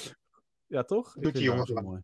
ja, 0.67 0.83
toch? 0.83 1.07
Ik 1.07 1.13
die 1.15 1.23
vind 1.23 1.35
het 1.35 1.45
jongen 1.45 1.75
wel 1.75 1.83
mooi. 1.83 2.03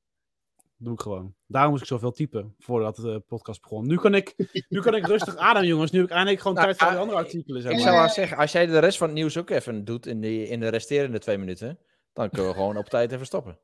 Doe 0.77 0.93
ik 0.93 1.01
gewoon. 1.01 1.35
Daarom 1.47 1.71
moest 1.71 1.83
ik 1.83 1.89
zoveel 1.89 2.13
typen 2.13 2.55
voordat 2.59 2.97
de 2.97 3.21
podcast 3.27 3.61
begon. 3.63 3.87
Nu 3.87 3.97
kan 3.97 4.15
ik, 4.15 4.35
nu 4.69 4.81
kan 4.81 4.95
ik 4.95 5.07
rustig 5.07 5.37
ademen, 5.49 5.69
jongens. 5.69 5.91
Nu 5.91 5.99
heb 5.99 6.09
ik 6.09 6.15
eindelijk 6.15 6.41
gewoon 6.43 6.57
Nou, 6.57 6.67
tijd 6.67 6.79
voor 6.79 6.89
die 6.89 6.97
ah, 6.97 7.03
andere 7.03 7.23
artikelen. 7.23 7.63
Zeg 7.63 7.73
Ik 7.73 7.79
zou 7.79 7.97
wel 7.97 8.09
zeggen, 8.09 8.37
als 8.37 8.53
jij 8.53 8.67
de 8.67 8.79
rest 8.79 8.99
van 8.99 9.07
het 9.07 9.17
nieuws 9.17 9.37
ook 9.37 9.51
even 9.51 9.85
doet 9.85 10.07
in, 10.07 10.21
die, 10.21 10.47
in 10.47 10.61
de 10.61 10.69
resterende 10.69 11.19
twee 11.19 11.39
minuten, 11.39 11.79
dan 12.13 12.31
kunnen 12.31 12.49
we 12.51 12.57
gewoon 12.57 12.77
op 12.77 12.89
tijd 12.89 13.13
even 13.13 13.27
stoppen. 13.27 13.59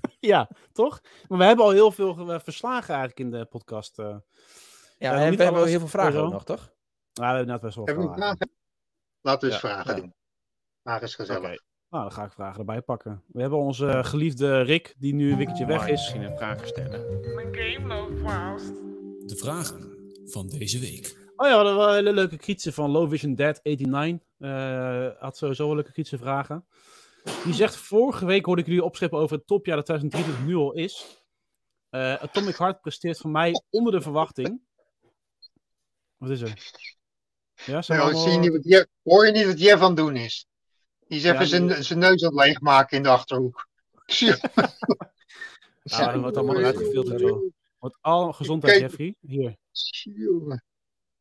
Ja, 0.20 0.50
toch? 0.72 1.00
Maar 1.28 1.38
we 1.38 1.44
hebben 1.44 1.64
al 1.64 1.70
heel 1.70 1.92
veel 1.92 2.40
verslagen 2.40 2.94
eigenlijk 2.94 3.20
in 3.20 3.30
de 3.30 3.44
podcast. 3.44 3.98
Eh. 5.08 5.10
Ja, 5.10 5.28
niet 5.28 5.36
we 5.38 5.42
hebben 5.42 5.60
alles 5.60 5.70
heel 5.70 5.78
veel 5.78 5.88
vragen 5.88 6.30
nog, 6.30 6.44
toch? 6.44 6.72
Nou, 7.12 7.30
we 7.30 7.36
hebben 7.36 7.46
net 7.46 7.60
best 7.60 7.74
wel 7.76 7.84
Hebben 7.86 8.04
vragen. 8.04 8.22
vragen? 8.22 8.50
Laten 9.20 9.48
we 9.48 9.54
eens 9.54 9.62
Ja, 9.62 9.68
vragen 9.68 9.94
ja. 9.94 10.00
doen. 10.00 10.14
Vragen 10.82 11.02
is 11.06 11.14
gezellig. 11.14 11.50
Oké. 11.50 11.58
Nou, 11.88 12.02
dan 12.02 12.12
ga 12.12 12.24
ik 12.24 12.32
vragen 12.32 12.58
erbij 12.58 12.80
pakken. 12.82 13.22
We 13.26 13.40
hebben 13.40 13.58
onze 13.58 13.86
eh, 13.88 14.04
geliefde 14.04 14.60
Rick, 14.60 14.94
die 14.98 15.14
nu 15.14 15.30
een 15.30 15.36
wikkertje 15.36 15.66
weg 15.66 15.82
is. 15.82 15.90
Misschien 15.90 16.22
een 16.22 16.36
vraag 16.36 16.66
stellen. 16.66 17.00
De 19.26 19.36
vragen 19.36 19.98
van 20.24 20.46
deze 20.48 20.78
week. 20.78 21.18
Oh 21.36 21.46
ja, 21.46 21.50
we 21.52 21.56
hadden 21.56 21.76
wel 21.76 21.88
een 21.88 21.94
hele 21.94 22.12
leuke 22.12 22.36
kritische 22.36 22.72
van 22.72 22.90
Low 22.90 23.10
Vision 23.10 23.34
Dead 23.34 23.60
89. 23.62 24.26
Eh 24.38 25.08
had 25.22 25.36
sowieso 25.36 25.66
wel 25.66 25.74
leuke 25.74 25.92
kritische 25.92 26.18
vragen. 26.18 26.66
Die 27.44 27.54
zegt, 27.54 27.76
vorige 27.76 28.26
week 28.26 28.44
hoorde 28.44 28.60
ik 28.62 28.66
jullie 28.68 28.84
opscheppen 28.84 29.18
over 29.18 29.36
het 29.36 29.46
topjaar 29.46 29.76
dat 29.76 29.84
2023 29.84 30.46
nu 30.46 30.56
al 30.56 30.72
is. 30.72 31.24
Eh, 31.90 32.14
Atomic 32.14 32.56
Heart 32.56 32.80
presteert 32.80 33.18
voor 33.18 33.30
mij 33.30 33.62
onder 33.70 33.92
de 33.92 34.00
verwachting. 34.00 34.60
Wat 36.20 36.30
is 36.30 36.40
er? 36.40 36.72
Ja, 37.64 37.82
zijn 37.82 37.98
we 37.98 38.04
Nou, 38.04 38.16
zie 38.16 38.30
je 38.32 38.38
niet 38.38 38.50
wat 38.50 38.64
Jeff, 38.64 38.86
hoor 39.02 39.26
je 39.26 39.32
niet 39.32 39.46
wat 39.46 39.60
Jeff 39.60 39.82
aan 39.82 39.86
het 39.88 39.96
doen 39.96 40.16
is? 40.16 40.46
Die 41.06 41.18
is 41.18 41.24
Ja, 41.24 41.32
even 41.34 41.46
zijn, 41.46 41.66
die- 41.66 41.82
zijn 41.82 41.98
neus 41.98 42.24
aan 42.24 42.36
het 42.36 42.44
leegmaken 42.46 42.96
in 42.96 43.02
de 43.02 43.08
achterhoek. 43.08 43.68
Ja, 45.82 46.12
dat 46.12 46.20
wordt 46.20 46.36
allemaal 46.36 46.56
eruit 46.58 46.76
gefilterd, 46.76 47.20
joh. 47.20 47.52
Wat 47.78 47.98
al 48.00 48.32
gezondheid, 48.32 48.72
Kijk. 48.78 48.86
Jeffrey. 48.90 49.16
Hier, 49.20 49.56
Jongen, 50.02 50.64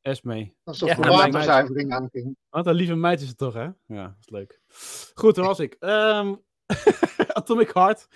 Esme. 0.02 0.54
Alsof 0.64 0.90
Ja, 0.90 0.94
er 0.96 1.00
mijn 1.00 1.12
waterzuivering 1.32 1.92
aanging. 1.94 2.38
Wat 2.50 2.68
een 2.68 2.74
lieve 2.74 2.96
meid 2.96 3.22
is 3.22 3.28
het 3.28 3.38
toch, 3.38 3.54
hè? 3.54 3.64
Ja, 3.86 4.04
dat 4.08 4.16
is 4.20 4.30
leuk. 4.30 4.60
Goed, 5.14 5.36
daar 5.36 5.46
was 5.46 5.60
ik. 5.60 5.74
Ehm, 5.80 6.36
Atomic 7.40 7.74
Heart 7.74 8.08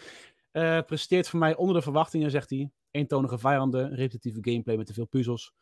eh, 0.52 0.82
presteert 0.82 1.30
voor 1.30 1.40
mij 1.40 1.56
onder 1.56 1.76
de 1.76 1.82
verwachtingen, 1.82 2.32
zegt 2.32 2.50
hij. 2.50 2.72
Eentonige 2.92 3.38
vijanden, 3.38 3.96
repetitieve 3.96 4.40
gameplay 4.42 4.76
met 4.78 4.86
te 4.86 4.94
veel 4.94 5.06
puzzels. 5.06 5.54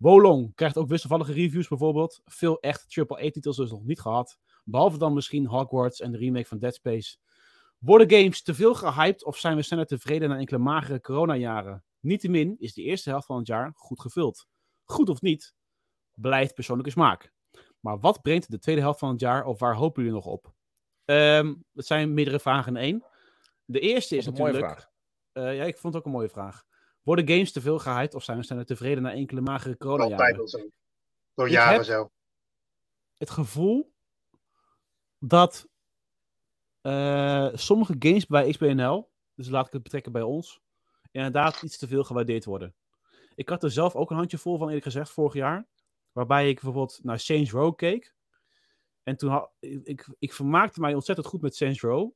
Wolong 0.00 0.54
krijgt 0.54 0.76
ook 0.76 0.88
wisselvallige 0.88 1.32
reviews 1.32 1.68
bijvoorbeeld. 1.68 2.20
Veel 2.24 2.60
echt 2.60 2.96
AAA-titels 2.96 3.56
dus 3.56 3.70
nog 3.70 3.84
niet 3.84 4.00
gehad. 4.00 4.38
Behalve 4.64 4.98
dan 4.98 5.14
misschien 5.14 5.46
Hogwarts 5.46 6.00
en 6.00 6.12
de 6.12 6.18
remake 6.18 6.46
van 6.46 6.58
Dead 6.58 6.74
Space. 6.74 7.16
Worden 7.78 8.10
games 8.10 8.42
te 8.42 8.54
veel 8.54 8.74
gehyped 8.74 9.24
of 9.24 9.36
zijn 9.36 9.56
we 9.56 9.62
sneller 9.62 9.86
tevreden 9.86 10.28
na 10.28 10.38
enkele 10.38 10.58
magere 10.58 11.00
coronajaren? 11.00 11.84
Niettemin 12.00 12.56
is 12.58 12.74
de 12.74 12.82
eerste 12.82 13.10
helft 13.10 13.26
van 13.26 13.38
het 13.38 13.46
jaar 13.46 13.72
goed 13.74 14.00
gevuld. 14.00 14.46
Goed 14.84 15.08
of 15.08 15.20
niet, 15.20 15.54
blijft 16.14 16.54
persoonlijke 16.54 16.92
smaak. 16.92 17.32
Maar 17.80 17.98
wat 17.98 18.22
brengt 18.22 18.50
de 18.50 18.58
tweede 18.58 18.80
helft 18.80 18.98
van 18.98 19.10
het 19.10 19.20
jaar 19.20 19.44
of 19.44 19.58
waar 19.58 19.74
hopen 19.74 20.02
jullie 20.02 20.16
nog 20.16 20.26
op? 20.26 20.52
Ehm 21.04 21.54
dat 21.72 21.86
zijn 21.86 22.14
meerdere 22.14 22.40
vragen 22.40 22.76
in 22.76 22.82
één. 22.82 23.04
De 23.64 23.80
eerste 23.80 24.16
is 24.16 24.26
een 24.26 24.32
mooie 24.32 24.52
natuurlijk... 24.52 24.80
vraag. 24.80 24.90
eh, 25.32 25.56
ja, 25.56 25.64
ik 25.64 25.78
vond 25.78 25.94
het 25.94 26.02
ook 26.02 26.08
een 26.08 26.16
mooie 26.18 26.28
vraag. 26.28 26.64
Worden 27.02 27.28
games 27.28 27.52
te 27.52 27.60
veel 27.60 27.78
gehyped 27.78 28.14
of 28.14 28.24
zijn 28.24 28.38
we 28.38 28.44
sneller 28.44 28.66
tevreden 28.66 29.02
na 29.02 29.12
enkele 29.12 29.40
magere 29.40 29.76
coronajaren? 29.76 30.18
Altijd 30.18 30.38
al 30.38 30.48
zo. 30.48 30.70
Door 31.34 31.46
Ik 31.46 31.52
jaren 31.52 31.84
zo. 31.84 32.10
het 33.16 33.30
gevoel 33.30 33.92
dat 35.18 35.68
eh, 36.80 37.48
sommige 37.52 37.96
games 37.98 38.26
bij 38.26 38.50
XBNL, 38.50 39.10
dus 39.34 39.48
laat 39.48 39.66
ik 39.66 39.72
het 39.72 39.82
betrekken 39.82 40.12
bij 40.12 40.22
ons, 40.22 40.60
inderdaad 41.10 41.62
iets 41.62 41.78
te 41.78 41.86
veel 41.86 42.04
gewaardeerd 42.04 42.44
worden. 42.44 42.74
Ik 43.34 43.48
had 43.48 43.62
er 43.62 43.70
zelf 43.70 43.94
ook 43.94 44.10
een 44.10 44.16
handje 44.16 44.38
vol 44.38 44.58
van, 44.58 44.66
eerlijk 44.66 44.84
gezegd, 44.84 45.10
vorig 45.10 45.34
jaar. 45.34 45.66
Waarbij 46.12 46.48
ik 46.48 46.54
bijvoorbeeld 46.54 46.98
naar 47.02 47.18
Saints 47.18 47.50
Row 47.50 47.76
keek. 47.76 48.14
En 49.02 49.16
toen 49.16 49.30
had 49.30 49.50
ik, 49.58 49.86
ik, 49.86 50.08
ik 50.18 50.32
vermaakte 50.32 50.80
mij 50.80 50.94
ontzettend 50.94 51.26
goed 51.26 51.40
met 51.40 51.56
Saints 51.56 51.80
Row. 51.80 52.10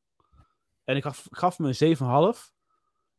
En 0.85 0.97
ik 0.97 1.03
gaf, 1.03 1.27
gaf 1.31 1.59
me 1.59 1.75
een 1.79 1.97
7,5. 2.37 2.54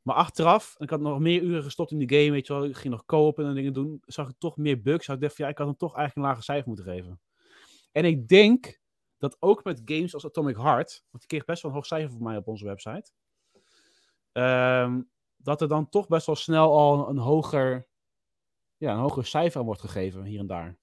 Maar 0.05 0.15
achteraf, 0.15 0.75
ik 0.77 0.89
had 0.89 0.99
nog 0.99 1.19
meer 1.19 1.41
uren 1.41 1.63
gestopt 1.63 1.91
in 1.91 1.97
die 1.97 2.19
game, 2.19 2.31
weet 2.31 2.47
je 2.47 2.53
wel. 2.53 2.65
Ik 2.65 2.75
ging 2.75 2.93
nog 2.93 3.05
co-op 3.05 3.39
en 3.39 3.53
dingen 3.53 3.73
doen. 3.73 4.01
Zag 4.05 4.29
ik 4.29 4.35
toch 4.37 4.57
meer 4.57 4.81
bugs. 4.81 5.07
Had 5.07 5.15
ik 5.15 5.21
dacht, 5.21 5.35
van, 5.35 5.45
ja, 5.45 5.51
ik 5.51 5.57
had 5.57 5.67
hem 5.67 5.77
toch 5.77 5.95
eigenlijk 5.95 6.15
een 6.15 6.31
lager 6.31 6.43
cijfer 6.43 6.67
moeten 6.67 6.85
geven. 6.85 7.21
En 7.91 8.05
ik 8.05 8.27
denk 8.27 8.79
dat 9.17 9.37
ook 9.39 9.63
met 9.63 9.81
games 9.85 10.13
als 10.13 10.25
Atomic 10.25 10.55
Heart, 10.55 11.03
want 11.09 11.19
die 11.19 11.27
kreeg 11.27 11.45
best 11.45 11.61
wel 11.61 11.71
een 11.71 11.77
hoog 11.77 11.85
cijfer 11.85 12.11
voor 12.11 12.21
mij 12.21 12.37
op 12.37 12.47
onze 12.47 12.65
website, 12.65 13.11
ehm, 14.31 15.01
dat 15.37 15.61
er 15.61 15.67
dan 15.67 15.89
toch 15.89 16.07
best 16.07 16.25
wel 16.25 16.35
snel 16.35 16.71
al 16.77 17.09
een 17.09 17.17
hoger, 17.17 17.87
ja, 18.77 18.93
een 18.93 18.99
hoger 18.99 19.25
cijfer 19.25 19.59
aan 19.59 19.65
wordt 19.65 19.81
gegeven 19.81 20.23
hier 20.23 20.39
en 20.39 20.47
daar. 20.47 20.77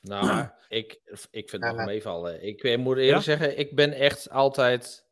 Nou, 0.00 0.48
ik, 0.68 1.00
ik 1.30 1.50
vind 1.50 1.64
het 1.64 1.76
nog 1.76 1.86
meevallen. 1.86 2.42
Ik 2.46 2.62
eh, 2.62 2.78
moet 2.78 2.96
eerlijk 2.96 3.16
Ja? 3.16 3.20
zeggen, 3.20 3.58
ik 3.58 3.74
ben 3.74 3.92
echt 3.92 4.30
altijd 4.30 5.07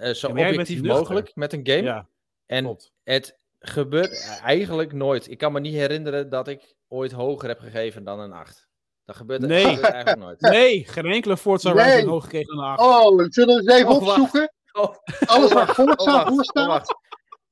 eh, 0.00 0.12
zo 0.14 0.36
Ja, 0.36 0.48
objectief 0.48 0.82
mogelijk 0.82 1.30
met 1.34 1.52
een 1.52 1.60
game. 1.66 1.82
Ja, 1.82 2.06
en 2.46 2.64
klopt. 2.64 2.92
het 3.04 3.38
gebeurt 3.58 4.40
eigenlijk 4.42 4.92
nooit. 4.92 5.30
Ik 5.30 5.38
kan 5.38 5.52
me 5.52 5.60
niet 5.60 5.74
herinneren 5.74 6.28
dat 6.30 6.48
ik 6.48 6.74
ooit 6.88 7.12
hoger 7.12 7.48
heb 7.48 7.58
gegeven 7.58 8.04
dan 8.04 8.20
een 8.20 8.32
8. 8.32 8.66
Dat 9.04 9.16
gebeurt, 9.16 9.40
Nee. 9.40 9.64
gebeurt 9.64 9.92
eigenlijk 9.92 10.22
nooit. 10.22 10.40
Nee, 10.54 10.84
geen 10.88 11.06
enkele 11.06 11.36
Forza 11.36 11.72
Nee. 11.72 12.06
hoog 12.06 12.22
gekregen 12.22 12.56
dan 12.56 12.64
een 12.64 12.70
8. 12.70 12.80
Oh, 12.80 13.26
zullen 13.28 13.56
we 13.56 13.62
eens 13.72 13.80
even 13.80 13.88
Oh, 13.90 13.96
opzoeken? 14.08 14.52
Oh, 14.72 14.94
Alles 15.26 15.52
waar 15.52 15.74
Forza 15.74 16.20
oh, 16.22 16.26
voor 16.28 16.44
staat? 16.44 16.66
wacht. 16.66 16.94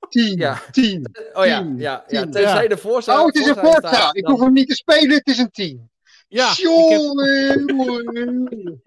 10, 0.08 0.36
Ja. 0.38 0.60
10. 0.70 1.06
Oh 1.32 1.44
ja, 1.46 1.72
ja, 1.76 2.04
ja. 2.08 2.22
Tenzij 2.22 2.62
Ja. 2.62 2.68
de 2.68 2.76
Forza... 2.76 3.20
Oh, 3.20 3.26
het 3.26 3.34
is 3.34 3.46
een 3.46 3.54
Forza 3.54 3.70
Forza. 3.72 3.88
staat, 3.94 4.16
Ik 4.16 4.22
dan- 4.24 4.32
hoef 4.32 4.40
hem 4.42 4.52
niet 4.52 4.68
te 4.68 4.74
spelen, 4.74 5.10
het 5.16 5.26
is 5.26 5.38
een 5.38 5.50
10. 5.50 5.90
Ja, 6.28 6.50
ik 6.50 6.56
heb, 6.88 7.00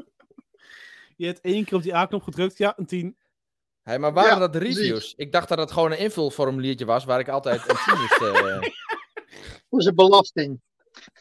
je 1.17 1.25
hebt 1.25 1.41
één 1.41 1.65
keer 1.65 1.77
op 1.77 1.83
die 1.83 1.95
A-knop 1.95 2.23
gedrukt. 2.23 2.57
Ja, 2.57 2.73
een 2.77 2.85
10. 2.85 3.17
Hey, 3.85 3.99
maar 3.99 4.13
waren 4.13 4.33
Ja, 4.33 4.39
dat 4.39 4.51
precies. 4.51 4.77
reviews? 4.77 5.13
Ik 5.17 5.31
dacht 5.31 5.49
dat 5.49 5.57
het 5.57 5.71
gewoon 5.71 5.91
een 5.91 5.97
invulformuliertje 5.97 6.85
was 6.85 7.05
waar 7.05 7.19
ik 7.19 7.27
altijd 7.29 7.69
een 7.69 7.75
10 7.85 7.99
moest... 7.99 8.21
eh, 8.21 8.61
Voor 9.69 9.81
zijn 9.81 9.95
belasting. 9.95 10.61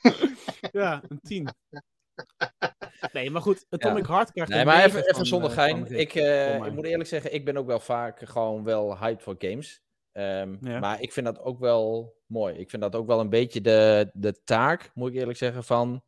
Ja, 0.72 1.02
een 1.08 1.20
10. 1.22 1.48
Nee, 3.12 3.30
maar 3.30 3.42
goed, 3.42 3.66
Atomic 3.70 4.06
Heart 4.06 4.32
krijgt 4.32 4.50
Nee, 4.50 4.60
een 4.60 4.66
maar 4.66 4.84
even, 4.84 5.08
even 5.08 5.26
zonder 5.26 5.50
eh, 5.50 5.56
gein. 5.56 5.86
Ik, 5.98 6.14
eh, 6.14 6.54
ik 6.64 6.72
moet 6.72 6.84
eerlijk 6.84 7.08
zeggen, 7.08 7.34
ik 7.34 7.44
ben 7.44 7.56
ook 7.56 7.66
wel 7.66 7.80
vaak 7.80 8.20
gewoon 8.28 8.64
wel 8.64 8.98
hyped 8.98 9.22
voor 9.22 9.34
games. 9.38 9.80
Ehm, 10.12 10.56
Ja. 10.60 10.78
Maar 10.78 11.00
ik 11.00 11.12
vind 11.12 11.26
dat 11.26 11.38
ook 11.40 11.58
wel 11.58 12.16
mooi. 12.26 12.54
Ik 12.54 12.70
vind 12.70 12.82
dat 12.82 12.94
ook 12.94 13.06
wel 13.06 13.20
een 13.20 13.28
beetje 13.30 13.60
de, 13.60 14.10
de 14.14 14.42
taak, 14.44 14.90
moet 14.94 15.08
ik 15.08 15.14
eerlijk 15.14 15.38
zeggen, 15.38 15.64
van... 15.64 16.02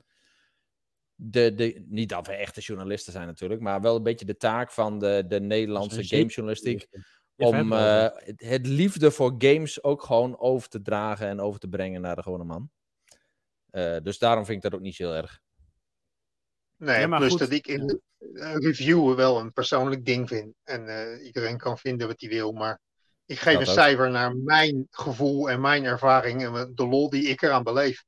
De, 1.19 1.55
de, 1.55 1.85
niet 1.89 2.09
dat 2.09 2.27
we 2.27 2.33
echte 2.33 2.61
journalisten 2.61 3.13
zijn 3.13 3.27
natuurlijk, 3.27 3.61
maar 3.61 3.81
wel 3.81 3.97
een 3.97 4.03
beetje 4.03 4.27
de 4.27 4.37
taak 4.37 4.71
van 4.73 4.99
de, 4.99 5.25
de 5.29 5.41
Nederlandse 5.41 6.05
gamejournalistiek. 6.05 6.87
Ja, 7.35 7.47
Om 7.47 7.73
eh, 7.73 8.09
het, 8.37 8.67
liefde 8.67 9.11
voor 9.11 9.35
games 9.39 9.83
ook 9.83 10.03
gewoon 10.03 10.39
over 10.39 10.69
te 10.69 10.83
dragen 10.83 11.29
en 11.29 11.41
over 11.41 11.61
te 11.61 11.69
brengen 11.69 12.01
naar 12.01 12.17
de 12.17 12.23
gewone 12.23 12.45
man. 12.45 12.71
Eh, 13.71 13.97
dus 14.03 14.19
daarom 14.19 14.45
vind 14.45 14.57
ik 14.57 14.63
dat 14.63 14.75
ook 14.75 14.85
niet 14.85 14.95
zo 14.95 15.03
heel 15.03 15.15
erg. 15.15 15.41
Nee, 16.77 17.01
Ja, 17.01 17.07
maar 17.07 17.19
plus 17.19 17.31
goed. 17.31 17.39
dat 17.39 17.51
ik 17.51 17.67
in 17.67 18.01
eh, 18.35 18.55
reviewen 18.55 19.17
wel 19.17 19.41
een 19.41 19.53
persoonlijk 19.53 20.05
ding 20.05 20.29
vind. 20.29 20.55
En 20.65 20.89
eh, 20.89 21.27
iedereen 21.27 21.59
kan 21.59 21.79
vinden 21.79 22.07
wat 22.07 22.21
hij 22.21 22.29
wil. 22.29 22.53
Maar 22.53 22.81
ik 23.27 23.39
geef 23.39 23.53
Dat 23.53 23.63
een 23.63 23.69
ook. 23.69 23.75
cijfer 23.75 24.11
naar 24.11 24.37
mijn 24.37 24.87
gevoel 24.91 25.51
en 25.51 25.61
mijn 25.61 25.85
ervaring. 25.85 26.45
En 26.45 26.73
de 26.75 26.87
lol 26.87 27.11
die 27.11 27.29
ik 27.29 27.43
eraan 27.43 27.63
beleef. 27.63 28.05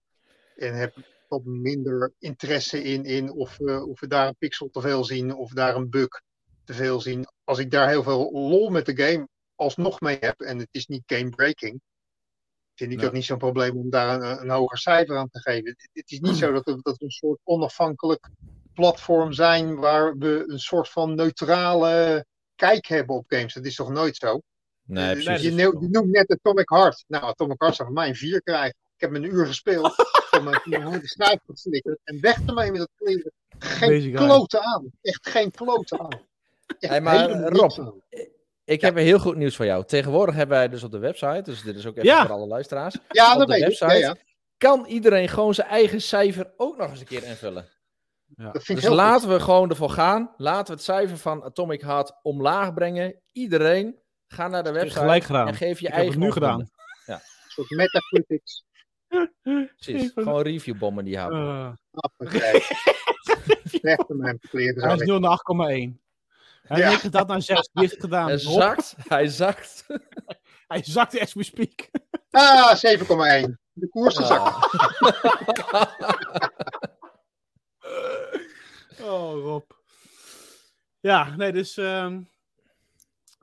En 0.57 0.75
heb 0.75 0.95
wat 1.29 1.45
minder 1.45 2.13
interesse 2.19 2.83
in, 2.83 3.05
in 3.05 3.31
of, 3.33 3.57
we 3.57 3.87
of 3.87 4.01
we 4.01 4.07
daar 4.07 4.27
een 4.29 4.37
pixel 4.39 4.69
te 4.71 4.81
veel 4.81 5.05
zien. 5.05 5.35
Of 5.35 5.53
daar 5.53 5.77
een 5.77 5.91
bug 5.91 6.09
te 6.65 6.75
veel 6.75 7.01
zien. 7.01 7.27
Als 7.45 7.59
ik 7.59 7.71
daar 7.71 7.89
heel 7.89 8.03
veel 8.03 8.31
lol 8.33 8.69
met 8.71 8.87
de 8.87 8.97
game 9.03 9.29
alsnog 9.55 10.01
mee 10.01 10.17
heb. 10.21 10.41
En 10.41 10.59
het 10.59 10.69
is 10.71 10.87
niet 10.87 11.03
game 11.07 11.29
breaking. 11.31 11.81
Vind 12.75 12.93
ik 12.93 13.03
ook 13.05 13.13
niet 13.13 13.25
zo'n 13.25 13.39
probleem 13.39 13.77
om 13.77 13.91
daar 13.91 14.21
een, 14.23 14.41
een 14.43 14.51
hoger 14.51 14.79
cijfer 14.79 15.17
aan 15.17 15.29
te 15.31 15.41
geven. 15.41 15.69
Het, 15.71 15.89
het 15.93 16.11
is 16.11 16.21
niet 16.21 16.37
zo 16.37 16.53
dat 16.53 16.65
we, 16.65 16.79
dat 16.83 16.97
we 16.99 17.05
een 17.05 17.11
soort 17.11 17.41
onafhankelijk 17.45 18.29
platform 18.75 19.33
zijn 19.33 19.75
waar 19.77 20.17
we 20.17 20.45
een 20.47 20.59
soort 20.61 20.89
van 20.89 21.15
neutrale 21.15 22.27
kijk 22.55 22.87
hebben 22.87 23.17
op 23.17 23.25
games. 23.29 23.55
Dat 23.55 23.65
is 23.67 23.75
toch 23.75 23.91
nooit 23.91 24.17
zo? 24.17 24.41
Nee, 24.83 25.15
Eh, 25.17 25.25
precies. 25.25 25.43
je, 25.43 25.51
noemt- 25.63 25.81
je 25.83 25.89
noemt 25.89 26.11
net 26.11 26.31
Atomic 26.31 26.69
Heart. 26.69 27.05
Nou, 27.07 27.25
Atomic 27.25 27.61
Heart 27.61 27.75
zou 27.77 27.89
van 27.89 27.97
mij 27.97 28.09
een 28.09 28.15
4 28.15 28.43
krijgen. 28.43 28.77
Ik 28.95 29.01
heb 29.01 29.13
hem 29.13 29.25
een 29.25 29.31
uur 29.35 29.47
gespeeld. 29.47 29.95
Van 30.43 30.51
mijn 30.51 30.61
van 30.63 30.71
mijn 30.71 30.83
harde 30.83 31.09
schijf 31.09 31.39
geflikkerd. 31.47 31.99
En 32.05 32.21
weg 32.21 32.39
ermee 32.47 32.71
met 32.71 32.81
dat 32.81 32.91
kleren. 32.97 33.33
Geen 33.59 34.15
kloten 34.15 34.63
aan. 34.63 34.91
Echt 35.03 35.29
geen 35.29 35.51
kloten 35.51 36.01
aan. 36.01 36.21
Echt 36.79 36.93
Hey, 36.93 37.01
maar, 37.01 37.31
Rob, 37.31 37.79
aan. 37.79 38.03
Ik 38.65 38.81
heb 38.81 38.97
een 38.97 39.03
heel 39.03 39.19
goed 39.19 39.37
nieuws 39.37 39.57
voor 39.57 39.65
jou. 39.67 39.85
Tegenwoordig 39.85 40.35
hebben 40.35 40.57
wij 40.57 40.69
dus 40.69 40.83
op 40.83 40.91
de 40.91 40.99
website, 40.99 41.43
dus 41.43 41.63
dit 41.63 41.77
is 41.77 41.87
ook 41.87 41.97
even 41.97 42.09
Ja. 42.09 42.27
voor 42.27 42.35
alle 42.35 42.47
luisteraars. 42.47 42.97
Ja, 43.09 43.33
op 43.33 43.39
dat 43.39 43.47
de 43.49 43.53
weet 43.53 43.63
ik. 43.63 43.69
website 43.69 44.01
Ja, 44.01 44.09
ja. 44.09 44.17
kan 44.57 44.85
iedereen 44.87 45.29
gewoon 45.29 45.55
zijn 45.55 45.69
eigen 45.69 46.01
cijfer 46.01 46.53
ook 46.57 46.77
nog 46.77 46.91
eens 46.91 47.01
een 47.01 47.07
keer 47.07 47.25
invullen. 47.25 47.69
Ja. 48.37 48.55
Ik 48.55 48.67
Dus 48.67 48.89
laten 48.89 49.29
we 49.29 49.41
gewoon 49.41 49.71
ervoor 49.71 49.91
gaan. 49.91 50.35
Laten 50.37 50.67
we 50.67 50.73
het 50.73 50.83
cijfer 50.83 51.19
van 51.19 51.45
Atomic 51.45 51.81
Heart 51.81 52.13
omlaag 52.23 52.75
brengen. 52.75 53.21
Iedereen, 53.33 53.99
ga 54.27 54.49
naar 54.49 54.65
de 54.65 54.73
website 54.73 54.99
gelijk 54.99 55.25
gedaan. 55.25 55.47
en 55.49 55.55
geef 55.55 55.81
je 55.81 55.87
Ik 55.87 55.93
heb 55.93 56.01
eigen 56.03 56.15
het 56.15 56.23
nu 56.25 56.33
gedaan. 56.33 56.61
Een 57.07 57.21
soort 57.49 57.71
metacritics. 57.71 58.65
Precies, 59.77 60.11
gewoon 60.15 60.43
reviewbommen 60.43 61.05
die 61.05 61.19
houden. 61.19 61.79
Mijn 62.17 62.31
kleren. 64.39 64.83
hij 64.89 64.95
is 64.97 65.01
nu 65.01 65.19
naar 65.19 65.41
8,1. 65.93 66.07
Hij 66.63 66.79
Ja. 66.79 66.89
heeft 66.89 67.13
dat 67.13 67.29
naar 67.29 67.43
6. 67.43 67.57
Wie 67.57 67.83
heeft 67.83 67.93
het 67.93 68.01
gedaan? 68.01 68.27
hij 68.29 68.39
zakt, 68.39 68.95
hij 69.09 69.27
zakt. 69.27 69.87
Hij 70.69 70.83
zakte 70.85 71.21
as 71.21 71.35
we 71.35 71.43
speak. 71.43 71.91
Ah, 72.31 72.75
7,1. 72.77 73.51
De 73.73 73.89
koers 73.89 74.17
gezakt. 74.17 74.43
Ah. 75.73 75.83
Oh, 79.01 79.43
Rob. 79.43 79.71
Ja, 81.01 81.37
nee, 81.37 81.53
dus... 81.53 81.77
ehm, 81.77 82.15
eh, 82.15 82.19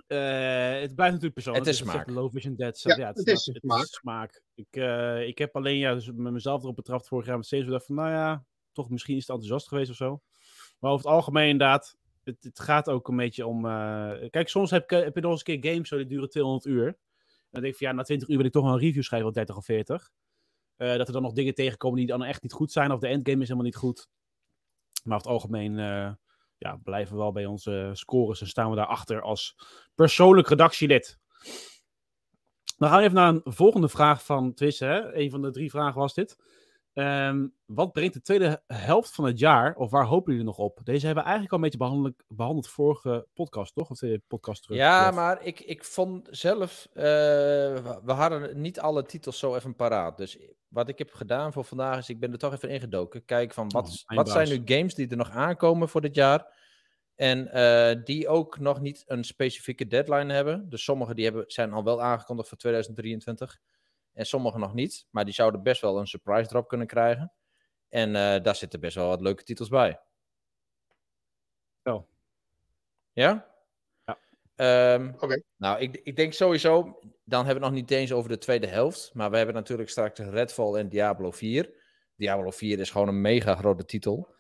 het 0.07 0.95
blijft 0.95 1.13
natuurlijk 1.13 1.33
persoonlijk. 1.33 1.65
Het 1.65 1.73
is 1.75 1.81
smaak. 1.81 2.09
Low 2.09 2.31
Vision 2.31 2.55
Dead. 2.55 2.81
Ja, 2.81 2.95
Ja, 2.95 3.07
het 3.07 3.27
is 3.27 3.43
smaak. 3.43 3.85
smaak. 3.85 4.41
Ik, 4.53 4.67
eh, 4.69 5.27
ik 5.27 5.37
heb 5.37 5.55
alleen 5.55 5.77
ja, 5.77 5.93
dus 5.93 6.11
met 6.11 6.33
mezelf 6.33 6.61
erop 6.63 6.75
betrapt 6.75 7.07
vorig 7.07 7.25
jaar 7.25 7.37
met 7.37 7.45
steeds 7.45 7.63
gedacht 7.63 7.85
van, 7.85 7.95
nou 7.95 8.09
ja, 8.09 8.45
toch 8.71 8.89
misschien 8.89 9.15
is 9.15 9.21
het 9.21 9.29
enthousiast 9.29 9.67
geweest 9.67 9.89
of 9.89 9.95
zo. 9.95 10.21
Maar 10.79 10.91
over 10.91 11.05
het 11.05 11.15
algemeen 11.15 11.49
inderdaad, 11.49 11.95
het, 12.23 12.37
het 12.43 12.59
gaat 12.59 12.89
ook 12.89 13.07
een 13.07 13.15
beetje 13.15 13.47
om... 13.47 13.65
eh, 13.65 14.29
kijk, 14.29 14.49
soms 14.49 14.71
heb, 14.71 14.83
ik, 14.83 14.89
heb 14.89 15.15
je 15.15 15.21
nog 15.21 15.31
eens 15.31 15.47
een 15.47 15.59
keer 15.61 15.71
games 15.71 15.87
zo, 15.89 15.97
die 15.97 16.05
duren 16.05 16.29
200 16.29 16.65
uur. 16.65 16.87
En 16.87 16.95
dan 17.51 17.61
denk 17.61 17.73
ik 17.73 17.79
van, 17.79 17.87
ja, 17.87 17.93
na 17.93 18.03
20 18.03 18.27
uur 18.27 18.37
wil 18.37 18.45
ik 18.45 18.51
toch 18.51 18.63
wel 18.63 18.73
een 18.73 18.79
review 18.79 19.03
schrijven 19.03 19.27
van 19.27 19.37
30 19.37 19.57
of 19.57 19.65
40. 19.65 20.11
Eh, 20.75 20.95
dat 20.95 21.07
er 21.07 21.13
dan 21.13 21.21
nog 21.21 21.33
dingen 21.33 21.53
tegenkomen 21.53 21.97
die 21.97 22.07
dan 22.07 22.23
echt 22.23 22.41
niet 22.43 22.53
goed 22.53 22.71
zijn, 22.71 22.91
of 22.91 22.99
de 22.99 23.07
endgame 23.07 23.41
is 23.41 23.47
helemaal 23.47 23.65
niet 23.65 23.75
goed. 23.75 24.07
Maar 25.03 25.17
over 25.17 25.31
het 25.31 25.41
algemeen 25.41 25.79
eh, 25.79 26.13
ja, 26.65 26.79
blijven 26.83 27.15
we 27.15 27.21
wel 27.21 27.31
bij 27.31 27.45
onze 27.45 27.89
scores 27.93 28.41
en 28.41 28.47
staan 28.47 28.69
we 28.69 28.75
daarachter 28.75 29.21
als 29.21 29.55
persoonlijk 29.95 30.47
redactielid. 30.47 31.19
Dan 32.77 32.89
gaan 32.89 32.97
we 32.97 33.03
even 33.03 33.15
naar 33.15 33.33
een 33.33 33.41
volgende 33.43 33.89
vraag 33.89 34.23
van 34.23 34.53
Twisse. 34.53 34.85
Hè? 34.85 35.15
Een 35.15 35.29
van 35.29 35.41
de 35.41 35.51
drie 35.51 35.69
vragen 35.69 35.99
was 35.99 36.13
dit. 36.13 36.37
Ehm, 36.95 37.47
wat 37.65 37.91
brengt 37.91 38.13
de 38.13 38.21
tweede 38.21 38.63
helft 38.67 39.15
van 39.15 39.25
het 39.25 39.39
jaar, 39.39 39.75
of 39.75 39.91
waar 39.91 40.05
hopen 40.05 40.31
jullie 40.31 40.47
nog 40.47 40.57
op? 40.57 40.79
Deze 40.83 41.05
hebben 41.05 41.23
we 41.23 41.29
eigenlijk 41.29 41.51
al 41.51 41.57
een 41.57 41.63
beetje 41.63 41.85
behandeld, 41.85 42.23
behandeld 42.27 42.67
vorige 42.67 43.27
podcast, 43.33 43.73
toch? 43.73 43.89
Of 43.89 43.97
de 43.97 44.21
podcast 44.27 44.63
terug. 44.63 44.77
Ja, 44.77 45.11
maar 45.11 45.45
ik, 45.45 45.59
ik 45.59 45.83
vond 45.83 46.27
zelf, 46.31 46.87
eh, 46.93 47.03
we 48.03 48.11
hadden 48.11 48.61
niet 48.61 48.79
alle 48.79 49.03
titels 49.03 49.39
zo 49.39 49.55
even 49.55 49.75
paraat. 49.75 50.17
Dus 50.17 50.37
wat 50.67 50.89
ik 50.89 50.97
heb 50.97 51.13
gedaan 51.13 51.53
voor 51.53 51.63
vandaag 51.63 51.97
is, 51.97 52.09
ik 52.09 52.19
ben 52.19 52.31
er 52.31 52.37
toch 52.37 52.53
even 52.53 52.69
ingedoken. 52.69 53.25
Kijk 53.25 53.53
van, 53.53 53.69
wat, 53.69 54.03
Oh, 54.07 54.15
wat 54.17 54.29
zijn 54.29 54.49
nu 54.49 54.61
games 54.65 54.95
die 54.95 55.09
er 55.09 55.17
nog 55.17 55.29
aankomen 55.29 55.89
voor 55.89 56.01
dit 56.01 56.15
jaar? 56.15 56.53
En 57.15 57.51
eh, 57.51 58.03
die 58.03 58.27
ook 58.27 58.59
nog 58.59 58.81
niet 58.81 59.03
een 59.07 59.23
specifieke 59.23 59.87
deadline 59.87 60.33
hebben. 60.33 60.69
Dus 60.69 60.83
sommige 60.83 61.15
die 61.15 61.23
hebben, 61.23 61.43
zijn 61.47 61.73
al 61.73 61.83
wel 61.83 62.01
aangekondigd 62.01 62.49
voor 62.49 62.57
2023. 62.57 63.59
En 64.15 64.25
sommige 64.25 64.57
nog 64.57 64.73
niet. 64.73 65.07
Maar 65.09 65.25
die 65.25 65.33
zouden 65.33 65.63
best 65.63 65.81
wel 65.81 65.99
een 65.99 66.07
surprise 66.07 66.49
drop 66.49 66.67
kunnen 66.67 66.87
krijgen. 66.87 67.33
En 67.89 68.15
eh, 68.15 68.43
daar 68.43 68.55
zitten 68.55 68.79
best 68.79 68.95
wel 68.95 69.07
wat 69.07 69.21
leuke 69.21 69.43
titels 69.43 69.69
bij. 69.69 69.99
Wel. 71.81 72.07
Ja? 73.11 73.53
Ja. 74.05 74.17
Ehm, 74.55 75.11
Oké. 75.19 75.41
Nou, 75.57 75.79
ik, 75.79 75.95
ik 76.03 76.15
denk 76.15 76.33
sowieso, 76.33 76.99
dan 77.23 77.45
hebben 77.45 77.45
we 77.45 77.51
het 77.53 77.59
nog 77.59 77.71
niet 77.71 77.91
eens 77.91 78.11
over 78.11 78.29
de 78.29 78.37
tweede 78.37 78.67
helft. 78.67 79.11
Maar 79.13 79.31
we 79.31 79.37
hebben 79.37 79.55
natuurlijk 79.55 79.89
straks 79.89 80.19
Redfall 80.19 80.75
en 80.75 80.89
Diablo 80.89 81.31
4. 81.31 81.73
Diablo 82.15 82.51
4 82.51 82.79
is 82.79 82.91
gewoon 82.91 83.07
een 83.07 83.21
mega 83.21 83.55
grote 83.55 83.85
titel. 83.85 84.35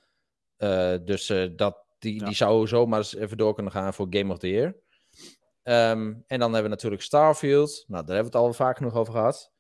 Eh, 0.57 0.95
dus 1.03 1.29
eh, 1.29 1.49
dat, 1.55 1.85
die, 1.99 2.19
Ja. 2.19 2.25
die 2.25 2.35
zou 2.35 2.67
zomaar 2.67 2.99
eens 2.99 3.15
even 3.15 3.37
door 3.37 3.53
kunnen 3.53 3.71
gaan 3.71 3.93
voor 3.93 4.07
Game 4.09 4.33
of 4.33 4.39
the 4.39 4.49
Year. 4.49 4.75
Ehm, 5.63 6.13
en 6.27 6.39
dan 6.39 6.53
hebben 6.53 6.63
we 6.63 6.67
natuurlijk 6.69 7.01
Starfield. 7.01 7.83
Nou, 7.87 8.05
daar 8.05 8.15
hebben 8.15 8.31
we 8.31 8.37
het 8.37 8.47
al 8.47 8.53
vaak 8.53 8.77
genoeg 8.77 8.93
over 8.95 9.13
gehad. 9.13 9.53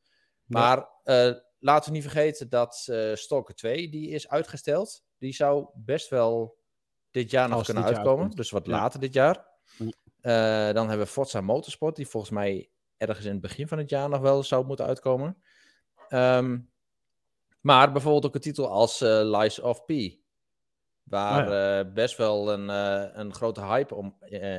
Ja. 0.47 0.59
Maar 0.59 0.89
eh, 1.03 1.33
laten 1.59 1.89
we 1.89 1.95
niet 1.95 2.07
vergeten 2.09 2.49
dat 2.49 2.85
eh 2.89 3.13
Stalker 3.13 3.55
2, 3.55 3.89
die 3.89 4.09
is 4.09 4.29
uitgesteld. 4.29 5.03
Die 5.17 5.33
zou 5.33 5.67
best 5.73 6.09
wel 6.09 6.57
dit 7.11 7.31
jaar 7.31 7.49
nog 7.49 7.57
Als 7.57 7.65
kunnen 7.67 7.83
uitkomen. 7.83 8.29
Dus 8.29 8.51
wat 8.51 8.65
Ja. 8.65 8.71
later 8.71 8.99
dit 8.99 9.13
jaar. 9.13 9.47
Ja. 9.77 9.89
Eh, 10.21 10.73
dan 10.73 10.87
hebben 10.87 11.05
we 11.05 11.11
Forza 11.11 11.41
Motorsport, 11.41 11.95
die 11.95 12.07
volgens 12.07 12.31
mij 12.31 12.69
ergens 12.97 13.25
in 13.25 13.31
het 13.31 13.41
begin 13.41 13.67
van 13.67 13.77
het 13.77 13.89
jaar 13.89 14.09
nog 14.09 14.19
wel 14.19 14.43
zou 14.43 14.65
moeten 14.65 14.85
uitkomen. 14.85 15.37
Ehm, 16.09 16.59
maar 17.61 17.91
bijvoorbeeld 17.91 18.25
ook 18.25 18.35
een 18.35 18.41
titel 18.41 18.69
als 18.69 19.01
eh, 19.01 19.19
Lies 19.23 19.59
of 19.59 19.85
P. 19.85 19.91
Waar 21.03 21.47
Oh 21.47 21.93
best 21.93 22.17
wel 22.17 22.51
een, 22.53 22.69
een 23.19 23.33
grote 23.33 23.61
hype 23.61 23.95
om, 23.95 24.17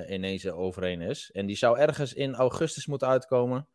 ineens 0.08 0.46
overheen 0.46 1.00
is. 1.00 1.30
En 1.30 1.46
die 1.46 1.56
zou 1.56 1.78
ergens 1.78 2.14
in 2.14 2.34
augustus 2.34 2.86
moeten 2.86 3.08
uitkomen. 3.08 3.68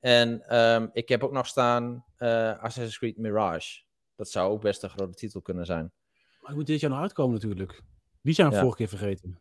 En 0.00 0.48
ehm, 0.48 0.86
ik 0.92 1.08
heb 1.08 1.24
ook 1.24 1.32
nog 1.32 1.46
staan 1.46 2.04
eh, 2.16 2.58
Assassin's 2.58 2.98
Creed 2.98 3.16
Mirage. 3.16 3.82
Dat 4.16 4.28
zou 4.30 4.52
ook 4.52 4.60
best 4.60 4.82
een 4.82 4.90
grote 4.90 5.14
titel 5.14 5.40
kunnen 5.42 5.66
zijn. 5.66 5.92
Maar 6.40 6.54
moet 6.54 6.66
dit 6.66 6.80
jaar 6.80 6.90
nog 6.90 7.00
uitkomen 7.00 7.34
natuurlijk. 7.34 7.80
Die 8.22 8.34
zijn 8.34 8.48
we 8.48 8.54
Ja. 8.54 8.60
vorige 8.60 8.76
keer 8.78 8.88
vergeten. 8.88 9.40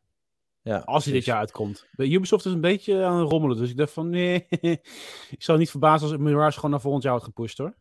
Ja, 0.62 0.78
Als 0.78 1.04
hij 1.06 1.14
dit 1.14 1.26
jaar 1.26 1.38
uitkomt. 1.38 1.88
Bij 1.92 2.08
Ubisoft 2.08 2.46
is 2.46 2.52
een 2.52 2.62
beetje 2.62 3.04
aan 3.04 3.20
het 3.20 3.32
rommelen. 3.32 3.58
Dus 3.58 3.70
ik 3.70 3.78
dacht 3.78 3.92
van 3.92 4.10
nee. 4.10 4.48
ik 5.36 5.38
zou 5.44 5.58
niet 5.58 5.70
verbazen 5.70 6.08
als 6.10 6.18
Mirage 6.18 6.56
gewoon 6.56 6.72
naar 6.72 6.82
volgend 6.82 7.04
jaar 7.04 7.12
wordt 7.12 7.28
gepusht 7.28 7.58
hoor. 7.58 7.74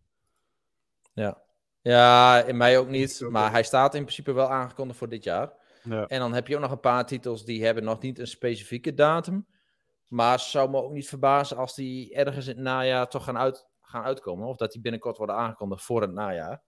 Ja. 1.12 1.42
ja, 1.82 2.42
in 2.42 2.56
mij 2.56 2.78
ook 2.78 2.88
niet. 2.88 3.26
Maar 3.30 3.50
hij 3.50 3.62
staat 3.62 3.94
in 3.94 4.02
principe 4.02 4.32
wel 4.32 4.50
aangekondigd 4.50 4.98
voor 4.98 5.08
dit 5.08 5.24
jaar. 5.24 5.52
Ja. 5.82 6.06
En 6.06 6.18
dan 6.18 6.34
heb 6.34 6.46
je 6.48 6.54
ook 6.54 6.60
nog 6.60 6.70
een 6.70 6.80
paar 6.80 7.06
titels 7.06 7.44
die 7.44 7.64
hebben 7.64 7.84
nog 7.84 8.00
niet 8.00 8.18
een 8.18 8.26
specifieke 8.26 8.94
datum. 8.94 9.46
Maar 10.08 10.32
het 10.32 10.40
zou 10.40 10.70
me 10.70 10.82
ook 10.82 10.92
niet 10.92 11.08
verbazen 11.08 11.56
als 11.56 11.74
die 11.74 12.14
ergens 12.14 12.46
in 12.46 12.54
het 12.54 12.64
najaar 12.64 13.08
toch 13.08 13.24
gaan, 13.24 13.38
uit, 13.38 13.66
gaan 13.80 14.04
uitkomen. 14.04 14.48
Of 14.48 14.56
dat 14.56 14.72
die 14.72 14.80
binnenkort 14.80 15.16
worden 15.16 15.36
aangekondigd 15.36 15.82
voor 15.82 16.00
het 16.00 16.12
najaar. 16.12 16.62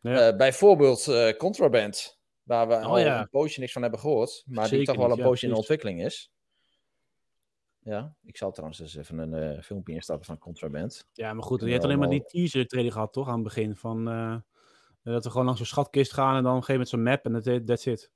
Ja. 0.00 0.28
Eh, 0.28 0.36
bijvoorbeeld 0.36 1.08
eh, 1.08 1.36
Contraband. 1.36 2.20
Waar 2.42 2.68
we 2.68 2.78
al 2.78 2.98
ja. 2.98 3.20
een 3.20 3.28
poosje 3.28 3.60
niks 3.60 3.72
van 3.72 3.82
hebben 3.82 4.00
gehoord. 4.00 4.42
Maar 4.46 4.68
die 4.68 4.84
toch 4.84 4.96
wel 4.96 5.10
een 5.10 5.16
ja, 5.16 5.24
poosje 5.24 5.46
in 5.46 5.54
ontwikkeling 5.54 6.04
is. 6.04 6.32
Ja, 7.78 8.14
ik 8.22 8.36
zal 8.36 8.50
trouwens 8.52 8.80
eens 8.80 8.96
even 8.96 9.18
een 9.18 9.34
eh, 9.34 9.62
filmpje 9.62 9.94
instarten 9.94 10.26
van 10.26 10.38
Contraband. 10.38 11.08
Ja, 11.12 11.32
maar 11.32 11.44
goed, 11.44 11.60
je 11.60 11.70
hebt 11.70 11.84
alleen 11.84 11.98
maar 11.98 12.08
die 12.08 12.24
teaser 12.24 12.66
trailer 12.66 12.92
gehad, 12.92 13.12
toch? 13.12 13.28
Aan 13.28 13.34
het 13.34 13.42
begin 13.42 13.76
van 13.76 14.04
dat 15.02 15.24
we 15.24 15.30
gewoon 15.30 15.44
langs 15.44 15.60
zo'n 15.60 15.68
schatkist 15.68 16.12
gaan 16.12 16.36
en 16.36 16.42
dan 16.42 16.52
op 16.52 16.58
een 16.58 16.64
gegeven 16.64 16.72
moment 16.72 16.88
zo'n 16.88 17.32
map 17.32 17.44
en 17.44 17.52
dat 17.56 17.66
that's 17.66 17.86
it. 17.86 18.10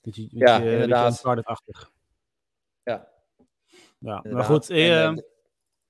Beetje, 0.00 0.26
Ja, 0.30 0.60
inderdaad. 0.60 1.22
Ja, 2.82 3.08
Ja, 3.98 4.24
maar 4.30 4.44
goed. 4.44 4.70
Eh, 4.70 5.04
eh, 5.04 5.14
d- 5.16 5.22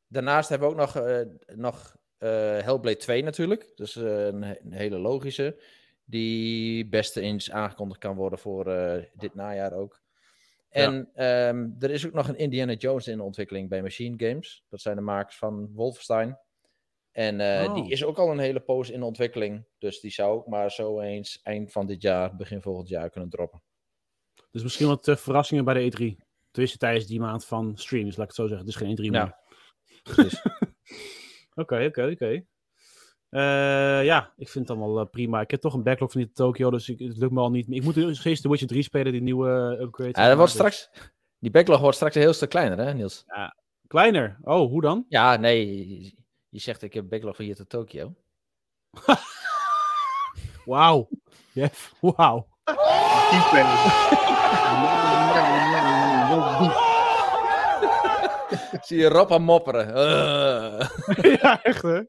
daarnaast 0.09 0.49
hebben 0.49 0.69
we 0.69 0.75
ook 0.75 0.81
nog, 0.81 0.97
eh, 1.05 1.21
nog 1.57 1.97
eh, 2.19 2.29
Hellblade 2.59 2.97
2 2.97 3.23
natuurlijk. 3.23 3.73
Dus 3.75 3.95
een, 3.95 4.43
een 4.43 4.73
hele 4.73 4.99
logische. 4.99 5.63
Die 6.05 6.87
beste 6.89 7.21
eens 7.21 7.51
aangekondigd 7.51 8.01
kan 8.01 8.17
worden 8.17 8.39
voor 8.39 8.65
dit 9.15 9.35
najaar 9.35 9.73
ook. 9.73 10.01
En 10.69 11.11
ehm, 11.15 11.69
er 11.79 11.91
is 11.91 12.07
ook 12.07 12.13
nog 12.13 12.29
een 12.29 12.37
Indiana 12.39 12.73
Jones 12.73 13.09
in 13.09 13.21
ontwikkeling 13.21 13.69
bij 13.69 13.83
Machine 13.83 14.27
Games. 14.29 14.65
Dat 14.69 14.81
zijn 14.81 14.97
de 14.97 15.03
makers 15.03 15.37
van 15.39 15.71
Wolfenstein. 15.73 16.39
En 17.13 17.41
Oh. 17.41 17.75
die 17.75 17.91
is 17.91 18.05
ook 18.05 18.19
al 18.19 18.31
een 18.31 18.39
hele 18.39 18.61
poos 18.61 18.91
in 18.91 19.03
ontwikkeling. 19.03 19.65
Dus 19.79 20.01
die 20.01 20.11
zou 20.11 20.37
ook 20.39 20.47
maar 20.47 20.71
zo 20.71 21.01
eens 21.01 21.41
eind 21.43 21.73
van 21.73 21.87
dit 21.87 22.03
jaar, 22.03 22.37
begin 22.37 22.63
volgend 22.63 22.89
jaar 22.89 23.11
kunnen 23.11 23.31
droppen. 23.31 23.63
dus 24.51 24.63
misschien 24.63 24.87
wat 24.87 25.11
verrassingen 25.21 25.65
bij 25.65 25.75
de 25.75 25.91
E3. 26.21 26.26
Tenminste, 26.57 26.79
tijdens 26.79 27.07
die 27.07 27.21
maand 27.21 27.45
van 27.45 27.73
streams, 27.77 28.17
laat 28.17 28.21
ik 28.21 28.27
het 28.27 28.35
zo 28.35 28.47
zeggen. 28.47 28.67
Het 28.67 28.75
is 28.75 28.81
geen 28.81 28.97
E3 28.97 29.01
meer. 29.11 29.21
Ja. 29.21 29.39
Precies. 30.03 30.43
Oké, 31.55 31.85
oké, 31.85 32.09
oké. 32.13 32.45
Eh, 33.29 34.05
ja, 34.05 34.33
ik 34.37 34.49
vind 34.49 34.69
het 34.69 34.77
allemaal 34.79 35.01
eh, 35.05 35.11
prima. 35.11 35.41
Ik 35.41 35.51
heb 35.51 35.61
toch 35.61 35.75
een 35.75 35.83
backlog 35.83 36.13
van 36.13 36.21
die 36.21 36.33
Tokyo, 36.33 36.71
dus 36.71 36.89
ik, 36.89 36.99
het 36.99 37.17
lukt 37.17 37.33
me 37.33 37.41
al 37.41 37.51
niet. 37.51 37.69
meer. 37.69 37.79
Ik 37.79 37.85
moet 37.85 37.95
dus 37.95 38.19
steeds 38.19 38.41
de 38.41 38.49
Witcher 38.49 38.69
3 38.69 38.83
spelen, 38.83 39.13
die 39.13 39.23
nieuwe 39.23 39.77
eh, 39.79 39.83
upgrade. 39.85 40.21
Ja, 40.21 40.29
dat 40.29 40.37
wordt 40.37 40.59
Dus- 40.59 40.75
straks, 40.75 40.91
die 41.39 41.51
backlog 41.51 41.81
wordt 41.81 41.97
straks 41.97 42.15
een 42.15 42.21
heel 42.21 42.33
stuk 42.33 42.49
kleiner, 42.51 42.79
hè, 42.79 42.95
Niels? 42.95 43.25
Kleiner. 43.87 44.39
Oh, 44.43 44.71
hoe 44.71 44.81
dan? 44.81 45.05
Ja, 45.09 45.37
nee. 45.37 45.89
je- 46.03 46.15
Je 46.49 46.59
zegt 46.61 46.83
ik 46.83 46.95
heb 46.95 47.09
backlog 47.09 47.37
van 47.37 47.45
hier 47.45 47.57
tot 47.57 47.69
Tokio. 47.69 48.15
Wauw. 50.65 51.09
Jeff, 51.53 51.95
wauw. 52.01 52.49
Zie 58.87 58.99
je 58.99 59.09
Rob 59.09 59.33
aan 59.33 59.43
mopperen. 59.43 59.87
Ja, 61.43 61.63
echt 61.63 61.83
hè? 61.83 62.01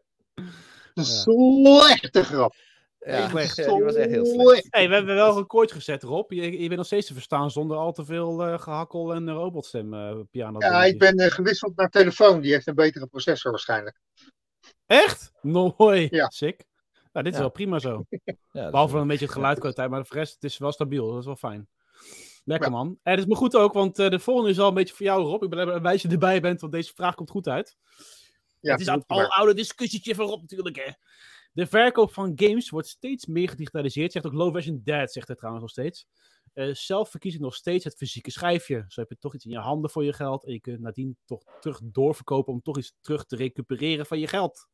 Een 0.93 1.05
slechte 1.05 2.24
grap. 2.24 2.53
ja, 2.99 3.30
Slecht. 3.30 3.55
ja, 3.55 3.74
die 3.76 3.84
was 3.84 3.95
echt 3.95 4.09
heel 4.09 4.26
slecht. 4.26 4.68
Hey, 4.70 4.88
we 4.89 4.93
hebben 4.95 5.15
wel 5.15 5.30
een 5.32 5.38
record 5.38 5.72
gezet, 5.72 6.03
Rob. 6.03 6.32
Je, 6.32 6.51
je 6.51 6.65
bent 6.65 6.76
nog 6.78 6.86
steeds 6.86 7.07
te 7.07 7.13
verstaan 7.13 7.51
zonder 7.51 7.78
al 7.78 7.91
te 7.91 8.05
veel 8.05 8.43
eh, 8.45 8.59
gehakkel 8.59 9.13
en 9.13 9.32
robotstem 9.32 9.93
eh 9.93 10.15
piano. 10.32 10.59
Ja, 10.59 10.84
ik 10.86 10.99
ben 10.99 11.15
eh, 11.18 11.32
gewisseld 11.32 11.76
naar 11.76 11.89
telefoon. 11.89 12.41
Die 12.41 12.51
heeft 12.51 12.68
een 12.68 12.76
betere 12.76 13.07
processor 13.07 13.51
waarschijnlijk. 13.51 13.99
Echt? 14.86 15.32
Mooi. 15.41 16.07
Ja. 16.11 16.30
Sick. 16.30 16.63
Nou, 17.11 17.26
dit 17.26 17.34
is 17.34 17.34
Ja. 17.34 17.39
wel 17.39 17.49
prima 17.51 17.80
zo. 17.80 18.03
Ja, 18.51 18.70
Behalve 18.70 18.95
is- 18.95 19.01
een 19.01 19.07
beetje 19.07 19.26
het 19.26 19.34
geluidkwaliteit, 19.34 19.89
maar 19.89 20.01
de 20.01 20.07
rest 20.09 20.34
het 20.34 20.43
is 20.43 20.57
wel 20.57 20.72
stabiel. 20.72 21.09
Dat 21.09 21.20
is 21.20 21.26
wel 21.26 21.36
fijn. 21.36 21.68
Lekker 22.48 22.70
Ja. 22.70 22.76
man. 22.76 23.00
En 23.04 23.12
het 23.12 23.20
is 23.20 23.26
me 23.26 23.36
goed 23.36 23.56
ook, 23.56 23.74
want 23.74 24.00
eh, 24.00 24.10
de 24.10 24.20
volgende 24.20 24.50
is 24.50 24.60
al 24.60 24.68
een 24.68 24.74
beetje 24.74 24.95
voor 24.95 25.06
jou, 25.06 25.24
Rob. 25.24 25.43
Ik 25.43 25.50
ben 25.50 25.66
blij 25.82 25.91
dat 25.91 26.02
je 26.02 26.08
erbij 26.08 26.41
bent, 26.41 26.62
want 26.62 26.74
deze 26.74 26.93
vraag 26.93 27.16
komt 27.16 27.30
goed 27.30 27.48
uit. 27.48 27.78
Ja, 28.60 28.72
het 28.72 28.82
is 28.82 28.88
een 28.88 29.04
al 29.08 29.28
oude 29.28 29.54
discussietje 29.54 30.16
van 30.16 30.26
Rob 30.26 30.41
natuurlijk, 30.41 30.76
hè. 30.76 30.91
De 31.54 31.68
verkoop 31.68 32.14
van 32.14 32.32
games 32.36 32.70
wordt 32.70 32.88
steeds 32.88 33.26
meer 33.26 33.50
gedigitaliseerd. 33.50 34.12
Zegt 34.12 34.26
ook 34.26 34.34
Low 34.34 34.54
Version 34.54 34.82
Dad, 34.84 35.12
zegt 35.12 35.28
hij 35.28 35.36
trouwens 35.36 35.64
nog 35.64 35.72
steeds. 35.74 36.08
Eh, 36.54 36.74
zelf 36.74 37.10
verkies 37.10 37.34
ik 37.34 37.39
nog 37.39 37.56
steeds 37.56 37.84
het 37.84 37.95
fysieke 37.95 38.32
schijfje. 38.32 38.86
Zo 38.88 39.02
heb 39.02 39.10
je 39.10 39.18
toch 39.20 39.36
iets 39.36 39.45
in 39.45 39.52
je 39.52 39.58
handen 39.58 39.89
voor 39.89 40.04
je 40.04 40.14
geld. 40.14 40.45
En 40.45 40.54
je 40.54 40.60
kunt 40.60 40.80
nadien 40.80 41.18
toch 41.26 41.43
terug 41.60 41.80
doorverkopen 41.84 42.54
om 42.54 42.62
toch 42.62 42.78
iets 42.78 42.93
terug 43.02 43.26
te 43.26 43.36
recupereren 43.36 44.06
van 44.06 44.20
je 44.20 44.28
geld. 44.28 44.68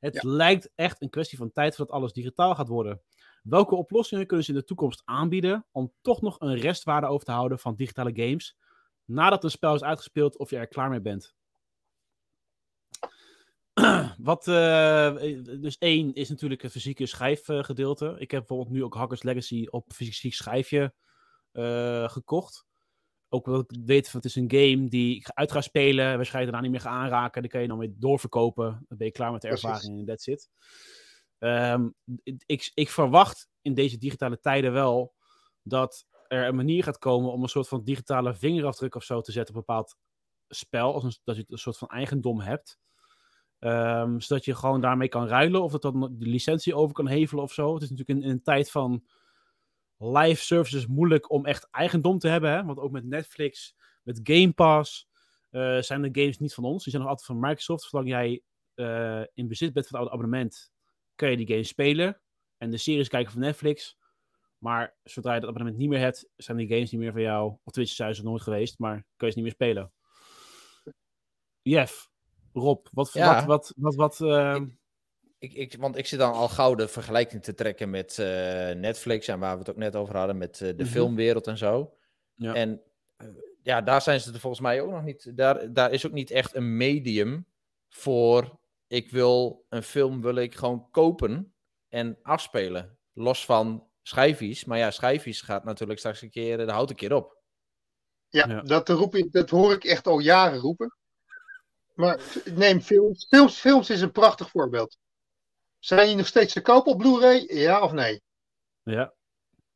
Het 0.00 0.14
Ja. 0.14 0.20
lijkt 0.24 0.70
echt 0.74 1.02
een 1.02 1.10
kwestie 1.10 1.38
van 1.38 1.52
tijd 1.52 1.76
voordat 1.76 1.94
alles 1.94 2.12
digitaal 2.12 2.54
gaat 2.54 2.68
worden. 2.68 3.02
Welke 3.42 3.74
oplossingen 3.74 4.26
kunnen 4.26 4.44
ze 4.46 4.52
in 4.52 4.58
de 4.58 4.64
toekomst 4.64 5.02
aanbieden 5.04 5.66
om 5.70 5.92
toch 6.00 6.20
nog 6.20 6.40
een 6.40 6.54
restwaarde 6.54 7.06
over 7.06 7.26
te 7.26 7.32
houden 7.32 7.58
van 7.58 7.74
digitale 7.74 8.12
games 8.14 8.56
nadat 9.04 9.44
een 9.44 9.50
spel 9.50 9.74
is 9.74 9.82
uitgespeeld 9.82 10.38
of 10.38 10.50
je 10.50 10.56
er 10.56 10.66
klaar 10.66 10.90
mee 10.90 11.00
bent? 11.00 11.34
Wat, 14.18 14.48
eh, 14.48 15.14
dus 15.60 15.78
één 15.78 16.14
is 16.14 16.28
natuurlijk 16.28 16.62
het 16.62 16.72
fysieke 16.72 17.06
schijfgedeelte. 17.06 18.16
ik 18.18 18.30
heb 18.30 18.46
bijvoorbeeld 18.46 18.76
nu 18.76 18.84
ook 18.84 18.94
Hackers 18.94 19.22
Legacy 19.22 19.66
op 19.70 19.92
fysiek 19.92 20.34
schijfje 20.34 20.94
eh, 21.52 22.08
gekocht. 22.08 22.66
Ook 23.28 23.46
wel 23.46 23.60
ik 23.60 23.76
weet 23.84 24.10
van 24.10 24.20
het 24.20 24.28
is 24.28 24.36
een 24.36 24.50
game 24.50 24.88
die 24.88 25.16
ik 25.16 25.30
uit 25.30 25.52
ga 25.52 25.60
spelen, 25.60 26.16
waarschijnlijk 26.16 26.52
daarna 26.52 26.60
niet 26.60 26.70
meer 26.70 26.90
ga 26.90 27.02
aanraken. 27.02 27.42
Dan 27.42 27.50
kan 27.50 27.60
je 27.60 27.68
dan 27.68 27.78
weer 27.78 27.92
doorverkopen. 27.96 28.84
Dan 28.88 28.98
ben 28.98 29.06
je 29.06 29.12
klaar 29.12 29.32
met 29.32 29.40
de 29.40 29.48
ervaring 29.48 29.98
en 29.98 30.04
that's 30.04 30.26
it. 30.26 30.50
Ehm, 31.42 31.88
ik, 32.46 32.70
ik 32.74 32.90
verwacht 32.90 33.48
in 33.62 33.74
deze 33.74 33.98
digitale 33.98 34.40
tijden 34.40 34.72
wel 34.72 35.14
dat 35.62 36.06
er 36.28 36.46
een 36.46 36.56
manier 36.56 36.82
gaat 36.82 36.98
komen 36.98 37.32
om 37.32 37.42
een 37.42 37.48
soort 37.48 37.68
van 37.68 37.84
digitale 37.84 38.34
vingerafdruk 38.34 38.94
of 38.94 39.04
zo 39.04 39.20
te 39.20 39.32
zetten 39.32 39.54
op 39.54 39.60
een 39.60 39.66
bepaald 39.66 39.96
spel. 40.48 40.94
Als 40.94 41.20
dat 41.24 41.36
je 41.36 41.44
een 41.48 41.58
soort 41.58 41.78
van 41.78 41.88
eigendom 41.88 42.40
hebt. 42.40 42.78
Ehm, 43.58 44.18
zodat 44.18 44.44
je 44.44 44.54
gewoon 44.54 44.80
daarmee 44.80 45.08
kan 45.08 45.28
ruilen 45.28 45.62
of 45.62 45.72
dat 45.72 45.82
dan 45.82 46.00
de 46.18 46.26
licentie 46.26 46.74
over 46.74 46.94
kan 46.94 47.06
hevelen 47.06 47.44
of 47.44 47.52
zo. 47.52 47.74
Het 47.74 47.82
is 47.82 47.90
natuurlijk 47.90 48.18
in, 48.18 48.24
in 48.24 48.30
een 48.30 48.42
tijd 48.42 48.70
van 48.70 49.04
live 49.96 50.42
services 50.42 50.86
moeilijk 50.86 51.30
om 51.30 51.46
echt 51.46 51.68
eigendom 51.70 52.18
te 52.18 52.28
hebben. 52.28 52.50
Hè? 52.50 52.64
Want 52.64 52.78
ook 52.78 52.90
met 52.90 53.04
Netflix, 53.04 53.76
met 54.02 54.20
Game 54.22 54.52
Pass 54.52 55.08
eh, 55.50 55.78
zijn 55.78 56.02
de 56.02 56.20
games 56.20 56.38
niet 56.38 56.54
van 56.54 56.64
ons. 56.64 56.82
Die 56.82 56.92
zijn 56.92 57.02
nog 57.02 57.10
altijd 57.10 57.30
van 57.30 57.40
Microsoft. 57.40 57.82
Zolang 57.82 58.08
jij 58.08 58.42
eh, 58.74 59.22
in 59.34 59.48
bezit 59.48 59.72
bent 59.72 59.86
van 59.86 60.00
het 60.00 60.08
oude 60.08 60.10
abonnement, 60.10 60.71
kun 61.22 61.30
je 61.30 61.36
die 61.36 61.46
games 61.46 61.68
spelen. 61.68 62.20
En 62.58 62.70
de 62.70 62.76
series 62.76 63.08
kijken 63.08 63.32
van 63.32 63.40
Netflix. 63.40 63.96
Maar 64.58 64.94
zodra 65.02 65.34
je 65.34 65.40
dat 65.40 65.48
abonnement 65.48 65.78
niet 65.78 65.88
meer 65.88 65.98
hebt, 65.98 66.28
zijn 66.36 66.56
die 66.56 66.68
games 66.68 66.90
niet 66.90 67.00
meer 67.00 67.12
van 67.12 67.20
jou. 67.20 67.56
Of 67.64 67.72
tenminste, 67.72 67.96
zijn 67.96 68.14
ze 68.14 68.22
nooit 68.22 68.42
geweest, 68.42 68.78
maar 68.78 69.04
kun 69.16 69.26
je 69.26 69.32
ze 69.32 69.38
niet 69.40 69.42
meer 69.42 69.52
spelen. 69.68 69.92
Jeff, 71.62 72.10
Rob, 72.52 72.86
wat, 72.92 73.12
Ja. 73.12 73.34
wat, 73.34 73.44
wat, 73.44 73.72
wat, 73.76 73.94
wat 73.94 74.20
eh, 74.20 74.60
Ik, 75.38 75.52
ik, 75.52 75.76
want 75.78 75.96
ik 75.96 76.06
zit 76.06 76.18
dan 76.18 76.32
al 76.32 76.48
gauw 76.48 76.74
de 76.74 76.88
vergelijking 76.88 77.42
te 77.42 77.54
trekken 77.54 77.90
met 77.90 78.18
eh, 78.18 78.26
Netflix 78.70 79.28
en 79.28 79.38
waar 79.38 79.52
we 79.52 79.58
het 79.58 79.70
ook 79.70 79.76
net 79.76 79.96
over 79.96 80.16
hadden 80.16 80.38
met 80.38 80.60
eh, 80.60 80.68
de 80.68 80.74
Mhm. 80.82 80.92
filmwereld 80.92 81.46
en 81.46 81.58
zo. 81.58 81.94
Ja. 82.34 82.54
En 82.54 82.82
eh, 83.16 83.26
ja, 83.62 83.80
daar 83.82 84.02
zijn 84.02 84.20
ze 84.20 84.32
er 84.32 84.40
volgens 84.40 84.62
mij 84.62 84.80
ook 84.80 84.90
nog 84.90 85.02
niet. 85.04 85.36
Daar, 85.36 85.72
daar 85.72 85.92
is 85.92 86.06
ook 86.06 86.12
niet 86.12 86.30
echt 86.30 86.54
een 86.54 86.76
medium 86.76 87.46
voor. 87.88 88.60
Ik 88.92 89.10
wil 89.10 89.64
een 89.68 89.82
film 89.82 90.22
wil 90.22 90.34
ik 90.34 90.54
gewoon 90.54 90.90
kopen 90.90 91.54
en 91.88 92.18
afspelen. 92.22 92.98
Los 93.12 93.44
van 93.44 93.88
schijfjes. 94.02 94.64
Maar 94.64 94.78
ja, 94.78 94.90
schijfjes 94.90 95.40
gaat 95.40 95.64
natuurlijk 95.64 95.98
straks 95.98 96.22
een 96.22 96.30
keer, 96.30 96.56
de 96.56 96.72
houdt 96.72 96.90
een 96.90 96.96
keer 96.96 97.12
op. 97.14 97.36
Ja, 98.28 98.48
Ja. 98.48 98.60
Dat, 98.62 98.88
roep 98.88 99.14
ik, 99.14 99.32
dat 99.32 99.50
hoor 99.50 99.72
ik 99.72 99.84
echt 99.84 100.06
al 100.06 100.18
jaren 100.18 100.58
roepen. 100.58 100.96
Maar 101.94 102.20
neem 102.44 102.80
films. 102.80 103.26
Films, 103.28 103.58
films 103.58 103.90
is 103.90 104.00
een 104.00 104.12
prachtig 104.12 104.50
voorbeeld. 104.50 104.98
Zijn 105.78 106.06
die 106.06 106.16
nog 106.16 106.26
steeds 106.26 106.52
te 106.52 106.60
koop 106.60 106.86
op 106.86 106.98
Blu-ray? 106.98 107.44
Ja 107.54 107.82
of 107.82 107.92
nee? 107.92 108.22
ja. 108.82 109.14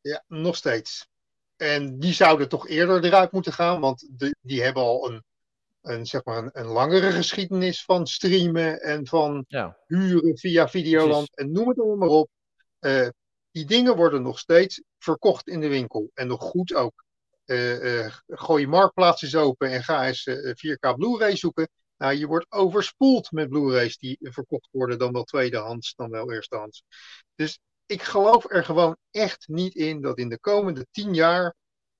Ja, 0.01 0.23
nog 0.27 0.55
steeds. 0.55 1.07
En 1.55 1.99
die 1.99 2.13
zouden 2.13 2.49
toch 2.49 2.67
eerder 2.67 3.03
eruit 3.05 3.31
moeten 3.31 3.53
gaan, 3.53 3.79
want 3.79 4.07
de- 4.11 4.35
die 4.41 4.63
hebben 4.63 4.83
al 4.83 5.09
een, 5.11 5.23
een, 5.89 6.05
zeg 6.05 6.25
maar 6.25 6.37
een, 6.37 6.49
een 6.53 6.65
langere 6.65 7.11
geschiedenis 7.11 7.83
van 7.83 8.07
streamen 8.07 8.81
en 8.81 9.07
van 9.07 9.45
Ja, 9.47 9.77
huren 9.87 10.37
via 10.37 10.69
Videoland 10.69 11.35
en 11.35 11.51
noem 11.51 11.67
het 11.67 11.79
allemaal 11.79 11.97
maar 11.97 12.17
op. 12.17 12.29
Eh, 12.79 13.07
die 13.51 13.65
dingen 13.65 13.95
worden 13.95 14.21
nog 14.21 14.39
steeds 14.39 14.81
verkocht 14.97 15.47
in 15.47 15.59
de 15.59 15.67
winkel. 15.67 16.11
En 16.13 16.27
nog 16.27 16.41
goed 16.41 16.73
ook. 16.73 17.05
Gooi 18.27 18.61
je 18.61 18.67
marktplaats 18.67 19.21
eens 19.21 19.35
open 19.35 19.71
en 19.71 19.83
ga 19.83 20.07
eens 20.07 20.25
eh, 20.25 20.53
4K 20.55 20.95
Blu-ray 20.95 21.35
zoeken. 21.35 21.69
Nou, 21.97 22.13
je 22.13 22.27
wordt 22.27 22.45
overspoeld 22.49 23.31
met 23.31 23.49
Blu-rays 23.49 23.97
die 23.97 24.17
verkocht 24.19 24.69
worden, 24.71 24.99
dan 24.99 25.13
wel 25.13 25.23
tweedehands, 25.23 25.95
dan 25.95 26.09
wel 26.09 26.31
eerstehands. 26.31 26.83
Dus 27.35 27.59
ik 27.85 28.01
geloof 28.01 28.51
er 28.51 28.63
gewoon 28.63 28.97
echt 29.11 29.47
niet 29.47 29.75
in 29.75 30.01
dat 30.01 30.17
in 30.17 30.29
de 30.29 30.39
komende 30.39 30.87
tien 30.91 31.13
jaar 31.13 31.55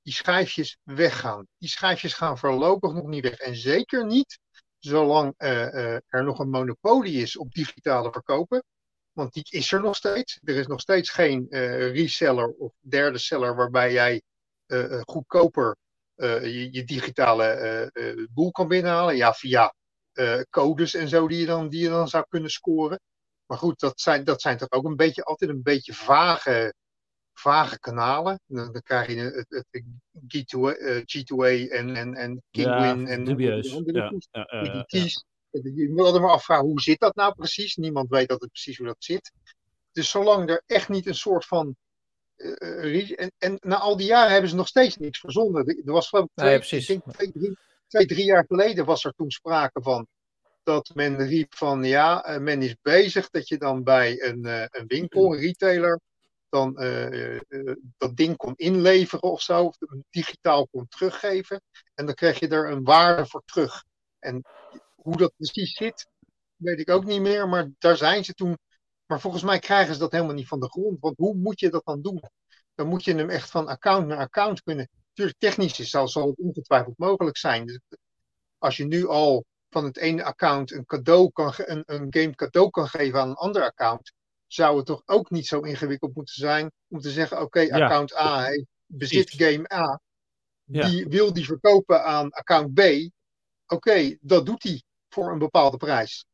die 0.07 0.15
schijfjes 0.15 0.77
weggaan. 0.83 1.47
Die 1.57 1.69
schijfjes 1.69 2.13
gaan 2.13 2.37
voorlopig 2.37 2.93
nog 2.93 3.07
niet 3.07 3.23
weg. 3.23 3.37
En 3.37 3.55
zeker 3.55 4.05
niet 4.05 4.39
zolang 4.79 5.33
eh, 5.37 5.95
eh, 5.95 6.01
er 6.07 6.23
nog 6.23 6.39
een 6.39 6.49
monopolie 6.49 7.21
is 7.21 7.37
op 7.37 7.51
digitale 7.51 8.11
verkopen. 8.11 8.63
Want 9.11 9.33
die 9.33 9.45
is 9.49 9.71
er 9.71 9.81
nog 9.81 9.95
steeds. 9.95 10.39
Er 10.43 10.55
is 10.55 10.67
nog 10.67 10.79
steeds 10.79 11.09
geen 11.09 11.49
eh, 11.49 11.91
reseller 11.91 12.47
of 12.47 12.73
derde 12.79 13.17
seller 13.17 13.55
waarbij 13.55 13.91
jij 13.91 14.21
goedkoper 15.05 15.77
je, 16.15 16.67
je 16.71 16.83
digitale 16.83 18.29
boel 18.33 18.51
kan 18.51 18.67
binnenhalen. 18.67 19.15
Ja, 19.15 19.33
via 19.33 19.73
codes 20.49 20.93
en 20.93 21.07
zo 21.07 21.27
die 21.27 21.39
je, 21.39 21.45
dan, 21.45 21.69
die 21.69 21.81
je 21.81 21.89
dan 21.89 22.07
zou 22.07 22.25
kunnen 22.29 22.51
scoren. 22.51 22.99
Maar 23.45 23.57
goed, 23.57 23.79
dat 23.79 23.99
zijn, 23.99 24.23
dat 24.23 24.41
zijn 24.41 24.57
toch 24.57 24.71
ook 24.71 24.85
een 24.85 24.95
beetje, 24.95 25.23
altijd 25.23 25.49
een 25.49 25.63
beetje 25.63 25.93
vage, 25.93 26.73
vage 27.39 27.79
kanalen. 27.79 28.39
Dan, 28.45 28.71
dan 28.71 28.81
krijg 28.81 29.07
je 29.07 29.15
het, 29.15 29.45
het, 29.49 29.65
het 29.71 29.83
G2A, 30.37 30.77
eh, 30.77 30.97
G2A 30.97 31.71
en, 31.71 31.95
en, 31.95 32.13
en 32.13 32.43
Kingwin. 32.51 33.07
en 33.07 33.23
dubieus. 33.23 33.69
en 33.69 33.75
andere 33.75 34.21
Ja, 34.31 34.47
ja, 34.51 34.63
ja, 34.63 34.85
ja. 34.87 35.11
Je 35.51 35.89
moet 35.89 36.05
altijd 36.05 36.23
maar 36.23 36.31
afvragen, 36.31 36.65
hoe 36.65 36.81
zit 36.81 36.99
dat 36.99 37.15
nou 37.15 37.33
precies? 37.35 37.75
Niemand 37.75 38.09
weet 38.09 38.31
altijd 38.31 38.51
precies 38.51 38.77
hoe 38.77 38.87
dat 38.87 38.95
zit. 38.99 39.31
Dus 39.91 40.09
zolang 40.09 40.49
er 40.49 40.63
echt 40.65 40.89
niet 40.89 41.05
een 41.05 41.15
soort 41.15 41.45
van... 41.45 41.75
eh, 42.35 42.95
eh, 42.95 43.19
en, 43.19 43.31
en 43.37 43.57
na 43.59 43.77
al 43.77 43.97
die 43.97 44.07
jaren 44.07 44.31
hebben 44.31 44.49
ze 44.49 44.55
nog 44.55 44.67
steeds 44.67 44.97
niks 44.97 45.19
verzonnen. 45.19 45.65
Er 45.65 45.91
was 45.91 46.09
geloof 46.09 46.25
ik 46.25 46.31
Nee, 46.35 46.45
twee, 46.45 46.57
precies. 46.57 46.87
denk 46.87 47.13
twee, 47.13 47.31
drie, 47.31 47.57
twee, 47.87 48.05
drie 48.05 48.25
jaar 48.25 48.45
geleden 48.47 48.85
was 48.85 49.03
er 49.03 49.13
toen 49.13 49.31
sprake 49.31 49.81
van 49.81 50.07
dat 50.67 50.91
men 50.93 51.17
riep 51.27 51.55
van 51.55 51.83
ja, 51.83 52.37
men 52.41 52.61
is 52.61 52.75
bezig 52.81 53.29
dat 53.29 53.47
je 53.47 53.57
dan 53.57 53.83
bij 53.83 54.23
een, 54.23 54.45
eh, 54.45 54.65
een 54.69 54.87
winkel, 54.87 55.33
een 55.33 55.39
retailer, 55.39 55.99
dan 56.49 56.77
eh, 56.77 57.35
eh, 57.35 57.75
dat 57.97 58.15
ding 58.15 58.37
kon 58.37 58.53
inleveren 58.55 59.23
of 59.23 59.41
zo, 59.41 59.63
of 59.63 59.77
digitaal 60.09 60.67
kon 60.67 60.87
teruggeven. 60.87 61.61
En 61.93 62.05
dan 62.05 62.15
krijg 62.15 62.39
je 62.39 62.47
er 62.47 62.71
een 62.71 62.83
waarde 62.83 63.25
voor 63.25 63.41
terug. 63.45 63.83
En 64.19 64.41
hoe 64.95 65.17
dat 65.17 65.33
precies 65.35 65.75
zit, 65.75 66.07
weet 66.55 66.79
ik 66.79 66.89
ook 66.89 67.05
niet 67.05 67.21
meer, 67.21 67.49
maar 67.49 67.69
daar 67.77 67.97
zijn 67.97 68.25
ze 68.25 68.33
toen. 68.33 68.57
Maar 69.05 69.21
volgens 69.21 69.43
mij 69.43 69.59
krijgen 69.59 69.93
ze 69.93 69.99
dat 69.99 70.11
helemaal 70.11 70.33
niet 70.33 70.47
van 70.47 70.59
de 70.59 70.69
grond. 70.69 70.99
Want 70.99 71.17
hoe 71.17 71.35
moet 71.35 71.59
je 71.59 71.69
dat 71.69 71.85
dan 71.85 72.01
doen? 72.01 72.21
Dan 72.75 72.87
moet 72.87 73.03
je 73.03 73.15
hem 73.15 73.29
echt 73.29 73.49
van 73.49 73.67
account 73.67 74.07
naar 74.07 74.17
account 74.17 74.63
kunnen. 74.63 74.89
Tuurlijk, 75.13 75.37
technisch 75.39 75.79
is, 75.79 75.89
zal, 75.89 76.07
zal 76.07 76.27
het 76.27 76.37
ongetwijfeld 76.37 76.97
mogelijk 76.97 77.37
zijn. 77.37 77.65
Dus 77.65 77.79
als 78.57 78.77
je 78.77 78.85
nu 78.85 79.07
al 79.07 79.45
van 79.69 79.85
het 79.85 79.97
ene 79.97 80.23
account 80.23 80.71
een, 80.71 80.85
cadeau 80.85 81.31
kan, 81.31 81.53
een, 81.55 81.83
een 81.85 82.07
game 82.09 82.35
cadeau 82.35 82.69
kan 82.69 82.87
geven 82.87 83.19
aan 83.19 83.29
een 83.29 83.35
ander 83.35 83.63
account, 83.63 84.13
zou 84.47 84.77
het 84.77 84.85
toch 84.85 85.01
ook 85.05 85.29
niet 85.29 85.47
zo 85.47 85.59
ingewikkeld 85.59 86.15
moeten 86.15 86.35
zijn 86.35 86.71
om 86.87 86.99
te 86.99 87.09
zeggen: 87.11 87.41
oké, 87.41 87.59
account 87.73 88.15
A 88.15 88.47
bezit 88.85 89.31
game 89.31 89.73
A, 89.73 89.99
Ja. 90.63 90.87
die 90.89 91.07
wil 91.07 91.33
die 91.33 91.45
verkopen 91.45 92.03
aan 92.03 92.29
account 92.29 92.73
B. 92.73 92.81
Oké, 93.67 94.17
dat 94.21 94.45
doet 94.45 94.63
hij 94.63 94.83
voor 95.09 95.31
een 95.31 95.39
bepaalde 95.39 95.77
prijs. 95.77 96.25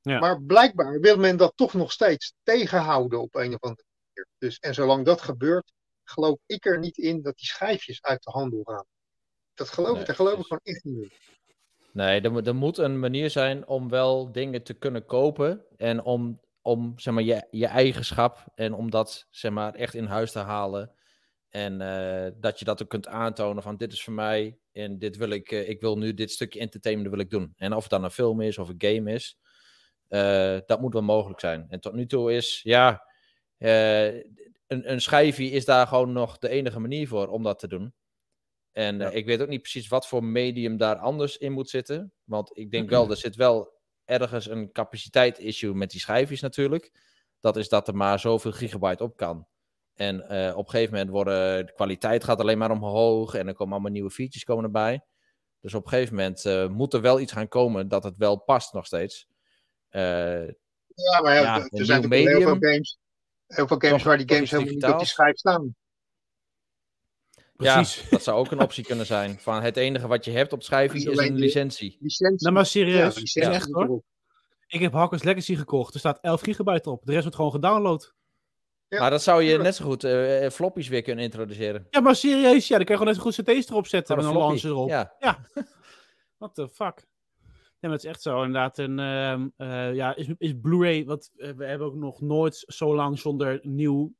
Ja. 0.00 0.18
Maar 0.18 0.42
blijkbaar 0.42 1.00
wil 1.00 1.16
men 1.16 1.36
dat 1.36 1.52
toch 1.56 1.74
nog 1.74 1.92
steeds 1.92 2.34
tegenhouden 2.42 3.20
op 3.20 3.34
een 3.34 3.54
of 3.54 3.60
andere 3.60 3.84
manier. 3.88 4.28
Dus, 4.38 4.58
en 4.58 4.74
zolang 4.74 5.04
dat 5.04 5.20
gebeurt, 5.20 5.72
geloof 6.04 6.38
ik 6.46 6.66
er 6.66 6.78
niet 6.78 6.96
in 6.98 7.22
dat 7.22 7.36
die 7.36 7.46
schijfjes 7.46 8.02
uit 8.02 8.22
de 8.22 8.30
handel 8.30 8.60
gaan. 8.64 8.84
Dat 9.54 9.68
geloof 9.68 9.90
Nee, 9.92 10.00
ik, 10.00 10.06
daar 10.06 10.16
geloof 10.16 10.38
ik 10.38 10.44
gewoon 10.44 10.60
echt 10.62 10.84
niet 10.84 11.02
in. 11.02 11.12
Nee, 11.92 12.20
er, 12.20 12.46
er 12.46 12.54
moet 12.54 12.78
een 12.78 12.98
manier 12.98 13.30
zijn 13.30 13.66
om 13.66 13.88
wel 13.88 14.32
dingen 14.32 14.62
te 14.62 14.74
kunnen 14.74 15.06
kopen. 15.06 15.64
En 15.76 16.02
om, 16.02 16.40
om 16.68 16.92
zeg 16.96 17.14
maar, 17.14 17.22
je, 17.22 17.46
je 17.50 17.66
eigenschap 17.66 18.46
en 18.54 18.74
om 18.74 18.90
dat 18.90 19.26
zeg 19.30 19.52
maar, 19.52 19.74
echt 19.74 19.94
in 19.94 20.04
huis 20.04 20.32
te 20.32 20.38
halen. 20.38 20.92
En 21.48 21.80
eh, 21.80 22.32
dat 22.36 22.58
je 22.58 22.64
dat 22.64 22.82
ook 22.82 22.88
kunt 22.88 23.06
aantonen 23.06 23.62
van 23.62 23.76
dit 23.76 23.92
is 23.92 24.02
voor 24.02 24.12
mij 24.12 24.58
en 24.72 24.98
dit 24.98 25.16
wil 25.16 25.30
ik, 25.30 25.50
eh, 25.50 25.68
ik 25.68 25.80
wil 25.80 25.98
nu 25.98 26.14
dit 26.14 26.30
stukje 26.30 26.60
entertainment 26.60 27.10
wil 27.10 27.20
ik 27.20 27.30
doen. 27.30 27.52
En 27.56 27.72
of 27.72 27.82
het 27.82 27.90
dan 27.90 28.04
een 28.04 28.10
film 28.10 28.40
is 28.40 28.58
of 28.58 28.68
een 28.68 28.74
game 28.78 29.12
is, 29.12 29.38
eh, 30.08 30.58
dat 30.66 30.80
moet 30.80 30.92
wel 30.92 31.02
mogelijk 31.02 31.40
zijn. 31.40 31.66
En 31.68 31.80
tot 31.80 31.92
nu 31.92 32.06
toe 32.06 32.32
is, 32.32 32.60
ja, 32.62 33.02
een, 33.58 34.92
een 34.92 35.00
schijfje 35.00 35.50
is 35.50 35.64
daar 35.64 35.86
gewoon 35.86 36.12
nog 36.12 36.38
de 36.38 36.48
enige 36.48 36.80
manier 36.80 37.08
voor 37.08 37.28
om 37.28 37.42
dat 37.42 37.58
te 37.58 37.68
doen. 37.68 37.94
En 38.72 39.00
ik 39.14 39.26
weet 39.26 39.42
ook 39.42 39.48
niet 39.48 39.62
precies 39.62 39.88
wat 39.88 40.08
voor 40.08 40.24
medium 40.24 40.76
daar 40.76 40.96
anders 40.96 41.38
in 41.38 41.52
moet 41.52 41.70
zitten. 41.70 42.12
Want 42.24 42.50
ik 42.58 42.70
denk 42.70 42.88
wel, 42.94 43.10
er 43.10 43.16
zit 43.16 43.36
wel 43.36 43.77
ergens 44.08 44.48
een 44.48 44.72
capaciteit-issue 44.72 45.74
met 45.74 45.90
die 45.90 46.00
schijfjes 46.00 46.40
natuurlijk. 46.40 46.92
Dat 47.40 47.56
is 47.56 47.68
dat 47.68 47.88
er 47.88 47.96
maar 47.96 48.18
zoveel 48.18 48.52
gigabyte 48.52 49.02
op 49.02 49.16
kan. 49.16 49.46
En 49.94 50.28
eh, 50.28 50.56
op 50.56 50.64
een 50.64 50.70
gegeven 50.70 50.92
moment 50.92 51.10
worden 51.10 51.66
de 51.66 51.72
kwaliteit 51.72 52.24
gaat 52.24 52.40
alleen 52.40 52.58
maar 52.58 52.70
omhoog. 52.70 53.34
En 53.34 53.46
er 53.46 53.54
komen 53.54 53.72
allemaal 53.72 53.92
nieuwe 53.92 54.10
features 54.10 54.44
komen 54.44 54.64
erbij. 54.64 55.04
Dus 55.60 55.74
op 55.74 55.84
een 55.84 55.90
gegeven 55.90 56.14
moment 56.14 56.44
eh, 56.44 56.68
moet 56.68 56.94
er 56.94 57.00
wel 57.00 57.20
iets 57.20 57.32
gaan 57.32 57.48
komen 57.48 57.88
dat 57.88 58.04
het 58.04 58.16
wel 58.16 58.36
past 58.36 58.72
nog 58.72 58.86
steeds. 58.86 59.26
Eh, 59.88 60.46
Ja, 60.94 61.20
maar 61.22 61.34
ja, 61.34 61.40
Ja, 61.40 61.68
er 61.70 61.84
zijn 61.84 62.02
natuurlijk 62.02 62.30
heel 62.30 62.40
veel 62.40 62.70
games. 62.70 62.98
Heel 63.46 63.66
veel 63.66 63.78
games 63.78 64.02
waar 64.02 64.16
die 64.16 64.28
games 64.34 64.50
helemaal 64.50 64.72
niet 64.72 64.84
op 64.84 64.98
die 64.98 65.06
schijf 65.06 65.36
staan. 65.36 65.74
Precies. 67.58 67.94
Ja, 67.94 68.02
dat 68.10 68.22
zou 68.22 68.38
ook 68.38 68.50
een 68.50 68.60
optie 68.60 68.84
kunnen 68.84 69.06
zijn. 69.06 69.38
Van 69.38 69.62
het 69.62 69.76
enige 69.76 70.06
wat 70.06 70.24
je 70.24 70.30
hebt 70.30 70.52
op 70.52 70.62
schijfje 70.62 71.10
Is 71.10 71.18
een 71.18 71.34
licentie. 71.34 71.96
Licentie. 72.00 72.42
Nou, 72.42 72.54
maar 72.54 72.66
serieus. 72.66 73.14
Ja, 73.14 73.20
licentie 73.20 73.52
echt 73.52 73.72
hoor. 73.72 74.02
Ik 74.66 74.80
heb 74.80 74.92
Hawkers 74.92 75.22
Legacy 75.22 75.54
gekocht. 75.54 75.94
Er 75.94 76.00
staat 76.00 76.18
11 76.20 76.40
gigabyte 76.40 76.90
op. 76.90 77.00
De 77.04 77.10
rest 77.10 77.22
wordt 77.22 77.36
gewoon 77.36 77.50
gedownload. 77.50 78.14
Ja, 78.88 79.00
maar 79.00 79.10
dat 79.10 79.22
zou 79.22 79.42
je 79.42 79.58
net 79.58 79.74
zo 79.74 79.84
goed 79.84 80.04
eh 80.04 80.50
floppies 80.50 80.88
weer 80.88 81.02
kunnen 81.02 81.24
introduceren. 81.24 81.86
Ja, 81.90 82.00
maar 82.00 82.16
serieus. 82.16 82.68
Ja, 82.68 82.76
dan 82.76 82.86
kan 82.86 82.96
je 82.96 83.02
gewoon 83.02 83.06
net 83.06 83.36
zo 83.36 83.44
goed 83.44 83.58
CT's 83.58 83.70
erop 83.70 83.86
zetten. 83.86 84.16
Met 84.16 84.24
een 84.24 84.32
launcher 84.32 84.70
erop. 84.70 84.88
Ja. 84.88 85.16
What 86.38 86.54
the 86.54 86.68
fuck? 86.68 87.06
Ja, 87.80 87.88
maar 87.88 87.90
het 87.90 88.04
is 88.04 88.10
echt 88.10 88.22
zo. 88.22 88.42
Inderdaad, 88.42 88.78
een, 88.78 88.98
ehm, 88.98 89.48
eh, 89.56 89.94
ja, 89.94 90.16
is, 90.16 90.28
is 90.38 90.52
Blu-ray, 90.60 91.04
wat 91.04 91.30
eh, 91.36 91.50
we 91.50 91.64
hebben 91.64 91.86
ook 91.86 91.94
nog 91.94 92.20
nooit 92.20 92.64
zo 92.66 92.94
lang 92.94 93.18
zonder 93.18 93.58
nieuw 93.62 94.12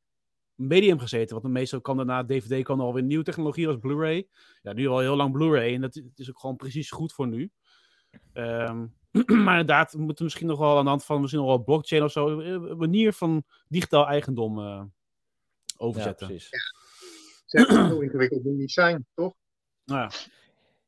medium 0.58 0.98
gezeten. 0.98 1.40
Want 1.40 1.54
meestal 1.54 1.80
kan 1.80 1.96
daarna 1.96 2.24
DVD 2.24 2.64
kan 2.64 2.78
er 2.78 2.84
alweer 2.84 3.02
nieuwe 3.02 3.24
technologie 3.24 3.66
als 3.68 3.76
Blu-ray. 3.80 4.28
Ja, 4.62 4.72
nu 4.72 4.86
al 4.88 4.98
heel 4.98 5.16
lang 5.16 5.32
Blu-ray 5.32 5.74
en 5.74 5.80
dat 5.80 6.00
is, 6.14 6.30
ook 6.30 6.38
gewoon 6.38 6.56
precies 6.56 6.90
goed 6.90 7.12
voor 7.12 7.26
nu. 7.28 7.50
Ehm, 8.32 8.86
maar 9.44 9.58
inderdaad, 9.60 9.92
we 9.92 9.98
moeten 10.00 10.24
misschien 10.24 10.46
nog 10.46 10.58
wel 10.58 10.76
aan 10.78 10.84
de 10.84 10.90
hand 10.90 11.04
van 11.04 11.20
misschien 11.20 11.42
nog 11.42 11.50
wel 11.50 11.64
blockchain 11.64 12.02
of 12.02 12.12
zo, 12.12 12.40
eh, 12.40 12.48
een 12.48 12.76
manier 12.76 13.12
van 13.12 13.44
digitaal 13.68 14.06
eigendom 14.06 14.58
eh, 14.58 14.64
ja, 14.64 14.88
overzetten. 15.76 16.26
precies. 16.26 16.48
Zeg, 17.46 17.66
Zo 17.66 18.00
ingewikkeld 18.00 18.44
moet 18.44 18.56
niet 18.56 18.72
zijn, 18.72 19.06
toch? 19.14 19.34
Nou 19.84 20.00
ja. 20.00 20.10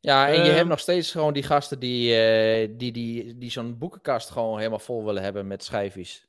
Ja, 0.00 0.28
en 0.28 0.34
je 0.34 0.40
Ehm. 0.48 0.54
hebt 0.56 0.68
nog 0.68 0.78
steeds 0.80 1.10
gewoon 1.10 1.32
die 1.32 1.42
gasten 1.42 1.78
die, 1.78 2.14
eh, 2.14 2.68
die, 2.78 2.92
die, 2.92 3.38
die 3.38 3.50
zo'n 3.50 3.78
boekenkast 3.78 4.30
gewoon 4.30 4.58
helemaal 4.58 4.78
vol 4.78 5.04
willen 5.04 5.22
hebben 5.22 5.46
met 5.46 5.64
schijfjes. 5.64 6.28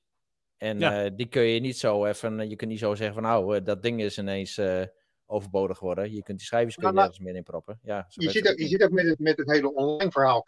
En 0.62 0.80
Ja. 0.80 1.04
eh, 1.04 1.12
die 1.16 1.28
kun 1.28 1.42
je 1.42 1.60
niet 1.60 1.78
zo 1.78 2.06
even, 2.06 2.50
je 2.50 2.56
kunt 2.56 2.70
niet 2.70 2.80
zo 2.80 2.96
zeggen 2.96 3.14
van 3.14 3.24
nou, 3.24 3.56
eh, 3.58 3.66
dat 3.66 3.82
ding 3.84 4.02
is 4.02 4.18
ineens 4.18 4.58
eh, 4.58 4.84
overbodig 5.26 5.78
geworden. 5.78 6.14
Je 6.14 6.24
kunt 6.24 6.40
die 6.40 6.48
kun 6.50 6.68
je 6.88 6.92
nergens 6.94 7.20
meer 7.20 7.36
in 7.36 7.44
proppen. 7.44 7.80
Ja, 7.84 8.06
Je 8.10 8.30
zit, 8.30 8.50
ook, 8.50 8.58
je 8.58 8.68
zit 8.68 8.84
ook 8.84 8.90
met 8.92 9.06
het, 9.06 9.20
met 9.20 9.38
het 9.38 9.52
hele 9.52 9.74
online 9.74 10.12
verhaal. 10.12 10.44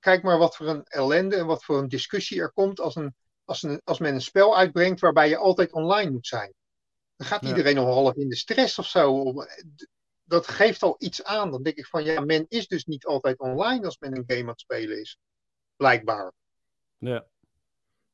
Kijk- 0.00 0.22
maar 0.22 0.38
wat 0.38 0.56
voor 0.56 0.66
een 0.68 0.82
ellende 0.84 1.36
en 1.36 1.46
wat 1.46 1.64
voor 1.64 1.78
een 1.78 1.88
discussie 1.88 2.40
er 2.40 2.52
komt 2.52 2.80
als, 2.80 2.94
een, 2.94 3.14
als, 3.44 3.62
een, 3.62 3.80
als 3.84 3.98
men 3.98 4.14
een 4.14 4.20
spel 4.20 4.56
uitbrengt 4.56 5.00
waarbij 5.00 5.28
je 5.28 5.36
altijd 5.36 5.72
online 5.72 6.10
moet 6.10 6.26
zijn. 6.26 6.52
Dan 7.16 7.26
gaat 7.26 7.42
Ja. 7.42 7.48
iedereen 7.48 7.74
nog 7.74 7.86
half 7.94 8.14
in 8.14 8.28
de 8.28 8.36
stress 8.36 8.78
of 8.78 8.86
zo. 8.86 9.32
Dat 10.24 10.46
geeft 10.48 10.82
al 10.82 10.94
iets 10.98 11.24
aan. 11.24 11.50
Dan 11.50 11.62
denk 11.62 11.76
ik 11.76 11.86
van 11.86 12.04
ja, 12.04 12.20
men 12.20 12.44
is 12.48 12.66
dus 12.68 12.84
niet 12.84 13.06
altijd 13.06 13.38
online 13.38 13.84
als 13.84 13.98
men 13.98 14.16
een 14.16 14.24
game 14.26 14.42
aan 14.42 14.48
het 14.48 14.60
spelen 14.60 15.00
is. 15.00 15.18
Blijkbaar. 15.76 16.32
Ja. 16.98 17.26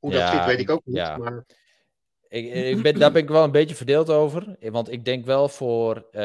Hoe 0.03 0.11
dat 0.13 0.29
zit, 0.29 0.45
weet 0.45 0.59
ik 0.59 0.71
ook 0.71 0.81
niet. 0.85 0.95
Maar 0.97 1.45
Ik, 2.29 2.53
ik 2.53 2.83
ben, 2.83 2.99
daar 2.99 3.13
ben 3.13 3.23
ik 3.23 3.29
wel 3.29 3.45
een 3.45 3.51
beetje 3.51 3.75
verdeeld 3.75 4.11
over. 4.11 4.57
Want 4.61 4.91
ik 4.93 5.05
denk 5.05 5.25
wel 5.25 5.49
voor 5.49 6.07
eh, 6.11 6.23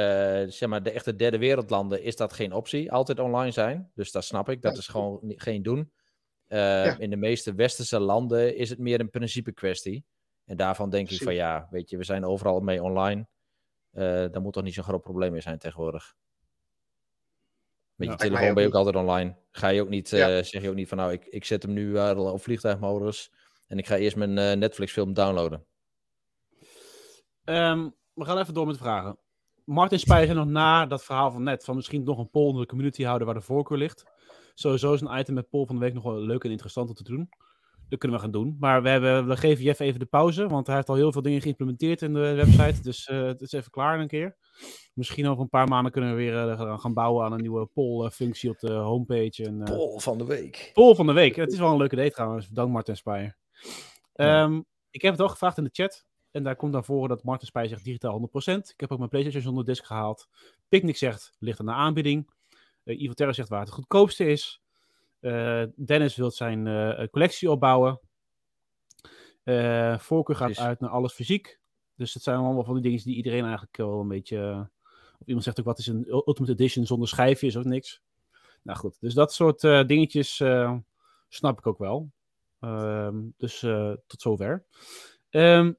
zeg 0.47 0.65
maar, 0.69 0.83
de 0.83 0.91
echte 0.91 1.15
derde 1.15 1.37
wereldlanden 1.37 2.03
is 2.03 2.15
dat 2.15 2.33
geen 2.33 2.53
optie. 2.53 2.91
Altijd 2.91 3.19
online 3.19 3.51
zijn. 3.51 3.91
Dus 3.95 4.11
dat 4.11 4.23
snap 4.25 4.49
ik. 4.49 4.61
Dat 4.61 4.73
Ja. 4.73 4.79
is 4.79 4.87
gewoon 4.87 5.19
geen 5.23 5.63
doen. 5.63 5.91
Eh, 6.47 6.99
In 6.99 7.09
de 7.09 7.15
meeste 7.15 7.53
westerse 7.53 7.99
landen 7.99 8.55
is 8.55 8.69
het 8.69 8.79
meer 8.79 8.99
een 8.99 9.09
principe 9.09 9.51
kwestie. 9.51 10.03
En 10.45 10.57
daarvan 10.57 10.89
denk 10.89 11.09
ik 11.09 11.21
van 11.21 11.33
ja, 11.33 11.67
weet 11.71 11.89
je, 11.89 11.97
we 11.97 12.03
zijn 12.03 12.25
overal 12.25 12.59
mee 12.59 12.83
online. 12.83 13.27
Eh 13.91 14.03
daar 14.03 14.41
moet 14.41 14.53
toch 14.53 14.63
niet 14.63 14.73
zo'n 14.73 14.83
groot 14.83 15.01
probleem 15.01 15.31
mee 15.31 15.41
zijn 15.41 15.57
tegenwoordig. 15.57 16.15
Met 17.95 18.09
je 18.09 18.15
telefoon 18.15 18.39
ben 18.53 18.53
je 18.53 18.59
ook 18.59 18.65
niet. 18.65 18.73
altijd 18.73 18.95
online. 18.95 19.35
Ga 19.51 19.67
je 19.67 19.81
ook 19.81 19.89
niet, 19.89 20.09
Ja. 20.09 20.43
zeg 20.43 20.61
je 20.61 20.69
ook 20.69 20.75
niet 20.75 20.87
van 20.87 20.97
nou, 20.97 21.11
ik, 21.11 21.25
ik 21.25 21.45
zet 21.45 21.63
hem 21.63 21.73
nu 21.73 21.97
op 22.17 22.41
vliegtuigmodus. 22.41 23.31
En 23.67 23.77
ik 23.77 23.87
ga 23.87 23.95
eerst 23.97 24.15
mijn 24.15 24.37
eh, 24.37 24.55
Netflix 24.57 24.91
film 24.91 25.13
downloaden. 25.13 25.65
Ehm, 27.43 27.89
we 28.13 28.25
gaan 28.25 28.37
even 28.37 28.53
door 28.53 28.65
met 28.65 28.75
de 28.75 28.81
vragen. 28.81 29.17
Martin 29.65 29.99
Spijs 29.99 30.29
nog 30.33 30.45
na 30.47 30.85
dat 30.85 31.03
verhaal 31.03 31.31
van 31.31 31.43
net, 31.43 31.63
van 31.63 31.75
misschien 31.75 32.03
nog 32.03 32.17
een 32.17 32.29
poll 32.29 32.45
onder 32.47 32.61
de 32.61 32.67
community 32.67 33.03
houden 33.03 33.27
waar 33.27 33.35
de 33.35 33.41
voorkeur 33.41 33.77
ligt. 33.77 34.05
Sowieso 34.53 34.93
is 34.93 35.01
een 35.01 35.19
item 35.19 35.33
met 35.33 35.49
poll 35.49 35.65
van 35.65 35.75
de 35.75 35.81
week 35.81 35.93
nog 35.93 36.03
wel 36.03 36.19
leuk 36.21 36.43
en 36.43 36.51
interessant 36.51 36.89
om 36.89 36.95
te 36.95 37.03
doen. 37.03 37.29
Dat 37.89 37.99
kunnen 37.99 38.17
we 38.17 38.23
gaan 38.23 38.33
doen. 38.33 38.55
Maar 38.59 38.81
we, 38.83 38.89
hebben, 38.89 39.27
we 39.27 39.37
geven 39.37 39.63
Jeff 39.63 39.79
even 39.79 39.99
de 39.99 40.05
pauze, 40.05 40.47
want 40.47 40.67
hij 40.67 40.75
heeft 40.75 40.89
al 40.89 40.95
heel 40.95 41.11
veel 41.11 41.21
dingen 41.21 41.41
geïmplementeerd 41.41 42.01
in 42.01 42.13
de 42.13 42.33
website. 42.33 42.81
Dus 42.81 43.05
eh, 43.05 43.23
het 43.23 43.41
is 43.41 43.51
even 43.51 43.71
klaar 43.71 43.99
een 43.99 44.07
keer. 44.07 44.37
Misschien 44.93 45.27
over 45.27 45.41
een 45.43 45.49
paar 45.49 45.67
maanden 45.67 45.91
kunnen 45.91 46.09
we 46.09 46.15
weer 46.15 46.49
eh, 46.49 46.79
gaan- 46.79 46.93
bouwen 46.93 47.25
aan 47.25 47.31
een 47.31 47.41
nieuwe 47.41 47.65
poll-functie 47.65 48.49
op 48.49 48.59
de 48.59 48.71
homepage. 48.73 49.43
En, 49.45 49.61
eh, 49.63 49.97
van 49.99 50.17
de 50.17 50.25
week. 50.25 50.69
Poll 50.73 50.95
van 50.95 51.05
de 51.07 51.13
week. 51.13 51.35
Het 51.35 51.51
is 51.51 51.59
wel 51.59 51.71
een 51.71 51.77
leuke 51.77 51.95
date 51.95 52.11
trouwens. 52.11 52.47
Dank 52.47 52.71
Martin 52.71 52.95
Spijer. 52.95 53.37
Ja. 54.13 54.43
Ehm, 54.43 54.61
Ik 54.89 55.01
heb 55.01 55.11
het 55.11 55.21
ook 55.21 55.29
gevraagd 55.29 55.57
in 55.57 55.63
de 55.63 55.69
chat. 55.73 56.05
En 56.31 56.43
daar 56.43 56.55
komt 56.55 56.73
dan 56.73 56.85
voor 56.85 57.07
dat 57.07 57.23
Marten 57.23 57.47
Spij 57.47 57.67
zegt 57.67 57.83
digitaal 57.83 58.11
100%. 58.11 58.69
Ik 58.73 58.79
heb 58.79 58.91
ook 58.91 58.97
mijn 58.97 59.09
PlayStation 59.09 59.43
zonder 59.43 59.65
disc 59.65 59.85
gehaald. 59.85 60.29
Picnic 60.67 60.97
zegt 60.97 61.33
ligt 61.39 61.59
aan 61.59 61.65
de 61.65 61.71
aanbieding. 61.71 62.29
Uh, 62.83 63.01
Ivo 63.01 63.13
Terra 63.13 63.33
zegt 63.33 63.49
waar 63.49 63.59
het 63.59 63.67
het 63.67 63.77
goedkoopste 63.77 64.25
is. 64.25 64.61
Uh, 65.21 65.63
Dennis 65.75 66.15
wil 66.15 66.31
zijn 66.31 66.65
uh, 66.65 67.07
collectie 67.11 67.51
opbouwen. 67.51 67.99
voorkeur 69.97 70.35
gaat 70.35 70.49
Is- 70.49 70.59
uit 70.59 70.79
naar 70.79 70.89
alles 70.89 71.13
fysiek. 71.13 71.59
Dus 71.95 72.13
het 72.13 72.23
zijn 72.23 72.37
allemaal 72.37 72.63
van 72.63 72.73
die 72.73 72.83
dingen 72.83 73.03
die 73.03 73.15
iedereen 73.15 73.43
eigenlijk 73.43 73.77
wel 73.77 73.99
een 73.99 74.07
beetje... 74.07 74.69
of 75.19 75.25
iemand 75.27 75.43
zegt 75.45 75.59
ook 75.59 75.65
wat 75.65 75.79
is 75.79 75.87
een 75.87 76.05
Ultimate 76.09 76.51
Edition 76.51 76.85
zonder 76.85 77.07
schijfje, 77.07 77.47
is 77.47 77.57
ook 77.57 77.63
niks. 77.65 78.01
Nou 78.61 78.79
goed, 78.79 78.97
dus 78.99 79.13
dat 79.13 79.33
soort 79.33 79.63
eh, 79.63 79.85
dingetjes 79.85 80.39
eh, 80.39 80.75
snap 81.27 81.57
ik 81.59 81.67
ook 81.67 81.77
wel. 81.77 82.11
Ehm, 82.59 83.15
dus 83.37 83.63
eh, 83.63 83.93
tot 84.07 84.21
zover. 84.21 84.65
Ehm, 85.29 85.73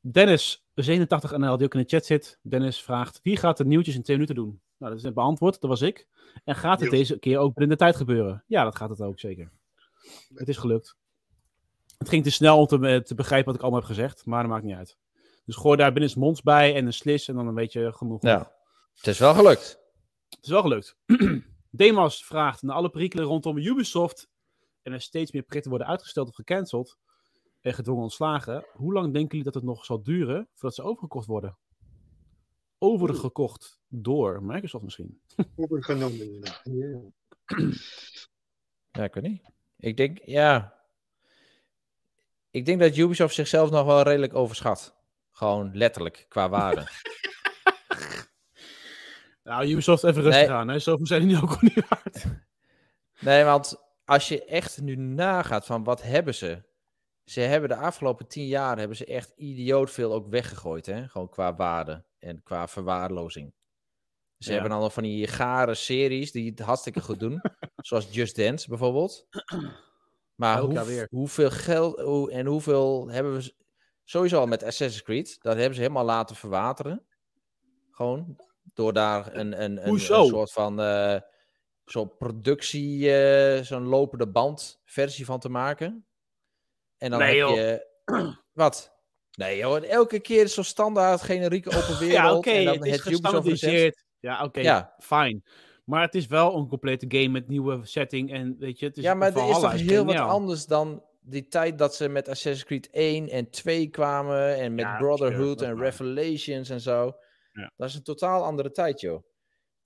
Dennis, 0.00 0.66
87 0.74 1.36
NL, 1.36 1.56
die 1.56 1.66
ook 1.66 1.74
in 1.74 1.80
de 1.80 1.88
chat 1.88 2.06
zit. 2.06 2.38
Dennis 2.42 2.82
vraagt, 2.82 3.20
wie 3.22 3.36
gaat 3.36 3.56
de 3.56 3.64
nieuwtjes 3.64 3.94
in 3.94 4.02
twee 4.02 4.16
minuten 4.16 4.36
doen? 4.36 4.60
Nou, 4.76 4.90
dat 4.90 4.96
is 5.00 5.02
net 5.02 5.14
beantwoord, 5.14 5.60
dat 5.60 5.70
was 5.70 5.80
ik. 5.80 6.06
En 6.44 6.54
gaat 6.54 6.80
het 6.80 6.90
deze 6.90 7.18
keer 7.18 7.38
ook 7.38 7.54
binnen 7.54 7.78
de 7.78 7.84
tijd 7.84 7.96
gebeuren? 7.96 8.44
Ja, 8.46 8.64
dat 8.64 8.76
gaat 8.76 8.90
het 8.90 9.00
ook 9.00 9.20
zeker. 9.20 9.50
Het 10.34 10.48
is 10.48 10.56
gelukt. 10.56 10.96
Het 11.98 12.08
ging 12.08 12.24
te 12.24 12.30
snel 12.30 12.58
om 12.58 12.66
te, 12.66 13.02
te 13.04 13.14
begrijpen 13.14 13.46
wat 13.46 13.54
ik 13.54 13.60
allemaal 13.60 13.80
heb 13.80 13.88
gezegd, 13.88 14.26
maar 14.26 14.42
dat 14.42 14.50
maakt 14.50 14.64
niet 14.64 14.76
uit. 14.76 14.98
Dus 15.44 15.56
gooi 15.56 15.76
daar 15.76 15.92
binnen 15.92 16.18
mons 16.18 16.42
bij 16.42 16.74
en 16.74 16.86
een 16.86 16.92
slis 16.92 17.28
en 17.28 17.34
dan 17.34 17.46
een 17.46 17.54
beetje 17.54 17.92
genoeg. 17.92 18.22
Ja. 18.22 18.52
Het 18.94 19.06
is 19.06 19.18
wel 19.18 19.34
gelukt. 19.34 19.80
Het 20.28 20.44
is 20.44 20.50
wel 20.50 20.62
gelukt. 20.62 20.96
Demas 21.70 22.24
vraagt 22.24 22.62
naar 22.62 22.76
alle 22.76 22.90
perikelen 22.90 23.24
rondom 23.24 23.58
Ubisoft 23.58 24.30
en 24.82 24.92
er 24.92 25.00
steeds 25.00 25.32
meer 25.32 25.42
projecten 25.42 25.70
worden 25.70 25.88
uitgesteld 25.88 26.28
of 26.28 26.34
gecanceld 26.34 26.96
en 27.60 27.74
gedwongen 27.74 28.02
ontslagen. 28.02 28.66
Hoe 28.72 28.92
lang 28.92 29.04
denken 29.12 29.28
jullie 29.28 29.44
dat 29.44 29.54
het 29.54 29.64
nog 29.64 29.84
zal 29.84 30.02
duren 30.02 30.48
voordat 30.52 30.74
ze 30.74 30.82
overgekocht 30.82 31.26
worden? 31.26 31.58
Overgekocht 32.78 33.80
door 33.88 34.42
Microsoft 34.42 34.84
misschien. 34.84 35.20
Overgenomen. 35.56 36.20
inderdaad. 36.20 36.60
Ja. 36.64 37.00
Ja, 38.92 39.04
ik 39.04 39.14
weet 39.14 39.22
niet. 39.24 39.42
Ik 39.78 39.96
denk, 39.96 40.18
ja. 40.24 40.80
Ik 42.50 42.66
denk 42.66 42.80
dat 42.80 42.96
Ubisoft 42.96 43.34
zichzelf 43.34 43.70
nog 43.70 43.86
wel 43.86 44.02
redelijk 44.02 44.34
overschat. 44.34 44.96
Gewoon 45.30 45.76
letterlijk, 45.76 46.26
qua 46.28 46.48
waarde. 46.48 46.86
Nou, 49.44 49.66
Ubisoft 49.70 50.04
even 50.04 50.22
rustig 50.22 50.46
Nee. 50.46 50.50
aan. 50.56 50.68
Hè? 50.68 50.78
Zoveel 50.78 51.06
zijn 51.06 51.20
die 51.26 51.36
nu 51.36 51.42
ook 51.42 51.50
al 51.50 51.58
niet 51.60 51.88
waard. 51.88 52.24
nee, 53.20 53.44
want 53.44 53.81
als 54.04 54.28
je 54.28 54.44
echt 54.44 54.80
nu 54.80 54.96
nagaat 54.96 55.66
van 55.66 55.84
wat 55.84 56.02
hebben 56.02 56.34
ze? 56.34 56.70
Ze 57.24 57.40
hebben 57.40 57.68
de 57.68 57.76
afgelopen 57.76 58.26
tien 58.28 58.46
jaar 58.46 58.78
hebben 58.78 58.96
ze 58.96 59.04
echt 59.04 59.32
idioot 59.36 59.90
veel 59.90 60.12
ook 60.12 60.26
weggegooid. 60.28 60.86
Hè? 60.86 61.08
Gewoon 61.08 61.28
qua 61.28 61.54
waarde 61.54 62.04
en 62.18 62.42
qua 62.42 62.68
verwaarlozing. 62.68 63.52
Ze 64.38 64.52
Ja. 64.52 64.60
hebben 64.60 64.78
nog 64.78 64.92
van 64.92 65.02
die 65.02 65.26
gare 65.26 65.74
series 65.74 66.32
die 66.32 66.50
het 66.50 66.60
hartstikke 66.60 67.00
goed 67.00 67.20
doen. 67.20 67.40
zoals 67.76 68.14
Just 68.14 68.36
Dance 68.36 68.68
bijvoorbeeld. 68.68 69.26
Maar 70.34 70.60
hoe, 70.60 71.06
hoeveel 71.10 71.50
geld 71.50 72.00
hoe, 72.00 72.30
en 72.32 72.46
hoeveel 72.46 73.08
hebben 73.08 73.34
we... 73.34 73.54
Sowieso 74.04 74.38
al 74.38 74.46
met 74.46 74.62
Assassin's 74.62 75.02
Creed. 75.02 75.36
Dat 75.40 75.56
hebben 75.56 75.74
ze 75.74 75.80
helemaal 75.80 76.04
laten 76.04 76.36
verwateren. 76.36 77.06
Gewoon. 77.90 78.36
Door 78.74 78.92
daar 78.92 79.34
een, 79.36 79.62
een, 79.62 79.88
een 79.88 79.98
soort 80.00 80.52
van... 80.52 80.80
eh, 80.80 81.20
zo'n 81.92 82.16
productie, 82.16 83.14
eh, 83.14 83.62
zo'n 83.62 83.86
lopende 83.86 84.26
band 84.26 84.80
versie 84.84 85.24
van 85.24 85.40
te 85.40 85.48
maken. 85.48 86.06
En 86.98 87.10
dan 87.10 87.18
Nee, 87.18 87.38
heb 87.46 87.48
je... 87.56 87.86
Wat? 88.52 88.92
Nee 89.32 89.56
joh, 89.58 89.84
elke 89.84 90.20
keer 90.20 90.48
zo'n 90.48 90.64
standaard 90.64 91.22
generieke 91.22 91.68
open 91.76 91.98
wereld. 91.98 92.12
Ja, 92.12 92.34
oké, 92.36 92.50
en 92.50 92.64
dan 92.64 92.74
het 92.74 92.84
is 92.86 93.00
gestandardiseerd. 93.00 94.04
Ja, 94.20 94.44
oké, 94.44 94.60
Ja. 94.60 94.94
fijn. 94.98 95.44
Maar 95.84 96.02
het 96.02 96.14
is 96.14 96.26
wel 96.26 96.56
een 96.56 96.68
complete 96.68 97.04
game 97.08 97.28
met 97.28 97.48
nieuwe 97.48 97.80
setting 97.82 98.32
en 98.32 98.56
weet 98.58 98.78
je, 98.78 98.86
het 98.86 98.96
is 98.96 99.02
Ja, 99.02 99.14
maar 99.14 99.36
er 99.36 99.48
is 99.48 99.58
toch 99.58 99.72
heel 99.72 100.04
wat 100.04 100.16
anders 100.16 100.66
dan 100.66 101.04
die 101.20 101.48
tijd 101.48 101.78
dat 101.78 101.94
ze 101.94 102.08
met 102.08 102.28
Assassin's 102.28 102.64
Creed 102.64 102.88
1 102.90 103.28
en 103.28 103.50
2 103.50 103.88
kwamen 103.88 104.56
en 104.56 104.74
met 104.74 104.84
Ja, 104.84 104.96
Brotherhood 104.96 105.58
sure, 105.58 105.70
en. 105.70 105.78
Revelations 105.78 106.68
en 106.70 106.80
zo. 106.80 107.16
Ja. 107.52 107.72
Dat 107.76 107.88
is 107.88 107.94
een 107.94 108.02
totaal 108.02 108.44
andere 108.44 108.70
tijd, 108.70 109.00
joh. 109.00 109.22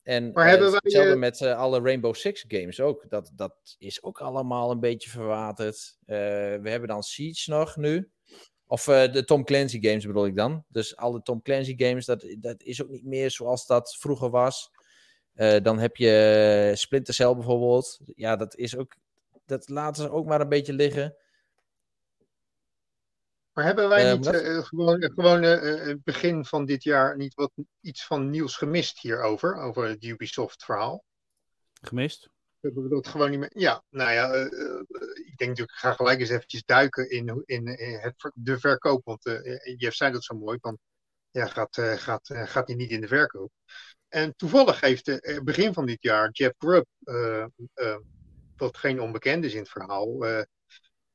En 0.07 0.31
Maar 0.31 0.43
eh, 0.43 0.49
hebben 0.49 0.71
wij, 0.71 0.79
hetzelfde 0.83 1.11
eh, 1.11 1.17
met 1.17 1.41
eh, 1.41 1.57
alle 1.57 1.81
Rainbow 1.81 2.15
Six 2.15 2.45
games 2.47 2.79
ook. 2.79 3.05
Dat, 3.09 3.31
dat 3.35 3.75
is 3.77 4.03
ook 4.03 4.19
allemaal 4.19 4.71
een 4.71 4.79
beetje 4.79 5.09
verwaterd. 5.09 5.97
We 6.05 6.61
hebben 6.63 6.87
dan 6.87 7.03
Siege 7.03 7.49
nog 7.49 7.75
nu. 7.75 8.09
Of 8.67 8.83
de 8.83 9.23
Tom 9.25 9.43
Clancy 9.43 9.81
games 9.81 10.05
bedoel 10.05 10.25
ik 10.25 10.35
dan. 10.35 10.65
Dus 10.67 10.95
alle 10.95 11.21
Tom 11.21 11.41
Clancy 11.41 11.73
games, 11.77 12.05
dat, 12.05 12.35
dat 12.39 12.63
is 12.63 12.83
ook 12.83 12.89
niet 12.89 13.05
meer 13.05 13.31
zoals 13.31 13.65
dat 13.65 13.95
vroeger 13.99 14.29
was. 14.29 14.71
Dan 15.61 15.79
heb 15.79 15.95
je 15.95 16.71
Splinter 16.75 17.13
Cell 17.13 17.33
bijvoorbeeld. 17.33 17.99
Ja, 18.15 18.35
dat 18.35 18.55
is 18.55 18.77
ook. 18.77 18.95
Dat 19.45 19.69
laten 19.69 20.03
ze 20.03 20.11
ook 20.11 20.25
maar 20.25 20.41
een 20.41 20.49
beetje 20.49 20.73
liggen. 20.73 21.15
Maar 23.57 23.65
hebben 23.65 23.89
wij 23.89 24.05
Eh, 24.05 24.13
niet 24.13 24.23
dat- 24.23 24.33
eh, 24.33 24.63
gewoon, 24.63 25.11
gewoon 25.15 25.43
eh, 25.43 25.89
eh, 25.89 25.97
begin 26.03 26.45
van 26.45 26.65
dit 26.65 26.83
jaar 26.83 27.17
niet 27.17 27.33
wat 27.33 27.51
iets 27.81 28.05
van 28.05 28.29
nieuws 28.29 28.55
gemist 28.55 28.99
hierover? 28.99 29.55
Over 29.55 29.87
het 29.87 30.03
Ubisoft 30.03 30.63
verhaal? 30.63 31.03
Gemist? 31.81 32.29
Hebben 32.59 32.83
we 32.83 32.89
dat 32.89 33.07
gewoon 33.07 33.29
niet 33.29 33.39
meer? 33.39 33.51
Ja, 33.53 33.83
nou 33.89 34.11
ja, 34.11 34.31
eh, 34.31 34.41
eh, 34.41 34.79
ik 35.25 35.37
denk 35.37 35.49
natuurlijk, 35.49 35.71
ik 35.71 35.77
ga 35.77 35.93
gelijk 35.93 36.19
eens 36.19 36.29
eventjes 36.29 36.63
duiken 36.65 37.09
in, 37.09 37.43
in, 37.45 37.65
in 37.65 37.99
het, 37.99 38.31
de 38.33 38.59
verkoop. 38.59 39.05
Want 39.05 39.25
eh 39.25 39.75
Jeff 39.77 39.95
zei 39.95 40.11
dat 40.11 40.23
zo 40.23 40.35
mooi, 40.35 40.57
van 40.61 40.77
ja, 41.31 41.45
gaat, 41.47 41.77
eh, 41.77 41.93
gaat, 41.93 42.29
eh, 42.29 42.47
gaat 42.47 42.67
hij 42.67 42.75
niet 42.75 42.91
in 42.91 43.01
de 43.01 43.07
verkoop? 43.07 43.51
En 44.07 44.35
toevallig 44.35 44.79
heeft 44.79 45.07
eh, 45.07 45.41
begin 45.41 45.73
van 45.73 45.85
dit 45.85 46.01
jaar 46.03 46.29
Jeff 46.31 46.53
Grubb, 46.57 46.87
eh, 47.03 47.45
eh, 47.73 47.97
wat 48.57 48.77
geen 48.77 49.01
onbekend 49.01 49.43
is 49.45 49.53
in 49.53 49.59
het 49.59 49.69
verhaal, 49.69 50.25
eh, 50.25 50.41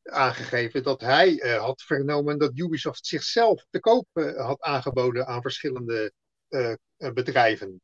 aangegeven 0.03 0.83
dat 0.83 1.01
hij 1.01 1.41
eh, 1.41 1.61
had 1.61 1.83
vernomen 1.83 2.39
dat 2.39 2.53
Ubisoft 2.55 3.07
zichzelf 3.07 3.65
te 3.71 3.81
koop 3.81 4.07
eh, 4.13 4.47
had 4.47 4.61
aangeboden 4.61 5.27
aan 5.27 5.43
verschillende 5.43 6.13
eh, 6.49 6.75
bedrijven. 6.97 7.81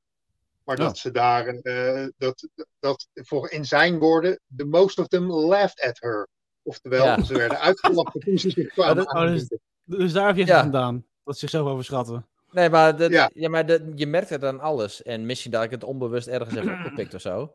Maar 0.64 0.78
Ja. 0.78 0.84
dat 0.84 0.98
ze 0.98 1.10
daar, 1.10 1.46
eh, 1.46 2.06
dat, 2.18 2.48
dat 2.78 3.08
voor 3.14 3.50
in 3.50 3.64
zijn 3.64 3.98
woorden, 3.98 4.40
the 4.56 4.64
most 4.64 4.98
of 4.98 5.06
them 5.08 5.32
laughed 5.32 5.80
at 5.80 6.00
her. 6.00 6.28
Oftewel, 6.62 7.04
Ja. 7.04 7.22
ze 7.22 7.34
werden 7.34 7.60
uitgelachen 7.60 8.20
toen 8.20 8.38
ze 8.38 8.50
zich 8.50 8.68
kwamen 8.68 8.96
dat- 8.96 9.14
oh, 9.14 9.20
dus-. 9.26 9.48
Dus 9.84 10.12
daar 10.12 10.26
heb 10.26 10.34
je 10.34 10.40
het 10.42 10.50
Ja. 10.50 10.60
vandaan. 10.60 11.04
Dat 11.24 11.34
ze 11.34 11.40
zichzelf 11.40 11.68
overschatten. 11.68 12.26
Nee, 12.50 12.70
maar, 12.70 13.10
ja. 13.10 13.30
Ja. 13.34 13.48
maar 13.48 13.80
je 13.94 14.06
merkt 14.06 14.28
het 14.28 14.44
aan 14.44 14.60
alles. 14.60 15.02
En 15.02 15.26
misschien 15.26 15.50
dat 15.50 15.62
ik 15.62 15.70
het 15.70 15.84
onbewust 15.84 16.26
ergens 16.26 16.54
heb 16.54 16.64
opgepikt 16.64 17.14
of 17.14 17.20
zo. 17.20 17.54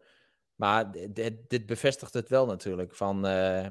Maar 0.55 0.91
dit- 1.47 1.65
bevestigt 1.65 2.13
het 2.13 2.29
wel 2.29 2.45
natuurlijk. 2.45 2.95
Van, 2.95 3.25
eh 3.27 3.65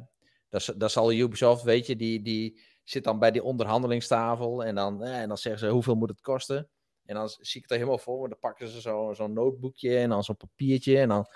dat, 0.77 0.93
zal 0.93 1.13
Ubisoft, 1.13 1.63
weet 1.63 1.87
je, 1.87 1.97
die, 1.97 2.23
die 2.23 2.61
zit 2.85 3.05
dan 3.05 3.19
bij 3.19 3.31
die 3.31 3.43
onderhandelingstafel. 3.43 4.65
En 4.65 4.75
dan, 4.75 5.03
eh, 5.05 5.21
en 5.21 5.29
dan 5.29 5.39
zeggen 5.39 5.61
ze 5.67 5.73
hoeveel 5.73 5.95
moet 5.95 6.09
het 6.09 6.21
kosten. 6.21 6.69
En 7.05 7.15
dan 7.15 7.29
zie 7.29 7.57
ik 7.57 7.63
het 7.63 7.71
er 7.71 7.77
helemaal 7.77 7.99
voor. 7.99 8.23
me. 8.23 8.29
Dan 8.29 8.39
pakken 8.39 8.69
ze 8.69 8.81
zo- 8.81 9.13
zo'n 9.15 9.33
notebookje 9.33 9.97
en 9.99 10.09
dan 10.09 10.25
zo'n 10.25 10.37
papiertje. 10.37 10.99
En 10.99 11.09
dan, 11.09 11.27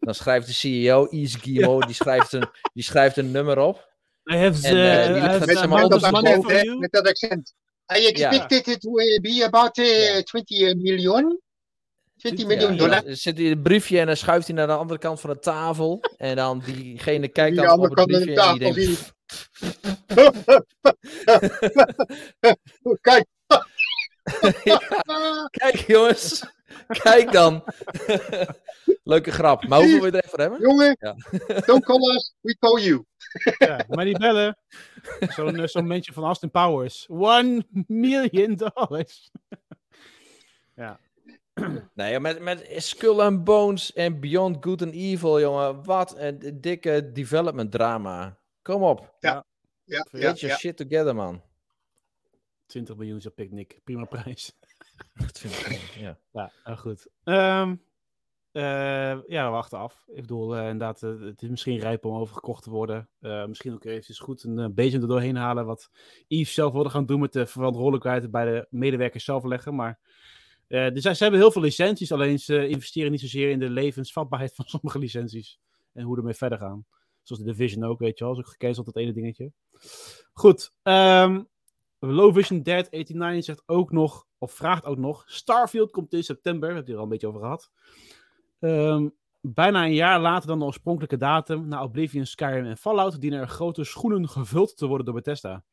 dan 0.00 0.14
schrijft 0.14 0.46
de 0.46 0.52
CEO, 0.52 1.06
Ease 1.06 1.38
Guillemot, 1.38 1.86
die, 1.86 1.94
schrijft 1.94 2.32
een, 2.32 2.48
die 2.72 2.82
schrijft 2.82 3.16
een 3.16 3.30
nummer 3.30 3.58
op. 3.58 3.94
Eh, 4.24 4.40
have 4.40 4.62
gaat 5.30 5.46
Met, 5.46 5.48
maar 6.80 6.90
dat 6.92 7.06
accent. 7.06 7.54
I 7.96 8.06
expected 8.06 8.66
it 8.66 8.82
will 8.82 9.20
be 9.20 9.44
about 9.44 9.78
eh, 9.78 10.14
Ja. 10.14 10.22
20 10.22 10.74
miljoen. 10.74 11.40
20 12.16 12.46
miljoen 12.46 12.72
Ja, 12.72 12.76
dollar. 12.78 13.04
dan 13.04 13.16
zit 13.16 13.36
hij 13.36 13.46
in 13.46 13.52
een 13.52 13.62
briefje 13.62 14.00
en 14.00 14.06
dan 14.06 14.16
schuift 14.16 14.46
hij 14.46 14.56
naar 14.56 14.66
de 14.66 14.72
andere 14.72 14.98
kant 14.98 15.20
van 15.20 15.30
de 15.30 15.38
tafel. 15.38 16.00
En 16.16 16.36
dan 16.36 16.62
diegene 16.64 17.28
kijkt 17.28 17.56
Die 17.56 17.64
dan 17.64 17.70
andere 17.74 17.90
op 17.90 17.96
het 17.96 18.06
kant 18.10 18.24
van 18.26 18.34
de 18.34 18.34
briefje 18.34 18.64
en 18.68 18.74
die 18.74 18.96
tafel 18.96 18.96
denkt... 18.96 19.14
Kijk. 23.00 23.26
Kijk 25.50 25.76
jongens, 25.86 26.44
kijk 26.86 27.32
dan. 27.32 27.64
Leuke 29.04 29.30
grap. 29.30 29.66
Maar 29.68 29.78
hoeveel 29.80 30.00
wil 30.00 30.06
je 30.12 30.12
er 30.12 30.24
even 30.24 30.30
voor 30.30 30.38
hebben? 30.40 30.60
Jongen, 30.60 30.96
Ja. 31.00 31.14
don't 31.66 31.84
call 31.84 32.14
us, 32.14 32.34
we 32.40 32.56
call 32.58 32.80
you. 32.82 33.04
Ja, 33.58 33.84
maar 33.88 34.04
die 34.04 34.18
bellen. 34.18 34.58
Zo'n 35.28 35.56
eh, 35.56 35.66
zo'n 35.66 35.86
mensje 35.86 36.12
van 36.12 36.24
Austin 36.24 36.50
Powers. 36.50 37.06
One 37.08 37.66
million 37.86 38.54
dollars. 38.54 39.30
ja. 40.74 41.00
Nee, 41.94 42.20
met, 42.20 42.40
met 42.40 42.72
Skull 42.76 43.20
and 43.20 43.44
Bones 43.44 43.92
en 43.92 44.20
Beyond 44.20 44.56
Good 44.60 44.82
and 44.82 44.92
Evil, 44.92 45.40
jongen. 45.40 45.84
Wat 45.84 46.18
een 46.18 46.60
dikke 46.60 47.10
development 47.12 47.70
drama. 47.70 48.38
Kom 48.62 48.82
op. 48.82 49.16
Ja, 49.20 49.44
ja, 49.84 50.06
Get 50.10 50.40
your 50.40 50.46
ja. 50.46 50.56
shit 50.56 50.76
together, 50.76 51.14
man. 51.14 51.42
20 52.66 52.96
miljoen 52.96 53.16
is 53.16 53.24
een 53.24 53.34
picknick. 53.34 53.80
Prima 53.84 54.04
prijs. 54.04 54.52
Ja. 55.98 56.18
Ja, 56.32 56.52
heel 56.64 56.76
goed. 56.76 57.08
Ehm, 57.24 57.74
eh, 58.52 59.18
ja, 59.26 59.44
we 59.44 59.50
wachten 59.50 59.78
af. 59.78 60.04
Ik 60.06 60.20
bedoel, 60.20 60.56
eh, 60.56 60.62
inderdaad, 60.62 61.02
eh, 61.02 61.20
het 61.20 61.42
is 61.42 61.48
misschien 61.48 61.78
rijp 61.78 62.04
om 62.04 62.16
overgekocht 62.16 62.62
te 62.62 62.70
worden. 62.70 63.08
Eh, 63.20 63.46
misschien 63.46 63.72
ook 63.72 63.84
eventjes 63.84 64.18
goed 64.18 64.42
een 64.42 64.58
uh, 64.58 64.66
beetje 64.70 65.00
er 65.00 65.08
doorheen 65.08 65.36
halen. 65.36 65.66
Wat 65.66 65.90
Yves 66.28 66.54
zelf 66.54 66.72
wilde 66.72 66.90
gaan 66.90 67.06
doen 67.06 67.20
met 67.20 67.32
de 67.32 67.46
verantwoordelijkheid 67.46 68.30
bij 68.30 68.44
de 68.44 68.66
medewerkers 68.70 69.24
zelf 69.24 69.44
leggen. 69.44 69.74
Maar 69.74 69.98
dus 70.68 71.02
ze 71.02 71.22
hebben 71.22 71.40
heel 71.40 71.50
veel 71.50 71.62
licenties, 71.62 72.12
alleen 72.12 72.38
ze 72.38 72.68
investeren 72.68 73.10
niet 73.10 73.20
zozeer 73.20 73.50
in 73.50 73.58
de 73.58 73.70
levensvatbaarheid 73.70 74.54
van 74.54 74.64
sommige 74.78 74.98
licenties. 74.98 75.58
En 75.92 76.04
hoe 76.04 76.16
ermee 76.16 76.34
verder 76.34 76.58
gaan. 76.58 76.86
Zoals 77.22 77.42
de 77.42 77.50
Division 77.50 77.84
ook, 77.84 77.98
weet 77.98 78.18
je 78.18 78.24
wel. 78.24 78.32
is 78.32 78.38
ook 78.38 78.48
gecanceld, 78.48 78.86
dat 78.86 78.96
ene 78.96 79.12
dingetje. 79.12 79.52
Goed. 80.32 80.72
ehm 80.82 81.42
Low 81.98 82.34
Vision 82.34 82.62
Dead 82.62 82.90
89 82.90 83.44
zegt 83.44 83.62
ook 83.66 83.92
nog, 83.92 84.26
of 84.38 84.52
vraagt 84.52 84.84
ook 84.84 84.98
nog, 84.98 85.24
Starfield 85.26 85.90
komt 85.90 86.12
in 86.12 86.22
september. 86.22 86.68
We 86.68 86.74
hebben 86.74 86.82
het 86.82 86.86
hier 86.86 86.96
al 86.96 87.02
een 87.02 87.08
beetje 87.08 87.26
over 87.26 87.40
gehad. 87.40 87.70
Ehm, 88.58 89.08
bijna 89.40 89.84
een 89.84 89.94
jaar 89.94 90.20
later 90.20 90.48
dan 90.48 90.58
de 90.58 90.64
oorspronkelijke 90.64 91.16
datum, 91.16 91.68
na 91.68 91.82
Oblivion, 91.82 92.26
Skyrim 92.26 92.64
en 92.64 92.76
Fallout, 92.76 93.20
dienen 93.20 93.40
er 93.40 93.48
grote 93.48 93.84
schoenen 93.84 94.28
gevuld 94.28 94.76
te 94.76 94.86
worden 94.86 95.06
door 95.06 95.14
Bethesda. 95.14 95.64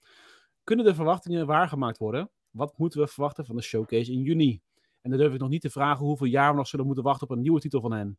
Kunnen 0.64 0.86
de 0.86 0.96
verwachtingen 0.96 1.46
waargemaakt 1.46 1.98
worden? 1.98 2.30
Wat 2.50 2.78
moeten 2.78 3.00
we 3.00 3.08
verwachten 3.08 3.46
van 3.46 3.56
de 3.56 3.62
showcase 3.62 4.12
in 4.12 4.22
juni? 4.22 4.62
En 5.04 5.10
dan 5.10 5.20
durf 5.20 5.34
ik 5.34 5.40
nog 5.40 5.50
niet 5.50 5.62
te 5.62 5.70
vragen 5.70 6.06
hoeveel 6.06 6.28
jaar 6.28 6.52
we 6.52 6.58
nog 6.58 6.68
zullen 6.68 6.86
moeten 6.86 7.04
wachten 7.04 7.30
op 7.30 7.36
een 7.36 7.42
nieuwe 7.42 7.60
titel 7.60 7.82
van 7.82 7.92
hen. 7.92 8.18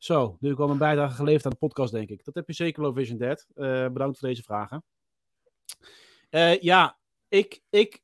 Zo, 0.00 0.36
nu 0.40 0.48
heb 0.48 0.58
ik 0.58 0.64
al 0.64 0.70
een 0.70 0.78
bijdrage 0.78 1.14
geleverd 1.14 1.44
aan 1.44 1.50
de 1.50 1.56
podcast, 1.56 1.92
denk 1.92 2.08
ik. 2.08 2.24
Dat 2.24 2.34
heb 2.34 2.46
je 2.46 2.52
zeker, 2.52 2.82
Low 2.82 2.96
Vision 2.96 3.18
Dead. 3.18 3.46
Eh, 3.54 3.88
bedankt 3.88 4.18
voor 4.18 4.28
deze 4.28 4.42
vragen. 4.42 4.84
Eh, 6.30 6.60
ja, 6.60 6.98
ik, 7.28 7.62
ik, 7.70 8.02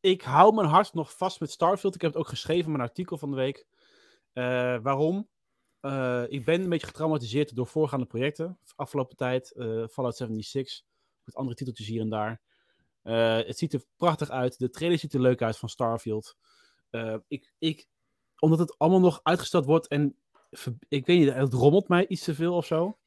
ik 0.00 0.22
hou 0.22 0.54
mijn 0.54 0.68
hart 0.68 0.94
nog 0.94 1.16
vast 1.16 1.40
met 1.40 1.50
Starfield. 1.50 1.94
Ik 1.94 2.00
heb 2.00 2.12
het 2.12 2.20
ook 2.20 2.28
geschreven 2.28 2.64
in 2.64 2.70
mijn 2.70 2.88
artikel 2.88 3.18
van 3.18 3.30
de 3.30 3.36
week. 3.36 3.66
Eh, 4.32 4.78
waarom? 4.82 5.28
Ik 6.28 6.44
ben 6.44 6.60
een 6.60 6.68
beetje 6.68 6.86
getraumatiseerd 6.86 7.56
door 7.56 7.66
voorgaande 7.66 8.06
projecten. 8.06 8.58
Afgelopen 8.76 9.16
tijd, 9.16 9.52
Fallout 9.90 10.16
76, 10.16 10.82
met 11.24 11.34
andere 11.34 11.56
titeltjes 11.56 11.86
hier 11.86 12.00
en 12.00 12.08
daar. 12.08 12.40
Het 13.46 13.58
ziet 13.58 13.72
er 13.72 13.84
prachtig 13.96 14.30
uit. 14.30 14.58
De 14.58 14.70
trailer 14.70 14.98
ziet 14.98 15.14
er 15.14 15.20
leuk 15.20 15.42
uit 15.42 15.58
van 15.58 15.68
Starfield. 15.68 16.36
Eh, 16.96 17.16
ik, 17.28 17.52
ik, 17.58 17.86
omdat 18.38 18.58
het 18.58 18.78
allemaal 18.78 19.00
nog 19.00 19.20
uitgesteld 19.22 19.64
wordt 19.64 19.86
en 19.88 20.16
ik 20.88 21.06
weet 21.06 21.18
niet, 21.18 21.32
het 21.34 21.52
rommelt 21.52 21.88
mij 21.88 22.06
iets 22.06 22.24
te 22.24 22.34
veel 22.34 22.54
of 22.54 22.66
zo. 22.66 22.98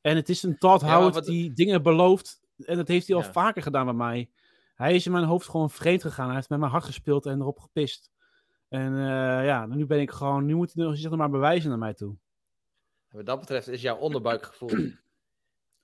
En 0.00 0.16
het 0.16 0.28
is 0.28 0.42
een 0.42 0.58
Todd 0.58 0.80
Ja, 0.80 0.94
Howard 0.94 1.14
wat- 1.14 1.24
die 1.24 1.52
dingen 1.52 1.82
belooft. 1.82 2.40
En 2.58 2.76
dat 2.76 2.88
heeft 2.88 3.06
hij 3.06 3.16
al 3.16 3.22
vaker 3.22 3.62
gedaan 3.62 3.84
bij 3.84 3.94
mij. 3.94 4.30
Hij 4.74 4.94
is 4.94 5.06
in 5.06 5.12
mijn 5.12 5.24
hoofd 5.24 5.48
gewoon 5.48 5.70
vreemd 5.70 6.02
gegaan. 6.02 6.26
Hij 6.26 6.34
heeft 6.34 6.48
met 6.48 6.58
mijn 6.58 6.70
hart 6.70 6.84
gespeeld 6.84 7.26
en 7.26 7.40
erop 7.40 7.58
gepist. 7.58 8.10
En 8.68 8.92
eh, 8.94 9.44
ja, 9.44 9.66
nu 9.66 9.86
ben 9.86 10.00
ik 10.00 10.10
gewoon, 10.10 10.44
nu 10.44 10.54
moet 10.54 10.72
hij 10.74 10.84
nog- 10.84 10.96
zich 10.96 11.10
nog 11.10 11.18
maar 11.18 11.30
bewijzen 11.30 11.68
naar 11.68 11.78
mij 11.78 11.94
toe. 11.94 12.16
Wat 13.10 13.26
dat 13.26 13.40
betreft 13.40 13.68
is 13.68 13.82
jouw 13.82 13.96
onderbuikgevoel 13.96 14.68
is 14.76 14.92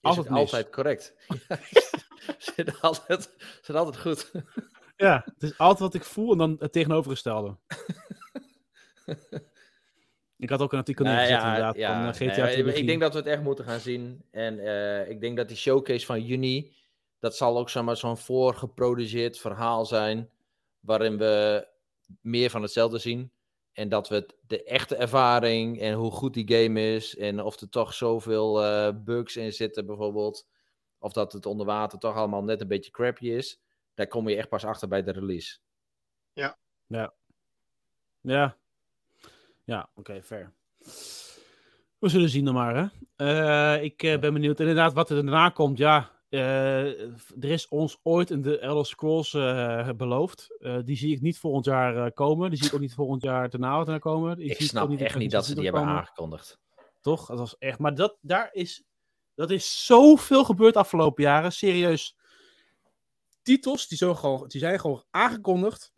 Altijd 0.00 0.28
altijd 0.28 0.70
correct. 0.70 1.14
zit, 2.38 2.80
altijd, 2.80 3.34
zit 3.62 3.76
altijd 3.76 3.98
goed. 4.00 4.30
Ja, 5.02 5.22
het 5.24 5.42
is 5.42 5.58
altijd 5.58 5.78
wat 5.78 5.94
ik 5.94 6.04
voel 6.04 6.32
en 6.32 6.38
dan 6.38 6.56
het 6.58 6.72
tegenovergestelde. 6.72 7.56
ik 10.36 10.50
had 10.50 10.60
ook 10.60 10.72
een 10.72 10.78
artikel 10.78 11.04
Nee, 11.04 11.14
neergezet 11.14 11.40
ja, 11.40 11.46
inderdaad 11.46 11.76
ja, 11.76 11.88
van 11.88 11.96
eh, 11.96 12.18
nee, 12.20 12.30
GTA 12.30 12.72
ik 12.72 12.86
denk 12.86 13.00
dat 13.00 13.12
we 13.12 13.18
het 13.18 13.26
echt 13.26 13.42
moeten 13.42 13.64
gaan 13.64 13.80
zien. 13.80 14.24
En 14.30 14.58
eh, 14.58 15.10
ik 15.10 15.20
denk 15.20 15.36
dat 15.36 15.48
die 15.48 15.56
showcase 15.56 16.06
van 16.06 16.22
juni, 16.22 16.72
dat 17.18 17.36
zal 17.36 17.58
ook 17.58 17.70
zeg 17.70 17.82
maar, 17.82 17.96
zo'n 17.96 18.16
voorgeproduceerd 18.16 19.38
verhaal 19.38 19.86
zijn. 19.86 20.30
Waarin 20.80 21.18
we 21.18 21.66
meer 22.20 22.50
van 22.50 22.62
hetzelfde 22.62 22.98
zien. 22.98 23.32
En 23.72 23.88
dat 23.88 24.08
we 24.08 24.26
de 24.46 24.64
echte 24.64 24.96
ervaring 24.96 25.80
en 25.80 25.94
hoe 25.94 26.10
goed 26.10 26.34
die 26.34 26.52
game 26.52 26.94
is. 26.94 27.16
En 27.16 27.40
of 27.40 27.60
er 27.60 27.68
toch 27.68 27.94
zoveel 27.94 28.64
eh, 28.64 28.92
bugs 29.04 29.36
in 29.36 29.52
zitten 29.52 29.86
bijvoorbeeld. 29.86 30.46
Of 30.98 31.12
dat 31.12 31.32
het 31.32 31.46
onder 31.46 31.66
water 31.66 31.98
toch 31.98 32.14
allemaal 32.14 32.44
net 32.44 32.60
een 32.60 32.68
beetje 32.68 32.90
crappy 32.90 33.28
is. 33.28 33.60
Daar 33.94 34.06
kom 34.06 34.28
je 34.28 34.36
echt 34.36 34.48
pas 34.48 34.64
achter 34.64 34.88
bij 34.88 35.02
de 35.02 35.10
release. 35.12 35.58
Ja. 36.86 38.56
Ja, 39.64 39.90
oké, 39.94 40.22
fair. 40.22 40.52
We 41.98 42.08
zullen 42.08 42.28
zien 42.28 42.44
dan 42.44 42.54
maar, 42.54 42.76
hè. 42.76 42.86
Eh, 43.76 43.82
ik 43.84 44.02
eh, 44.02 44.18
ben 44.18 44.32
benieuwd. 44.32 44.60
Inderdaad, 44.60 44.92
wat 44.92 45.10
er 45.10 45.16
daarna 45.16 45.48
komt, 45.48 45.78
ja. 45.78 46.10
eh, 46.28 47.00
er 47.40 47.50
is 47.50 47.68
ons 47.68 47.98
ooit 48.02 48.30
een 48.30 48.42
de 48.42 48.58
Elder 48.58 48.86
Scrolls 48.86 49.34
eh, 49.34 49.88
beloofd. 49.96 50.56
Eh, 50.58 50.78
die 50.84 50.96
zie 50.96 51.14
ik 51.14 51.20
niet 51.20 51.38
volgend 51.38 51.64
jaar 51.64 51.96
eh, 52.06 52.12
komen. 52.14 52.50
Die 52.50 52.58
zie 52.58 52.68
ik 52.68 52.74
ook 52.74 52.80
niet 52.80 52.94
volgend 52.94 53.22
jaar 53.22 53.50
daarna 53.50 53.76
daarna 53.76 53.98
komen. 53.98 54.36
Die 54.36 54.50
Ik 54.50 54.56
zie 54.56 54.66
snap 54.66 54.90
ook 54.90 54.98
echt 54.98 55.16
niet 55.16 55.30
dat 55.30 55.46
ze 55.46 55.54
die 55.54 55.64
hebben 55.64 55.82
2026 55.82 56.14
komen. 56.16 56.38
aangekondigd. 56.38 56.60
Toch? 57.00 57.26
Dat 57.26 57.38
was 57.38 57.58
echt. 57.58 57.78
Maar 57.78 57.94
dat, 57.94 58.18
daar 58.20 58.48
is, 58.52 58.84
dat 59.34 59.50
is 59.50 59.86
zoveel 59.86 60.44
gebeurd 60.44 60.72
de 60.74 60.80
afgelopen 60.80 61.22
jaren. 61.22 61.52
Serieus. 61.52 62.16
Titels 63.42 63.88
die, 63.88 63.98
zo 63.98 64.14
gewoon, 64.14 64.48
die 64.48 64.60
zijn 64.60 64.80
gewoon 64.80 65.04
aangekondigd. 65.10 65.92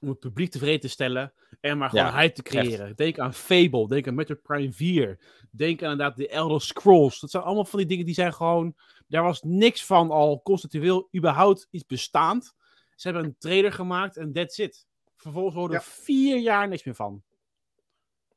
Om 0.00 0.08
het 0.08 0.18
publiek 0.18 0.50
tevreden 0.50 0.80
te 0.80 0.88
stellen. 0.88 1.32
En 1.60 1.78
maar 1.78 1.90
gewoon 1.90 2.04
Ja, 2.04 2.14
hype 2.14 2.32
te 2.34 2.42
creëren. 2.42 2.96
Denk 2.96 3.18
aan 3.18 3.34
Fable. 3.34 3.88
Denk 3.88 4.06
aan 4.08 4.14
Metroid 4.14 4.42
Prime 4.42 4.72
4. 4.72 5.18
Denk 5.50 5.82
aan 5.82 5.90
inderdaad 5.90 6.16
de 6.16 6.28
Elder 6.28 6.60
Scrolls. 6.60 7.20
Dat 7.20 7.30
zijn 7.30 7.42
allemaal 7.42 7.64
van 7.64 7.78
die 7.78 7.88
dingen 7.88 8.04
die 8.04 8.14
zijn 8.14 8.34
gewoon. 8.34 8.74
Daar 9.06 9.22
was 9.22 9.42
niks 9.42 9.84
van 9.84 10.10
al 10.10 10.42
conceptueel 10.42 11.08
überhaupt 11.16 11.68
iets 11.70 11.86
bestaand. 11.86 12.54
Ze 12.94 13.08
hebben 13.08 13.24
een 13.26 13.36
trailer 13.38 13.72
gemaakt 13.72 14.16
en 14.16 14.32
that's 14.32 14.58
it. 14.58 14.86
Vervolgens 15.16 15.54
hoorden 15.54 15.78
we 15.78 15.84
vier 15.84 16.38
jaar 16.38 16.68
niks 16.68 16.84
meer 16.84 16.94
van. 16.94 17.22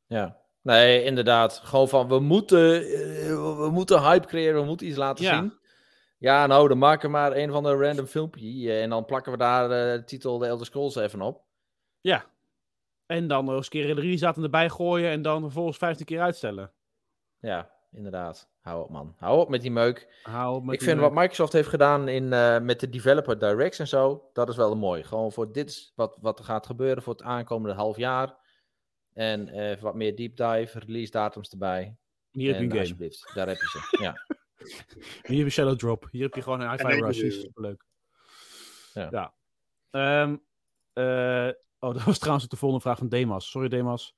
Ja. 0.08 0.38
Nee, 0.62 1.04
inderdaad. 1.04 1.62
Gewoon 1.64 1.90
van, 1.90 2.08
we 2.08 2.20
moeten, 2.20 2.76
eh, 2.84 3.58
we 3.58 3.70
moeten 3.72 4.02
hype 4.02 4.28
creëren, 4.28 4.62
we 4.62 4.68
moeten 4.68 4.88
iets 4.88 4.98
laten 4.98 5.24
Ja. 5.26 5.40
zien. 5.40 5.54
Ja, 6.18 6.47
nou, 6.47 6.68
dan 6.68 6.78
maken 6.78 7.05
we 7.05 7.11
maar 7.11 7.36
een 7.36 7.51
van 7.51 7.63
de 7.63 7.76
random 7.76 8.05
filmpje 8.05 8.70
eh, 8.72 8.82
en 8.84 8.89
dan 8.89 9.05
plakken 9.05 9.32
we 9.32 9.38
daar 9.38 9.63
eh, 9.63 9.99
de 9.99 10.03
titel 10.03 10.38
de 10.38 10.45
Elder 10.47 10.66
Scrolls 10.66 10.95
even 10.95 11.22
op. 11.22 11.43
Ja. 12.01 12.26
En 13.05 13.28
dan 13.28 13.45
nog 13.45 13.55
eens 13.55 13.66
een 13.66 13.72
keer 13.72 13.95
de 13.95 14.01
release 14.01 14.24
datum 14.24 14.43
erbij 14.43 14.70
gooien 14.70 15.09
en 15.09 15.22
dan 15.22 15.41
vervolgens 15.41 15.78
15 15.78 16.05
keer 16.05 16.22
uitstellen. 16.22 16.72
Ja, 17.39 17.72
inderdaad. 17.91 18.49
Hou 18.61 18.84
op, 18.84 18.89
man. 18.89 19.16
Hou 19.18 19.39
op 19.39 19.49
met 19.49 19.61
die 19.61 19.72
meuk. 19.72 20.20
Hou 20.24 20.55
op 20.55 20.63
met 20.63 20.74
Ik 20.76 20.82
vind 20.82 20.99
meuk. 20.99 21.05
wat 21.09 21.20
Microsoft 21.20 21.53
heeft 21.53 21.70
gedaan 21.70 22.07
in, 22.07 22.34
eh, 22.34 22.59
met 22.59 22.80
de 22.80 22.89
developer 22.89 23.39
directs 23.39 23.80
en 23.80 23.88
zo, 23.88 24.30
dat 24.34 24.49
is 24.49 24.55
wel 24.55 24.76
mooi. 24.76 25.03
Gewoon 25.03 25.32
voor 25.32 25.51
dit 25.51 25.70
is 25.70 25.91
wat, 25.95 26.18
wat 26.22 26.39
er 26.39 26.45
gaat 26.45 26.66
gebeuren 26.66 27.03
voor 27.03 27.13
het 27.13 27.24
aankomende 27.24 27.76
half 27.76 27.97
jaar. 27.97 28.36
En 29.13 29.80
wat 29.80 29.95
meer 29.95 30.16
deep 30.16 30.36
dive, 30.38 30.80
release 30.80 31.11
datums 31.11 31.49
erbij. 31.49 31.97
Hier 32.32 32.47
heb 32.47 32.55
je 32.55 32.59
En 32.59 32.63
een 32.63 32.70
game. 32.70 32.80
alsjeblieft, 32.80 33.32
daar 33.34 33.47
heb 33.47 33.57
je 33.57 33.68
ze. 33.68 33.97
Ja. 34.03 34.13
Hier 35.28 35.38
heb 35.38 35.45
je 35.45 35.49
Shadow 35.49 35.78
Drop. 35.78 36.08
Hier 36.12 36.24
heb 36.24 36.36
je 36.36 36.41
gewoon 36.41 36.62
een 36.62 36.78
En 36.78 36.88
hi-fi 36.88 37.01
rush. 37.01 37.20
is 37.20 37.41
Superleuk. 37.41 37.86
Ja. 38.93 39.08
ja. 39.12 39.34
Ehm, 39.91 40.38
eh, 40.93 41.53
oh, 41.80 41.93
dat 41.95 42.03
was 42.03 42.18
trouwens 42.18 42.45
ook 42.45 42.51
de 42.51 42.58
volgende 42.58 42.84
vraag 42.84 42.97
van 42.97 43.10
Demas. 43.10 43.49
Sorry 43.49 43.68
Demas. 43.70 44.16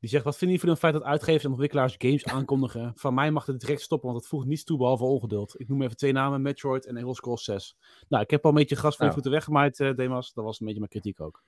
Die 0.00 0.10
zegt, 0.10 0.24
wat 0.24 0.36
vinden 0.36 0.56
jullie 0.56 0.60
van 0.60 0.68
het 0.68 0.78
feit 0.78 0.92
dat 0.92 1.12
uitgevers 1.12 1.44
en 1.44 1.50
ontwikkelaars 1.50 1.94
games 1.98 2.24
aankondigen? 2.36 2.92
Van 2.96 3.14
mij 3.14 3.30
mag 3.30 3.46
het 3.46 3.60
direct 3.60 3.80
stoppen, 3.80 4.08
want 4.08 4.20
het 4.20 4.30
voegt 4.30 4.46
niets 4.46 4.64
toe 4.64 4.78
behalve 4.78 5.04
ongeduld. 5.04 5.60
Ik 5.60 5.68
noem 5.68 5.82
even 5.82 5.96
twee 5.96 6.12
namen, 6.12 6.42
Metroid 6.42 6.86
en 6.86 6.96
Elder 6.96 7.14
Scrolls 7.14 7.44
6. 7.44 7.76
Nou, 8.08 8.22
ik 8.22 8.30
heb 8.30 8.44
al 8.44 8.50
een 8.50 8.56
beetje 8.56 8.76
gas 8.76 8.94
voor 8.96 9.00
je 9.04 9.06
Ja. 9.06 9.12
voeten 9.12 9.32
weggemaaid, 9.32 9.80
eh, 9.80 9.94
Demas. 9.94 10.32
Dat 10.32 10.44
was 10.44 10.60
een 10.60 10.66
beetje 10.66 10.80
mijn 10.80 10.92
kritiek 10.92 11.20
ook. 11.20 11.44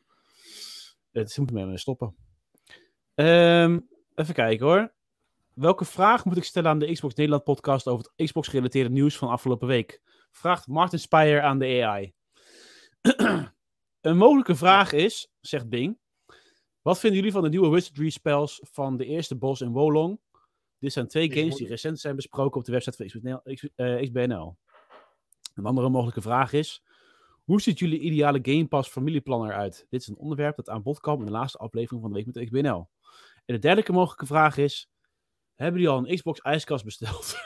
Het 1.12 1.30
ze 1.30 1.40
moeten 1.40 1.68
mee 1.68 1.78
stoppen. 1.78 2.16
Ehm, 3.14 3.80
even 4.14 4.34
kijken 4.34 4.66
hoor. 4.66 4.92
Welke 5.58 5.84
vraag 5.84 6.24
moet 6.24 6.36
ik 6.36 6.44
stellen 6.44 6.70
aan 6.70 6.78
de 6.78 6.92
Xbox 6.92 7.14
Nederland 7.14 7.44
podcast 7.44 7.86
over 7.86 8.10
het 8.12 8.26
Xbox 8.26 8.48
gerelateerde 8.48 8.90
nieuws 8.90 9.16
van 9.16 9.28
afgelopen 9.28 9.68
week? 9.68 10.00
Vraagt 10.30 10.66
Martin 10.66 10.98
Speyer 10.98 11.42
aan 11.42 11.58
de 11.58 11.84
AI. 11.84 12.12
een 14.00 14.16
mogelijke 14.16 14.56
vraag 14.56 14.92
is, 14.92 15.30
zegt 15.40 15.68
Bing. 15.68 15.98
Wat 16.82 16.98
vinden 16.98 17.18
jullie 17.18 17.32
van 17.32 17.42
de 17.42 17.48
nieuwe 17.48 17.68
wizardry 17.68 18.10
spells 18.10 18.60
van 18.62 18.96
de 18.96 19.04
eerste 19.04 19.36
boss 19.36 19.60
in 19.60 19.72
Wolong? 19.72 20.20
Dit 20.78 20.92
zijn 20.92 21.08
twee 21.08 21.32
games 21.32 21.56
die 21.56 21.68
recent 21.68 22.00
zijn 22.00 22.16
besproken 22.16 22.60
op 22.60 22.66
de 22.66 22.72
website 22.72 22.96
van 22.96 23.06
XBNL. 23.06 23.40
Eh, 23.74 24.02
XBNL. 24.02 24.56
Een 25.54 25.66
andere 25.66 25.88
mogelijke 25.88 26.22
vraag 26.22 26.52
is: 26.52 26.82
hoe 27.44 27.60
ziet 27.60 27.78
jullie 27.78 28.00
ideale 28.00 28.38
Game 28.42 28.66
Pass 28.66 28.90
familieplan 28.90 29.46
eruit? 29.46 29.86
Dit 29.90 30.00
is 30.00 30.08
een 30.08 30.16
onderwerp 30.16 30.56
dat 30.56 30.68
aan 30.68 30.82
bod 30.82 31.00
kwam 31.00 31.18
in 31.18 31.26
de 31.26 31.32
laatste 31.32 31.58
aflevering 31.58 32.00
van 32.02 32.10
de 32.10 32.16
week 32.16 32.26
met 32.26 32.44
XBNL. 32.44 32.90
En 33.44 33.54
de 33.54 33.58
derde 33.58 33.92
mogelijke 33.92 34.26
vraag 34.26 34.56
is: 34.56 34.88
hebben 35.58 35.80
jullie 35.80 35.96
al 35.96 36.08
een 36.08 36.16
Xbox 36.16 36.40
ijskast 36.40 36.84
besteld? 36.84 37.36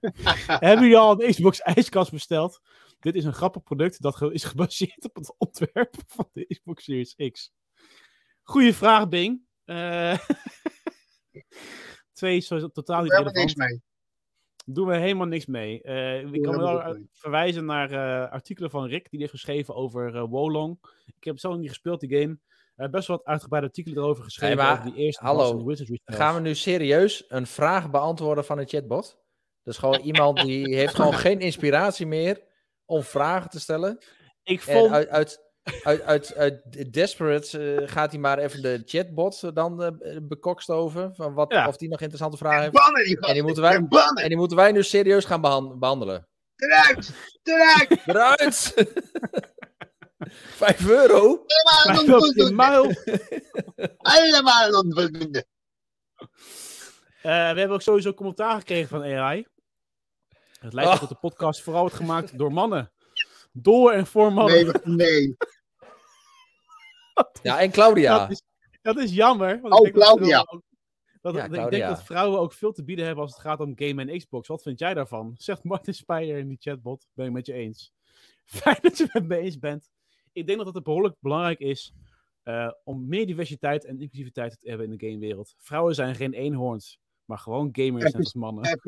hebben 0.46 0.80
jullie 0.80 0.96
al 0.96 1.22
een 1.22 1.30
Xbox 1.30 1.60
ijskast 1.60 2.10
besteld? 2.10 2.60
Dit 3.00 3.14
is 3.14 3.24
een 3.24 3.32
grappig 3.32 3.62
product 3.62 4.02
dat 4.02 4.22
is 4.22 4.44
gebaseerd 4.44 5.04
op 5.04 5.14
het 5.14 5.34
ontwerp 5.38 5.94
van 6.06 6.28
de 6.32 6.46
Xbox 6.46 6.84
Series 6.84 7.14
X. 7.32 7.52
Goeie 8.42 8.74
vraag, 8.74 9.08
Bing. 9.08 9.40
Eh, 9.64 10.18
twee 12.12 12.40
zo 12.40 12.68
totaal 12.68 13.02
niet 13.02 13.12
relevant. 13.12 13.36
niks 13.36 13.54
mee. 13.54 13.82
Doen 14.64 14.86
we 14.86 14.96
helemaal 14.96 15.26
niks 15.26 15.46
mee. 15.46 15.82
Eh, 15.82 16.32
ik 16.32 16.42
kan 16.42 16.56
wel 16.56 17.06
verwijzen 17.12 17.64
naar 17.64 17.90
eh, 17.90 18.32
artikelen 18.32 18.70
van 18.70 18.86
Rick, 18.86 19.10
die 19.10 19.20
heeft 19.20 19.30
geschreven 19.30 19.74
over 19.74 20.26
Wolong. 20.26 20.78
Ik 21.06 21.24
heb 21.24 21.38
zelf 21.38 21.56
niet 21.56 21.68
gespeeld, 21.68 22.00
die 22.00 22.18
game. 22.20 22.38
Hebben 22.82 22.90
best 22.98 23.08
wel 23.08 23.16
wat 23.16 23.26
uitgebreide 23.26 23.68
artikelen 23.68 23.98
erover 24.02 24.24
geschreven. 24.24 24.56
maar, 24.56 24.72
over 24.72 24.84
die 24.84 24.94
eerste 25.04 25.24
hallo. 25.24 25.74
Gaan 26.04 26.34
we 26.34 26.40
nu 26.40 26.54
serieus 26.54 27.24
een 27.28 27.46
vraag 27.46 27.90
beantwoorden 27.90 28.44
van 28.44 28.58
een 28.58 28.68
chatbot? 28.68 29.18
Dus 29.62 29.78
gewoon 29.78 30.00
iemand 30.00 30.40
die 30.40 30.74
heeft 30.76 30.94
gewoon 30.94 31.14
geen 31.14 31.40
inspiratie 31.40 32.06
meer 32.06 32.42
om 32.84 33.02
vragen 33.02 33.50
te 33.50 33.60
stellen. 33.60 33.98
Ik 34.42 34.64
En 34.66 34.74
vond... 34.76 34.92
uit, 34.92 35.08
uit, 35.08 35.40
uit, 35.82 36.02
uit, 36.02 36.34
uit 36.36 36.92
Desperate 36.92 37.74
eh, 37.74 37.88
gaat 37.88 38.10
hij 38.10 38.20
maar 38.20 38.38
even 38.38 38.62
de 38.62 38.82
chatbot 38.84 39.54
dan 39.54 39.82
eh, 39.82 40.16
bekokstoven. 40.22 41.14
Van 41.14 41.34
wat, 41.34 41.52
Ja. 41.52 41.68
Of 41.68 41.76
die 41.76 41.88
nog 41.88 42.00
interessante 42.00 42.36
vragen 42.36 42.60
heeft. 42.60 42.72
Bannen 42.72 43.04
En 43.28 43.34
die 43.34 43.42
moeten 43.42 43.62
wij, 43.62 43.74
En 44.22 44.28
die 44.28 44.36
moeten 44.36 44.56
wij 44.56 44.72
nu 44.72 44.82
serieus 44.82 45.24
gaan 45.24 45.40
behan- 45.40 45.78
behandelen. 45.78 46.28
Eruit. 46.56 47.10
Eruit. 47.42 48.00
Eruit! 48.06 48.74
Vijf 50.62 50.88
euro? 50.88 51.44
Helemaal 54.02 54.80
onvoldoende. 54.80 55.46
Eh, 57.22 57.32
we 57.32 57.38
hebben 57.58 57.70
ook 57.70 57.82
sowieso 57.82 58.14
commentaar 58.14 58.58
gekregen 58.58 58.88
van 58.88 59.02
AI. 59.02 59.46
Het 60.60 60.72
lijkt 60.72 60.90
Oh. 60.90 60.96
erop 60.96 61.00
dat 61.00 61.08
de 61.08 61.28
podcast 61.28 61.62
vooral 61.62 61.80
wordt 61.80 61.96
gemaakt 61.96 62.38
door 62.38 62.52
mannen. 62.52 62.92
Door 63.52 63.92
en 63.92 64.06
voor 64.06 64.32
mannen. 64.32 64.80
Nee, 64.84 64.96
nee. 64.96 65.36
Ja, 67.42 67.60
en 67.60 67.70
Claudia. 67.70 68.18
Dat, 68.18 68.30
is, 68.30 68.42
dat 68.82 68.98
is 68.98 69.12
jammer. 69.12 69.60
Want 69.60 69.74
Oh, 69.74 69.86
ik 69.86 69.94
denk 69.94 70.06
dat 70.06 70.16
Claudia. 70.16 70.42
vrouwen 70.42 70.54
ook- 70.56 70.64
dat, 71.20 71.34
Ja, 71.34 71.44
ik 71.64 71.70
denk 71.70 71.82
dat 71.88 72.02
vrouwen 72.04 72.40
ook 72.40 72.52
veel 72.52 72.72
te 72.72 72.84
bieden 72.84 73.04
hebben 73.04 73.24
als 73.24 73.32
het 73.32 73.42
gaat 73.42 73.60
om 73.60 73.72
game 73.76 74.04
en 74.04 74.18
Xbox. 74.18 74.48
Wat 74.48 74.62
vind 74.62 74.78
jij 74.78 74.94
daarvan? 74.94 75.34
Zegt 75.38 75.64
Martin 75.64 75.94
Speijer 75.94 76.38
in 76.38 76.48
die 76.48 76.58
chatbot. 76.60 77.06
Ben 77.14 77.26
ik 77.26 77.32
met 77.32 77.46
je 77.46 77.52
eens. 77.52 77.92
Fijn 78.44 78.78
dat 78.82 78.98
je 78.98 79.04
het 79.04 79.12
met 79.12 79.26
me 79.28 79.36
eens 79.36 79.58
bent. 79.58 79.90
Ik 80.36 80.46
denk 80.46 80.64
dat 80.64 80.74
het 80.74 80.84
behoorlijk 80.84 81.14
belangrijk 81.20 81.58
is 81.58 81.92
eh, 82.42 82.70
om 82.84 83.08
meer 83.08 83.26
diversiteit 83.26 83.84
en 83.84 84.00
inclusiviteit 84.00 84.60
te 84.60 84.68
hebben 84.68 84.90
in 84.90 84.96
de 84.96 85.06
gamewereld. 85.06 85.54
Vrouwen 85.58 85.94
zijn 85.94 86.14
geen 86.14 86.32
eenhoorns, 86.32 86.98
maar 87.24 87.38
gewoon 87.38 87.68
gamers 87.72 88.04
net 88.04 88.14
als 88.14 88.34
mannen. 88.34 88.80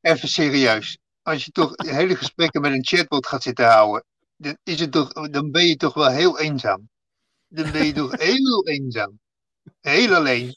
Even 0.00 0.28
serieus. 0.28 0.98
Als 1.22 1.44
je 1.44 1.50
toch 1.50 1.72
hele 2.00 2.16
gesprekken 2.16 2.60
met 2.60 2.72
een 2.72 2.84
chatbot 2.84 3.26
gaat 3.26 3.42
zitten 3.42 3.66
houden, 3.66 4.04
dan, 4.36 4.56
is 4.62 4.80
het 4.80 4.92
toch, 4.92 5.12
dan 5.12 5.50
ben 5.50 5.66
je 5.66 5.76
toch 5.76 5.94
wel 5.94 6.10
heel 6.10 6.38
eenzaam. 6.38 6.88
Dan 7.48 7.72
ben 7.72 7.84
je 7.86 7.92
toch 7.92 8.12
heel 8.28 8.66
eenzaam. 8.66 9.20
Heel 9.80 10.14
alleen. 10.14 10.56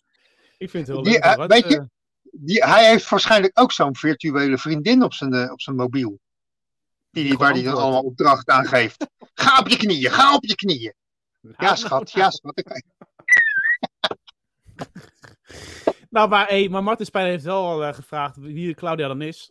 Ik 0.57 0.69
vind 0.69 0.87
het 0.87 0.95
heel 0.95 1.03
Die- 1.03 1.13
leuk. 1.13 1.23
eh, 1.23 1.35
Wat, 1.35 1.49
weet 1.51 1.67
je- 1.67 1.77
eh, 1.77 1.83
Die, 2.31 2.63
hij 2.63 2.89
heeft 2.89 3.09
waarschijnlijk 3.09 3.59
ook 3.59 3.71
zo'n 3.71 3.95
virtuele 3.95 4.57
vriendin 4.57 5.03
op 5.03 5.13
zijn, 5.13 5.51
op 5.51 5.61
zijn 5.61 5.75
mobiel. 5.75 6.19
Die, 7.15 7.23
die, 7.23 7.37
waar 7.37 7.53
hij 7.53 7.63
dan 7.63 7.77
allemaal 7.77 8.03
opdrachten 8.03 8.53
aan 8.53 8.65
geeft. 8.65 9.07
Ga 9.33 9.59
op 9.59 9.67
je 9.67 9.77
knieën, 9.77 10.11
ga 10.11 10.35
op 10.35 10.45
je 10.45 10.55
knieën. 10.55 10.93
Ja, 11.57 11.75
schat, 11.75 12.11
ja, 12.11 12.29
schat. 12.29 12.63
Nou, 16.09 16.29
maar, 16.29 16.47
hey, 16.47 16.69
maar 16.69 16.83
Martin 16.83 17.05
Spijler 17.05 17.29
heeft 17.31 17.43
wel 17.43 17.65
al 17.65 17.83
eh, 17.83 17.93
gevraagd 17.93 18.37
wie 18.37 18.73
Claudia 18.73 19.07
dan 19.07 19.21
is. 19.21 19.49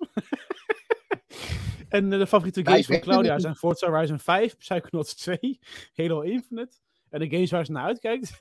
en 1.89 2.12
eh, 2.12 2.19
de 2.19 2.27
favoriete 2.27 2.62
Wij 2.62 2.73
games 2.73 2.87
van 2.87 3.01
Claudia 3.01 3.39
zijn 3.39 3.57
Forza 3.57 3.91
Horizon 3.91 4.19
5, 4.19 4.57
Psychonauts 4.57 5.15
2, 5.15 5.59
Halo 5.95 6.21
Infinite. 6.21 6.77
En 7.11 7.21
de 7.21 7.29
games 7.31 7.51
waar 7.51 7.65
ze 7.65 7.73
naar 7.73 7.85
uitkijkt 7.85 8.39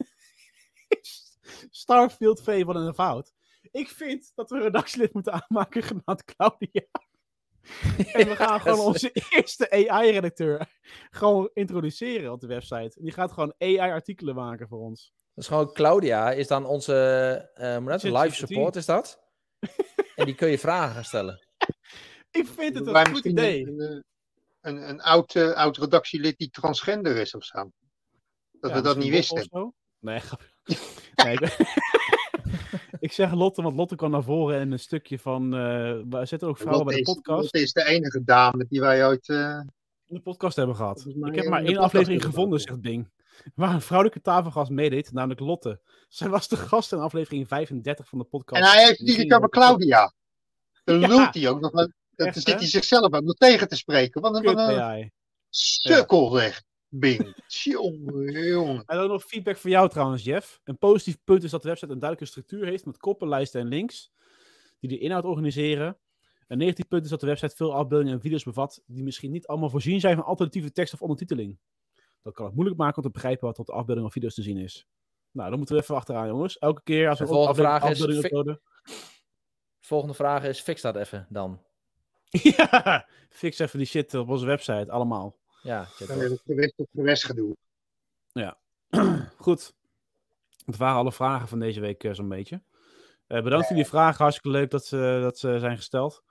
Starfield 1.69 2.41
V 2.43 2.63
van 2.63 2.75
een 2.75 2.93
fout. 2.93 3.33
Ik 3.71 3.89
vind 3.89 4.31
dat 4.35 4.49
we 4.49 4.55
een 4.55 4.61
redactielid 4.61 5.13
moeten 5.13 5.33
aanmaken 5.33 5.83
genaamd 5.83 6.23
Claudia. 6.25 6.81
en 8.13 8.27
we 8.27 8.35
gaan 8.35 8.61
gewoon 8.61 8.79
onze 8.79 9.11
eerste 9.29 9.69
AI-redacteur 9.69 10.67
gewoon 11.09 11.49
introduceren 11.53 12.31
op 12.31 12.39
de 12.39 12.47
website. 12.47 13.01
Die 13.01 13.11
gaat 13.11 13.31
gewoon 13.31 13.53
AI-artikelen 13.57 14.35
maken 14.35 14.67
voor 14.67 14.79
ons. 14.79 15.13
Dus 15.33 15.47
gewoon 15.47 15.73
Claudia 15.73 16.31
is 16.31 16.47
dan 16.47 16.65
onze 16.65 16.95
eh 17.53 17.85
het? 17.85 18.01
Chat 18.01 18.23
live 18.23 18.35
support, 18.35 18.75
is 18.75 18.85
dat? 18.85 19.19
en 20.15 20.25
die 20.25 20.35
kun 20.35 20.49
je 20.49 20.59
vragen 20.59 20.93
gaan 20.93 21.03
stellen. 21.03 21.47
Ik 22.31 22.47
vind 22.47 22.75
het 22.75 22.87
een 22.87 23.07
goed 23.07 23.25
idee. 23.25 23.67
Een, 23.67 24.03
een, 24.61 24.89
een, 24.89 25.01
oud, 25.01 25.35
eh, 25.35 25.51
oud 25.51 25.77
redactielid 25.77 26.37
die 26.37 26.49
transgender 26.49 27.17
is 27.17 27.35
of 27.35 27.43
zo. 27.43 27.71
Dat 28.51 28.71
Ja, 28.71 28.77
we 28.77 28.81
dat 28.81 28.97
niet 28.97 29.09
wisten. 29.09 29.73
Nee, 29.99 30.19
grapje. 30.19 30.47
nee 31.15 31.33
ik, 31.33 31.39
ik 33.03 33.11
zeg 33.11 33.33
Lotte, 33.33 33.61
want 33.61 33.75
Lotte 33.75 33.95
kwam 33.95 34.11
naar 34.11 34.23
voren 34.23 34.59
in 34.61 34.71
een 34.71 34.79
stukje 34.79 35.19
van... 35.19 35.53
eh 35.53 35.59
we 36.09 36.25
zitten 36.25 36.47
ook 36.47 36.57
vrouwen 36.57 36.85
bij 36.85 36.95
de 36.95 37.01
is- 37.01 37.13
podcast. 37.13 37.41
Lotte 37.41 37.61
is 37.61 37.73
de 37.73 37.85
enige 37.85 38.23
dame 38.23 38.65
die 38.69 38.79
wij 38.79 39.05
ooit. 39.07 39.29
eh, 39.29 39.59
In 40.07 40.15
de 40.15 40.21
podcast 40.21 40.55
hebben 40.55 40.75
gehad. 40.75 40.99
Ik 41.07 41.35
heb 41.35 41.43
in 41.43 41.49
maar 41.49 41.63
één 41.63 41.77
aflevering 41.77 42.23
gevonden, 42.23 42.59
zegt 42.59 42.81
Bing. 42.81 43.11
Waar 43.55 43.73
een 43.73 43.81
vrouwelijke 43.81 44.21
tafelgast 44.21 44.71
meedeed, 44.71 45.11
namelijk 45.11 45.39
Lotte. 45.39 45.81
Zij 46.07 46.29
was 46.29 46.47
de 46.47 46.57
gast 46.57 46.91
in 46.91 46.99
aflevering 46.99 47.47
35 47.47 48.07
van 48.07 48.17
de 48.19 48.25
podcast. 48.25 48.61
En 48.63 48.69
hij 48.69 48.85
heeft 48.85 49.05
Die 49.05 49.23
over 49.23 49.35
over- 49.35 49.49
Claudia. 49.49 50.13
Dan 50.83 50.99
Ja. 50.99 51.07
lult 51.07 51.33
hij 51.33 51.49
ook 51.49 51.59
nog. 51.59 51.71
Dan 51.71 52.33
zit 52.33 52.45
hij 52.47 52.65
zichzelf 52.67 53.13
ook 53.13 53.23
nog 53.23 53.35
tegen 53.35 53.67
te 53.67 53.75
spreken. 53.75 54.21
Wat 54.21 54.35
een, 54.35 54.43
wat 54.43 54.57
een. 54.69 55.11
Bing. 56.95 57.33
Jongen, 57.47 58.47
jongen. 58.47 58.83
En 58.85 58.97
dan 58.97 59.07
nog 59.07 59.23
feedback 59.23 59.57
voor 59.57 59.69
jou 59.69 59.89
trouwens, 59.89 60.23
Jeff. 60.23 60.61
Een 60.63 60.77
positief 60.77 61.17
punt 61.23 61.43
is 61.43 61.51
dat 61.51 61.61
de 61.61 61.67
website 61.67 61.91
een 61.91 61.99
duidelijke 61.99 62.31
structuur 62.31 62.65
heeft 62.65 62.85
met 62.85 62.97
koppenlijsten 62.97 63.61
en 63.61 63.67
links 63.67 64.11
die 64.79 64.89
de 64.89 64.97
inhoud 64.97 65.23
organiseren. 65.25 65.97
Een 66.47 66.57
negatief 66.57 66.87
punt 66.87 67.03
is 67.03 67.09
dat 67.09 67.19
de 67.19 67.25
website 67.25 67.55
veel 67.55 67.73
afbeeldingen 67.73 68.13
en 68.13 68.21
video's 68.21 68.43
bevat 68.43 68.81
die 68.85 69.03
misschien 69.03 69.31
niet 69.31 69.47
allemaal 69.47 69.69
voorzien 69.69 69.99
zijn 69.99 70.15
van 70.15 70.25
alternatieve 70.25 70.71
tekst 70.71 70.93
of 70.93 71.01
ondertiteling. 71.01 71.57
Dat 72.21 72.33
kan 72.33 72.45
het 72.45 72.55
moeilijk 72.55 72.79
maken 72.79 72.97
om 72.97 73.03
te 73.03 73.09
begrijpen 73.09 73.47
wat 73.47 73.59
op 73.59 73.65
de 73.65 73.71
afbeelding 73.71 74.07
of 74.07 74.13
video's 74.13 74.33
te 74.33 74.41
zien 74.41 74.57
is. 74.57 74.87
Nou, 75.31 75.49
dan 75.49 75.57
moeten 75.57 75.75
we 75.75 75.81
even 75.81 75.95
achteraan, 75.95 76.27
jongens. 76.27 76.57
Elke 76.57 76.81
keer 76.83 77.09
als 77.09 77.19
we 77.19 77.27
volgende 77.27 77.49
afbeelding, 77.49 77.79
vraag 77.79 77.91
is, 77.91 78.01
afbeelding 78.01 78.25
fi- 78.25 78.37
uploaden. 78.37 78.61
Volgende 79.79 80.13
vraag 80.13 80.43
is, 80.43 80.59
fix 80.59 80.81
dat 80.81 80.95
even 80.95 81.27
dan. 81.29 81.61
ja, 82.57 83.07
fix 83.29 83.59
even 83.59 83.77
die 83.77 83.87
shit 83.87 84.13
op 84.13 84.29
onze 84.29 84.45
website, 84.45 84.91
allemaal. 84.91 85.41
Ja, 85.63 85.87
Dan 86.07 86.17
weer 86.17 86.29
het 86.29 86.41
gewest 86.45 86.73
op 86.75 86.87
gewest 86.93 87.25
gedoe. 87.25 87.55
Goed. 89.37 89.73
Dat 90.65 90.75
waren 90.77 90.97
alle 90.97 91.11
vragen 91.11 91.47
van 91.47 91.59
deze 91.59 91.79
week 91.79 92.03
eh, 92.03 92.13
zo'n 92.13 92.29
beetje. 92.29 92.61
Eh, 93.27 93.43
bedankt 93.43 93.65
voor 93.67 93.75
jullie 93.75 93.89
vragen. 93.91 94.21
Hartstikke 94.21 94.57
leuk 94.57 94.69
dat 94.71 94.85
ze, 94.85 95.19
dat 95.21 95.37
ze 95.37 95.59
zijn 95.59 95.75
gesteld. 95.77 96.23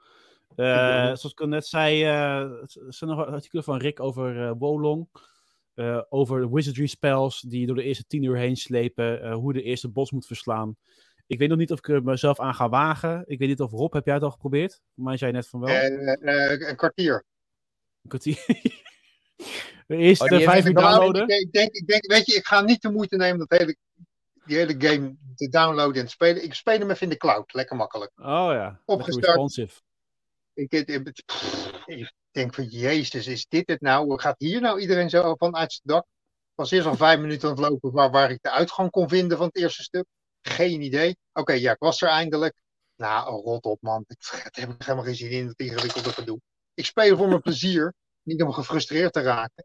Eh, 0.57 0.65
Ja. 0.67 1.05
zoals 1.05 1.33
ik 1.33 1.41
al 1.41 1.47
net 1.47 1.67
zei, 1.67 2.03
eh, 2.03 2.41
er 2.41 2.67
zijn 2.89 3.11
nog 3.11 3.27
artikelen 3.27 3.65
van 3.65 3.79
Rick 3.79 4.01
over 4.01 4.43
eh, 4.49 4.53
Wolong. 4.59 5.09
eh, 5.75 6.03
over 6.09 6.41
de 6.41 6.49
wizardry 6.49 6.87
spells 6.87 7.41
die 7.41 7.67
door 7.67 7.77
de 7.77 7.83
eerste 7.83 8.07
tien 8.07 8.23
uur 8.23 8.37
heen 8.37 8.57
slepen. 8.57 9.23
eh, 9.23 9.35
hoe 9.35 9.53
de 9.53 9.63
eerste 9.63 9.89
bos 9.89 10.11
moet 10.11 10.27
verslaan. 10.27 10.77
Ik 11.27 11.39
weet 11.39 11.49
nog 11.49 11.59
niet 11.59 11.73
of 11.73 11.79
ik 11.79 11.89
er 11.89 12.03
mezelf 12.03 12.41
aan 12.41 12.55
ga 12.55 12.69
wagen. 12.69 13.23
Ik 13.27 13.39
weet 13.39 13.49
niet 13.49 13.61
of 13.61 13.71
Rob, 13.71 13.93
heb 13.93 14.05
jij 14.05 14.15
het 14.15 14.23
al 14.23 14.31
geprobeerd? 14.31 14.81
Voor 14.95 15.05
mij 15.05 15.17
zei 15.17 15.33
net 15.33 15.49
van 15.49 15.61
wel. 15.61 15.75
Een 15.75 16.77
kwartier. 16.77 17.25
Een 18.03 18.09
kwartier. 18.09 18.45
de 19.87 19.97
eerste 19.97 20.25
Oh, 20.25 20.43
vijf 20.43 20.67
uur 20.67 20.75
downloaden. 20.75 21.29
Ik, 21.29 21.53
denk, 21.53 21.73
ik 21.73 21.87
denk, 21.87 22.07
weet 22.07 22.27
je, 22.27 22.35
ik 22.35 22.47
ga 22.47 22.61
niet 22.61 22.83
de 22.83 22.91
moeite 22.91 23.17
nemen 23.17 23.47
dat 23.47 23.59
hele, 23.59 23.77
die 24.45 24.57
hele 24.57 24.75
game 24.79 25.17
te 25.35 25.49
downloaden 25.49 26.01
en 26.01 26.05
te 26.05 26.11
spelen. 26.11 26.45
Ik 26.45 26.55
speel 26.55 26.79
hem 26.79 26.91
even 26.91 27.03
in 27.03 27.09
de 27.09 27.17
cloud. 27.17 27.53
Lekker 27.53 27.77
makkelijk. 27.77 28.11
Oh 28.17 28.25
ja. 28.53 28.81
Opgestart. 28.85 29.57
Ik, 30.55 30.73
ik, 30.73 32.13
denk 32.31 32.55
van, 32.55 32.65
jezus, 32.65 33.27
is 33.27 33.47
dit 33.49 33.69
het 33.69 33.81
nou? 33.81 34.21
Gaat 34.21 34.39
hier 34.39 34.61
nou 34.61 34.81
iedereen 34.81 35.11
zo 35.11 35.35
van 35.35 35.57
uit 35.57 35.73
zijn 35.73 35.83
dak? 35.85 36.05
Ik 36.53 36.59
was 36.59 36.71
eerst 36.71 36.87
al 36.87 36.97
vijf 36.97 37.21
minuten 37.21 37.49
aan 37.49 37.55
het 37.55 37.69
lopen 37.69 37.93
waar, 37.93 38.11
waar 38.11 38.31
ik 38.31 38.43
de 38.43 38.51
uitgang 38.51 38.91
kon 38.91 39.09
vinden 39.09 39.37
van 39.37 39.47
het 39.47 39.57
eerste 39.57 39.83
stuk. 39.83 40.05
Geen 40.43 40.81
idee. 40.81 41.17
Oké, 41.33 41.53
ja, 41.53 41.73
ik 41.73 41.79
was 41.79 42.03
er 42.03 42.09
eindelijk. 42.09 42.61
Nou, 42.97 43.43
rot 43.43 43.65
op 43.65 43.83
man. 43.83 44.05
Ik 44.07 44.17
heb 44.53 44.75
helemaal 44.79 45.05
geen 45.05 45.15
zin 45.15 45.31
in, 45.31 45.47
dat 45.47 45.59
ingewikkelde 45.59 46.13
gedoe. 46.13 46.41
Ik 46.75 46.87
speel 46.87 47.17
voor 47.17 47.29
mijn 47.29 47.41
plezier, 47.49 47.95
niet 48.23 48.43
om 48.43 48.53
gefrustreerd 48.53 49.13
te 49.13 49.21
raken. 49.21 49.65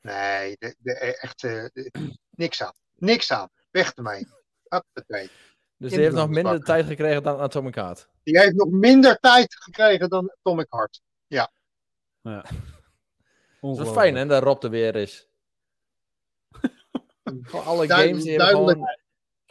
Nee, 0.00 0.56
de, 0.58 0.74
de, 0.78 0.94
echt 0.94 1.44
eh, 1.44 1.64
de- 1.72 2.16
niks 2.30 2.62
aan. 2.62 2.72
Niks 2.94 3.32
aan. 3.32 3.48
Weg 3.70 3.92
ermee. 3.94 4.26
Hoppatee. 4.68 5.30
Dus 5.76 5.90
die 5.90 6.00
heeft 6.00 6.14
nog 6.14 6.28
minder 6.28 6.60
tijd 6.64 6.86
gekregen 6.86 7.22
dan 7.22 7.38
Atomic 7.38 7.74
Heart. 7.74 8.08
Die 8.22 8.38
heeft 8.38 8.54
nog 8.54 8.70
minder 8.70 9.18
tijd 9.18 9.54
gekregen 9.54 10.08
dan 10.08 10.30
Atomic 10.30 10.66
Heart. 10.70 11.00
Dat 13.60 13.86
is 13.86 13.92
fijn 13.92 14.14
hè, 14.14 14.26
dat 14.26 14.42
Rob 14.42 14.62
er 14.64 14.70
weer 14.70 14.96
is. 14.96 15.28
Gewoon 17.42 17.64
alle 17.64 17.88
games 17.88 18.22
die 18.22 18.36
hebben 18.36 18.54
duidelijk. 18.54 18.98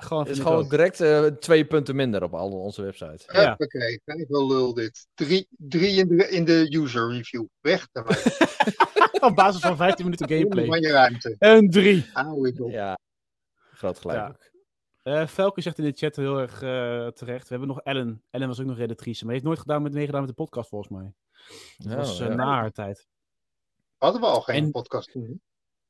Gewoon, 0.01 0.23
Gewoon 0.25 0.37
is 0.37 0.43
gewoon 0.43 0.63
ook. 0.63 0.69
direct 0.69 1.01
eh, 1.01 1.25
twee 1.25 1.65
punten 1.65 1.95
minder 1.95 2.23
op 2.23 2.33
al 2.33 2.51
onze 2.51 2.81
website. 2.81 3.23
Ja. 3.31 3.51
Oké, 3.57 3.99
kijk 4.05 4.25
wel 4.27 4.47
lul 4.47 4.73
dit. 4.73 5.07
Drie, 5.13 5.47
drie 5.49 5.97
in, 5.99 6.07
de, 6.07 6.29
in 6.29 6.45
de 6.45 6.77
user 6.77 7.09
review. 7.11 7.45
Weg 7.61 7.87
ermee. 7.91 8.17
Op 9.29 9.35
basis 9.35 9.61
van 9.61 9.75
15 9.77 10.05
minuten 10.05 10.27
Gameplay. 10.29 10.65
van 10.65 10.81
je 10.81 10.91
ruimte. 10.91 11.35
En 11.39 11.69
drie. 11.69 12.05
Hou 12.13 12.47
ik 12.47 12.61
op. 12.61 12.71
Ja, 12.71 12.99
groot 13.71 13.99
gelijk 13.99 14.19
Ja. 14.19 14.37
Eh 15.21 15.27
Velke 15.27 15.61
zegt 15.61 15.77
in 15.77 15.83
de 15.85 15.91
chat 15.95 16.15
heel 16.15 16.37
erg 16.39 16.61
eh, 16.61 17.07
terecht. 17.07 17.43
We 17.43 17.49
hebben 17.49 17.67
nog 17.67 17.81
Ellen. 17.81 18.23
Ellen 18.29 18.47
was 18.47 18.59
ook 18.59 18.65
nog 18.65 18.77
redactrice, 18.77 19.23
maar 19.23 19.33
heeft 19.33 19.45
nooit 19.45 19.59
gedaan 19.59 19.81
met, 19.81 19.93
meegedaan 19.93 20.19
met 20.21 20.29
de 20.29 20.35
podcast 20.35 20.69
volgens 20.69 20.91
mij. 20.91 21.13
Dat 21.77 21.93
was 21.93 22.17
ja. 22.17 22.27
na 22.27 22.45
haar 22.45 22.71
tijd. 22.71 23.07
Hadden 23.97 24.21
we 24.21 24.27
al 24.27 24.41
geen 24.41 24.63
En- 24.63 24.71
podcast 24.71 25.11
toen? 25.11 25.41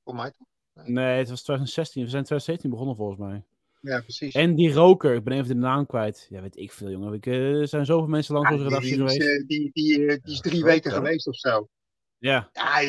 Voor 0.04 0.16
mij 0.16 0.32
toch? 0.32 0.48
Nee, 0.88 1.18
het 1.18 1.30
was 1.30 1.42
2016. 1.44 2.04
We 2.04 2.10
zijn 2.10 2.24
2017 2.24 2.70
begonnen 2.70 2.96
volgens 2.96 3.20
mij. 3.20 3.44
Ja, 3.82 4.02
precies. 4.02 4.34
En 4.34 4.56
die 4.56 4.74
roker, 4.74 5.16
ik 5.16 5.24
ben 5.24 5.34
even 5.34 5.48
de 5.48 5.56
naam 5.56 5.86
kwijt. 5.86 6.28
Ja, 6.30 6.42
weet 6.42 6.58
ik 6.58 6.72
veel, 6.72 6.90
jongen. 6.90 7.14
Ik, 7.14 7.26
eh, 7.26 7.60
er 7.60 7.68
zijn 7.68 7.86
zoveel 7.86 8.08
mensen 8.08 8.34
langs 8.34 8.50
Ja, 8.50 8.56
onze 8.56 8.68
redactie 8.68 8.96
die, 8.96 9.06
is, 9.06 9.12
geweest. 9.14 9.40
eh, 9.42 9.48
die, 9.48 9.70
die, 9.74 10.06
eh, 10.06 10.18
die 10.24 10.34
is 10.34 10.40
drie 10.40 10.60
Ja, 10.60 10.66
weken 10.66 10.92
geweest 10.92 11.28
of 11.28 11.36
zo. 11.36 11.68
Ja, 12.18 12.50
Ja, 12.54 12.82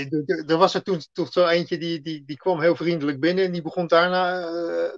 er- 0.46 0.56
was 0.56 0.74
er 0.74 0.82
toen 0.82 1.00
toch 1.12 1.32
zo 1.32 1.46
eentje 1.46 1.78
die, 1.78 2.00
die, 2.00 2.24
die 2.24 2.36
kwam 2.36 2.60
heel 2.60 2.76
vriendelijk 2.76 3.20
binnen 3.20 3.44
en 3.44 3.52
die 3.52 3.62
begon 3.62 3.86
daarna 3.86 4.40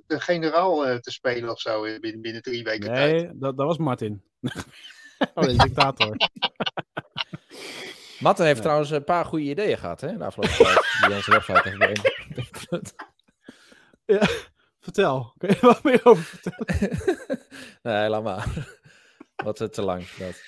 de 0.07 0.21
generaal 0.21 0.87
eh, 0.87 0.97
te 0.97 1.11
spelen 1.11 1.51
of 1.51 1.61
zo 1.61 1.83
binnen, 1.83 2.21
binnen 2.21 2.43
drie 2.43 2.65
weken 2.65 2.95
tijd. 2.95 3.13
nee, 3.23 3.31
dat, 3.39 3.57
dat 3.57 3.67
was 3.67 3.79
Martin. 3.79 4.23
oh, 5.35 5.45
de 5.45 5.57
dictator. 5.57 6.17
Matten 8.21 8.45
heeft 8.45 8.57
Ja. 8.57 8.63
trouwens 8.63 8.91
een 8.91 9.05
paar 9.05 9.25
goede 9.25 9.45
ideeën 9.45 9.79
gehad, 9.79 10.01
hè? 10.01 10.17
De 10.19 10.25
afgelopen 10.25 10.57
tijd. 10.57 10.81
Die 11.07 11.15
onze 11.17 11.31
website 11.31 11.69
heeft 11.69 11.79
beïnvloed. 11.79 12.95
Vertel, 14.83 15.35
kun 15.39 15.49
je 15.49 15.55
er 15.55 15.67
wat 15.67 15.83
meer 15.83 16.05
over 16.05 16.25
vertellen? 16.25 16.99
nee, 17.83 18.09
laat 18.09 18.23
maar. 18.23 18.81
Wat 19.45 19.61
eh, 19.61 19.69
te 19.69 19.83
lang. 19.83 20.09
Dat. 20.09 20.43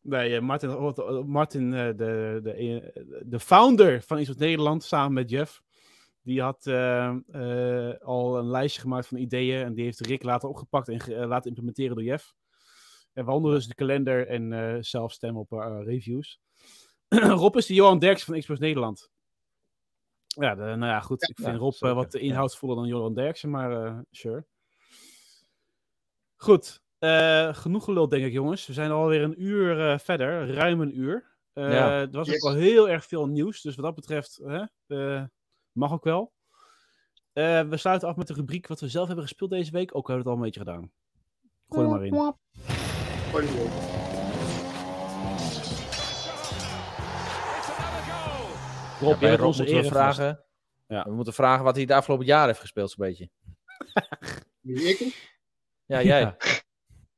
Nee, 0.00 0.36
eh, 0.36 0.42
Martin, 0.42 0.70
oh, 0.70 1.24
Martin 1.24 1.74
eh, 1.74 1.86
de, 1.86 2.40
de, 2.42 2.52
eh, 2.52 3.02
de 3.24 3.40
founder 3.40 4.02
van 4.02 4.18
Iets 4.18 4.36
Nederland, 4.36 4.84
samen 4.84 5.12
met 5.12 5.30
Jeff, 5.30 5.62
die 6.22 6.42
had 6.42 6.66
eh, 6.66 7.16
eh, 7.30 8.00
al 8.00 8.38
een 8.38 8.50
lijstje 8.50 8.80
gemaakt 8.80 9.06
van 9.06 9.18
ideeën 9.18 9.64
en 9.64 9.74
die 9.74 9.84
heeft 9.84 10.06
Rick 10.06 10.22
later 10.22 10.48
opgepakt 10.48 10.88
en 10.88 10.98
eh, 11.00 11.26
laten 11.26 11.48
implementeren 11.48 11.94
door 11.94 12.04
Jeff. 12.04 12.34
En 13.12 13.24
waaronder 13.24 13.54
dus 13.54 13.66
de 13.66 13.74
kalender 13.74 14.26
en 14.26 14.52
eh, 14.52 14.76
zelf 14.80 15.12
stemmen 15.12 15.40
op 15.40 15.52
eh, 15.52 15.78
reviews. 15.84 16.40
Rob 17.42 17.56
is 17.56 17.66
de 17.66 17.74
Johan 17.74 17.98
Derks 17.98 18.24
van 18.24 18.38
Xbox 18.38 18.60
Nederland. 18.60 19.10
Ja, 20.38 20.54
de- 20.54 20.62
nou 20.62 20.84
ja, 20.92 21.00
goed. 21.00 21.22
ik 21.28 21.36
vind 21.36 21.48
ja, 21.48 21.56
Rob 21.56 21.72
eh, 21.72 21.78
zeker, 21.78 21.94
wat 21.94 22.14
inhoudsvoller 22.14 22.76
dan 22.76 22.86
Johan 22.86 23.14
Derksen, 23.14 23.50
maar 23.50 23.84
eh, 23.86 23.98
sure. 24.10 24.46
Goed. 26.36 26.80
eh, 26.98 27.54
genoeg 27.54 27.84
gelul, 27.84 28.08
denk 28.08 28.24
ik, 28.24 28.32
jongens. 28.32 28.66
We 28.66 28.72
zijn 28.72 28.90
alweer 28.90 29.22
een 29.22 29.42
uur 29.42 29.90
eh, 29.90 29.98
verder. 29.98 30.54
Ruim 30.54 30.80
een 30.80 30.98
uur. 30.98 31.36
Eh, 31.52 31.72
Ja. 31.72 31.90
Er 32.00 32.10
was 32.10 32.26
Yes. 32.26 32.34
ook 32.44 32.52
wel 32.52 32.60
heel 32.60 32.88
erg 32.88 33.04
veel 33.04 33.26
nieuws. 33.26 33.60
Dus 33.62 33.74
wat 33.74 33.84
dat 33.84 33.94
betreft, 33.94 34.40
hè, 34.44 34.64
eh, 34.86 35.24
mag 35.72 35.92
ook 35.92 36.04
wel. 36.04 36.32
Eh, 37.32 37.60
we 37.60 37.76
sluiten 37.76 38.08
af 38.08 38.16
met 38.16 38.26
de 38.26 38.34
rubriek 38.34 38.66
wat 38.66 38.80
we 38.80 38.88
zelf 38.88 39.06
hebben 39.06 39.24
gespeeld 39.24 39.50
deze 39.50 39.70
week. 39.72 39.94
Ook 39.96 40.08
hebben 40.08 40.24
we 40.26 40.30
het 40.30 40.38
al 40.38 40.44
een 40.44 40.50
beetje 40.52 40.60
gedaan. 40.60 40.92
Gooi 41.68 41.84
er 41.84 41.90
maar 41.92 42.04
in. 42.04 42.34
Gooi 43.30 43.46
Rob, 49.00 49.20
Ja, 49.20 49.36
Rob 49.36 49.46
onze 49.46 49.62
moeten 49.62 49.82
we 49.82 49.88
vragen. 49.88 50.44
Ja. 50.86 51.04
We 51.04 51.12
moeten 51.12 51.32
vragen 51.32 51.64
wat 51.64 51.74
hij 51.74 51.82
het 51.82 51.92
afgelopen 51.92 52.26
jaar 52.26 52.46
heeft 52.46 52.60
gespeeld, 52.60 52.90
zo'n 52.90 53.06
beetje. 53.06 53.30
Wie, 54.60 54.88
ik? 54.88 55.30
Ja, 55.86 56.02
jij. 56.02 56.20
Ja. 56.20 56.36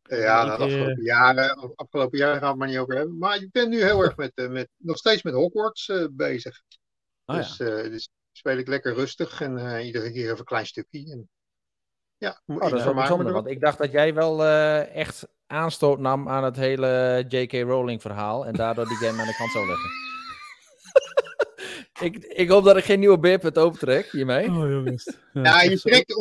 Nou, 0.09 0.47
de 0.47 0.53
eh, 0.53 0.61
afgelopen 0.61 1.03
jaren, 1.03 1.75
afgelopen 1.77 2.19
jaren 2.19 2.41
gaan 2.41 2.43
we 2.43 2.49
het 2.49 2.59
maar 2.59 2.69
niet 2.69 2.79
over 2.79 2.95
hebben. 2.95 3.19
Maar 3.19 3.37
ik 3.37 3.51
ben 3.53 3.69
nu 3.69 3.83
heel 3.83 4.03
erg 4.03 4.17
met, 4.17 4.33
eh, 4.35 4.49
met 4.49 4.69
nog 4.77 4.97
steeds 4.97 5.23
met 5.23 5.35
Hogwarts 5.35 5.89
eh, 5.89 6.07
bezig. 6.11 6.63
Oh, 7.31 7.37
ja. 7.37 7.43
dus, 7.43 7.61
eh, 7.61 7.91
dus 7.91 8.11
speel 8.33 8.57
ik 8.57 8.69
lekker 8.69 8.95
rustig 8.95 9.41
en 9.41 9.59
eh, 9.59 9.87
iedere 9.87 10.13
keer 10.13 10.25
even 10.25 10.39
een 10.39 10.45
klein 10.45 10.67
stukje. 10.67 11.13
En, 11.13 11.29
ja, 12.17 12.43
moet 12.45 12.63
Oh, 12.63 12.71
dat 12.71 12.79
is 12.79 12.85
wel 12.85 12.95
bijzonder, 12.95 13.33
want 13.33 13.47
ik 13.47 13.61
dacht 13.61 13.79
dat 13.79 13.93
jij 13.93 14.15
wel 14.15 14.45
eh, 14.45 14.95
echt 14.95 15.29
aanstoot 15.47 15.99
nam 15.99 16.29
aan 16.29 16.45
het 16.45 16.57
hele 16.57 17.25
J.K. 17.29 17.53
Rowling 17.53 18.01
verhaal 18.01 18.47
en 18.47 18.55
daardoor 18.55 18.87
die 18.89 18.97
game 18.97 19.21
aan 19.21 19.27
de 19.27 19.35
kant 19.37 19.51
zou 19.51 19.67
leggen. 19.67 19.91
Ik, 22.01 22.17
ik 22.25 22.49
hoop 22.49 22.65
dat 22.65 22.77
ik 22.77 22.85
geen 22.85 22.99
nieuwe 22.99 23.19
beerput 23.19 23.59
opentrek 23.59 24.11
hiermee. 24.11 24.49
Oh, 24.49 24.71
jongens. 24.71 25.17
Ja, 25.33 25.63
je 25.63 25.71
echt 25.71 25.81
zo. 25.81 25.89
trekt 25.89 26.13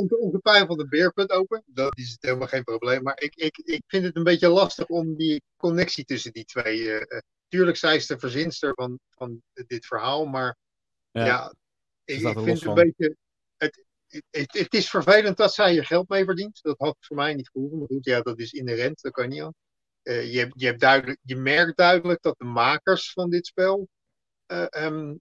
van 0.68 0.78
de 0.78 0.88
beerput 0.90 1.30
open. 1.32 1.64
Dat 1.66 1.98
is 1.98 2.18
helemaal 2.20 2.48
geen 2.48 2.64
probleem. 2.64 3.04
Maar 3.04 3.22
ik, 3.22 3.36
ik, 3.36 3.58
ik 3.58 3.84
vind 3.88 4.04
het 4.04 4.16
een 4.16 4.24
beetje 4.24 4.48
lastig 4.50 4.88
om 4.88 5.16
die 5.16 5.42
connectie 5.58 6.06
tussen 6.06 6.32
die 6.32 6.46
twee. 6.46 6.92
eh, 6.92 7.18
eh, 7.18 7.22
tuurlijk, 7.48 7.78
zij 7.78 7.96
is 7.96 8.08
de 8.08 8.20
verzinster 8.20 8.74
van, 8.74 9.00
van 9.10 9.42
dit 9.54 9.86
verhaal. 9.86 10.26
Maar 10.26 10.58
Ja. 11.12 11.26
ja, 11.26 11.54
ik, 12.06 12.20
vind 12.22 12.36
het 12.38 12.48
een 12.48 12.58
van. 12.58 12.74
beetje. 12.76 13.16
Het, 13.58 13.84
het, 14.08 14.24
het, 14.30 14.54
het 14.54 14.74
is 14.74 14.90
vervelend 14.90 15.38
dat 15.38 15.54
zij 15.54 15.78
er 15.78 15.86
geld 15.86 16.10
mee 16.10 16.26
verdient. 16.26 16.60
Dat 16.62 16.78
had 16.78 16.96
voor 17.00 17.16
mij 17.16 17.34
niet 17.34 17.50
gehoeven. 17.50 17.78
Maar 17.78 17.88
goed, 17.88 18.06
ja, 18.06 18.22
dat 18.22 18.40
is 18.40 18.52
inherent. 18.52 19.02
Dat 19.02 19.12
kan 19.12 19.24
je 19.24 19.30
niet 19.30 19.42
aan. 19.42 19.54
Eh, 20.02 20.34
je, 20.34 20.40
hebt, 20.40 20.54
je, 20.56 20.66
hebt 20.66 20.80
duidelijk, 20.80 21.20
je 21.22 21.36
merkt 21.36 21.78
duidelijk 21.78 22.22
dat 22.22 22.36
de 22.38 22.46
makers 22.46 23.12
van 23.12 23.30
dit 23.30 23.46
spel. 23.48 23.88
eh, 24.46 24.66
ehm, 24.70 25.14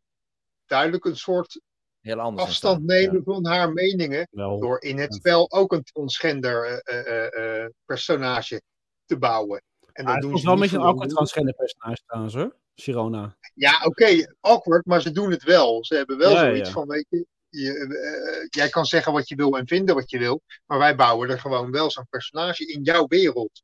duidelijk 0.68 1.04
een 1.04 1.16
soort 1.16 1.60
Heel 2.00 2.20
anders. 2.20 2.48
afstand 2.48 2.84
nemen 2.84 3.22
van 3.24 3.46
haar 3.46 3.72
meningen. 3.72 4.28
Wel. 4.30 4.60
Door 4.60 4.82
in 4.82 4.98
het 4.98 5.12
Ja. 5.12 5.18
spel 5.18 5.50
ook 5.50 5.72
een 5.72 5.82
transgender 5.82 6.64
eh, 6.82 7.06
eh, 7.06 7.62
eh, 7.64 7.70
personage 7.84 8.62
te 9.06 9.18
bouwen. 9.18 9.62
En 9.92 10.04
Ah, 10.04 10.04
dat 10.04 10.12
het 10.14 10.22
doen 10.22 10.30
was 10.30 10.40
ze 10.40 10.46
wel 10.46 10.54
een 10.54 10.60
beetje 10.60 10.76
een 10.76 10.82
awkward 10.82 11.08
de- 11.08 11.14
transgender 11.14 11.54
personage 11.54 12.02
trouwens 12.06 12.34
hoor. 12.34 12.56
Sirona. 12.74 13.36
Ja, 13.54 13.84
oké, 13.84 14.34
awkward, 14.40 14.86
maar 14.86 15.00
ze 15.00 15.10
doen 15.10 15.30
het 15.30 15.42
wel. 15.42 15.84
Ze 15.84 15.94
hebben 15.94 16.18
wel 16.18 16.30
Ja, 16.30 16.38
zoiets 16.38 16.68
ja. 16.68 16.74
van, 16.74 16.86
weet 16.88 17.06
je, 17.08 17.26
je, 17.48 18.46
jij 18.50 18.68
kan 18.68 18.84
zeggen 18.84 19.12
wat 19.12 19.28
je 19.28 19.34
wil 19.34 19.56
en 19.58 19.66
vinden 19.66 19.94
wat 19.94 20.10
je 20.10 20.18
wil, 20.18 20.42
maar 20.66 20.78
wij 20.78 20.94
bouwen 20.96 21.30
er 21.30 21.40
gewoon 21.40 21.70
wel 21.70 21.90
zo'n 21.90 22.06
personage 22.10 22.66
in 22.66 22.82
jouw 22.82 23.06
wereld. 23.06 23.62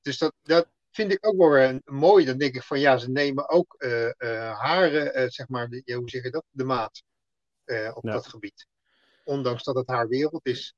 Dus 0.00 0.18
dat, 0.18 0.32
dat 0.42 0.66
vind 0.92 1.12
ik 1.12 1.26
ook 1.26 1.36
wel 1.36 1.50
weer 1.50 1.68
een- 1.68 1.82
mooi. 1.84 2.24
Dan 2.24 2.38
denk 2.38 2.54
ik 2.54 2.62
van, 2.62 2.80
ja, 2.80 2.96
ze 2.98 3.10
nemen 3.10 3.48
ook 3.48 3.74
eh, 3.78 4.06
eh, 4.06 4.58
haar, 4.58 4.92
eh, 4.92 5.28
zeg 5.28 5.48
maar, 5.48 5.68
de, 5.68 5.92
hoe 5.94 6.10
zeg 6.10 6.22
je 6.22 6.30
dat, 6.30 6.44
de 6.50 6.64
maat 6.64 7.02
eh, 7.64 7.90
op 7.94 8.04
Ja. 8.04 8.12
dat 8.12 8.26
gebied. 8.26 8.66
Ondanks 9.24 9.62
dat 9.64 9.74
het 9.74 9.88
haar 9.88 10.08
wereld 10.08 10.46
is. 10.46 10.74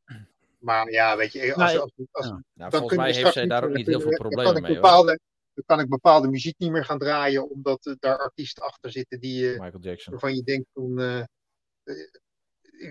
Maar 0.58 0.90
ja, 0.90 1.16
weet 1.16 1.32
je, 1.32 1.54
als, 1.54 1.72
Nou, 1.72 1.78
als, 1.78 1.92
als, 2.10 2.26
ja. 2.26 2.42
Nou, 2.52 2.70
volgens 2.70 2.96
mij 2.98 3.12
heeft 3.12 3.32
zij 3.32 3.46
daar 3.46 3.64
ook 3.64 3.74
niet 3.74 3.86
heel 3.86 4.00
veel 4.00 4.10
problemen 4.10 4.44
kan 4.44 4.56
ik 4.56 4.62
mee. 4.62 4.72
Hoor. 4.72 4.80
Bepaalde, 4.80 5.18
dan 5.54 5.64
kan 5.66 5.80
ik 5.80 5.88
bepaalde 5.88 6.28
muziek 6.28 6.58
niet 6.58 6.70
meer 6.70 6.84
gaan 6.84 6.98
draaien, 6.98 7.50
omdat 7.50 7.86
eh, 7.86 7.94
daar 7.98 8.18
artiesten 8.18 8.62
achter 8.62 8.90
zitten 8.90 9.20
die, 9.20 9.52
eh, 9.52 9.60
Michael 9.60 9.82
Jackson. 9.82 10.12
waarvan 10.12 10.34
je 10.34 10.42
denkt 10.42 10.66
van. 10.72 10.98
eh, 11.00 11.18
eh, 11.18 11.96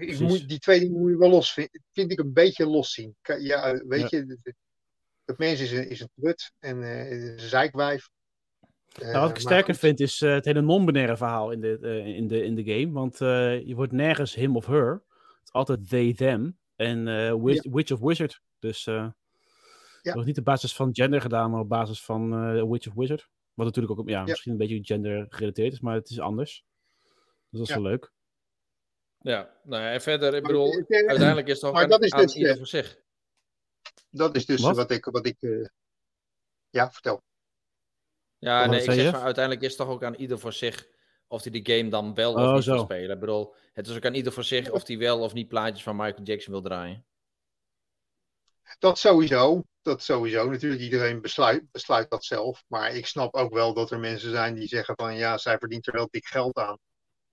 ik- 0.09 0.19
moet, 0.19 0.49
die 0.49 0.59
twee 0.59 0.79
dingen 0.79 0.99
moet 0.99 1.09
je 1.11 1.17
wel 1.17 1.29
los 1.29 1.53
vind, 1.53 1.69
vind 1.91 2.11
ik 2.11 2.19
een 2.19 2.33
beetje 2.33 2.65
los 2.67 2.91
zien. 2.93 3.15
Ja, 3.39 3.63
eh, 3.73 3.81
weet 3.87 4.09
Ja. 4.09 4.17
je, 4.17 4.37
dat- 5.25 5.37
dat 5.37 5.37
mens 5.47 5.59
is 5.59 5.71
een, 5.71 5.89
is 5.89 5.99
een 5.99 6.09
trut 6.15 6.51
en 6.59 6.83
eh, 6.83 7.11
is 7.11 7.23
een 7.29 7.39
zeikwijf. 7.39 8.09
Eh, 8.93 9.07
Nou, 9.07 9.19
wat 9.19 9.29
ik 9.29 9.37
sterker 9.39 9.73
goed, 9.73 9.77
vind 9.83 9.99
is 9.99 10.21
eh, 10.21 10.33
het 10.33 10.45
hele 10.45 10.61
non-binaire 10.61 11.17
verhaal 11.17 11.51
in 11.51 11.59
de, 11.61 11.77
eh, 11.81 12.05
in, 12.07 12.27
de, 12.27 12.43
in 12.43 12.55
de 12.55 12.63
game. 12.63 12.91
Want 12.91 13.21
eh, 13.21 13.65
je 13.67 13.75
wordt 13.75 13.91
nergens 13.91 14.35
him 14.35 14.55
of 14.55 14.65
her. 14.65 14.91
Het 14.91 15.43
is 15.43 15.51
altijd 15.51 15.89
they, 15.89 16.13
them. 16.13 16.57
En 16.75 17.07
eh, 17.07 17.33
wis- 17.43 17.67
Witch 17.71 17.91
of 17.91 17.99
Wizard. 17.99 18.41
Dus 18.59 18.87
eh 18.87 19.07
het 20.01 20.13
wordt 20.13 20.27
niet 20.27 20.37
op 20.37 20.45
basis 20.45 20.75
van 20.75 20.89
gender 20.95 21.21
gedaan, 21.21 21.51
maar 21.51 21.59
op 21.59 21.69
basis 21.69 22.03
van 22.03 22.33
eh, 22.33 22.63
Witch 22.69 22.87
of 22.87 22.93
Wizard. 22.93 23.27
Wat 23.53 23.65
natuurlijk 23.65 23.99
ook 23.99 24.09
ja, 24.09 24.23
misschien 24.23 24.51
een 24.51 24.57
beetje 24.57 24.79
gender 24.83 25.25
gerelateerd 25.29 25.73
is, 25.73 25.79
maar 25.79 25.95
het 25.95 26.09
is 26.09 26.19
anders. 26.19 26.63
Dus 27.49 27.59
dat 27.59 27.61
is 27.69 27.75
Ja. 27.75 27.81
wel 27.81 27.91
leuk. 27.91 28.11
Ja, 29.19 29.49
nou 29.63 29.81
ja, 29.83 29.91
en 29.91 30.01
verder, 30.01 30.33
ik 30.35 30.43
bedoel, 30.43 30.71
het, 30.71 30.89
eh, 30.89 31.07
uiteindelijk 31.07 31.47
is 31.47 31.55
het 31.55 31.63
ook 31.63 31.73
maar 31.73 31.83
aan, 31.83 31.89
dat 31.89 32.03
is 32.03 32.11
aan 32.11 32.21
dus, 32.21 32.35
ieder 32.35 32.51
eh, 32.51 32.57
voor 32.57 32.67
zich. 32.67 32.97
Dat 34.15 34.35
is 34.35 34.45
dus 34.45 34.61
Wat? 34.61 34.75
wat, 34.75 34.91
ik. 34.91 35.05
Wat 35.05 35.25
ik 35.25 35.37
eh, 35.39 35.65
ja, 36.69 36.91
vertel. 36.91 37.21
Ja, 38.37 38.59
Wat 38.59 38.69
nee, 38.69 38.79
ik 38.79 38.85
zeg 38.91 38.95
je? 39.03 39.09
van, 39.09 39.19
uiteindelijk 39.21 39.63
is 39.65 39.69
het 39.69 39.77
toch 39.77 39.89
ook 39.89 40.03
aan 40.03 40.13
ieder 40.15 40.39
voor 40.39 40.53
zich 40.53 40.87
of 41.27 41.43
hij 41.43 41.51
die 41.61 41.77
game 41.77 41.89
dan 41.89 42.13
wel 42.13 42.33
of 42.33 42.39
Oh, 42.39 42.53
niet 42.53 42.63
zo. 42.63 42.73
wil 42.73 42.83
spelen. 42.83 43.11
Ik 43.13 43.19
bedoel, 43.19 43.55
het 43.73 43.87
is 43.87 43.95
ook 43.95 44.05
aan 44.05 44.13
ieder 44.13 44.33
voor 44.33 44.43
zich 44.43 44.69
of 44.71 44.87
hij 44.87 44.97
wel 44.97 45.19
of 45.19 45.33
niet 45.33 45.47
plaatjes 45.47 45.83
van 45.83 45.95
Michael 45.95 46.23
Jackson 46.23 46.51
wil 46.53 46.61
draaien. 46.61 47.05
Dat 48.79 48.97
sowieso. 48.99 49.63
Dat 49.81 50.03
sowieso. 50.03 50.49
Natuurlijk, 50.49 50.81
iedereen 50.81 51.21
besluit, 51.21 51.71
besluit 51.71 52.09
dat 52.09 52.25
zelf. 52.25 52.63
Maar 52.67 52.95
ik 52.95 53.05
snap 53.07 53.33
ook 53.35 53.53
wel 53.53 53.73
dat 53.73 53.91
er 53.91 53.99
mensen 53.99 54.29
zijn 54.31 54.53
die 54.55 54.67
zeggen 54.67 54.95
van 54.95 55.15
ja, 55.15 55.37
zij 55.37 55.57
verdient 55.57 55.87
er 55.87 55.93
wel 55.93 56.07
dik 56.11 56.25
geld 56.25 56.57
aan. 56.57 56.77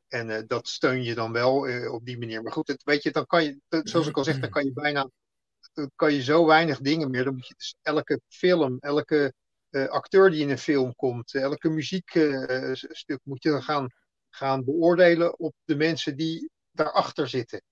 En 0.08 0.30
eh, 0.30 0.42
dat 0.46 0.68
steun 0.68 1.02
je 1.02 1.14
dan 1.14 1.32
wel 1.32 1.66
eh, 1.66 1.92
op 1.92 2.04
die 2.04 2.18
manier. 2.18 2.42
Maar 2.42 2.52
goed, 2.52 2.68
het, 2.68 2.82
weet 2.82 3.02
je, 3.02 3.10
dan 3.10 3.26
kan 3.26 3.44
je, 3.44 3.60
dat- 3.68 3.88
zoals 3.88 4.06
ik 4.06 4.16
al 4.16 4.24
zeg, 4.24 4.38
dan 4.38 4.50
kan 4.50 4.64
je 4.64 4.72
bijna 4.72 5.10
dan 5.80 5.90
kan 5.96 6.14
je 6.14 6.22
zo 6.22 6.46
weinig 6.46 6.78
dingen 6.80 7.10
meer. 7.10 7.24
Dan 7.24 7.34
moet 7.34 7.46
je 7.48 7.54
dus 7.56 7.74
elke 7.82 8.20
film, 8.28 8.76
elke 8.80 9.32
eh, 9.70 9.86
acteur 9.88 10.30
die 10.30 10.40
in 10.42 10.50
een 10.50 10.58
film 10.58 10.94
komt, 10.94 11.34
eh, 11.34 11.42
elke 11.42 11.68
muziekstuk 11.68 13.20
moet 13.22 13.42
je 13.42 13.50
dan 13.50 13.62
gaan, 13.62 13.86
gaan 14.30 14.64
beoordelen 14.64 15.38
op 15.38 15.54
de 15.64 15.76
mensen 15.76 16.16
die 16.16 16.50
daarachter 16.70 17.28
zitten. 17.28 17.62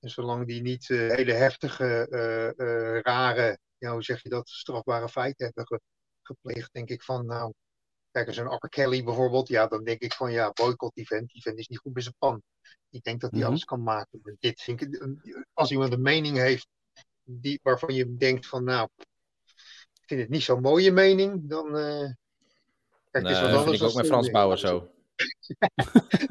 En 0.00 0.10
zolang 0.10 0.46
die 0.46 0.62
niet 0.62 0.90
eh, 0.90 0.98
hele 0.98 1.32
heftige, 1.32 2.06
eh, 2.10 2.48
eh, 2.48 3.00
rare, 3.02 3.58
ja, 3.78 3.92
hoe 3.92 4.02
zeg 4.02 4.22
je 4.22 4.28
dat, 4.28 4.48
strafbare 4.48 5.08
feiten 5.08 5.44
hebben 5.46 5.66
ge- 5.66 5.80
gepleegd, 6.22 6.72
denk 6.72 6.88
ik 6.88 7.02
van, 7.02 7.26
nou, 7.26 7.52
kijk 8.10 8.26
eens 8.26 8.36
een 8.36 8.46
R. 8.54 8.68
Kelly 8.68 9.04
bijvoorbeeld, 9.04 9.48
ja, 9.48 9.66
dan 9.66 9.84
denk 9.84 10.00
ik 10.00 10.12
van, 10.12 10.32
ja, 10.32 10.50
boycott 10.52 10.94
die 10.94 11.06
vent, 11.06 11.30
die 11.32 11.42
vent 11.42 11.58
is 11.58 11.68
niet 11.68 11.78
goed 11.78 11.92
bij 11.92 12.02
zijn 12.02 12.14
pan. 12.18 12.42
Ik 12.90 13.02
denk 13.02 13.20
dat 13.20 13.30
hij 13.30 13.40
Mhm. 13.40 13.48
alles 13.48 13.64
kan 13.64 13.82
maken. 13.82 14.36
Dit 14.40 14.60
vind 14.60 14.80
ik, 14.80 15.06
als 15.52 15.70
iemand 15.70 15.92
een 15.92 16.02
mening 16.02 16.36
heeft 16.36 16.66
die, 17.40 17.60
waarvan 17.62 17.94
je 17.94 18.16
denkt 18.16 18.46
van, 18.46 18.64
nou, 18.64 18.88
ik 19.92 20.06
vind 20.06 20.20
het 20.20 20.30
niet 20.30 20.42
zo'n 20.42 20.60
mooie 20.60 20.92
mening, 20.92 21.48
dan, 21.48 21.76
eh 21.76 22.10
kijk, 23.10 23.24
Nee, 23.24 23.32
is 23.32 23.40
wat 23.40 23.50
dat 23.50 23.64
vind 23.64 23.80
anders 23.80 23.80
ik 23.80 23.88
ook 23.88 23.94
met 23.94 24.04
eh, 24.04 24.10
Frans 24.10 24.30
Bauer 24.30 24.58
zo. 24.58 24.90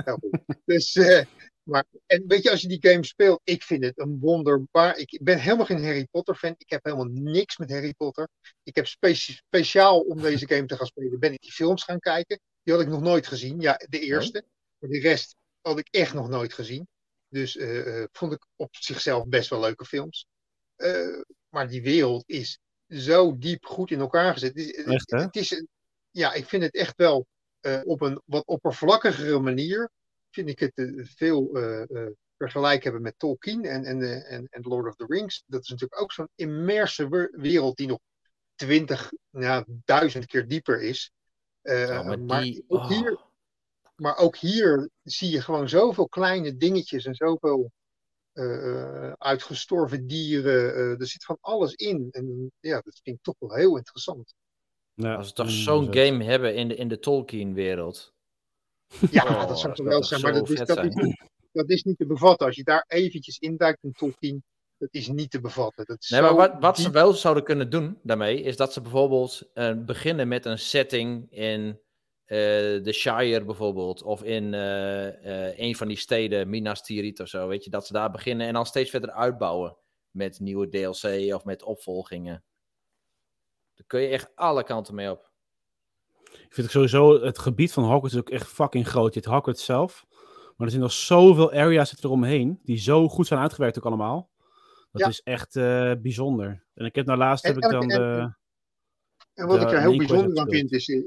goed. 0.20 0.40
Dus, 0.66 0.96
eh, 0.96 1.26
Maar, 1.64 1.86
en 2.06 2.24
weet 2.28 2.44
je, 2.44 2.52
als 2.52 2.62
je 2.62 2.68
die 2.68 2.90
game 2.90 3.06
speelt, 3.06 3.42
ik 3.44 3.64
vind 3.64 3.84
het 3.84 4.00
een 4.00 4.20
wonderbaar. 4.20 4.98
Ik 4.98 5.20
ben 5.24 5.40
helemaal 5.40 5.66
geen 5.66 5.84
Harry 5.84 6.08
Potter 6.12 6.36
fan. 6.36 6.56
Ik 6.58 6.70
heb 6.70 6.84
helemaal 6.84 7.06
niks 7.12 7.58
met 7.58 7.72
Harry 7.72 7.94
Potter. 7.94 8.30
Ik 8.64 8.76
heb 8.76 8.88
speciaal 8.88 10.00
om 10.00 10.22
deze 10.22 10.48
game 10.48 10.66
te 10.66 10.76
gaan 10.76 10.86
spelen, 10.86 11.20
ben 11.20 11.34
ik 11.34 11.42
die 11.42 11.52
films 11.52 11.84
gaan 11.84 12.00
kijken. 12.00 12.40
Die 12.64 12.74
had 12.74 12.84
ik 12.84 12.90
nog 12.90 13.02
nooit 13.02 13.28
gezien. 13.28 13.60
Ja, 13.60 13.82
de 13.90 14.00
eerste. 14.00 14.46
Maar 14.80 14.90
de 14.90 15.00
rest 15.00 15.36
had 15.62 15.80
ik 15.80 15.88
echt 15.92 16.14
nog 16.14 16.30
nooit 16.30 16.54
gezien. 16.54 16.88
Dus 17.28 17.58
eh, 17.58 18.02
eh, 18.02 18.08
vond 18.12 18.34
ik 18.34 18.46
op 18.56 18.76
zichzelf 18.76 19.28
best 19.28 19.50
wel 19.50 19.60
leuke 19.60 19.86
films. 19.86 20.28
Eh, 20.80 21.22
maar 21.50 21.68
die 21.68 21.82
wereld 21.82 22.24
is 22.28 22.60
zo 22.88 23.38
diep 23.38 23.66
goed 23.66 23.92
in 23.92 24.00
elkaar 24.00 24.34
gezet. 24.34 24.56
Het 24.56 24.66
is, 24.66 24.84
Echt, 24.86 25.12
hè? 25.12 25.20
het 25.20 25.36
is, 25.36 25.64
ja, 26.12 26.34
ik 26.34 26.46
vind 26.46 26.64
het 26.64 26.74
echt 26.74 26.98
wel 26.98 27.26
eh, 27.60 27.82
op 27.84 28.02
een 28.02 28.22
wat 28.26 28.46
oppervlakkigere 28.46 29.40
manier. 29.40 29.90
Vind 30.30 30.50
ik 30.50 30.60
het 30.60 30.72
eh, 30.76 31.06
veel 31.06 31.56
eh, 31.56 31.82
eh, 31.82 32.12
vergelijk 32.38 32.84
hebben 32.84 33.02
met 33.02 33.14
Tolkien 33.18 33.66
en, 33.66 33.86
en, 33.86 34.26
en, 34.26 34.48
en 34.50 34.62
Lord 34.62 34.88
of 34.88 34.96
the 34.96 35.06
Rings. 35.08 35.44
Dat 35.46 35.62
is 35.62 35.70
natuurlijk 35.70 36.02
ook 36.02 36.12
zo'n 36.12 36.30
immerse 36.36 37.10
wer- 37.10 37.32
wereld 37.32 37.78
die 37.78 37.88
nog 37.88 38.00
twintig, 38.56 39.12
nou, 39.30 39.64
duizend 39.86 40.26
keer 40.26 40.48
dieper 40.48 40.82
is. 40.82 41.12
Eh, 41.62 41.88
Ja, 41.88 42.16
maar 42.18 42.44
ook 42.68 42.80
oh. 42.82 42.88
hier 42.88 43.28
maar 43.96 44.18
ook 44.18 44.38
hier 44.38 44.90
zie 45.04 45.30
je 45.32 45.42
gewoon 45.42 45.70
zoveel 45.70 46.08
kleine 46.08 46.58
dingetjes 46.58 47.06
en 47.06 47.16
zoveel 47.16 47.72
eh, 48.40 49.06
eh, 49.08 49.14
uitgestorven 49.18 50.08
dieren. 50.08 50.74
eh, 50.76 51.00
er 51.00 51.08
zit 51.08 51.24
van 51.26 51.38
alles 51.42 51.74
in. 51.74 52.08
En 52.12 52.52
ja, 52.60 52.82
dat 52.82 53.00
vind 53.04 53.16
ik 53.18 53.24
toch 53.24 53.36
wel 53.40 53.54
heel 53.54 53.78
interessant. 53.78 54.34
Ja, 54.94 55.16
Als 55.16 55.28
we 55.28 55.34
toch 55.34 55.46
mm, 55.46 55.52
zo'n 55.52 55.86
zo. 55.86 55.92
game 55.92 56.24
hebben 56.24 56.56
in 56.56 56.68
de, 56.68 56.76
in 56.76 56.88
de 56.88 57.00
Tolkien-wereld. 57.00 58.14
Ja, 59.12 59.24
Oh, 59.24 59.48
dat 59.48 59.60
zou 59.60 59.76
geweldig 59.76 60.08
zou 60.08 60.20
zijn. 60.22 60.34
Maar 60.34 60.42
dat 60.42 60.50
is, 60.50 60.60
dat, 60.60 60.78
zijn. 60.78 60.90
is, 60.90 61.24
dat 61.52 61.70
is 61.70 61.84
niet 61.84 61.98
te 61.98 62.06
bevatten. 62.06 62.48
Als 62.48 62.56
je 62.56 62.64
daar 62.64 62.86
eventjes 62.88 63.38
induikt 63.38 63.84
in 63.84 63.92
Tolkien, 63.92 64.44
dat 64.78 64.90
is 64.92 65.08
niet 65.08 65.32
te 65.32 65.40
bevatten. 65.40 65.86
Dat 65.86 66.02
is 66.02 66.10
Nee, 66.10 66.22
maar 66.22 66.36
wat, 66.36 66.56
wat 66.60 66.78
ze 66.78 66.92
wel 66.92 67.14
zouden 67.14 67.44
kunnen 67.44 67.70
doen 67.70 68.00
daarmee, 68.04 68.42
is 68.42 68.58
dat 68.58 68.74
ze 68.74 68.82
bijvoorbeeld 68.82 69.50
eh, 69.54 69.74
beginnen 69.86 70.28
met 70.28 70.46
een 70.46 70.60
setting 70.60 71.28
in 71.32 71.80
de 72.30 72.92
Shire 72.94 73.46
bijvoorbeeld, 73.46 74.04
of 74.04 74.24
in 74.24 74.54
eh, 74.54 75.48
eh, 75.48 75.60
een 75.60 75.76
van 75.76 75.88
die 75.88 75.98
steden, 75.98 76.50
Minas 76.50 76.84
Tirith 76.84 77.20
of 77.20 77.28
zo, 77.28 77.48
weet 77.48 77.64
je, 77.64 77.70
dat 77.70 77.88
ze 77.88 77.94
daar 77.94 78.12
beginnen 78.12 78.48
en 78.48 78.54
dan 78.54 78.66
steeds 78.66 78.90
verder 78.90 79.12
uitbouwen 79.12 79.78
met 80.12 80.40
nieuwe 80.40 80.70
DLC 80.70 81.34
of 81.36 81.46
met 81.46 81.64
opvolgingen. 81.64 82.44
Daar 83.76 83.88
kun 83.88 84.02
je 84.02 84.08
echt 84.08 84.32
alle 84.36 84.64
kanten 84.64 84.96
mee 84.96 85.12
op. 85.12 85.32
Ik 86.24 86.54
vind 86.56 86.58
het 86.58 86.72
sowieso, 86.72 87.22
het 87.22 87.40
gebied 87.40 87.74
van 87.74 87.84
Hogwarts 87.84 88.14
is 88.14 88.20
ook 88.20 88.30
echt 88.30 88.48
fucking 88.48 88.88
groot. 88.88 89.14
Je 89.14 89.20
hebt 89.20 89.32
Hogwarts 89.34 89.66
zelf. 89.66 90.06
Maar 90.56 90.68
er 90.68 90.70
zijn 90.70 90.84
nog 90.84 90.92
zoveel 90.92 91.52
areas 91.52 92.04
eromheen. 92.04 92.60
Die 92.64 92.78
zo 92.78 93.08
goed 93.08 93.28
zijn 93.28 93.40
uitgewerkt 93.40 93.78
ook 93.78 93.86
allemaal. 93.86 94.30
Dat 94.92 95.02
Ja. 95.02 95.08
is 95.08 95.22
echt 95.22 95.56
eh, 95.56 95.94
bijzonder. 96.02 96.66
En 96.74 96.86
ik 96.86 96.96
heb 96.96 97.06
nou 97.06 97.18
laatst 97.18 97.46
En 97.46 97.54
heb 97.54 97.64
ik 97.64 97.70
dan 97.72 97.88
de... 97.88 98.34
En 99.34 99.48
wat 99.48 99.60
de 99.60 99.66
ik 99.66 99.72
er 99.72 99.80
heel 99.80 99.98
bijzonder 99.98 100.38
aan 100.38 100.46
heb 100.46 100.54
vind, 100.56 100.72
is, 100.72 100.90
eh, 100.90 101.02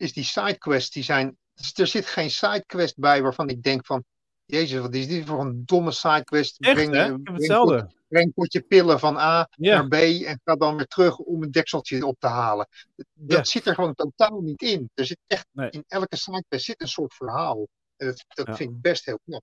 is 0.00 0.12
die 0.12 0.24
sidequests. 0.24 0.90
Die 0.90 1.02
zijn, 1.02 1.38
er 1.74 1.86
zit 1.86 2.06
geen 2.06 2.30
sidequest 2.30 2.98
bij 2.98 3.22
waarvan 3.22 3.48
ik 3.48 3.62
denk 3.62 3.86
van... 3.86 4.04
Jezus, 4.44 4.80
wat 4.80 4.94
is 4.94 5.08
dit 5.08 5.26
voor 5.26 5.40
een 5.40 5.62
domme 5.64 5.90
sidequest? 5.90 6.60
Echt, 6.60 6.74
Breng, 6.74 6.94
hè? 6.94 7.04
Ik 7.04 7.10
heb 7.10 7.22
breng 7.22 7.36
hetzelfde. 7.38 7.82
pot- 7.82 7.94
Breng 8.08 8.26
een 8.26 8.32
potje 8.32 8.60
pillen 8.60 8.98
van 8.98 9.16
A 9.16 9.48
naar 9.56 9.88
B 9.88 9.92
en 9.94 10.40
ga 10.44 10.54
dan 10.56 10.76
weer 10.76 10.86
terug 10.86 11.18
om 11.18 11.42
een 11.42 11.50
dekseltje 11.50 12.06
op 12.06 12.16
te 12.18 12.26
halen. 12.26 12.68
Dat 13.12 13.48
zit 13.48 13.66
er 13.66 13.74
gewoon 13.74 13.94
totaal 13.94 14.40
niet 14.40 14.62
in. 14.62 14.90
Er 14.94 15.06
zit 15.06 15.18
echt 15.26 15.46
Nee. 15.52 15.70
in 15.70 15.84
elke 15.88 16.16
sidequest 16.16 16.64
zit 16.64 16.80
een 16.80 16.88
soort 16.88 17.14
verhaal. 17.14 17.68
En 17.96 18.06
dat 18.06 18.24
dat 18.28 18.46
Ja. 18.46 18.54
vind 18.56 18.70
ik 18.70 18.80
best 18.80 19.04
heel 19.04 19.18
knap. 19.24 19.42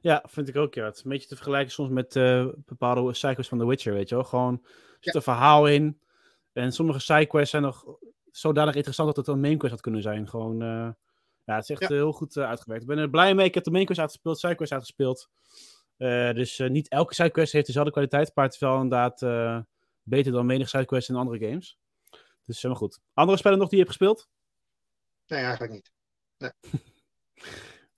Ja, 0.00 0.24
vind 0.28 0.48
ik 0.48 0.56
ook, 0.56 0.74
ja. 0.74 0.84
Het 0.84 0.96
is 0.96 1.02
een 1.04 1.10
beetje 1.10 1.28
te 1.28 1.34
vergelijken 1.36 1.72
soms 1.72 1.90
met 1.90 2.16
eh, 2.16 2.46
bepaalde 2.56 3.14
sidequests 3.14 3.48
van 3.50 3.58
The 3.58 3.66
Witcher, 3.66 3.92
weet 3.92 4.08
je 4.08 4.14
wel. 4.14 4.24
Gewoon, 4.24 4.60
er 4.64 4.96
zit 5.00 5.14
een 5.14 5.22
verhaal 5.22 5.68
in. 5.68 6.00
En 6.52 6.72
sommige 6.72 7.00
sidequests 7.00 7.50
zijn 7.50 7.62
nog 7.62 7.84
zodanig 8.40 8.74
interessant 8.74 9.14
dat 9.14 9.26
het 9.26 9.34
een 9.34 9.40
main 9.40 9.58
quest 9.58 9.72
had 9.72 9.82
kunnen 9.82 10.02
zijn. 10.02 10.28
Gewoon, 10.28 10.62
eh, 10.62 10.90
ja, 11.44 11.54
het 11.54 11.62
is 11.62 11.70
echt 11.70 11.80
Ja. 11.80 11.86
eh, 11.88 11.94
heel 11.94 12.12
goed 12.12 12.36
eh, 12.36 12.44
uitgewerkt. 12.44 12.82
Ik 12.82 12.88
ben 12.88 12.98
er 12.98 13.10
blij 13.10 13.34
mee. 13.34 13.46
Ik 13.46 13.54
heb 13.54 13.64
de 13.64 13.70
main 13.70 13.84
quest 13.84 14.00
uitgespeeld, 14.00 14.38
sidequest 14.38 14.72
uitgespeeld. 14.72 15.28
Dus 16.34 16.58
niet 16.58 16.88
elke 16.88 17.14
sidequest 17.14 17.52
heeft 17.52 17.66
dezelfde 17.66 17.92
kwaliteit, 17.92 18.30
maar 18.34 18.44
het 18.44 18.54
is 18.54 18.60
wel 18.60 18.74
inderdaad 18.80 19.20
beter 20.02 20.32
dan 20.32 20.46
menig 20.46 20.68
sidequest 20.68 21.08
in 21.08 21.14
andere 21.14 21.46
games. 21.48 21.78
Dus 22.44 22.62
helemaal 22.62 22.82
goed. 22.82 23.00
Andere 23.12 23.38
spellen 23.38 23.58
nog 23.58 23.68
die 23.68 23.78
je 23.78 23.84
hebt 23.84 23.96
gespeeld? 23.96 24.28
Nee, 25.26 25.40
eigenlijk 25.42 25.72
niet. 25.72 25.92
Nee. 26.38 26.50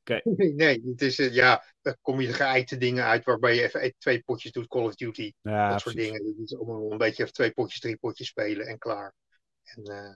Oké. 0.00 0.20
Nee, 0.54 0.82
het 0.86 1.02
is, 1.02 1.16
ja, 1.16 1.64
dan 1.82 1.96
kom 2.02 2.20
je 2.20 2.26
de 2.26 2.32
geëikte 2.32 2.76
dingen 2.76 3.04
uit 3.04 3.24
waarbij 3.24 3.54
je 3.54 3.62
even 3.62 3.94
twee 3.98 4.22
potjes 4.22 4.52
doet, 4.52 4.66
Call 4.66 4.84
of 4.84 4.94
Duty. 4.94 5.32
Ja, 5.42 5.70
dat 5.70 5.80
soort 5.80 5.96
dingen. 5.96 6.24
Dat 6.24 6.34
is 6.44 6.56
allemaal 6.56 6.92
een 6.92 6.98
beetje 6.98 7.22
even 7.22 7.34
twee 7.34 7.52
potjes, 7.52 7.80
drie 7.80 7.96
potjes 7.96 8.28
spelen 8.28 8.66
en 8.66 8.78
klaar. 8.78 9.14
En, 9.62 9.82
eh, 9.84 10.14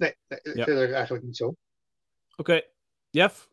nee, 0.00 0.16
nee 0.28 0.56
Ja. 0.56 0.64
verder 0.64 0.92
eigenlijk 0.92 1.24
niet 1.24 1.36
zo. 1.36 1.54
Oké. 2.36 2.62
Jeff? 3.10 3.48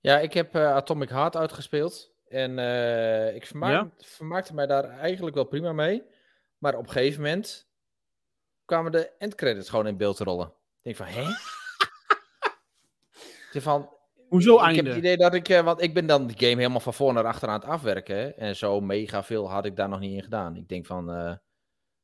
Ja, 0.00 0.18
ik 0.18 0.32
heb 0.32 0.54
eh, 0.54 0.74
Atomic 0.74 1.08
Heart 1.08 1.36
uitgespeeld. 1.36 2.12
En 2.28 2.58
eh, 2.58 3.34
ik 3.34 3.46
vermaak, 3.46 3.92
vermaakte 3.98 4.54
mij 4.54 4.66
daar 4.66 4.84
eigenlijk 4.84 5.34
wel 5.34 5.44
prima 5.44 5.72
mee. 5.72 6.02
Maar 6.58 6.74
op 6.74 6.86
een 6.86 6.92
gegeven 6.92 7.22
moment 7.22 7.68
kwamen 8.64 8.92
de 8.92 9.10
endcredits 9.18 9.68
gewoon 9.68 9.86
in 9.86 9.96
beeld 9.96 10.16
te 10.16 10.24
rollen. 10.24 10.46
Ik 10.46 10.82
denk 10.82 10.96
van, 10.96 11.06
hè? 11.06 11.22
Ik 13.46 13.62
denk 13.62 13.64
van, 13.64 13.96
Hoezo 14.28 14.54
ik 14.68 14.76
heb 14.76 14.84
het 14.86 14.96
idee 14.96 15.16
dat 15.16 15.34
ik, 15.34 15.48
eh, 15.48 15.64
want 15.64 15.82
ik 15.82 15.94
ben 15.94 16.06
dan 16.06 16.26
die 16.26 16.38
game 16.38 16.56
helemaal 16.60 16.80
van 16.80 16.94
voor 16.94 17.12
naar 17.12 17.24
achter 17.24 17.48
aan 17.48 17.60
het 17.60 17.68
afwerken. 17.68 18.16
hè. 18.16 18.28
En 18.28 18.56
zo 18.56 18.80
mega 18.80 19.22
veel 19.22 19.50
had 19.50 19.64
ik 19.64 19.76
daar 19.76 19.88
nog 19.88 20.00
niet 20.00 20.12
in 20.16 20.22
gedaan. 20.22 20.56
Ik 20.56 20.68
denk 20.68 20.86
van, 20.86 21.10
eh, 21.10 21.34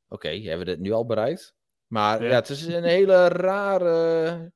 oké, 0.07 0.29
hebben 0.29 0.57
we 0.65 0.65
dit 0.71 0.79
nu 0.79 0.91
al 0.91 1.05
bereikt? 1.05 1.55
Maar 1.91 2.23
Ja. 2.23 2.29
ja, 2.29 2.35
het 2.35 2.49
is 2.49 2.65
een 2.65 2.83
hele 2.83 3.27
rare... 3.27 4.51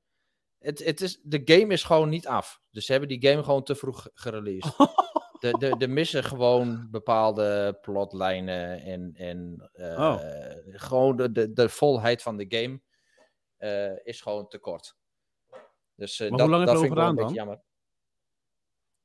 Het, 0.59 0.83
het 0.85 1.01
is, 1.01 1.19
de 1.23 1.41
game 1.45 1.73
is 1.73 1.83
gewoon 1.83 2.09
niet 2.09 2.27
af. 2.27 2.61
Dus 2.71 2.85
ze 2.85 2.91
hebben 2.91 3.09
die 3.09 3.29
game 3.29 3.43
gewoon 3.43 3.63
te 3.63 3.75
vroeg 3.75 4.07
gereleased. 4.13 4.75
De, 5.39 5.51
de, 5.57 5.77
de 5.77 5.87
missen 5.87 6.23
gewoon 6.23 6.87
bepaalde 6.91 7.77
plotlijnen 7.81 8.81
en, 8.81 9.13
en 9.15 9.69
eh, 9.73 9.99
Oh. 9.99 10.19
gewoon 10.65 11.15
de, 11.15 11.31
de, 11.31 11.53
de 11.53 11.69
volheid 11.69 12.21
van 12.21 12.37
de 12.37 12.45
game 12.49 12.81
eh, 13.57 14.05
is 14.05 14.21
gewoon 14.21 14.47
te 14.47 14.57
kort. 14.57 14.95
Dus 15.95 16.19
eh, 16.19 16.29
Maar 16.29 16.37
dat, 16.37 16.47
hoe 16.47 16.55
lang 16.57 16.65
dat 16.67 16.79
vind 16.79 16.91
ik 16.91 16.97
wel 16.97 17.07
een 17.09 17.15
beetje 17.15 17.35
jammer. 17.35 17.61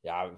Ja, 0.01 0.31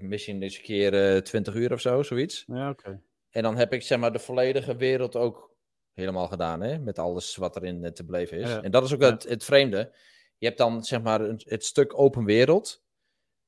misschien 0.00 0.42
eens 0.42 0.56
een 0.56 0.62
keer 0.62 1.14
eh 1.14 1.20
20 1.22 1.54
uur 1.54 1.72
of 1.72 1.80
zo, 1.80 2.02
zoiets. 2.02 2.44
Ja, 2.46 2.70
oké. 2.70 3.02
En 3.30 3.42
dan 3.42 3.56
heb 3.56 3.72
ik 3.72 3.82
zeg 3.82 3.98
maar 3.98 4.12
de 4.12 4.18
volledige 4.18 4.76
wereld 4.76 5.16
ook 5.16 5.53
helemaal 5.94 6.28
gedaan, 6.28 6.60
hè? 6.60 6.78
Met 6.78 6.98
alles 6.98 7.36
wat 7.36 7.56
erin 7.56 7.84
eh, 7.84 7.90
te 7.92 8.04
beleven 8.04 8.38
is. 8.38 8.48
Ja. 8.48 8.62
En 8.62 8.70
dat 8.70 8.84
is 8.84 8.92
ook 8.94 9.00
Ja. 9.00 9.10
het, 9.10 9.22
het 9.22 9.44
vreemde. 9.44 9.92
Je 10.38 10.46
hebt 10.46 10.58
dan 10.58 10.84
zeg 10.84 11.02
maar 11.02 11.20
een, 11.20 11.40
het 11.44 11.64
stuk 11.64 11.98
open 11.98 12.24
wereld. 12.24 12.84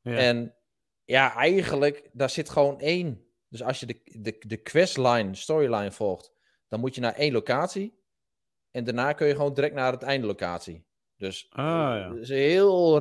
Ja. 0.01 0.17
En 0.17 0.55
ja, 1.05 1.35
eigenlijk, 1.35 2.09
daar 2.13 2.31
zit 2.31 2.49
gewoon 2.51 2.81
één. 2.81 3.25
Dus 3.49 3.63
als 3.63 3.81
je 3.81 3.87
de, 3.87 4.01
de, 4.05 4.37
de 4.47 4.57
questline, 4.57 5.35
storyline 5.35 5.93
volgt, 5.93 6.33
dan 6.69 6.81
moet 6.81 6.95
je 6.95 7.01
naar 7.01 7.15
één 7.15 7.33
locatie. 7.33 7.99
En 8.71 8.85
daarna 8.85 9.13
kun 9.13 9.27
je 9.27 9.35
gewoon 9.35 9.55
direct 9.55 9.75
naar 9.75 9.93
het 9.93 10.03
eindlocatie. 10.03 10.85
Dus, 11.17 11.47
Ah, 11.51 11.65
ja. 11.67 12.11
eh, 12.11 12.21
is 12.21 12.29
heel, 12.29 13.01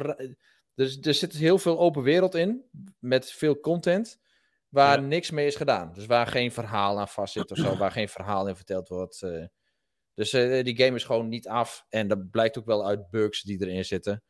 dus 0.75 0.99
er 1.01 1.13
zit 1.13 1.33
heel 1.33 1.57
veel 1.57 1.79
open 1.79 2.03
wereld 2.03 2.35
in, 2.35 2.63
met 2.99 3.31
veel 3.31 3.59
content, 3.59 4.19
waar 4.75 4.99
Ja. 5.01 5.05
niks 5.07 5.31
mee 5.31 5.45
is 5.47 5.55
gedaan. 5.55 5.91
Dus 5.93 6.05
waar 6.05 6.27
geen 6.27 6.51
verhaal 6.51 6.99
aan 6.99 7.07
vast 7.07 7.33
zit 7.33 7.51
of 7.51 7.57
zo, 7.57 7.77
waar 7.77 7.91
geen 7.91 8.09
verhaal 8.09 8.47
in 8.47 8.55
verteld 8.55 8.87
wordt. 8.89 9.21
eh. 9.21 9.45
Dus 10.13 10.33
eh, 10.33 10.63
die 10.63 10.77
game 10.77 10.95
is 10.95 11.03
gewoon 11.03 11.27
niet 11.27 11.47
af. 11.47 11.85
En 11.89 12.07
dat 12.07 12.29
blijkt 12.29 12.57
ook 12.57 12.65
wel 12.65 12.85
uit 12.87 13.09
bugs 13.09 13.41
die 13.41 13.61
erin 13.65 13.85
zitten. 13.85 14.23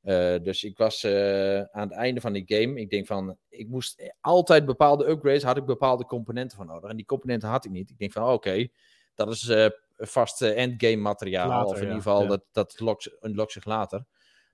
Eh, 0.00 0.34
dus 0.42 0.64
ik 0.64 0.76
was 0.78 1.02
eh, 1.04 1.60
aan 1.60 1.88
het 1.88 1.92
einde 1.92 2.20
van 2.20 2.32
die 2.32 2.42
game. 2.46 2.80
Ik 2.80 2.90
denk 2.90 3.06
van, 3.06 3.36
ik 3.48 3.68
moest 3.68 4.12
altijd 4.20 4.64
bepaalde 4.66 5.08
upgrades, 5.08 5.42
had 5.42 5.56
ik 5.56 5.64
bepaalde 5.64 6.04
componenten 6.04 6.56
van 6.56 6.66
nodig. 6.66 6.90
En 6.90 6.96
die 6.96 7.06
componenten 7.06 7.48
had 7.48 7.64
ik 7.64 7.70
niet. 7.70 7.90
Ik 7.90 7.98
denk 7.98 8.12
van, 8.12 8.32
oké, 8.32 8.68
dat 9.14 9.28
is 9.30 9.48
eh, 9.48 9.66
vast 9.96 10.42
eh, 10.42 10.62
endgame 10.62 10.96
materiaal. 10.96 11.48
Later, 11.48 11.66
of 11.66 11.72
in 11.74 11.78
ja. 11.80 11.86
ieder 11.86 12.02
geval, 12.02 12.22
Ja. 12.22 12.28
dat, 12.28 12.44
dat 12.52 12.80
unlockt 13.20 13.52
zich 13.52 13.64
later. 13.64 14.04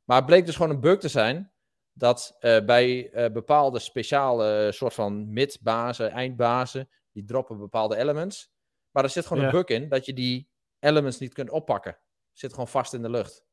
Maar 0.04 0.16
het 0.16 0.26
bleek 0.26 0.46
dus 0.46 0.56
gewoon 0.56 0.70
een 0.70 0.80
bug 0.80 0.98
te 0.98 1.08
zijn. 1.08 1.52
Dat 1.98 2.36
eh, 2.38 2.64
bij 2.64 3.10
eh, 3.10 3.32
bepaalde 3.32 3.78
speciale 3.78 4.72
soort 4.72 4.94
van 4.94 5.32
mid-bazen, 5.32 6.10
eindbazen, 6.10 6.88
die 7.12 7.24
droppen 7.24 7.58
bepaalde 7.58 7.96
elements. 7.96 8.50
Maar 8.90 9.04
er 9.04 9.10
zit 9.10 9.26
gewoon 9.26 9.42
Ja. 9.42 9.48
een 9.48 9.54
bug 9.54 9.66
in 9.66 9.88
dat 9.88 10.06
je 10.06 10.12
die 10.12 10.48
elements 10.78 11.18
niet 11.18 11.32
kunt 11.32 11.50
oppakken. 11.50 11.98
Zit 12.32 12.50
gewoon 12.50 12.68
vast 12.68 12.94
in 12.94 13.02
de 13.02 13.10
lucht. 13.10 13.44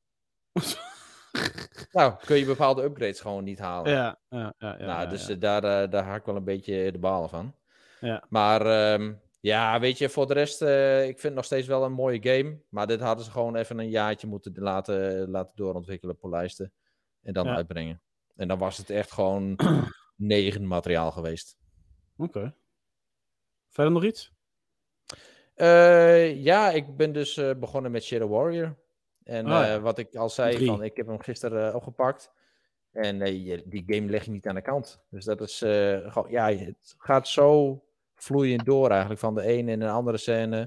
nou, 1.92 2.14
kun 2.26 2.38
je 2.38 2.46
bepaalde 2.46 2.84
upgrades 2.84 3.20
gewoon 3.20 3.44
niet 3.44 3.60
halen. 3.60 3.92
Ja, 3.92 4.20
ja, 4.30 4.54
ja. 4.58 4.76
ja, 4.80 4.86
nou, 4.86 5.10
dus 5.10 5.28
ja. 5.28 5.34
eh, 5.34 5.40
daar, 5.40 5.64
eh, 5.64 5.92
daar 5.92 6.04
haak 6.04 6.20
ik 6.20 6.26
wel 6.26 6.36
een 6.36 6.44
beetje 6.44 6.92
de 6.92 7.00
balen 7.00 7.30
van. 7.30 7.56
Ja. 8.00 8.24
Maar 8.30 8.66
ehm, 8.66 9.14
ja, 9.40 9.80
weet 9.80 9.98
je, 9.98 10.10
voor 10.10 10.28
de 10.28 10.34
rest, 10.34 10.62
eh, 10.62 11.02
ik 11.02 11.10
vind 11.12 11.24
het 11.24 11.34
nog 11.34 11.46
steeds 11.46 11.68
wel 11.68 11.84
een 11.84 11.92
mooie 11.94 12.20
game. 12.22 12.60
Maar 12.70 12.88
dit 12.88 13.00
hadden 13.00 13.26
ze 13.26 13.32
gewoon 13.32 13.56
even 13.56 13.80
een 13.80 13.90
jaartje 13.90 14.28
moeten 14.28 14.54
laten, 14.56 15.30
laten 15.30 15.52
doorontwikkelen, 15.56 16.18
polijsten. 16.18 16.74
En 17.22 17.34
dan 17.34 17.48
uitbrengen. 17.48 18.02
En 18.36 18.48
dan 18.48 18.58
was 18.58 18.78
het 18.78 18.90
echt 18.90 19.12
gewoon 19.12 19.60
negen 20.16 20.68
materiaal 20.68 21.12
geweest. 21.12 21.58
Oké. 22.18 22.56
Verder 23.70 23.94
nog 23.94 24.04
iets? 24.04 24.32
Eh, 25.54 26.44
ja, 26.44 26.70
ik 26.72 26.96
ben 26.98 27.14
dus 27.14 27.38
eh, 27.38 27.52
begonnen 27.56 27.92
met 27.92 28.04
Shadow 28.04 28.32
Warrior. 28.32 28.78
En 29.24 29.46
Oh, 29.46 29.52
ja. 29.52 29.74
eh, 29.76 29.82
wat 29.82 29.98
ik 29.98 30.16
al 30.16 30.30
zei, 30.30 30.56
Drie. 30.56 30.68
van, 30.68 30.84
ik 30.84 30.98
heb 30.98 31.08
hem 31.08 31.22
gisteren 31.22 31.76
opgepakt. 31.76 32.32
En 32.92 33.20
die 33.66 33.84
game 33.86 34.10
leg 34.10 34.26
je 34.26 34.32
niet 34.32 34.48
aan 34.48 34.56
de 34.56 34.62
kant. 34.62 35.04
Dus 35.10 35.26
dat 35.26 35.42
is 35.42 35.58
gewoon, 35.58 36.28
ja, 36.30 36.52
het 36.56 36.96
gaat 36.98 37.28
zo 37.28 37.82
vloeiend 38.16 38.66
door 38.66 38.90
eigenlijk 38.90 39.20
van 39.20 39.36
de 39.36 39.42
ene 39.42 39.72
in 39.72 39.80
de 39.80 39.90
andere 39.90 40.18
scène. 40.18 40.58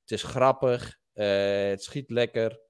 Het 0.00 0.10
is 0.10 0.22
grappig, 0.22 0.98
het 1.12 1.82
schiet 1.82 2.10
lekker. 2.10 2.60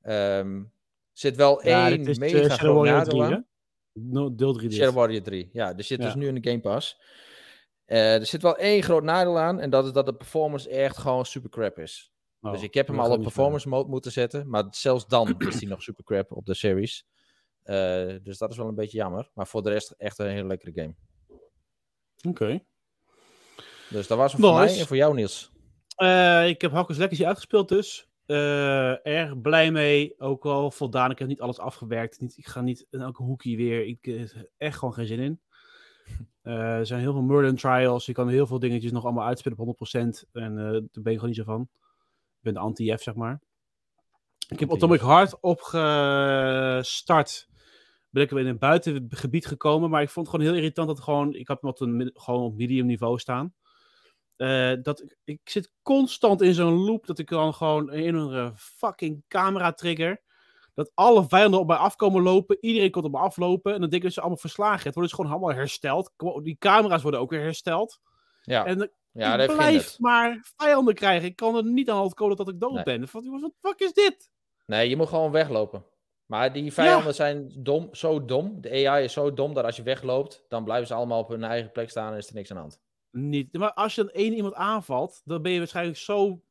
Er 0.00 0.66
zit 1.12 1.36
wel 1.36 1.66
Ja, 1.66 1.88
één 1.90 2.06
is 2.06 2.18
mega 2.18 2.56
groot 2.56 2.84
nadeel 2.84 3.18
3, 3.18 3.22
aan. 3.34 3.46
No, 3.94 4.34
deel 4.34 4.52
3 4.52 4.68
dit. 4.68 4.78
Shadow 4.78 4.94
Warrior 4.94 5.22
3. 5.22 5.50
Ja, 5.52 5.74
die 5.74 5.84
zit 5.84 6.00
dus 6.00 6.14
nu 6.14 6.26
in 6.26 6.34
de 6.40 6.48
Game 6.50 6.60
Pass. 6.60 7.00
Eh, 7.84 8.14
er 8.14 8.26
zit 8.26 8.42
wel 8.42 8.56
één 8.56 8.82
groot 8.82 9.02
nadeel 9.02 9.38
aan. 9.38 9.60
En 9.60 9.70
dat 9.70 9.84
is 9.84 9.92
dat 9.92 10.06
de 10.06 10.14
performance 10.14 10.68
echt 10.68 10.96
gewoon 10.96 11.26
super 11.26 11.50
crap 11.50 11.78
is. 11.78 12.12
Oh, 12.40 12.52
dus 12.52 12.62
ik 12.62 12.74
heb 12.74 12.86
hem 12.86 13.00
al 13.00 13.10
op 13.10 13.22
performance 13.22 13.68
mode 13.68 13.88
moeten 13.88 14.12
zetten. 14.12 14.48
Maar 14.48 14.64
zelfs 14.70 15.06
dan 15.06 15.34
is 15.48 15.60
hij 15.60 15.68
nog 15.68 15.82
super 15.82 16.04
crap 16.04 16.32
op 16.32 16.46
de 16.46 16.54
series. 16.54 17.06
Eh, 17.62 18.14
dus 18.22 18.38
dat 18.38 18.50
is 18.50 18.56
wel 18.56 18.68
een 18.68 18.74
beetje 18.74 18.98
jammer. 18.98 19.30
Maar 19.34 19.46
voor 19.46 19.62
de 19.62 19.70
rest 19.70 19.90
echt 19.90 20.18
een 20.18 20.28
hele 20.28 20.46
lekkere 20.46 20.72
game. 20.74 20.94
Oké. 22.28 22.64
Dus 23.90 24.06
dat 24.06 24.18
was 24.18 24.32
hem 24.32 24.40
voor 24.40 24.54
mij 24.54 24.78
en 24.78 24.86
voor 24.86 24.96
jou, 24.96 25.14
Niels. 25.14 25.52
Eh, 25.96 26.48
ik 26.48 26.60
heb 26.60 26.70
Hakkers 26.72 26.98
Legacy 26.98 27.24
uitgespeeld 27.24 27.68
dus. 27.68 28.08
Eh, 28.26 29.06
erg 29.06 29.40
blij 29.40 29.70
mee. 29.70 30.14
Ook 30.18 30.42
wel 30.42 30.70
voldaan. 30.70 31.10
Ik 31.10 31.18
heb 31.18 31.28
niet 31.28 31.40
alles 31.40 31.58
afgewerkt. 31.58 32.20
Niet, 32.20 32.38
ik 32.38 32.46
ga 32.46 32.60
niet 32.60 32.86
in 32.90 33.00
elke 33.00 33.22
hoekje 33.22 33.56
weer. 33.56 33.86
Ik 33.86 34.06
eh, 34.06 34.18
heb 34.18 34.50
echt 34.56 34.78
gewoon 34.78 34.94
geen 34.94 35.06
zin 35.06 35.18
in. 35.20 35.40
Eh, 36.44 36.78
er 36.78 36.86
zijn 36.86 37.00
heel 37.00 37.12
veel 37.12 37.22
murder 37.22 37.54
trials. 37.56 38.06
Je 38.06 38.12
kan 38.12 38.28
heel 38.28 38.46
veel 38.46 38.58
dingetjes 38.58 38.92
nog 38.92 39.04
allemaal 39.04 39.26
uitspelen 39.26 39.58
op 39.58 39.66
100%. 39.66 40.24
En 40.32 40.58
eh, 40.58 40.64
daar 40.64 40.82
ben 40.92 41.12
ik 41.12 41.18
gewoon 41.18 41.26
niet 41.26 41.36
zo 41.36 41.44
van. 41.44 41.60
Ik 41.60 42.40
ben 42.40 42.54
de 42.54 42.58
anti-F, 42.58 43.02
zeg 43.02 43.14
maar. 43.14 43.40
Ik 44.48 44.60
heb. 44.60 44.72
Atomic 44.72 45.00
Heart 45.00 45.40
opgestart. 45.40 45.88
Ben 48.10 48.22
ik 48.22 48.30
weer 48.30 48.40
in 48.40 48.46
een 48.46 48.58
buitengebied 48.58 49.46
gekomen. 49.46 49.90
Maar 49.90 50.02
ik 50.02 50.10
vond 50.10 50.26
het 50.26 50.34
gewoon 50.34 50.50
heel 50.50 50.60
irritant 50.60 50.88
dat 50.88 51.00
gewoon... 51.00 51.34
Ik 51.34 51.48
had 51.48 51.60
hem 51.60 51.70
op 51.70 51.80
een, 51.80 52.10
gewoon 52.14 52.42
op 52.42 52.56
medium 52.56 52.86
niveau 52.86 53.18
staan. 53.18 53.54
Eh, 54.36 54.72
dat 54.82 55.04
ik, 55.24 55.40
zit 55.44 55.70
constant 55.82 56.42
in 56.42 56.54
zo'n 56.54 56.84
loop 56.84 57.06
dat 57.06 57.18
ik 57.18 57.28
dan 57.28 57.54
gewoon 57.54 57.92
een 57.92 58.16
of 58.16 58.22
andere 58.22 58.52
fucking 58.56 59.24
camera 59.28 59.72
trigger. 59.72 60.22
Dat 60.74 60.90
alle 60.94 61.24
vijanden 61.28 61.60
op 61.60 61.66
mij 61.66 61.76
afkomen 61.76 62.22
lopen. 62.22 62.58
Iedereen 62.60 62.90
komt 62.90 63.04
op 63.04 63.10
me 63.10 63.18
aflopen. 63.18 63.74
En 63.74 63.80
dan 63.80 63.88
denk 63.90 64.02
ik 64.02 64.02
dat 64.02 64.12
ze 64.12 64.20
allemaal 64.20 64.38
verslagen. 64.38 64.84
Het 64.84 64.94
wordt 64.94 65.08
dus 65.08 65.18
gewoon 65.18 65.30
allemaal 65.30 65.56
hersteld. 65.56 66.12
Die 66.42 66.56
camera's 66.58 67.02
worden 67.02 67.20
ook 67.20 67.30
weer 67.30 67.40
hersteld. 67.40 68.00
Ja, 68.42 68.66
En 68.66 68.92
ja 69.12 69.38
ik 69.38 69.52
blijf 69.52 69.98
maar 69.98 70.52
vijanden 70.56 70.94
krijgen. 70.94 71.28
Ik 71.28 71.36
kan 71.36 71.56
er 71.56 71.64
niet 71.64 71.90
aan 71.90 72.12
komen 72.14 72.36
dat 72.36 72.48
ik 72.48 72.60
dood 72.60 72.72
Nee. 72.72 72.84
ben. 72.84 73.08
Wat 73.12 73.52
fuck 73.60 73.80
is 73.80 73.92
dit? 73.92 74.30
Nee, 74.66 74.88
je 74.88 74.96
moet 74.96 75.08
gewoon 75.08 75.30
weglopen. 75.30 75.84
Maar 76.26 76.52
die 76.52 76.72
vijanden 76.72 77.14
zijn 77.14 77.52
dom, 77.58 77.88
zo 77.92 78.24
dom. 78.24 78.60
De 78.60 78.86
AI 78.88 79.04
is 79.04 79.12
zo 79.12 79.34
dom 79.34 79.54
dat 79.54 79.64
als 79.64 79.76
je 79.76 79.82
wegloopt, 79.82 80.44
dan 80.48 80.64
blijven 80.64 80.86
ze 80.86 80.94
allemaal 80.94 81.20
op 81.20 81.28
hun 81.28 81.44
eigen 81.44 81.72
plek 81.72 81.90
staan 81.90 82.12
en 82.12 82.18
is 82.18 82.28
er 82.28 82.34
niks 82.34 82.50
aan 82.50 82.56
de 82.56 82.62
hand. 82.62 82.80
Niet. 83.16 83.52
Maar 83.58 83.72
als 83.72 83.94
je 83.94 84.02
dan 84.04 84.10
één 84.10 84.32
iemand 84.32 84.54
aanvalt, 84.54 85.22
dan 85.24 85.42
ben 85.42 85.52
je 85.52 85.58
waarschijnlijk 85.58 85.96
zo 85.98 86.42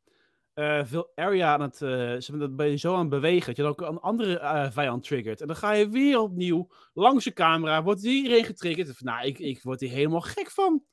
eh, 0.54 0.82
veel 0.86 1.12
area 1.16 1.54
aan 1.54 1.62
het. 1.62 1.82
eh, 1.82 2.50
ben 2.50 2.70
je 2.70 2.76
zo 2.78 2.94
aan 2.94 3.00
het 3.00 3.10
bewegen 3.10 3.46
dat 3.48 3.56
je 3.56 3.62
dan 3.62 3.72
ook 3.72 3.82
een 3.82 4.00
andere 4.00 4.40
eh, 4.40 4.72
vijand 4.72 5.04
triggert. 5.04 5.42
En 5.42 5.48
dan 5.48 5.56
ga 5.56 5.72
je 5.74 5.90
weer 5.90 6.20
opnieuw 6.20 6.70
langs 6.94 7.24
de 7.24 7.34
camera, 7.34 7.84
wordt 7.84 8.04
iedereen 8.04 8.44
getriggerd. 8.46 9.02
Nou, 9.02 9.26
ik, 9.26 9.40
ik 9.40 9.64
word 9.64 9.80
hier 9.80 9.90
helemaal 9.90 10.22
gek 10.22 10.52
van. 10.52 10.84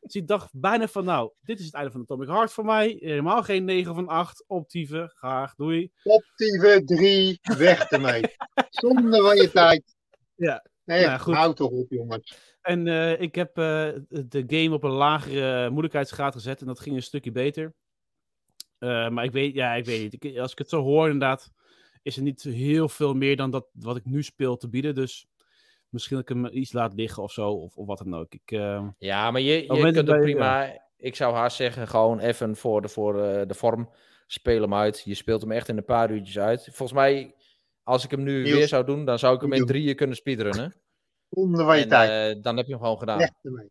Dus 0.00 0.14
ik 0.14 0.26
dacht 0.26 0.50
bijna 0.52 0.88
van, 0.88 1.04
nou, 1.04 1.30
dit 1.40 1.58
is 1.58 1.64
het 1.64 1.74
einde 1.74 1.90
van 1.90 2.00
Atomic 2.00 2.28
Heart 2.28 2.52
voor 2.52 2.64
mij. 2.64 2.96
Helemaal 3.00 3.42
geen 3.42 3.64
9 3.64 3.94
van 3.94 4.08
8. 4.08 4.44
Optieven, 4.46 5.08
graag, 5.08 5.54
doei. 5.54 5.90
Optieve 6.02 6.82
3, 6.84 7.38
weg 7.58 7.90
ermee. 7.90 8.22
Zonde 8.70 9.20
van 9.20 9.36
je 9.36 9.50
tijd. 9.50 9.96
Ja. 10.34 10.64
Nee, 10.84 11.06
Nou, 11.06 11.18
goed. 11.20 11.34
hou 11.34 11.54
toch 11.54 11.70
op, 11.70 11.90
jongens. 11.90 12.55
En 12.66 12.86
eh, 12.88 13.20
ik 13.20 13.34
heb 13.34 13.48
eh, 13.58 13.88
de 14.08 14.44
game 14.46 14.74
op 14.74 14.82
een 14.82 14.90
lagere 14.90 15.70
moeilijkheidsgraad 15.70 16.34
gezet 16.34 16.60
en 16.60 16.66
dat 16.66 16.80
ging 16.80 16.96
een 16.96 17.02
stukje 17.02 17.32
beter. 17.32 17.74
Eh, 18.78 19.08
maar 19.08 19.24
ik 19.24 19.32
weet, 19.32 19.54
ja, 19.54 19.74
ik 19.74 19.84
weet 19.84 20.00
niet. 20.12 20.24
Ik- 20.24 20.38
als 20.38 20.52
ik 20.52 20.58
het 20.58 20.68
zo 20.68 20.82
hoor, 20.82 21.04
inderdaad, 21.04 21.50
is 22.02 22.16
er 22.16 22.22
niet 22.22 22.42
heel 22.42 22.88
veel 22.88 23.14
meer 23.14 23.36
dan 23.36 23.50
dat 23.50 23.66
wat 23.72 23.96
ik 23.96 24.04
nu 24.04 24.22
speel 24.22 24.56
te 24.56 24.68
bieden. 24.68 24.94
Dus 24.94 25.26
misschien 25.88 26.16
dat 26.16 26.28
ik 26.30 26.36
hem 26.36 26.46
iets 26.46 26.72
laat 26.72 26.94
liggen 26.94 27.22
of 27.22 27.32
zo, 27.32 27.50
of, 27.50 27.76
of 27.76 27.86
wat 27.86 27.98
dan 27.98 28.14
ook. 28.14 28.34
Ik, 28.34 28.50
eh, 28.50 28.88
Ja, 28.98 29.30
maar 29.30 29.40
je, 29.40 29.62
je 29.62 29.68
kunt 29.94 30.06
bij- 30.06 30.18
prima. 30.20 30.84
Ik 30.96 31.16
zou 31.16 31.34
haast 31.34 31.56
zeggen, 31.56 31.88
gewoon 31.88 32.18
even 32.18 32.56
voor 32.56 32.82
de, 32.82 32.88
voor 32.88 33.22
eh, 33.22 33.46
de 33.46 33.54
vorm. 33.54 33.90
Speel 34.26 34.60
hem 34.60 34.74
uit. 34.74 35.02
Je 35.04 35.14
speelt 35.14 35.40
hem 35.40 35.52
echt 35.52 35.68
in 35.68 35.76
een 35.76 35.84
paar 35.84 36.10
uurtjes 36.10 36.38
uit. 36.38 36.62
Volgens 36.64 36.92
mij, 36.92 37.34
als 37.82 38.04
ik 38.04 38.10
hem 38.10 38.22
nu 38.22 38.42
Niels, 38.42 38.58
weer 38.58 38.68
zou 38.68 38.84
doen, 38.84 39.04
dan 39.04 39.18
zou 39.18 39.34
ik 39.34 39.40
hem 39.40 39.52
in 39.52 39.66
drieën 39.66 39.96
kunnen 39.96 40.16
speedrunnen. 40.16 40.74
Zonde 41.36 41.64
van 41.64 41.76
je 41.76 41.82
En 41.82 41.88
tijd. 41.88 42.36
eh, 42.36 42.42
dan 42.42 42.56
heb 42.56 42.66
je 42.66 42.72
hem 42.72 42.80
gewoon 42.80 42.98
gedaan. 42.98 43.18
Weg 43.18 43.30
ermee. 43.42 43.70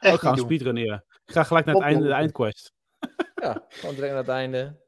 Echt 0.00 0.18
gaan 0.20 0.38
speedrunnen, 0.38 0.84
ja. 0.84 1.04
Ik 1.24 1.32
ga 1.34 1.42
gelijk 1.42 1.66
naar 1.66 1.74
het 1.74 1.84
einde, 1.84 2.06
de 2.06 2.12
eindquest. 2.12 2.72
Ja, 3.34 3.64
gewoon 3.68 3.94
direct 3.94 4.12
aan 4.12 4.18
het 4.18 4.28
einde. 4.28 4.82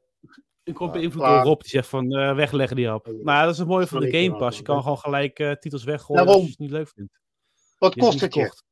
Ik 0.63 0.77
word 0.77 0.89
Ah, 0.91 0.95
beïnvloed 0.97 1.21
klaar. 1.23 1.35
door 1.35 1.45
Rob, 1.45 1.61
die 1.61 1.69
zegt 1.69 1.87
van 1.87 2.11
eh, 2.15 2.35
wegleggen 2.35 2.75
die 2.75 2.87
hap. 2.87 3.11
Maar 3.23 3.43
dat 3.43 3.51
is 3.53 3.57
het 3.59 3.67
mooie 3.67 3.87
van 3.87 3.99
de 3.99 4.11
Game 4.11 4.37
Pass. 4.37 4.57
Je 4.57 4.63
kan 4.63 4.81
gewoon 4.81 4.97
gelijk 4.97 5.39
eh, 5.39 5.51
titels 5.51 5.83
weggooien 5.83 6.27
als 6.27 6.41
je 6.41 6.47
het 6.49 6.57
niet 6.59 6.71
leuk 6.71 6.89
vindt. 6.95 7.19
Wat 7.77 7.95
kost 7.95 8.19
het 8.19 8.33
je? 8.33 8.39
gekocht. 8.39 8.63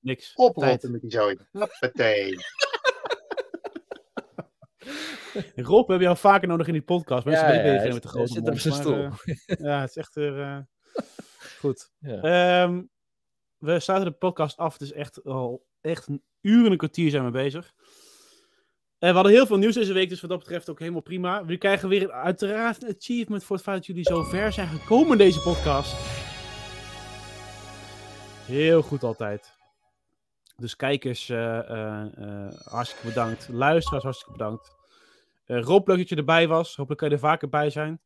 Niks. 0.00 0.32
Oprotten 0.34 0.90
met 0.90 1.00
die 1.00 1.10
zooi. 1.10 1.36
Hoppatee. 1.52 2.34
Rob 5.54 5.88
hebben 5.88 6.06
jou 6.06 6.16
vaker 6.18 6.48
nodig 6.48 6.66
in 6.66 6.72
die 6.72 6.82
podcast. 6.82 7.24
Mensen 7.24 7.46
Ja, 7.46 7.52
ja, 7.54 7.72
ja, 7.72 7.72
met 7.72 7.82
de 7.84 7.92
zit- 7.92 8.04
grote 8.04 8.32
hij 8.32 8.42
zit 8.42 8.48
op 8.48 8.58
zijn 8.58 8.74
maar, 8.74 8.82
stoel. 8.82 9.28
eh, 9.46 9.56
ja, 9.68 9.80
het 9.80 9.90
is 9.90 9.96
echt 9.96 10.16
eh, 10.16 10.58
goed. 11.58 11.90
Ja. 11.98 12.20
Ehm, 12.20 12.82
we 13.58 13.80
sluiten 13.80 14.10
de 14.10 14.18
podcast 14.18 14.56
af. 14.56 14.72
Het 14.72 14.82
is 14.82 14.92
echt 14.92 15.24
al 15.24 15.66
echt 15.80 16.06
een 16.06 16.22
uur 16.40 16.64
en 16.66 16.72
een 16.72 16.78
kwartier 16.78 17.10
zijn 17.10 17.24
we 17.24 17.30
bezig. 17.30 17.72
En 18.98 19.08
we 19.08 19.14
hadden 19.14 19.32
heel 19.32 19.46
veel 19.46 19.56
nieuws 19.56 19.74
deze 19.74 19.92
week, 19.92 20.08
dus 20.08 20.20
wat 20.20 20.30
dat 20.30 20.38
betreft 20.38 20.70
ook 20.70 20.78
helemaal 20.78 21.00
prima. 21.00 21.44
We 21.44 21.56
krijgen 21.56 21.88
weer 21.88 22.12
uiteraard 22.12 22.82
een 22.82 22.94
achievement 22.96 23.44
voor 23.44 23.56
het 23.56 23.64
feit 23.64 23.76
dat 23.76 23.86
jullie 23.86 24.04
zo 24.04 24.22
ver 24.22 24.52
zijn 24.52 24.68
gekomen 24.68 25.12
in 25.12 25.18
deze 25.18 25.40
podcast. 25.40 25.94
Heel 28.46 28.82
goed 28.82 29.02
altijd. 29.02 29.56
Dus 30.56 30.76
kijkers, 30.76 31.28
eh, 31.28 31.58
eh, 31.58 32.06
eh, 32.16 32.52
hartstikke 32.64 33.06
bedankt. 33.06 33.48
Luisteraars, 33.48 34.02
hartstikke 34.02 34.32
bedankt. 34.32 34.76
Eh, 35.44 35.62
Rob, 35.62 35.88
leuk 35.88 35.98
dat 35.98 36.08
je 36.08 36.16
erbij 36.16 36.48
was. 36.48 36.76
Hopelijk 36.76 37.00
kan 37.00 37.08
je 37.08 37.14
er 37.14 37.20
vaker 37.20 37.48
bij 37.48 37.70
zijn. 37.70 38.00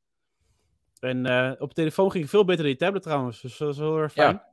En 1.03 1.27
eh, 1.27 1.53
op 1.59 1.69
de 1.69 1.75
telefoon 1.75 2.11
ging 2.11 2.23
het 2.23 2.33
veel 2.33 2.45
beter 2.45 2.63
dan 2.63 2.73
je 2.73 2.79
tablet 2.79 3.03
trouwens. 3.03 3.41
Dus 3.41 3.57
dat 3.57 3.73
is 3.73 3.79
wel 3.79 3.93
heel 3.93 4.03
erg 4.03 4.13
fijn. 4.13 4.35
Ja, 4.35 4.49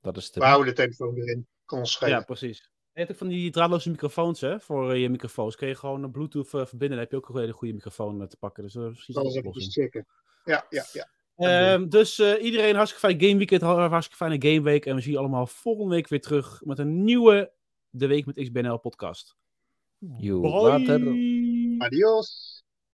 dat 0.00 0.16
is 0.16 0.30
We 0.30 0.40
de. 0.40 0.46
houden 0.46 0.74
de 0.74 0.82
telefoon 0.82 1.16
erin. 1.16 1.46
Kan 1.64 1.78
ons 1.78 1.92
schelen. 1.92 2.14
Ja, 2.14 2.24
precies. 2.24 2.70
Je 2.92 2.98
hebt 2.98 3.10
ook 3.10 3.16
van 3.16 3.28
die 3.28 3.50
draadloze 3.50 3.90
microfoons 3.90 4.40
hè, 4.40 4.60
voor 4.60 4.92
eh, 4.92 5.00
je 5.00 5.08
microfoons. 5.08 5.56
Kun 5.56 5.68
je 5.68 5.74
gewoon 5.74 6.02
een 6.02 6.10
Bluetooth 6.10 6.54
eh, 6.54 6.66
verbinden. 6.66 6.88
Dan 6.88 6.98
heb 6.98 7.10
je 7.10 7.16
ook 7.16 7.28
een 7.28 7.40
hele 7.40 7.52
goede 7.52 7.74
microfoon 7.74 8.28
te 8.28 8.36
pakken. 8.36 8.62
Dus 8.62 8.72
dat 8.72 8.84
is 8.84 8.92
precies 8.92 9.14
Dat 9.14 9.24
een 9.24 9.30
is 9.30 9.36
even 9.36 9.70
checken. 9.70 10.06
Ja, 10.44 10.66
ja, 10.68 10.84
ja. 10.92 11.08
Ehm, 11.36 11.88
dus 11.88 12.18
eh, 12.18 12.44
iedereen 12.44 12.74
hartstikke 12.74 13.06
fijn 13.06 13.20
game 13.20 13.36
weekend, 13.36 13.62
hartstikke 13.62 14.24
fijne 14.24 14.48
gameweek. 14.48 14.86
En 14.86 14.94
we 14.94 15.00
zien 15.00 15.12
je 15.12 15.18
allemaal 15.18 15.46
volgende 15.46 15.94
week 15.94 16.08
weer 16.08 16.20
terug 16.20 16.60
met 16.64 16.78
een 16.78 17.04
nieuwe 17.04 17.52
De 17.90 18.06
Week 18.06 18.26
met 18.26 18.36
XBNL 18.36 18.78
podcast. 18.78 19.36
You 19.98 20.48
later. 20.48 21.00
Adios. 21.78 22.61